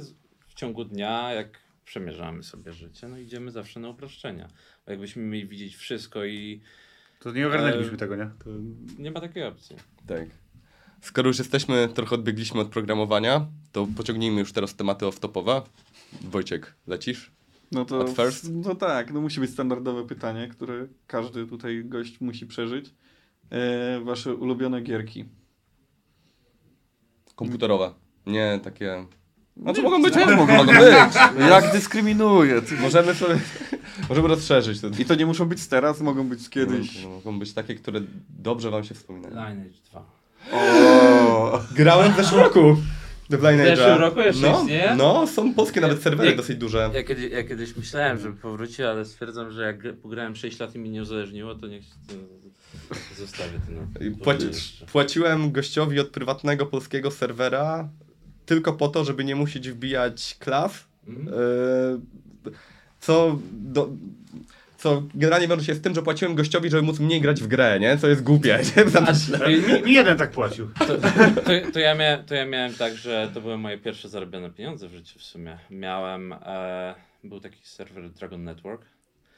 w 0.47 0.53
ciągu 0.53 0.85
dnia, 0.85 1.33
jak 1.33 1.59
przemierzamy 1.85 2.43
sobie 2.43 2.73
życie, 2.73 3.07
no 3.07 3.17
idziemy 3.17 3.51
zawsze 3.51 3.79
na 3.79 3.89
uproszczenia. 3.89 4.47
Bo 4.85 4.91
jakbyśmy 4.91 5.23
mieli 5.23 5.47
widzieć 5.47 5.75
wszystko 5.75 6.25
i 6.25 6.61
To 7.19 7.31
nie 7.31 7.47
ogarnęliśmy 7.47 7.93
E, 7.93 7.97
tego, 7.97 8.15
nie? 8.15 8.25
To... 8.43 8.49
nie 8.99 9.11
ma 9.11 9.21
takiej 9.21 9.43
opcji. 9.43 9.75
Tak. 10.07 10.25
Skoro 11.01 11.27
już 11.27 11.39
jesteśmy, 11.39 11.89
trochę 11.93 12.15
odbiegliśmy 12.15 12.61
od 12.61 12.67
programowania, 12.67 13.45
to 13.71 13.87
pociągnijmy 13.97 14.39
już 14.39 14.53
teraz 14.53 14.75
tematy 14.75 15.05
off-topowe. 15.05 15.61
Wojciek, 16.21 16.73
lecisz? 16.87 17.31
No 17.71 17.85
to, 17.85 18.01
At 18.01 18.09
first? 18.09 18.49
no 18.51 18.75
tak, 18.75 19.13
no 19.13 19.21
musi 19.21 19.39
być 19.39 19.51
standardowe 19.51 20.07
pytanie, 20.07 20.47
które 20.47 20.87
każdy 21.07 21.47
tutaj 21.47 21.85
gość 21.85 22.21
musi 22.21 22.45
przeżyć. 22.45 22.93
E, 23.51 23.99
wasze 23.99 24.35
ulubione 24.35 24.81
gierki. 24.81 25.25
Komputerowe. 27.35 27.93
Nie 28.25 28.59
takie... 28.63 29.05
Znaczy 29.57 29.81
Nie, 29.81 29.89
mogą 29.89 30.01
być, 30.01 30.13
też 30.13 30.35
mogą, 30.37 30.65
być. 30.65 30.75
być. 30.75 31.49
Jak 31.49 31.71
dyskryminuje. 31.71 32.61
Możemy 32.81 33.15
sobie... 33.15 33.39
Możemy 34.09 34.27
rozszerzyć 34.27 34.81
to. 34.81 34.87
I 34.99 35.05
to 35.05 35.15
nie 35.15 35.25
muszą 35.25 35.45
być 35.45 35.67
teraz, 35.67 36.01
mogą 36.01 36.27
być 36.29 36.49
kiedyś. 36.49 37.03
Mogą 37.05 37.39
być 37.39 37.53
takie, 37.53 37.75
które 37.75 38.01
dobrze 38.29 38.69
wam 38.71 38.83
się 38.83 38.95
wspominają. 38.95 39.49
Lineage 39.49 39.79
2. 39.91 40.18
O, 40.51 41.61
Grałem 41.75 42.13
w 42.13 42.15
zeszłym 42.15 42.41
roku. 42.41 42.77
The 43.29 43.37
Blind 43.37 43.61
W 43.61 43.65
zeszłym 43.65 43.97
roku 43.97 44.19
jeszcze 44.19 44.51
no, 44.51 44.59
istnieje? 44.59 44.95
No, 44.97 45.27
są 45.27 45.53
polskie 45.53 45.81
nawet 45.81 45.97
Ja- 45.97 46.03
serwery 46.03 46.27
jak- 46.29 46.37
dosyć 46.37 46.57
duże. 46.57 46.89
Ja, 46.93 47.03
kiedy, 47.03 47.29
ja 47.29 47.43
kiedyś 47.43 47.75
myślałem, 47.75 48.19
żeby 48.19 48.35
powrócić, 48.35 48.79
ale 48.79 49.05
stwierdzam, 49.05 49.51
że 49.51 49.61
jak 49.63 49.77
pograłem 50.01 50.35
6 50.35 50.59
lat 50.59 50.75
i 50.75 50.79
mnie 50.79 50.89
nie 50.89 51.01
uzależniło, 51.01 51.55
to 51.55 51.67
niech 51.67 51.83
to 52.07 52.13
zostawię 53.21 53.59
na 53.69 54.23
Płaci, 54.23 54.45
płaciłem 54.91 55.51
gościowi 55.51 55.99
od 55.99 56.07
prywatnego 56.09 56.65
polskiego 56.65 57.11
serwera 57.11 57.89
tylko 58.45 58.73
po 58.73 58.87
to, 58.87 59.05
żeby 59.05 59.23
nie 59.23 59.35
musieć 59.35 59.69
wbijać 59.69 60.35
klas. 60.39 60.85
Mhm. 61.07 61.27
e, 61.27 62.51
Co, 62.99 63.39
do, 63.51 63.89
co 64.79 65.03
generalnie 65.15 65.47
wiąże 65.47 65.65
się 65.65 65.73
z 65.73 65.81
tym, 65.81 65.95
że 65.95 66.01
płaciłem 66.01 66.35
gościowi, 66.35 66.69
żeby 66.69 66.83
móc 66.83 66.99
mniej 66.99 67.21
grać 67.21 67.41
w 67.41 67.47
grę, 67.47 67.79
nie? 67.79 67.97
Co 67.97 68.07
jest 68.07 68.23
głupie. 68.23 68.59
Nie? 68.77 68.83
Mi, 69.47 69.83
mi 69.83 69.93
jeden 69.93 70.17
tak 70.17 70.31
płacił. 70.31 70.69
To, 70.79 70.85
to, 70.85 71.71
to, 71.73 71.79
ja 71.79 71.95
miałem, 71.95 72.25
to 72.25 72.35
ja 72.35 72.45
miałem 72.45 72.73
tak, 72.73 72.95
że 72.95 73.29
to 73.33 73.41
były 73.41 73.57
moje 73.57 73.77
pierwsze 73.77 74.09
zarobione 74.09 74.49
pieniądze 74.49 74.87
w 74.87 74.91
życiu 74.91 75.19
w 75.19 75.23
sumie. 75.23 75.57
Miałem, 75.69 76.33
e, 76.33 76.95
był 77.23 77.39
taki 77.39 77.57
serwer 77.63 78.09
Dragon 78.09 78.43
Network 78.43 78.85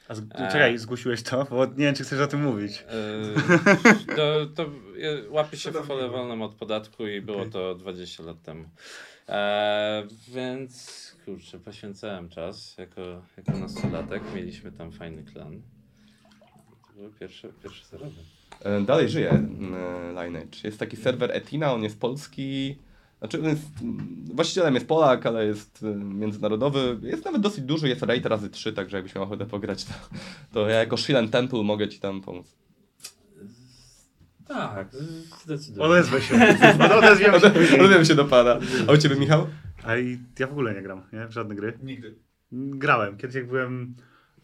A 0.08 0.14
z, 0.14 0.20
E. 0.20 0.52
Czekaj, 0.52 0.78
zgłosiłeś 0.78 1.22
to? 1.22 1.46
Bo 1.50 1.66
nie 1.66 1.72
wiem, 1.76 1.94
czy 1.94 2.04
chcesz 2.04 2.20
o 2.20 2.26
tym 2.26 2.42
mówić. 2.42 2.84
Yy, 4.06 4.16
to, 4.16 4.46
to 4.54 4.62
e, 4.62 4.68
łapie 5.30 5.56
się 5.56 5.70
w 5.70 5.82
kwotę 5.82 6.08
wolną 6.08 6.44
od 6.44 6.54
podatku 6.54 7.06
i 7.06 7.20
było 7.20 7.46
to 7.46 7.74
20 7.74 8.22
lat 8.22 8.42
temu. 8.42 8.64
E, 9.28 10.06
więc 10.28 11.16
kurczę, 11.24 11.58
poświęcałem 11.58 12.28
czas 12.28 12.78
jako, 12.78 13.22
jako 13.36 13.58
nastolatek. 13.58 14.22
Mieliśmy 14.34 14.72
tam 14.72 14.92
fajny 14.92 15.24
klan. 15.24 15.62
To 16.86 16.92
były 16.96 17.10
pierwsze, 17.10 17.48
pierwsze 17.62 17.86
zarody. 17.86 18.16
E, 18.60 18.80
Dalej 18.80 19.08
żyje 19.08 19.30
e, 19.30 19.38
Lineage. 20.08 20.58
Jest 20.64 20.78
taki 20.78 20.96
serwer 20.96 21.30
Etina, 21.32 21.74
on 21.74 21.82
jest 21.82 22.00
polski. 22.00 22.76
Znaczy, 23.18 23.40
jest, 23.42 23.82
mm, 23.82 24.24
właścicielem 24.34 24.74
jest 24.74 24.88
Polak, 24.88 25.26
ale 25.26 25.46
jest 25.46 25.82
e, 25.82 25.94
międzynarodowy. 25.94 26.98
Jest 27.02 27.24
nawet 27.24 27.42
dosyć 27.42 27.64
duży, 27.64 27.88
jest 27.88 28.02
raid 28.02 28.26
razy 28.26 28.50
3, 28.50 28.72
także 28.72 28.96
jakbyś 28.96 29.14
miał 29.14 29.24
ochotę 29.24 29.46
pograć, 29.46 29.84
to, 29.84 29.92
to 30.52 30.68
ja 30.68 30.78
jako 30.78 30.96
Shilen 30.96 31.28
Temple 31.28 31.62
mogę 31.62 31.88
ci 31.88 32.00
tam 32.00 32.20
pomóc. 32.20 32.61
Tak, 34.48 34.88
zdecydowanie. 35.44 35.92
Odezwę 35.92 36.20
się. 36.22 36.34
Odezwiemy 36.98 37.40
się. 37.40 37.76
Rozumiem 37.78 38.04
się 38.04 38.14
do 38.14 38.24
pana. 38.24 38.58
A 38.88 38.92
u 38.92 38.96
ciebie, 38.96 39.16
Michał? 39.16 39.46
A 39.84 39.96
i 39.96 40.18
ja 40.38 40.46
w 40.46 40.50
ogóle 40.52 40.74
nie 40.74 40.82
gram, 40.82 41.02
nie? 41.12 41.26
W 41.26 41.32
żadne 41.32 41.54
gry. 41.54 41.78
Nigdy. 41.82 42.14
Grałem. 42.52 43.16
Kiedyś 43.16 43.36
jak 43.36 43.46
byłem, 43.46 43.94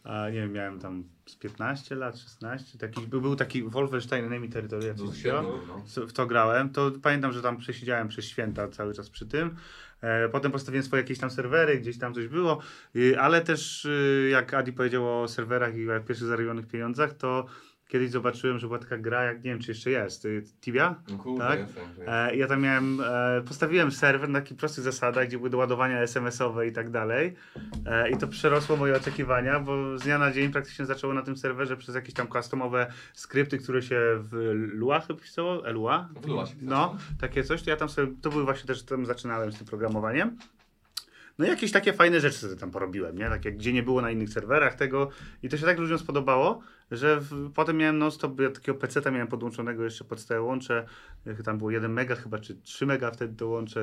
a, 0.03 0.29
nie 0.29 0.41
wiem, 0.41 0.51
miałem 0.53 0.79
tam 0.79 1.03
z 1.25 1.35
15 1.35 1.95
lat, 1.95 2.17
16, 2.17 2.77
taki, 2.77 3.07
był, 3.07 3.21
był 3.21 3.35
taki 3.35 3.63
Wolfenstein 3.63 4.25
Enemy 4.25 4.49
Territoria, 4.49 4.93
coś 4.93 5.17
takiego. 5.17 5.59
w 6.07 6.13
to 6.13 6.25
grałem, 6.25 6.69
to 6.69 6.91
pamiętam, 7.03 7.33
że 7.33 7.41
tam 7.41 7.57
przesiedziałem 7.57 8.07
przez 8.07 8.25
święta 8.25 8.67
cały 8.67 8.93
czas 8.93 9.09
przy 9.09 9.25
tym. 9.25 9.55
E, 10.01 10.29
potem 10.29 10.51
postawiłem 10.51 10.83
swoje 10.83 11.01
jakieś 11.01 11.19
tam 11.19 11.29
serwery, 11.29 11.79
gdzieś 11.79 11.97
tam 11.97 12.13
coś 12.13 12.27
było, 12.27 12.59
y, 12.95 13.19
ale 13.19 13.41
też 13.41 13.85
y, 13.85 14.29
jak 14.31 14.53
Adi 14.53 14.73
powiedział 14.73 15.21
o 15.21 15.27
serwerach 15.27 15.75
i 15.75 15.91
o 15.91 15.99
pierwszych 15.99 16.27
zarobionych 16.27 16.67
pieniądzach, 16.67 17.13
to 17.13 17.45
kiedyś 17.89 18.09
zobaczyłem, 18.09 18.59
że 18.59 18.67
była 18.67 18.79
taka 18.79 18.97
gra, 18.97 19.23
jak 19.23 19.37
nie 19.43 19.51
wiem 19.51 19.59
czy 19.59 19.71
jeszcze 19.71 19.91
jest, 19.91 20.25
y, 20.25 20.43
Tibia? 20.61 20.95
Tak? 21.37 21.59
E, 22.07 22.35
ja 22.35 22.47
tam 22.47 22.61
miałem, 22.61 23.01
e, 23.01 23.41
postawiłem 23.47 23.91
serwer 23.91 24.29
na 24.29 24.41
takich 24.41 24.57
prostych 24.57 24.83
zasadach, 24.83 25.27
gdzie 25.27 25.37
były 25.37 25.49
doładowania 25.49 26.01
SMS-owe 26.01 26.67
i 26.67 26.71
tak 26.71 26.89
dalej. 26.89 27.35
E, 27.85 28.09
I 28.09 28.17
to 28.17 28.27
przerosło 28.27 28.77
moje 28.77 28.95
oczekiwania, 28.95 29.59
bo 29.59 29.97
z 29.97 30.03
dnia 30.03 30.17
na 30.17 30.31
dzień 30.31 30.51
praktycznie 30.51 30.85
zaczęło 30.85 31.13
na 31.13 31.21
tym 31.21 31.37
serwerze 31.37 31.77
przez 31.77 31.95
jakieś 31.95 32.13
tam 32.13 32.27
customowe 32.27 32.91
skrypty, 33.13 33.57
które 33.57 33.81
się 33.81 34.01
w 34.17 34.51
Lua 34.53 34.99
chyba 34.99 35.19
pisało, 35.19 35.67
Elua? 35.67 36.09
W 36.21 36.27
Lua 36.27 36.45
się 36.45 36.55
pisało. 36.55 36.71
No, 36.71 36.97
takie 37.21 37.43
coś, 37.43 37.63
to 37.63 37.69
ja 37.69 37.77
tam 37.77 37.89
sobie, 37.89 38.13
to 38.21 38.29
były 38.29 38.43
właśnie 38.43 38.67
też, 38.67 38.83
tam 38.83 39.05
zaczynałem 39.05 39.51
z 39.51 39.57
tym 39.57 39.67
programowaniem. 39.67 40.37
No 41.39 41.45
jakieś 41.45 41.71
takie 41.71 41.93
fajne 41.93 42.19
rzeczy 42.19 42.37
sobie 42.37 42.55
tam 42.55 42.71
porobiłem, 42.71 43.17
nie? 43.17 43.29
Takie, 43.29 43.51
gdzie 43.51 43.73
nie 43.73 43.83
było 43.83 44.01
na 44.01 44.11
innych 44.11 44.29
serwerach 44.29 44.75
tego 44.75 45.09
i 45.43 45.49
to 45.49 45.57
się 45.57 45.65
tak 45.65 45.79
ludziom 45.79 45.99
spodobało, 45.99 46.61
że 46.91 47.19
w, 47.21 47.51
potem 47.53 47.77
miałem 47.77 47.97
non-stop, 47.97 48.39
ja 48.39 48.49
takiego 48.49 48.77
PC-ta 48.77 49.11
miałem 49.11 49.27
podłączonego 49.27 49.83
jeszcze 49.83 50.03
pod 50.03 50.19
stałe 50.19 50.41
łącze, 50.41 50.85
tam 51.43 51.57
było 51.57 51.71
1 51.71 51.93
mega 51.93 52.15
chyba, 52.15 52.39
czy 52.39 52.55
3 52.55 52.85
mega 52.85 53.11
wtedy 53.11 53.35
to 53.35 53.47
łącze, 53.47 53.79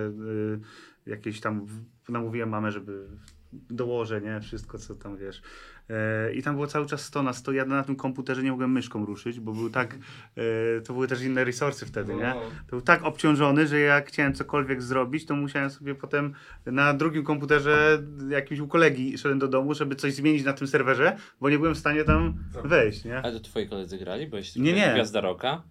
y, 1.07 1.11
jakieś 1.11 1.41
tam, 1.41 1.67
w- 1.67 2.11
namówiłem 2.11 2.49
mamę, 2.49 2.71
żeby 2.73 3.07
dołożę, 3.53 4.21
nie? 4.21 4.41
Wszystko, 4.41 4.79
co 4.79 4.95
tam, 4.95 5.17
wiesz. 5.17 5.43
E, 5.91 6.33
I 6.33 6.43
tam 6.43 6.55
było 6.55 6.67
cały 6.67 6.87
czas 6.87 7.05
100 7.05 7.23
na 7.23 7.33
100, 7.33 7.53
ja 7.53 7.65
na 7.65 7.83
tym 7.83 7.97
komputerze 7.97 8.43
nie 8.43 8.51
mogłem 8.51 8.73
myszką 8.73 9.07
ruszyć, 9.07 9.41
bo 9.41 9.53
był 9.53 9.71
tak, 9.71 9.95
e, 9.95 10.81
to 10.81 10.93
były 10.93 11.09
też 11.09 11.23
inne 11.23 11.45
resursy 11.45 11.87
wtedy, 11.87 12.15
nie? 12.15 12.35
No. 12.35 12.41
To 12.41 12.71
był 12.71 12.81
tak 12.81 13.05
obciążony, 13.05 13.67
że 13.67 13.81
jak 13.81 14.09
chciałem 14.09 14.35
cokolwiek 14.35 14.83
zrobić, 14.83 15.27
to 15.27 15.37
musiałem 15.37 15.71
sobie 15.71 15.95
potem 15.95 16.35
na 16.67 16.95
drugim 16.95 17.25
komputerze 17.25 18.03
jakimś 18.29 18.61
u 18.61 18.69
kolegi 18.69 19.19
szedłem 19.19 19.39
do 19.39 19.49
domu, 19.49 19.75
żeby 19.75 19.97
coś 19.97 20.15
zmienić 20.15 20.45
na 20.45 20.53
tym 20.53 20.67
serwerze, 20.67 21.17
bo 21.41 21.51
nie 21.51 21.59
byłem 21.59 21.75
w 21.75 21.79
stanie 21.79 22.05
tam 22.05 22.35
wejść, 22.65 23.05
nie? 23.05 23.19
Ale 23.19 23.33
to 23.33 23.41
twoi 23.41 23.69
koledzy 23.69 23.99
grali? 23.99 24.27
Bo 24.27 24.37
jeśli 24.37 24.63
Nie, 24.63 24.73
nie. 24.73 24.91
Gwiazda 24.93 25.21
Roka. 25.21 25.63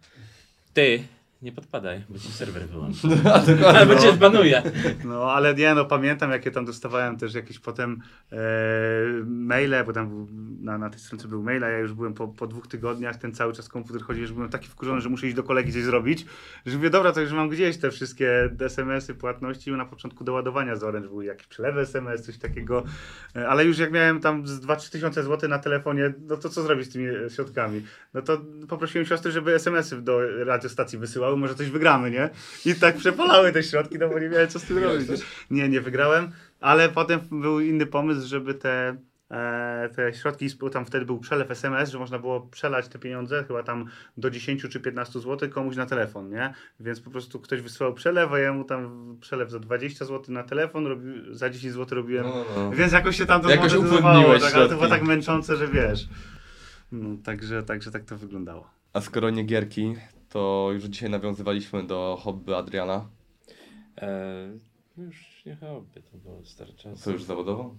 Ty, 0.73 1.03
nie 1.45 1.51
podpadaj, 1.51 2.03
bo 2.09 2.19
ci 2.19 2.31
serwer 2.31 2.67
wyłączy. 2.67 3.07
Dokładnie. 3.15 3.67
Albo 3.67 3.95
cię 3.95 4.13
zbanuje. 4.13 4.63
No 5.03 5.31
ale 5.31 5.55
nie, 5.55 5.75
no 5.75 5.85
pamiętam 5.85 6.31
jakie 6.31 6.51
tam 6.51 6.65
dostawałem 6.65 7.17
też 7.17 7.33
jakieś 7.33 7.59
potem 7.59 8.01
e, 8.31 8.37
maile, 9.25 9.83
bo 9.85 9.93
tam 9.93 10.27
na, 10.61 10.77
na 10.77 10.89
tej 10.89 10.99
stronce 10.99 11.27
był 11.27 11.43
mail, 11.43 11.63
a 11.63 11.69
ja 11.69 11.79
już 11.79 11.93
byłem 11.93 12.13
po, 12.13 12.27
po 12.27 12.47
dwóch 12.47 12.67
tygodniach, 12.67 13.17
ten 13.17 13.33
cały 13.33 13.53
czas 13.53 13.69
komputer 13.69 14.01
chodzi, 14.01 14.21
już 14.21 14.31
byłem 14.31 14.49
taki 14.49 14.67
wkurzony, 14.67 15.01
że 15.01 15.09
muszę 15.09 15.27
iść 15.27 15.35
do 15.35 15.43
kolegi 15.43 15.73
coś 15.73 15.83
zrobić, 15.83 16.25
że 16.65 16.77
mówię, 16.77 16.89
dobra, 16.89 17.11
to 17.11 17.21
już 17.21 17.31
mam 17.31 17.49
gdzieś 17.49 17.77
te 17.77 17.91
wszystkie 17.91 18.49
SMS-y, 18.59 19.15
płatności, 19.15 19.71
na 19.71 19.85
początku 19.85 20.23
doładowania 20.23 20.75
z 20.75 20.83
Orange 20.83 21.09
były 21.09 21.25
jakieś 21.25 21.47
przelewy 21.47 21.81
SMS, 21.81 22.21
coś 22.21 22.37
takiego, 22.37 22.83
e, 23.35 23.49
ale 23.49 23.65
już 23.65 23.77
jak 23.77 23.91
miałem 23.91 24.19
tam 24.19 24.47
z 24.47 24.65
2-3 24.65 24.91
tysiące 24.91 25.23
złotych 25.23 25.49
na 25.49 25.59
telefonie, 25.59 26.13
no 26.27 26.37
to 26.37 26.49
co 26.49 26.61
zrobić 26.61 26.89
z 26.89 26.93
tymi 26.93 27.07
środkami? 27.29 27.85
No 28.13 28.21
to 28.21 28.41
poprosiłem 28.67 29.05
siostry, 29.05 29.31
żeby 29.31 29.53
SMS-y 29.53 30.01
do 30.01 30.45
radiostacji 30.45 30.99
wysyłały, 30.99 31.34
może 31.37 31.55
coś 31.55 31.69
wygramy, 31.69 32.11
nie? 32.11 32.29
I 32.65 32.75
tak 32.75 32.95
przepalały 32.97 33.51
te 33.51 33.63
środki, 33.63 33.99
no 33.99 34.09
bo 34.09 34.19
nie 34.19 34.29
miałem 34.29 34.47
co 34.47 34.59
z 34.59 34.63
tym 34.63 34.77
robić. 34.77 35.07
Nie, 35.51 35.69
nie 35.69 35.81
wygrałem, 35.81 36.31
ale 36.61 36.89
potem 36.89 37.19
był 37.31 37.59
inny 37.59 37.85
pomysł, 37.85 38.27
żeby 38.27 38.53
te, 38.53 38.97
e, 39.31 39.89
te 39.95 40.13
środki, 40.13 40.47
tam 40.71 40.85
wtedy 40.85 41.05
był 41.05 41.19
przelew 41.19 41.51
SMS, 41.51 41.89
że 41.89 41.99
można 41.99 42.19
było 42.19 42.41
przelać 42.41 42.87
te 42.87 42.99
pieniądze, 42.99 43.43
chyba 43.47 43.63
tam 43.63 43.85
do 44.17 44.29
10 44.29 44.61
czy 44.69 44.79
15 44.79 45.19
zł 45.19 45.49
komuś 45.49 45.75
na 45.75 45.85
telefon, 45.85 46.29
nie? 46.29 46.53
Więc 46.79 47.01
po 47.01 47.11
prostu 47.11 47.39
ktoś 47.39 47.61
wysyłał 47.61 47.93
przelew, 47.93 48.31
a 48.31 48.39
ja 48.39 48.53
mu 48.53 48.63
tam 48.63 49.17
przelew 49.21 49.51
za 49.51 49.59
20 49.59 50.05
zł 50.05 50.33
na 50.33 50.43
telefon, 50.43 50.87
robi, 50.87 51.05
za 51.31 51.49
10 51.49 51.73
zł 51.73 51.95
robiłem. 51.95 52.25
No, 52.25 52.45
no. 52.55 52.71
Więc 52.71 52.93
jakoś 52.93 53.17
się 53.17 53.25
tam 53.25 53.41
to 53.41 53.49
Jakoś 53.49 53.73
utrudniłeś 53.73 54.41
tak, 54.41 54.55
ale 54.55 54.69
to 54.69 54.75
było 54.75 54.87
tak 54.87 55.03
męczące, 55.03 55.55
że 55.55 55.67
wiesz. 55.67 56.07
No, 56.91 57.17
także, 57.23 57.63
także 57.63 57.91
tak 57.91 58.03
to 58.03 58.17
wyglądało. 58.17 58.69
A 58.93 59.01
skoro 59.01 59.29
nie 59.29 59.43
gierki, 59.43 59.95
to 60.35 60.69
już 60.73 60.83
dzisiaj 60.83 61.09
nawiązywaliśmy 61.09 61.83
do 61.83 62.19
hobby 62.23 62.55
Adriana. 62.55 63.09
E, 63.97 64.07
no 64.97 65.03
już 65.03 65.45
nie 65.45 65.55
hobby, 65.55 66.01
to 66.11 66.17
było 66.17 66.45
stary 66.45 66.73
czas. 66.73 66.99
Co 66.99 67.11
już 67.11 67.23
zawodowo? 67.23 67.75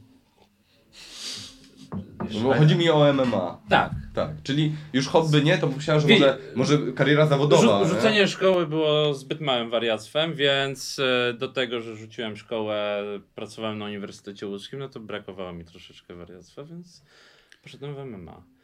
No, 2.34 2.40
bo 2.42 2.54
chodzi 2.54 2.76
mi 2.76 2.90
o 2.90 3.12
MMA. 3.12 3.60
Tak. 3.68 3.90
Tak, 4.14 4.30
czyli 4.42 4.72
już 4.92 5.08
hobby 5.08 5.42
nie, 5.42 5.58
to 5.58 5.66
myślałem, 5.66 6.02
że 6.02 6.08
może, 6.08 6.38
może 6.56 6.78
kariera 6.92 7.26
zawodowa. 7.26 7.62
Rzu- 7.62 7.78
nie? 7.78 7.94
rzucenie 7.94 8.28
szkoły 8.28 8.66
było 8.66 9.14
zbyt 9.14 9.40
małym 9.40 9.70
wariactwem, 9.70 10.34
więc 10.34 10.98
e, 10.98 11.34
do 11.34 11.48
tego, 11.48 11.80
że 11.80 11.96
rzuciłem 11.96 12.36
szkołę, 12.36 13.02
pracowałem 13.34 13.78
na 13.78 13.84
Uniwersytecie 13.84 14.46
Łódzkim, 14.46 14.78
no 14.78 14.88
to 14.88 15.00
brakowało 15.00 15.52
mi 15.52 15.64
troszeczkę 15.64 16.14
wariactwa, 16.14 16.64
więc 16.64 17.02
poszedłem 17.62 17.94
w 17.94 17.98
MMA. 17.98 18.55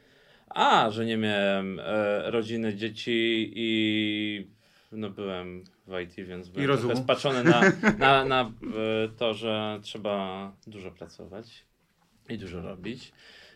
A, 0.55 0.91
że 0.91 1.05
nie 1.07 1.17
miałem 1.17 1.81
e, 1.81 2.31
rodziny, 2.31 2.75
dzieci 2.75 3.53
i 3.55 4.47
no 4.93 5.11
byłem 5.11 5.65
w 5.87 6.01
IT, 6.01 6.15
więc 6.27 6.49
byłem 6.49 6.67
trochę 6.67 6.83
rozumu. 6.83 7.05
spaczony 7.05 7.45
na, 7.45 7.61
na, 7.99 8.25
na 8.25 8.41
e, 8.43 9.09
to, 9.19 9.35
że 9.35 9.79
trzeba 9.83 10.53
dużo 10.67 10.91
pracować 10.91 11.65
i 12.29 12.39
dużo 12.39 12.61
robić. 12.63 13.13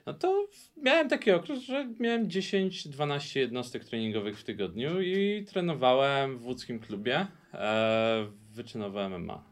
No 0.06 0.14
to 0.14 0.46
miałem 0.82 1.08
taki 1.08 1.30
okres, 1.30 1.58
że 1.62 1.88
miałem 2.00 2.28
10-12 2.28 3.38
jednostek 3.38 3.84
treningowych 3.84 4.38
w 4.38 4.44
tygodniu 4.44 5.00
i 5.00 5.44
trenowałem 5.52 6.38
w 6.38 6.46
łódzkim 6.46 6.78
klubie 6.80 7.26
e, 7.54 8.26
wyczynowe 8.52 9.08
MMA. 9.08 9.44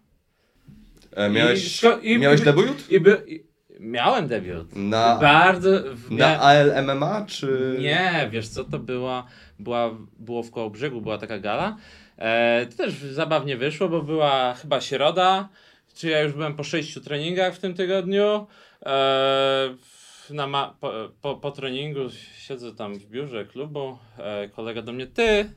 E, 1.12 1.30
miałeś 1.30 1.64
I 1.66 1.68
szko- 1.86 1.98
i- 2.02 2.18
miałeś 2.18 2.40
i- 2.40 2.44
debiut? 2.44 2.90
I, 2.92 2.94
i 3.34 3.44
miałem 3.80 4.28
debiut. 4.28 4.76
Na, 4.76 5.18
Bardzo. 5.18 5.70
na 6.10 6.16
mia- 6.16 6.38
ALMMA, 6.40 7.26
czy... 7.26 7.76
nie, 7.80 8.28
wiesz 8.32 8.48
co, 8.48 8.64
to 8.64 8.78
była, 8.78 9.26
była, 9.58 9.90
było 10.18 10.42
w 10.42 10.50
Kołobrzegu, 10.50 11.00
była 11.00 11.18
taka 11.18 11.38
gala. 11.38 11.76
E, 12.18 12.66
to 12.66 12.76
też 12.76 12.94
zabawnie 12.94 13.56
wyszło, 13.56 13.88
bo 13.88 14.02
była 14.02 14.54
chyba 14.54 14.80
środa, 14.80 15.48
czy 15.94 16.08
ja 16.08 16.20
już 16.20 16.32
byłem 16.32 16.54
po 16.56 16.64
sześciu 16.64 17.00
treningach 17.00 17.54
w 17.54 17.58
tym 17.58 17.74
tygodniu. 17.74 18.46
E, 18.86 19.74
na 20.30 20.46
ma, 20.46 20.74
po, 20.80 20.92
po, 21.20 21.36
po 21.36 21.50
treningu 21.50 22.00
siedzę 22.38 22.74
tam 22.74 22.94
w 22.94 23.06
biurze 23.06 23.44
klubu, 23.44 23.98
e, 24.18 24.48
kolega 24.48 24.82
do 24.82 24.92
mnie, 24.92 25.06
ty, 25.06 25.50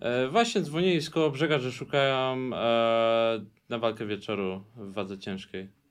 e, 0.00 0.28
właśnie 0.28 0.60
dzwonili 0.60 1.00
z 1.00 1.10
Kołobrzega, 1.10 1.58
że 1.58 1.72
szukają 1.72 2.50
e, 2.54 3.44
na 3.68 3.78
walkę 3.78 4.06
wieczoru 4.06 4.64
w 4.76 4.92
wadze 4.92 5.18
ciężkiej. 5.18 5.83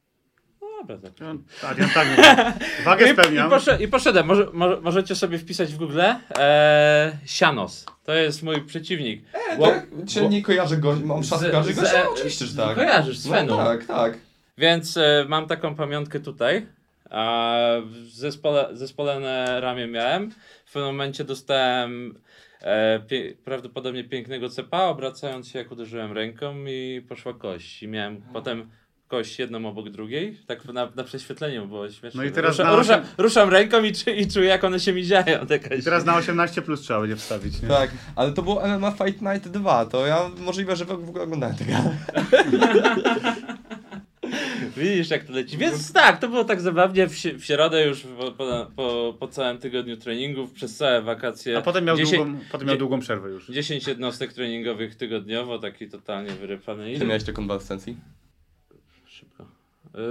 Dobra, 0.87 1.09
tak. 1.11 1.71
Adrian, 1.71 1.89
tak. 1.93 2.07
Wagę 2.85 3.05
I, 3.07 3.09
i, 3.09 3.13
spełniam. 3.13 3.49
posze, 3.49 3.77
I 3.83 3.87
poszedłem, 3.87 4.25
może, 4.25 4.47
może, 4.53 4.81
możecie 4.81 5.15
sobie 5.15 5.37
wpisać 5.37 5.73
w 5.73 5.77
Google 5.77 6.01
e, 6.37 7.17
Sianos. 7.25 7.85
To 8.03 8.13
jest 8.13 8.43
mój 8.43 8.61
przeciwnik. 8.61 9.23
E, 9.33 9.57
Ło- 9.57 9.67
tak, 9.67 9.87
cię 10.07 10.29
nie 10.29 10.41
kojarzy 10.41 10.77
go, 10.77 10.95
mam 11.03 11.21
kojarzy 11.39 11.73
go? 11.73 11.81
z- 11.85 11.93
oczywiście, 12.13 12.45
że 12.45 12.57
tak. 12.57 12.75
Kojarzysz 12.75 13.17
z 13.17 13.27
Fenu. 13.27 13.51
No, 13.51 13.57
tak, 13.57 13.85
tak. 13.85 14.17
Więc 14.57 14.97
e, 14.97 15.25
mam 15.27 15.47
taką 15.47 15.75
pamiątkę 15.75 16.19
tutaj. 16.19 16.65
A 17.09 17.57
w 17.85 18.09
zespole, 18.09 18.69
zespolone 18.71 19.61
ramię 19.61 19.87
miałem. 19.87 20.31
W 20.65 20.73
pewnym 20.73 20.91
momencie 20.91 21.23
dostałem 21.23 22.19
e, 22.61 22.99
pie, 22.99 23.33
prawdopodobnie 23.45 24.03
pięknego 24.03 24.49
cepa, 24.49 24.83
obracając 24.83 25.47
się 25.47 25.59
jak 25.59 25.71
uderzyłem 25.71 26.11
ręką 26.11 26.55
i 26.67 27.05
poszła 27.09 27.33
kość. 27.33 27.83
I 27.83 27.87
miałem 27.87 28.21
potem 28.33 28.69
kość 29.13 29.39
jedną 29.39 29.65
obok 29.65 29.89
drugiej, 29.89 30.37
tak 30.47 30.65
na, 30.65 30.89
na 30.95 31.03
prześwietleniu 31.03 31.67
było 31.67 31.89
śmieszne. 31.89 32.23
No 32.23 32.23
i 32.23 32.31
teraz 32.31 32.51
ruszam, 32.51 32.67
na 32.67 32.75
ruszam, 32.75 33.01
osiem- 33.01 33.07
ruszam 33.17 33.49
ręką 33.49 33.83
i, 33.83 33.93
czu, 33.93 34.09
i 34.09 34.27
czuję 34.27 34.49
jak 34.49 34.63
one 34.63 34.79
się 34.79 34.93
miziają. 34.93 35.47
Taka 35.47 35.75
I 35.75 35.83
teraz 35.83 36.05
na 36.05 36.15
18 36.15 36.61
plus 36.61 36.81
trzeba 36.81 36.99
będzie 36.99 37.15
wstawić, 37.15 37.61
nie? 37.61 37.67
Tak, 37.67 37.91
ale 38.15 38.31
to 38.31 38.41
było 38.41 38.67
MMA 38.67 38.91
Fight 38.91 39.21
Night 39.21 39.47
2, 39.47 39.85
to 39.85 40.07
ja 40.07 40.29
możliwe, 40.37 40.75
że 40.75 40.85
w 40.85 40.91
ogóle 40.91 41.23
oglądałem 41.23 41.55
tego. 41.55 41.73
Widzisz 44.77 45.09
jak 45.09 45.23
to 45.23 45.33
leci. 45.33 45.57
Więc 45.57 45.93
tak, 45.93 46.19
to 46.19 46.27
było 46.29 46.43
tak 46.43 46.61
zabawnie 46.61 47.07
w, 47.07 47.13
w 47.13 47.45
środę 47.45 47.87
już 47.87 48.01
po, 48.01 48.31
po, 48.31 48.67
po, 48.75 49.15
po 49.19 49.27
całym 49.27 49.57
tygodniu 49.57 49.97
treningów, 49.97 50.51
przez 50.51 50.77
całe 50.77 51.01
wakacje. 51.01 51.57
A 51.57 51.61
potem 51.61 51.85
miał, 51.85 51.97
10 51.97 52.15
długą, 52.15 52.39
potem 52.51 52.67
miał 52.67 52.77
długą 52.77 52.99
przerwę 52.99 53.29
już. 53.29 53.47
10 53.47 53.87
jednostek 53.87 54.33
treningowych 54.33 54.95
tygodniowo, 54.95 55.59
taki 55.59 55.87
totalnie 55.89 56.31
wyrypany. 56.31 56.89
Ile 56.89 56.95
Ile 56.95 57.05
miałeś 57.05 57.23
tej 57.23 57.33
konwalescencji? 57.33 57.97
Szybko. 59.23 59.47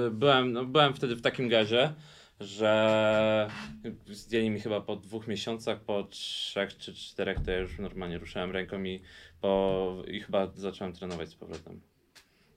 Y, 0.07 0.11
Byłem, 0.11 0.53
no, 0.53 0.65
byłem 0.65 0.95
wtedy 0.95 1.17
w 1.17 1.23
takim 1.23 1.49
gazie, 1.49 1.93
że 2.41 3.49
zdjęli 4.07 4.51
mi 4.51 4.61
chyba 4.61 4.81
po 4.81 4.97
dwóch 4.97 5.27
miesiącach, 5.27 5.81
po 5.81 6.03
trzech 6.05 6.77
czy 6.77 6.95
czterech 6.95 7.39
to 7.45 7.51
ja 7.51 7.59
już 7.59 7.79
normalnie 7.79 8.19
ruszałem 8.19 8.51
ręką 8.51 8.85
i, 8.85 9.01
po, 9.41 10.03
i 10.09 10.21
chyba 10.21 10.53
zacząłem 10.55 10.93
trenować 10.93 11.29
z 11.29 11.35
powrotem. 11.35 11.81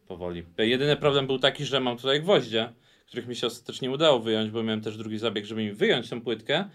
Powoli. 0.07 0.43
Jedyny 0.57 0.95
problem 0.95 1.27
był 1.27 1.39
taki, 1.39 1.65
że 1.65 1.79
mam 1.79 1.97
tutaj 1.97 2.21
gwoździe, 2.21 2.73
których 3.07 3.27
mi 3.27 3.35
się 3.35 3.47
ostatecznie 3.47 3.91
udało 3.91 4.19
wyjąć, 4.19 4.51
bo 4.51 4.63
miałem 4.63 4.81
też 4.81 4.97
drugi 4.97 5.17
zabieg, 5.17 5.45
żeby 5.45 5.61
mi 5.61 5.71
wyjąć 5.71 6.09
tą 6.09 6.21
płytkę. 6.21 6.69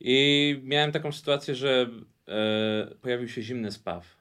I 0.00 0.60
miałem 0.62 0.92
taką 0.92 1.12
sytuację, 1.12 1.54
że 1.54 1.90
e, 2.28 2.94
pojawił 3.02 3.28
się 3.28 3.42
zimny 3.42 3.72
spaw. 3.72 4.16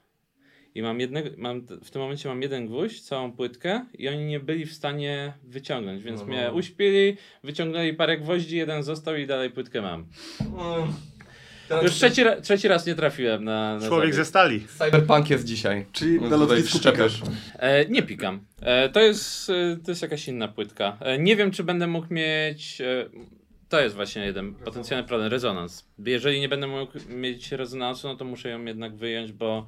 I 0.75 0.81
mam 0.81 0.99
jednego, 0.99 1.29
mam, 1.37 1.61
w 1.61 1.91
tym 1.91 2.01
momencie 2.01 2.29
mam 2.29 2.41
jeden 2.41 2.67
gwóźdź, 2.67 3.01
całą 3.01 3.31
płytkę 3.31 3.85
i 3.97 4.09
oni 4.09 4.25
nie 4.25 4.39
byli 4.39 4.65
w 4.65 4.73
stanie 4.73 5.33
wyciągnąć, 5.43 6.03
więc 6.03 6.19
No. 6.21 6.27
mnie 6.27 6.51
uśpili, 6.53 7.17
wyciągnęli 7.43 7.93
parę 7.93 8.17
gwoździ, 8.17 8.57
jeden 8.57 8.83
został 8.83 9.15
i 9.15 9.27
dalej 9.27 9.49
płytkę 9.49 9.81
mam. 9.81 10.05
Już 11.83 11.91
trzeci, 11.91 12.23
ra- 12.23 12.41
trzeci 12.41 12.67
raz 12.67 12.85
nie 12.85 12.95
trafiłem 12.95 13.43
na, 13.43 13.77
na 13.79 13.87
Człowiek 13.87 14.05
zabieg. 14.05 14.13
ze 14.15 14.25
stali. 14.25 14.65
Cyberpunk 14.77 15.29
jest 15.29 15.45
dzisiaj. 15.45 15.85
Czyli 15.91 16.15
No 16.15 16.21
na 16.21 16.29
tutaj 16.29 16.47
lotnisku 16.47 16.77
wszczepiasz. 16.77 17.15
pikasz. 17.21 17.33
E, 17.59 17.85
nie 17.85 18.03
pikam. 18.03 18.39
E, 18.61 18.89
to, 18.89 18.99
jest, 18.99 19.49
e, 19.49 19.77
to 19.85 19.91
jest 19.91 20.01
jakaś 20.01 20.27
inna 20.27 20.47
płytka. 20.47 20.97
E, 21.01 21.17
nie 21.19 21.35
wiem, 21.35 21.51
czy 21.51 21.63
będę 21.63 21.87
mógł 21.87 22.13
mieć. 22.13 22.81
E, 22.81 22.85
to 23.69 23.79
jest 23.81 23.95
właśnie 23.95 24.25
jeden 24.25 24.53
potencjalny 24.55 25.07
problem 25.07 25.31
rezonans. 25.31 25.85
Jeżeli 26.05 26.39
nie 26.41 26.49
będę 26.49 26.67
mógł 26.67 26.93
mieć 27.09 27.51
rezonansu, 27.51 28.07
no 28.07 28.15
to 28.15 28.25
muszę 28.25 28.49
ją 28.49 28.65
jednak 28.65 28.95
wyjąć, 28.95 29.31
bo 29.31 29.65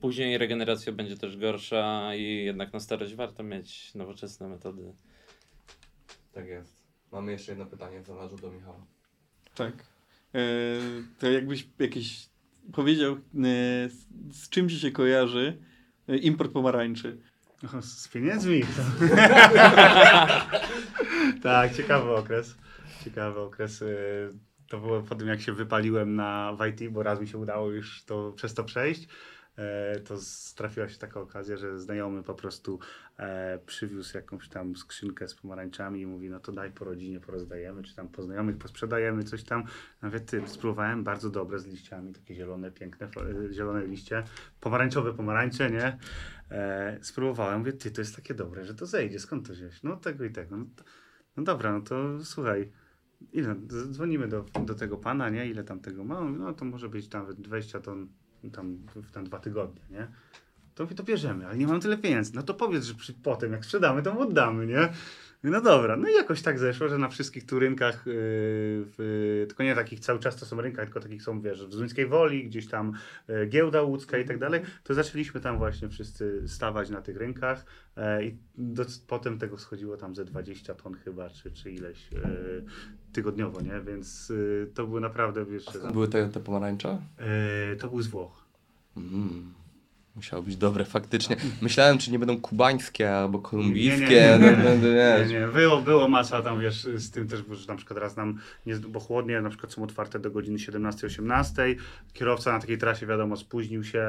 później 0.00 0.38
regeneracja 0.38 0.92
będzie 0.92 1.16
też 1.16 1.36
gorsza 1.36 2.14
i 2.14 2.44
jednak 2.44 2.72
na 2.72 2.80
starość 2.80 3.14
warto 3.14 3.42
mieć 3.42 3.94
nowoczesne 3.94 4.48
metody. 4.48 4.94
Tak 6.32 6.46
jest. 6.46 6.82
Mamy 7.12 7.32
jeszcze 7.32 7.52
jedno 7.52 7.66
pytanie 7.66 8.00
w 8.00 8.06
zanadrzu 8.06 8.36
do 8.36 8.50
Michała. 8.50 8.86
Tak. 9.54 9.74
E, 10.34 10.40
to 11.18 11.30
jakbyś 11.30 11.68
jakiś 11.78 12.28
powiedział, 12.72 13.12
e, 13.14 13.18
z, 13.88 14.06
z 14.32 14.48
czym 14.48 14.68
ci 14.68 14.78
się 14.80 14.90
kojarzy 14.90 15.58
e, 16.08 16.16
import 16.16 16.52
pomarańczy? 16.52 17.18
O, 17.78 17.82
Z 17.82 18.08
pieniędzmi. 18.08 18.62
tak, 21.42 21.74
ciekawy 21.74 22.10
okres. 22.16 22.54
Ciekawy 23.04 23.40
okres. 23.40 23.82
y, 23.82 24.32
To 24.68 24.78
było 24.78 25.02
po 25.02 25.14
tym, 25.14 25.28
jak 25.28 25.40
się 25.40 25.52
wypaliłem 25.52 26.14
na 26.14 26.56
YT, 26.66 26.92
bo 26.92 27.02
raz 27.02 27.20
mi 27.20 27.28
się 27.28 27.38
udało 27.38 27.70
już 27.70 28.04
to, 28.04 28.32
przez 28.36 28.54
to 28.54 28.64
przejść. 28.64 29.08
E, 29.58 30.00
To 30.00 30.14
trafiła 30.56 30.88
się 30.88 30.98
taka 30.98 31.20
okazja, 31.20 31.56
że 31.56 31.78
znajomy 31.78 32.22
po 32.22 32.34
prostu 32.34 32.78
e, 33.18 33.58
przywiózł 33.66 34.16
jakąś 34.16 34.48
tam 34.48 34.76
skrzynkę 34.76 35.28
z 35.28 35.34
pomarańczami 35.34 36.00
i 36.00 36.06
mówi, 36.06 36.30
no 36.30 36.40
to 36.40 36.52
daj 36.52 36.72
po 36.72 36.84
rodzinie 36.84 37.20
porozdajemy, 37.20 37.82
czy 37.82 37.96
tam 37.96 38.08
po 38.08 38.22
znajomych 38.22 38.58
posprzedajemy, 38.58 39.24
coś 39.24 39.44
tam. 39.44 39.64
Nawet 40.02 40.30
ty, 40.30 40.42
spróbowałem, 40.46 41.04
bardzo 41.04 41.30
dobre 41.30 41.58
z 41.58 41.66
liściami, 41.66 42.12
takie 42.12 42.34
zielone, 42.34 42.70
piękne, 42.70 43.06
e, 43.06 43.52
zielone 43.52 43.86
liście, 43.86 44.24
pomarańczowe 44.60 45.14
pomarańcze, 45.14 45.70
nie? 45.70 45.98
Spróbowałem, 47.02 47.58
mówię, 47.58 47.72
ty, 47.72 47.90
to 47.90 48.00
jest 48.00 48.16
takie 48.16 48.34
dobre, 48.34 48.64
że 48.64 48.74
to 48.74 48.86
zejdzie, 48.86 49.18
skąd 49.18 49.46
to 49.46 49.52
wziąłeś? 49.52 49.82
No 49.82 49.96
tego 49.96 50.24
i 50.24 50.30
tego. 50.30 50.56
No, 50.56 50.66
no 51.36 51.42
dobra, 51.42 51.72
no 51.72 51.80
to 51.80 52.24
słuchaj, 52.24 52.72
ile, 53.32 53.56
dzwonimy 53.66 54.28
do, 54.28 54.44
do 54.66 54.74
tego 54.74 54.96
pana, 54.96 55.30
nie? 55.30 55.46
Ile 55.46 55.64
tam 55.64 55.80
tego 55.80 56.04
ma? 56.04 56.20
No 56.24 56.54
to 56.54 56.64
może 56.64 56.88
być 56.88 57.10
nawet 57.10 57.40
20 57.40 57.80
ton 57.80 58.08
tam 58.52 58.76
w 58.94 59.10
tam 59.10 59.24
dwa 59.24 59.38
tygodnie, 59.38 59.82
nie? 59.90 60.08
To 60.74 60.86
to 60.86 61.02
bierzemy, 61.02 61.46
ale 61.46 61.56
nie 61.56 61.66
mam 61.66 61.80
tyle 61.80 61.98
pieniędzy. 61.98 62.34
No 62.34 62.42
to 62.42 62.54
powiedz, 62.54 62.84
że 62.84 62.94
przy, 62.94 63.14
potem 63.14 63.52
jak 63.52 63.64
sprzedamy, 63.64 64.02
to 64.02 64.14
mu 64.14 64.20
oddamy, 64.20 64.66
nie? 64.66 64.88
No 65.42 65.60
dobra, 65.60 65.96
no 65.96 66.08
i 66.08 66.12
jakoś 66.12 66.42
tak 66.42 66.58
zeszło, 66.58 66.88
że 66.88 66.98
na 66.98 67.08
wszystkich 67.08 67.46
tu 67.46 67.58
rynkach, 67.58 68.06
yy, 68.06 68.12
w, 68.96 69.44
tylko 69.48 69.62
nie 69.62 69.74
takich 69.74 70.00
cały 70.00 70.18
czas 70.18 70.36
to 70.36 70.46
są 70.46 70.60
rynkach, 70.60 70.84
tylko 70.84 71.00
takich 71.00 71.22
są, 71.22 71.40
wiesz, 71.40 71.66
w 71.66 71.72
Zduńskiej 71.72 72.06
Woli, 72.06 72.44
gdzieś 72.44 72.68
tam 72.68 72.92
yy, 73.28 73.46
giełda 73.46 73.82
łódzka 73.82 74.18
i 74.18 74.24
tak 74.24 74.38
dalej, 74.38 74.60
to 74.84 74.94
zaczęliśmy 74.94 75.40
tam 75.40 75.58
właśnie 75.58 75.88
wszyscy 75.88 76.48
stawać 76.48 76.90
na 76.90 77.02
tych 77.02 77.16
rynkach 77.16 77.64
e, 77.96 78.24
i 78.24 78.36
do, 78.58 78.84
potem 79.06 79.38
tego 79.38 79.58
schodziło 79.58 79.96
tam 79.96 80.14
ze 80.14 80.24
20 80.24 80.74
ton 80.74 80.94
chyba, 80.94 81.30
czy, 81.30 81.50
czy 81.50 81.72
ileś 81.72 82.12
e, 82.12 82.30
tygodniowo, 83.12 83.60
nie? 83.60 83.80
Więc 83.80 84.32
e, 84.62 84.66
to 84.66 84.86
były 84.86 85.00
naprawdę, 85.00 85.44
wiesz, 85.44 85.66
były 85.92 86.08
te, 86.08 86.28
te 86.28 86.40
pomarańcze? 86.40 86.98
to 87.78 87.88
był 87.88 88.02
z 88.02 88.06
Włoch. 88.06 88.44
Mm. 88.96 89.58
Musiało 90.18 90.42
być 90.42 90.56
dobre, 90.56 90.84
faktycznie. 90.84 91.36
Myślałem, 91.62 91.98
czy 91.98 92.10
nie 92.10 92.18
będą 92.18 92.40
kubańskie 92.40 93.16
albo 93.16 93.38
kolumbijskie. 93.38 94.06
Nie, 94.06 94.38
nie, 94.40 94.50
nie, 94.50 94.56
no, 94.56 94.64
no, 94.64 94.74
Nie, 94.74 95.16
wiesz. 95.18 95.30
nie, 95.30 95.46
było, 95.46 95.80
było 95.80 96.08
masa 96.08 96.42
tam, 96.42 96.60
wiesz, 96.60 96.84
z 96.84 97.10
tym 97.10 97.28
też, 97.28 97.42
bo 97.42 97.54
że 97.54 97.68
na 97.68 97.76
przykład 97.76 97.98
raz 97.98 98.16
nam, 98.16 98.38
nie, 98.66 98.76
bo 98.76 99.00
chłodnie 99.00 99.40
na 99.40 99.48
przykład 99.48 99.72
są 99.72 99.82
otwarte 99.82 100.18
do 100.18 100.30
godziny 100.30 100.58
17-18, 100.58 101.74
kierowca 102.12 102.52
na 102.52 102.58
takiej 102.58 102.78
trasie, 102.78 103.06
wiadomo, 103.06 103.36
spóźnił 103.36 103.84
się, 103.84 104.04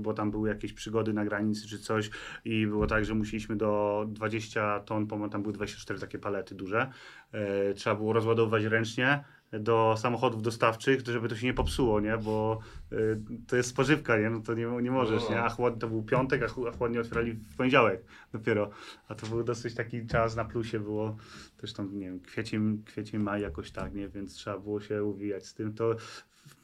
bo 0.00 0.14
tam 0.14 0.30
były 0.30 0.48
jakieś 0.48 0.72
przygody 0.72 1.12
na 1.12 1.24
granicy 1.24 1.68
czy 1.68 1.78
coś 1.78 2.10
i 2.44 2.66
było 2.66 2.86
tak, 2.86 3.04
że 3.04 3.14
musieliśmy 3.14 3.56
do 3.56 4.04
20 4.08 4.80
ton, 4.80 5.08
tam 5.30 5.42
były 5.42 5.54
24 5.54 6.00
takie 6.00 6.18
palety 6.18 6.54
duże, 6.54 6.90
e, 7.32 7.74
trzeba 7.74 7.96
było 7.96 8.12
rozładowywać 8.12 8.64
ręcznie, 8.64 9.24
do 9.60 9.94
samochodów 9.98 10.42
dostawczych, 10.42 11.00
żeby 11.06 11.28
to 11.28 11.36
się 11.36 11.46
nie 11.46 11.54
popsuło, 11.54 12.00
nie? 12.00 12.18
Bo 12.18 12.58
y, 12.92 13.20
to 13.46 13.56
jest 13.56 13.68
spożywka, 13.68 14.18
nie? 14.18 14.30
No 14.30 14.40
to 14.40 14.54
nie, 14.54 14.66
nie 14.82 14.90
możesz, 14.90 15.22
No. 15.24 15.30
nie? 15.30 15.42
A 15.42 15.48
chłodnie 15.48 15.80
to 15.80 15.88
był 15.88 16.02
piątek, 16.02 16.42
a, 16.42 16.46
chł- 16.46 16.68
a 16.68 16.72
chłodnie 16.76 17.00
otwierali 17.00 17.32
w 17.32 17.56
poniedziałek 17.56 18.04
dopiero. 18.32 18.70
A 19.08 19.14
to 19.14 19.26
był 19.26 19.44
dosyć 19.44 19.74
taki 19.74 20.06
czas 20.06 20.36
na 20.36 20.44
plusie 20.44 20.80
było 20.80 21.16
też 21.56 21.72
tam, 21.72 21.98
nie 21.98 22.06
wiem, 22.06 22.20
kwiecień, 22.20 22.82
kwiecień 22.86 23.20
maj 23.22 23.42
jakoś 23.42 23.70
tak, 23.70 23.94
nie? 23.94 24.08
Więc 24.08 24.34
trzeba 24.34 24.58
było 24.58 24.80
się 24.80 25.04
uwijać 25.04 25.46
z 25.46 25.54
tym. 25.54 25.74
To, 25.74 25.96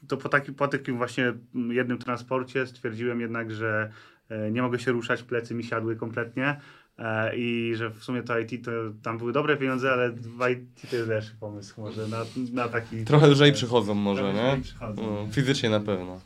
to 0.07 0.17
po, 0.17 0.29
taki, 0.29 0.53
po 0.53 0.67
takim 0.67 0.97
właśnie 0.97 1.33
jednym 1.69 1.97
transporcie 1.97 2.67
stwierdziłem 2.67 3.21
jednak, 3.21 3.51
że 3.51 3.91
e, 4.29 4.51
nie 4.51 4.61
mogę 4.61 4.79
się 4.79 4.91
ruszać, 4.91 5.23
plecy 5.23 5.55
mi 5.55 5.63
siadły 5.63 5.95
kompletnie. 5.95 6.59
E, 6.99 7.35
I 7.35 7.73
że 7.75 7.89
w 7.89 8.03
sumie 8.03 8.23
to 8.23 8.39
IT 8.39 8.65
to 8.65 8.71
tam 9.03 9.17
były 9.17 9.33
dobre 9.33 9.57
pieniądze, 9.57 9.91
ale 9.91 10.11
w 10.11 10.49
IT 10.51 10.89
to 10.89 10.95
jest 10.95 11.09
lepszy 11.09 11.31
pomysł 11.39 11.81
może 11.81 12.07
na, 12.07 12.25
na 12.53 12.69
taki. 12.69 13.05
Trochę 13.05 13.27
lżej 13.27 13.53
przychodzą 13.53 13.93
może, 13.93 14.33
nie? 14.33 14.59
przychodzą, 14.63 15.01
No, 15.15 15.25
nie? 15.25 15.33
fizycznie 15.33 15.69
na 15.69 15.79
pewno. 15.79 16.21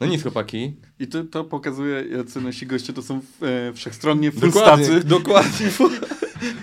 No 0.00 0.06
nic, 0.06 0.22
chłopaki. 0.22 0.74
I 1.00 1.06
to, 1.06 1.24
to 1.24 1.44
pokazuje, 1.44 2.04
jacy 2.16 2.40
nasi 2.40 2.66
goście 2.66 2.92
to 2.92 3.02
są 3.02 3.20
e, 3.42 3.72
wszechstronnie 3.72 4.30
Dokładnie, 4.30 4.52
fullstacy. 4.86 5.04
dokładnie. 5.18 5.70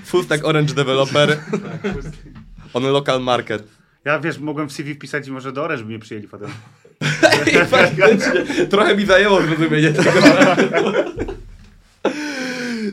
Full 0.05 0.23
stack 0.23 0.45
Orange 0.45 0.73
Developer 0.73 1.29
Tak, 1.83 1.93
on 2.73 2.83
local 2.83 3.21
market. 3.21 3.67
Ja 4.05 4.19
wiesz, 4.19 4.39
mogłem 4.39 4.69
w 4.69 4.73
CV 4.73 4.93
wpisać 4.95 5.27
i 5.27 5.31
może 5.31 5.51
do 5.51 5.63
Orange 5.63 5.83
by 5.83 5.89
mnie 5.89 5.99
przyjęli 5.99 6.27
potem. 6.27 6.49
Faktycznie, 7.67 8.65
trochę 8.69 8.95
mi 8.97 9.05
zajęło 9.05 9.41
zrozumienie 9.41 9.91
tego. 9.93 10.11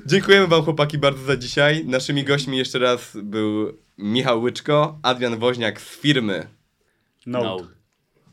Dziękujemy 0.07 0.47
wam 0.47 0.63
chłopaki 0.63 0.99
bardzo 0.99 1.25
za 1.25 1.37
dzisiaj. 1.37 1.85
Naszymi 1.87 2.25
gośćmi 2.25 2.59
jeszcze 2.59 2.79
raz 2.79 3.17
był 3.23 3.79
Michał 3.99 4.43
Łyczko, 4.43 4.99
Adrian 5.03 5.39
Woźniak 5.39 5.81
z 5.81 5.85
firmy. 6.01 6.47
No. 7.27 7.43
No. 7.43 7.57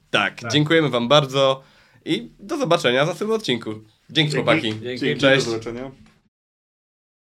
Tak, 0.09 0.41
Tak. 0.41 0.51
dziękujemy 0.51 0.89
wam 0.89 1.07
bardzo 1.07 1.63
i 2.05 2.31
do 2.39 2.57
zobaczenia 2.57 3.05
w 3.05 3.07
następnym 3.07 3.35
odcinku. 3.35 3.69
Dzięki 3.69 3.85
Dzięki. 4.09 4.35
chłopaki. 4.35 4.61
Dzięki. 4.81 4.99
Dzięki, 5.05 5.21
Cześć. 5.21 5.45
do 5.45 5.51
zobaczenia. 5.51 5.91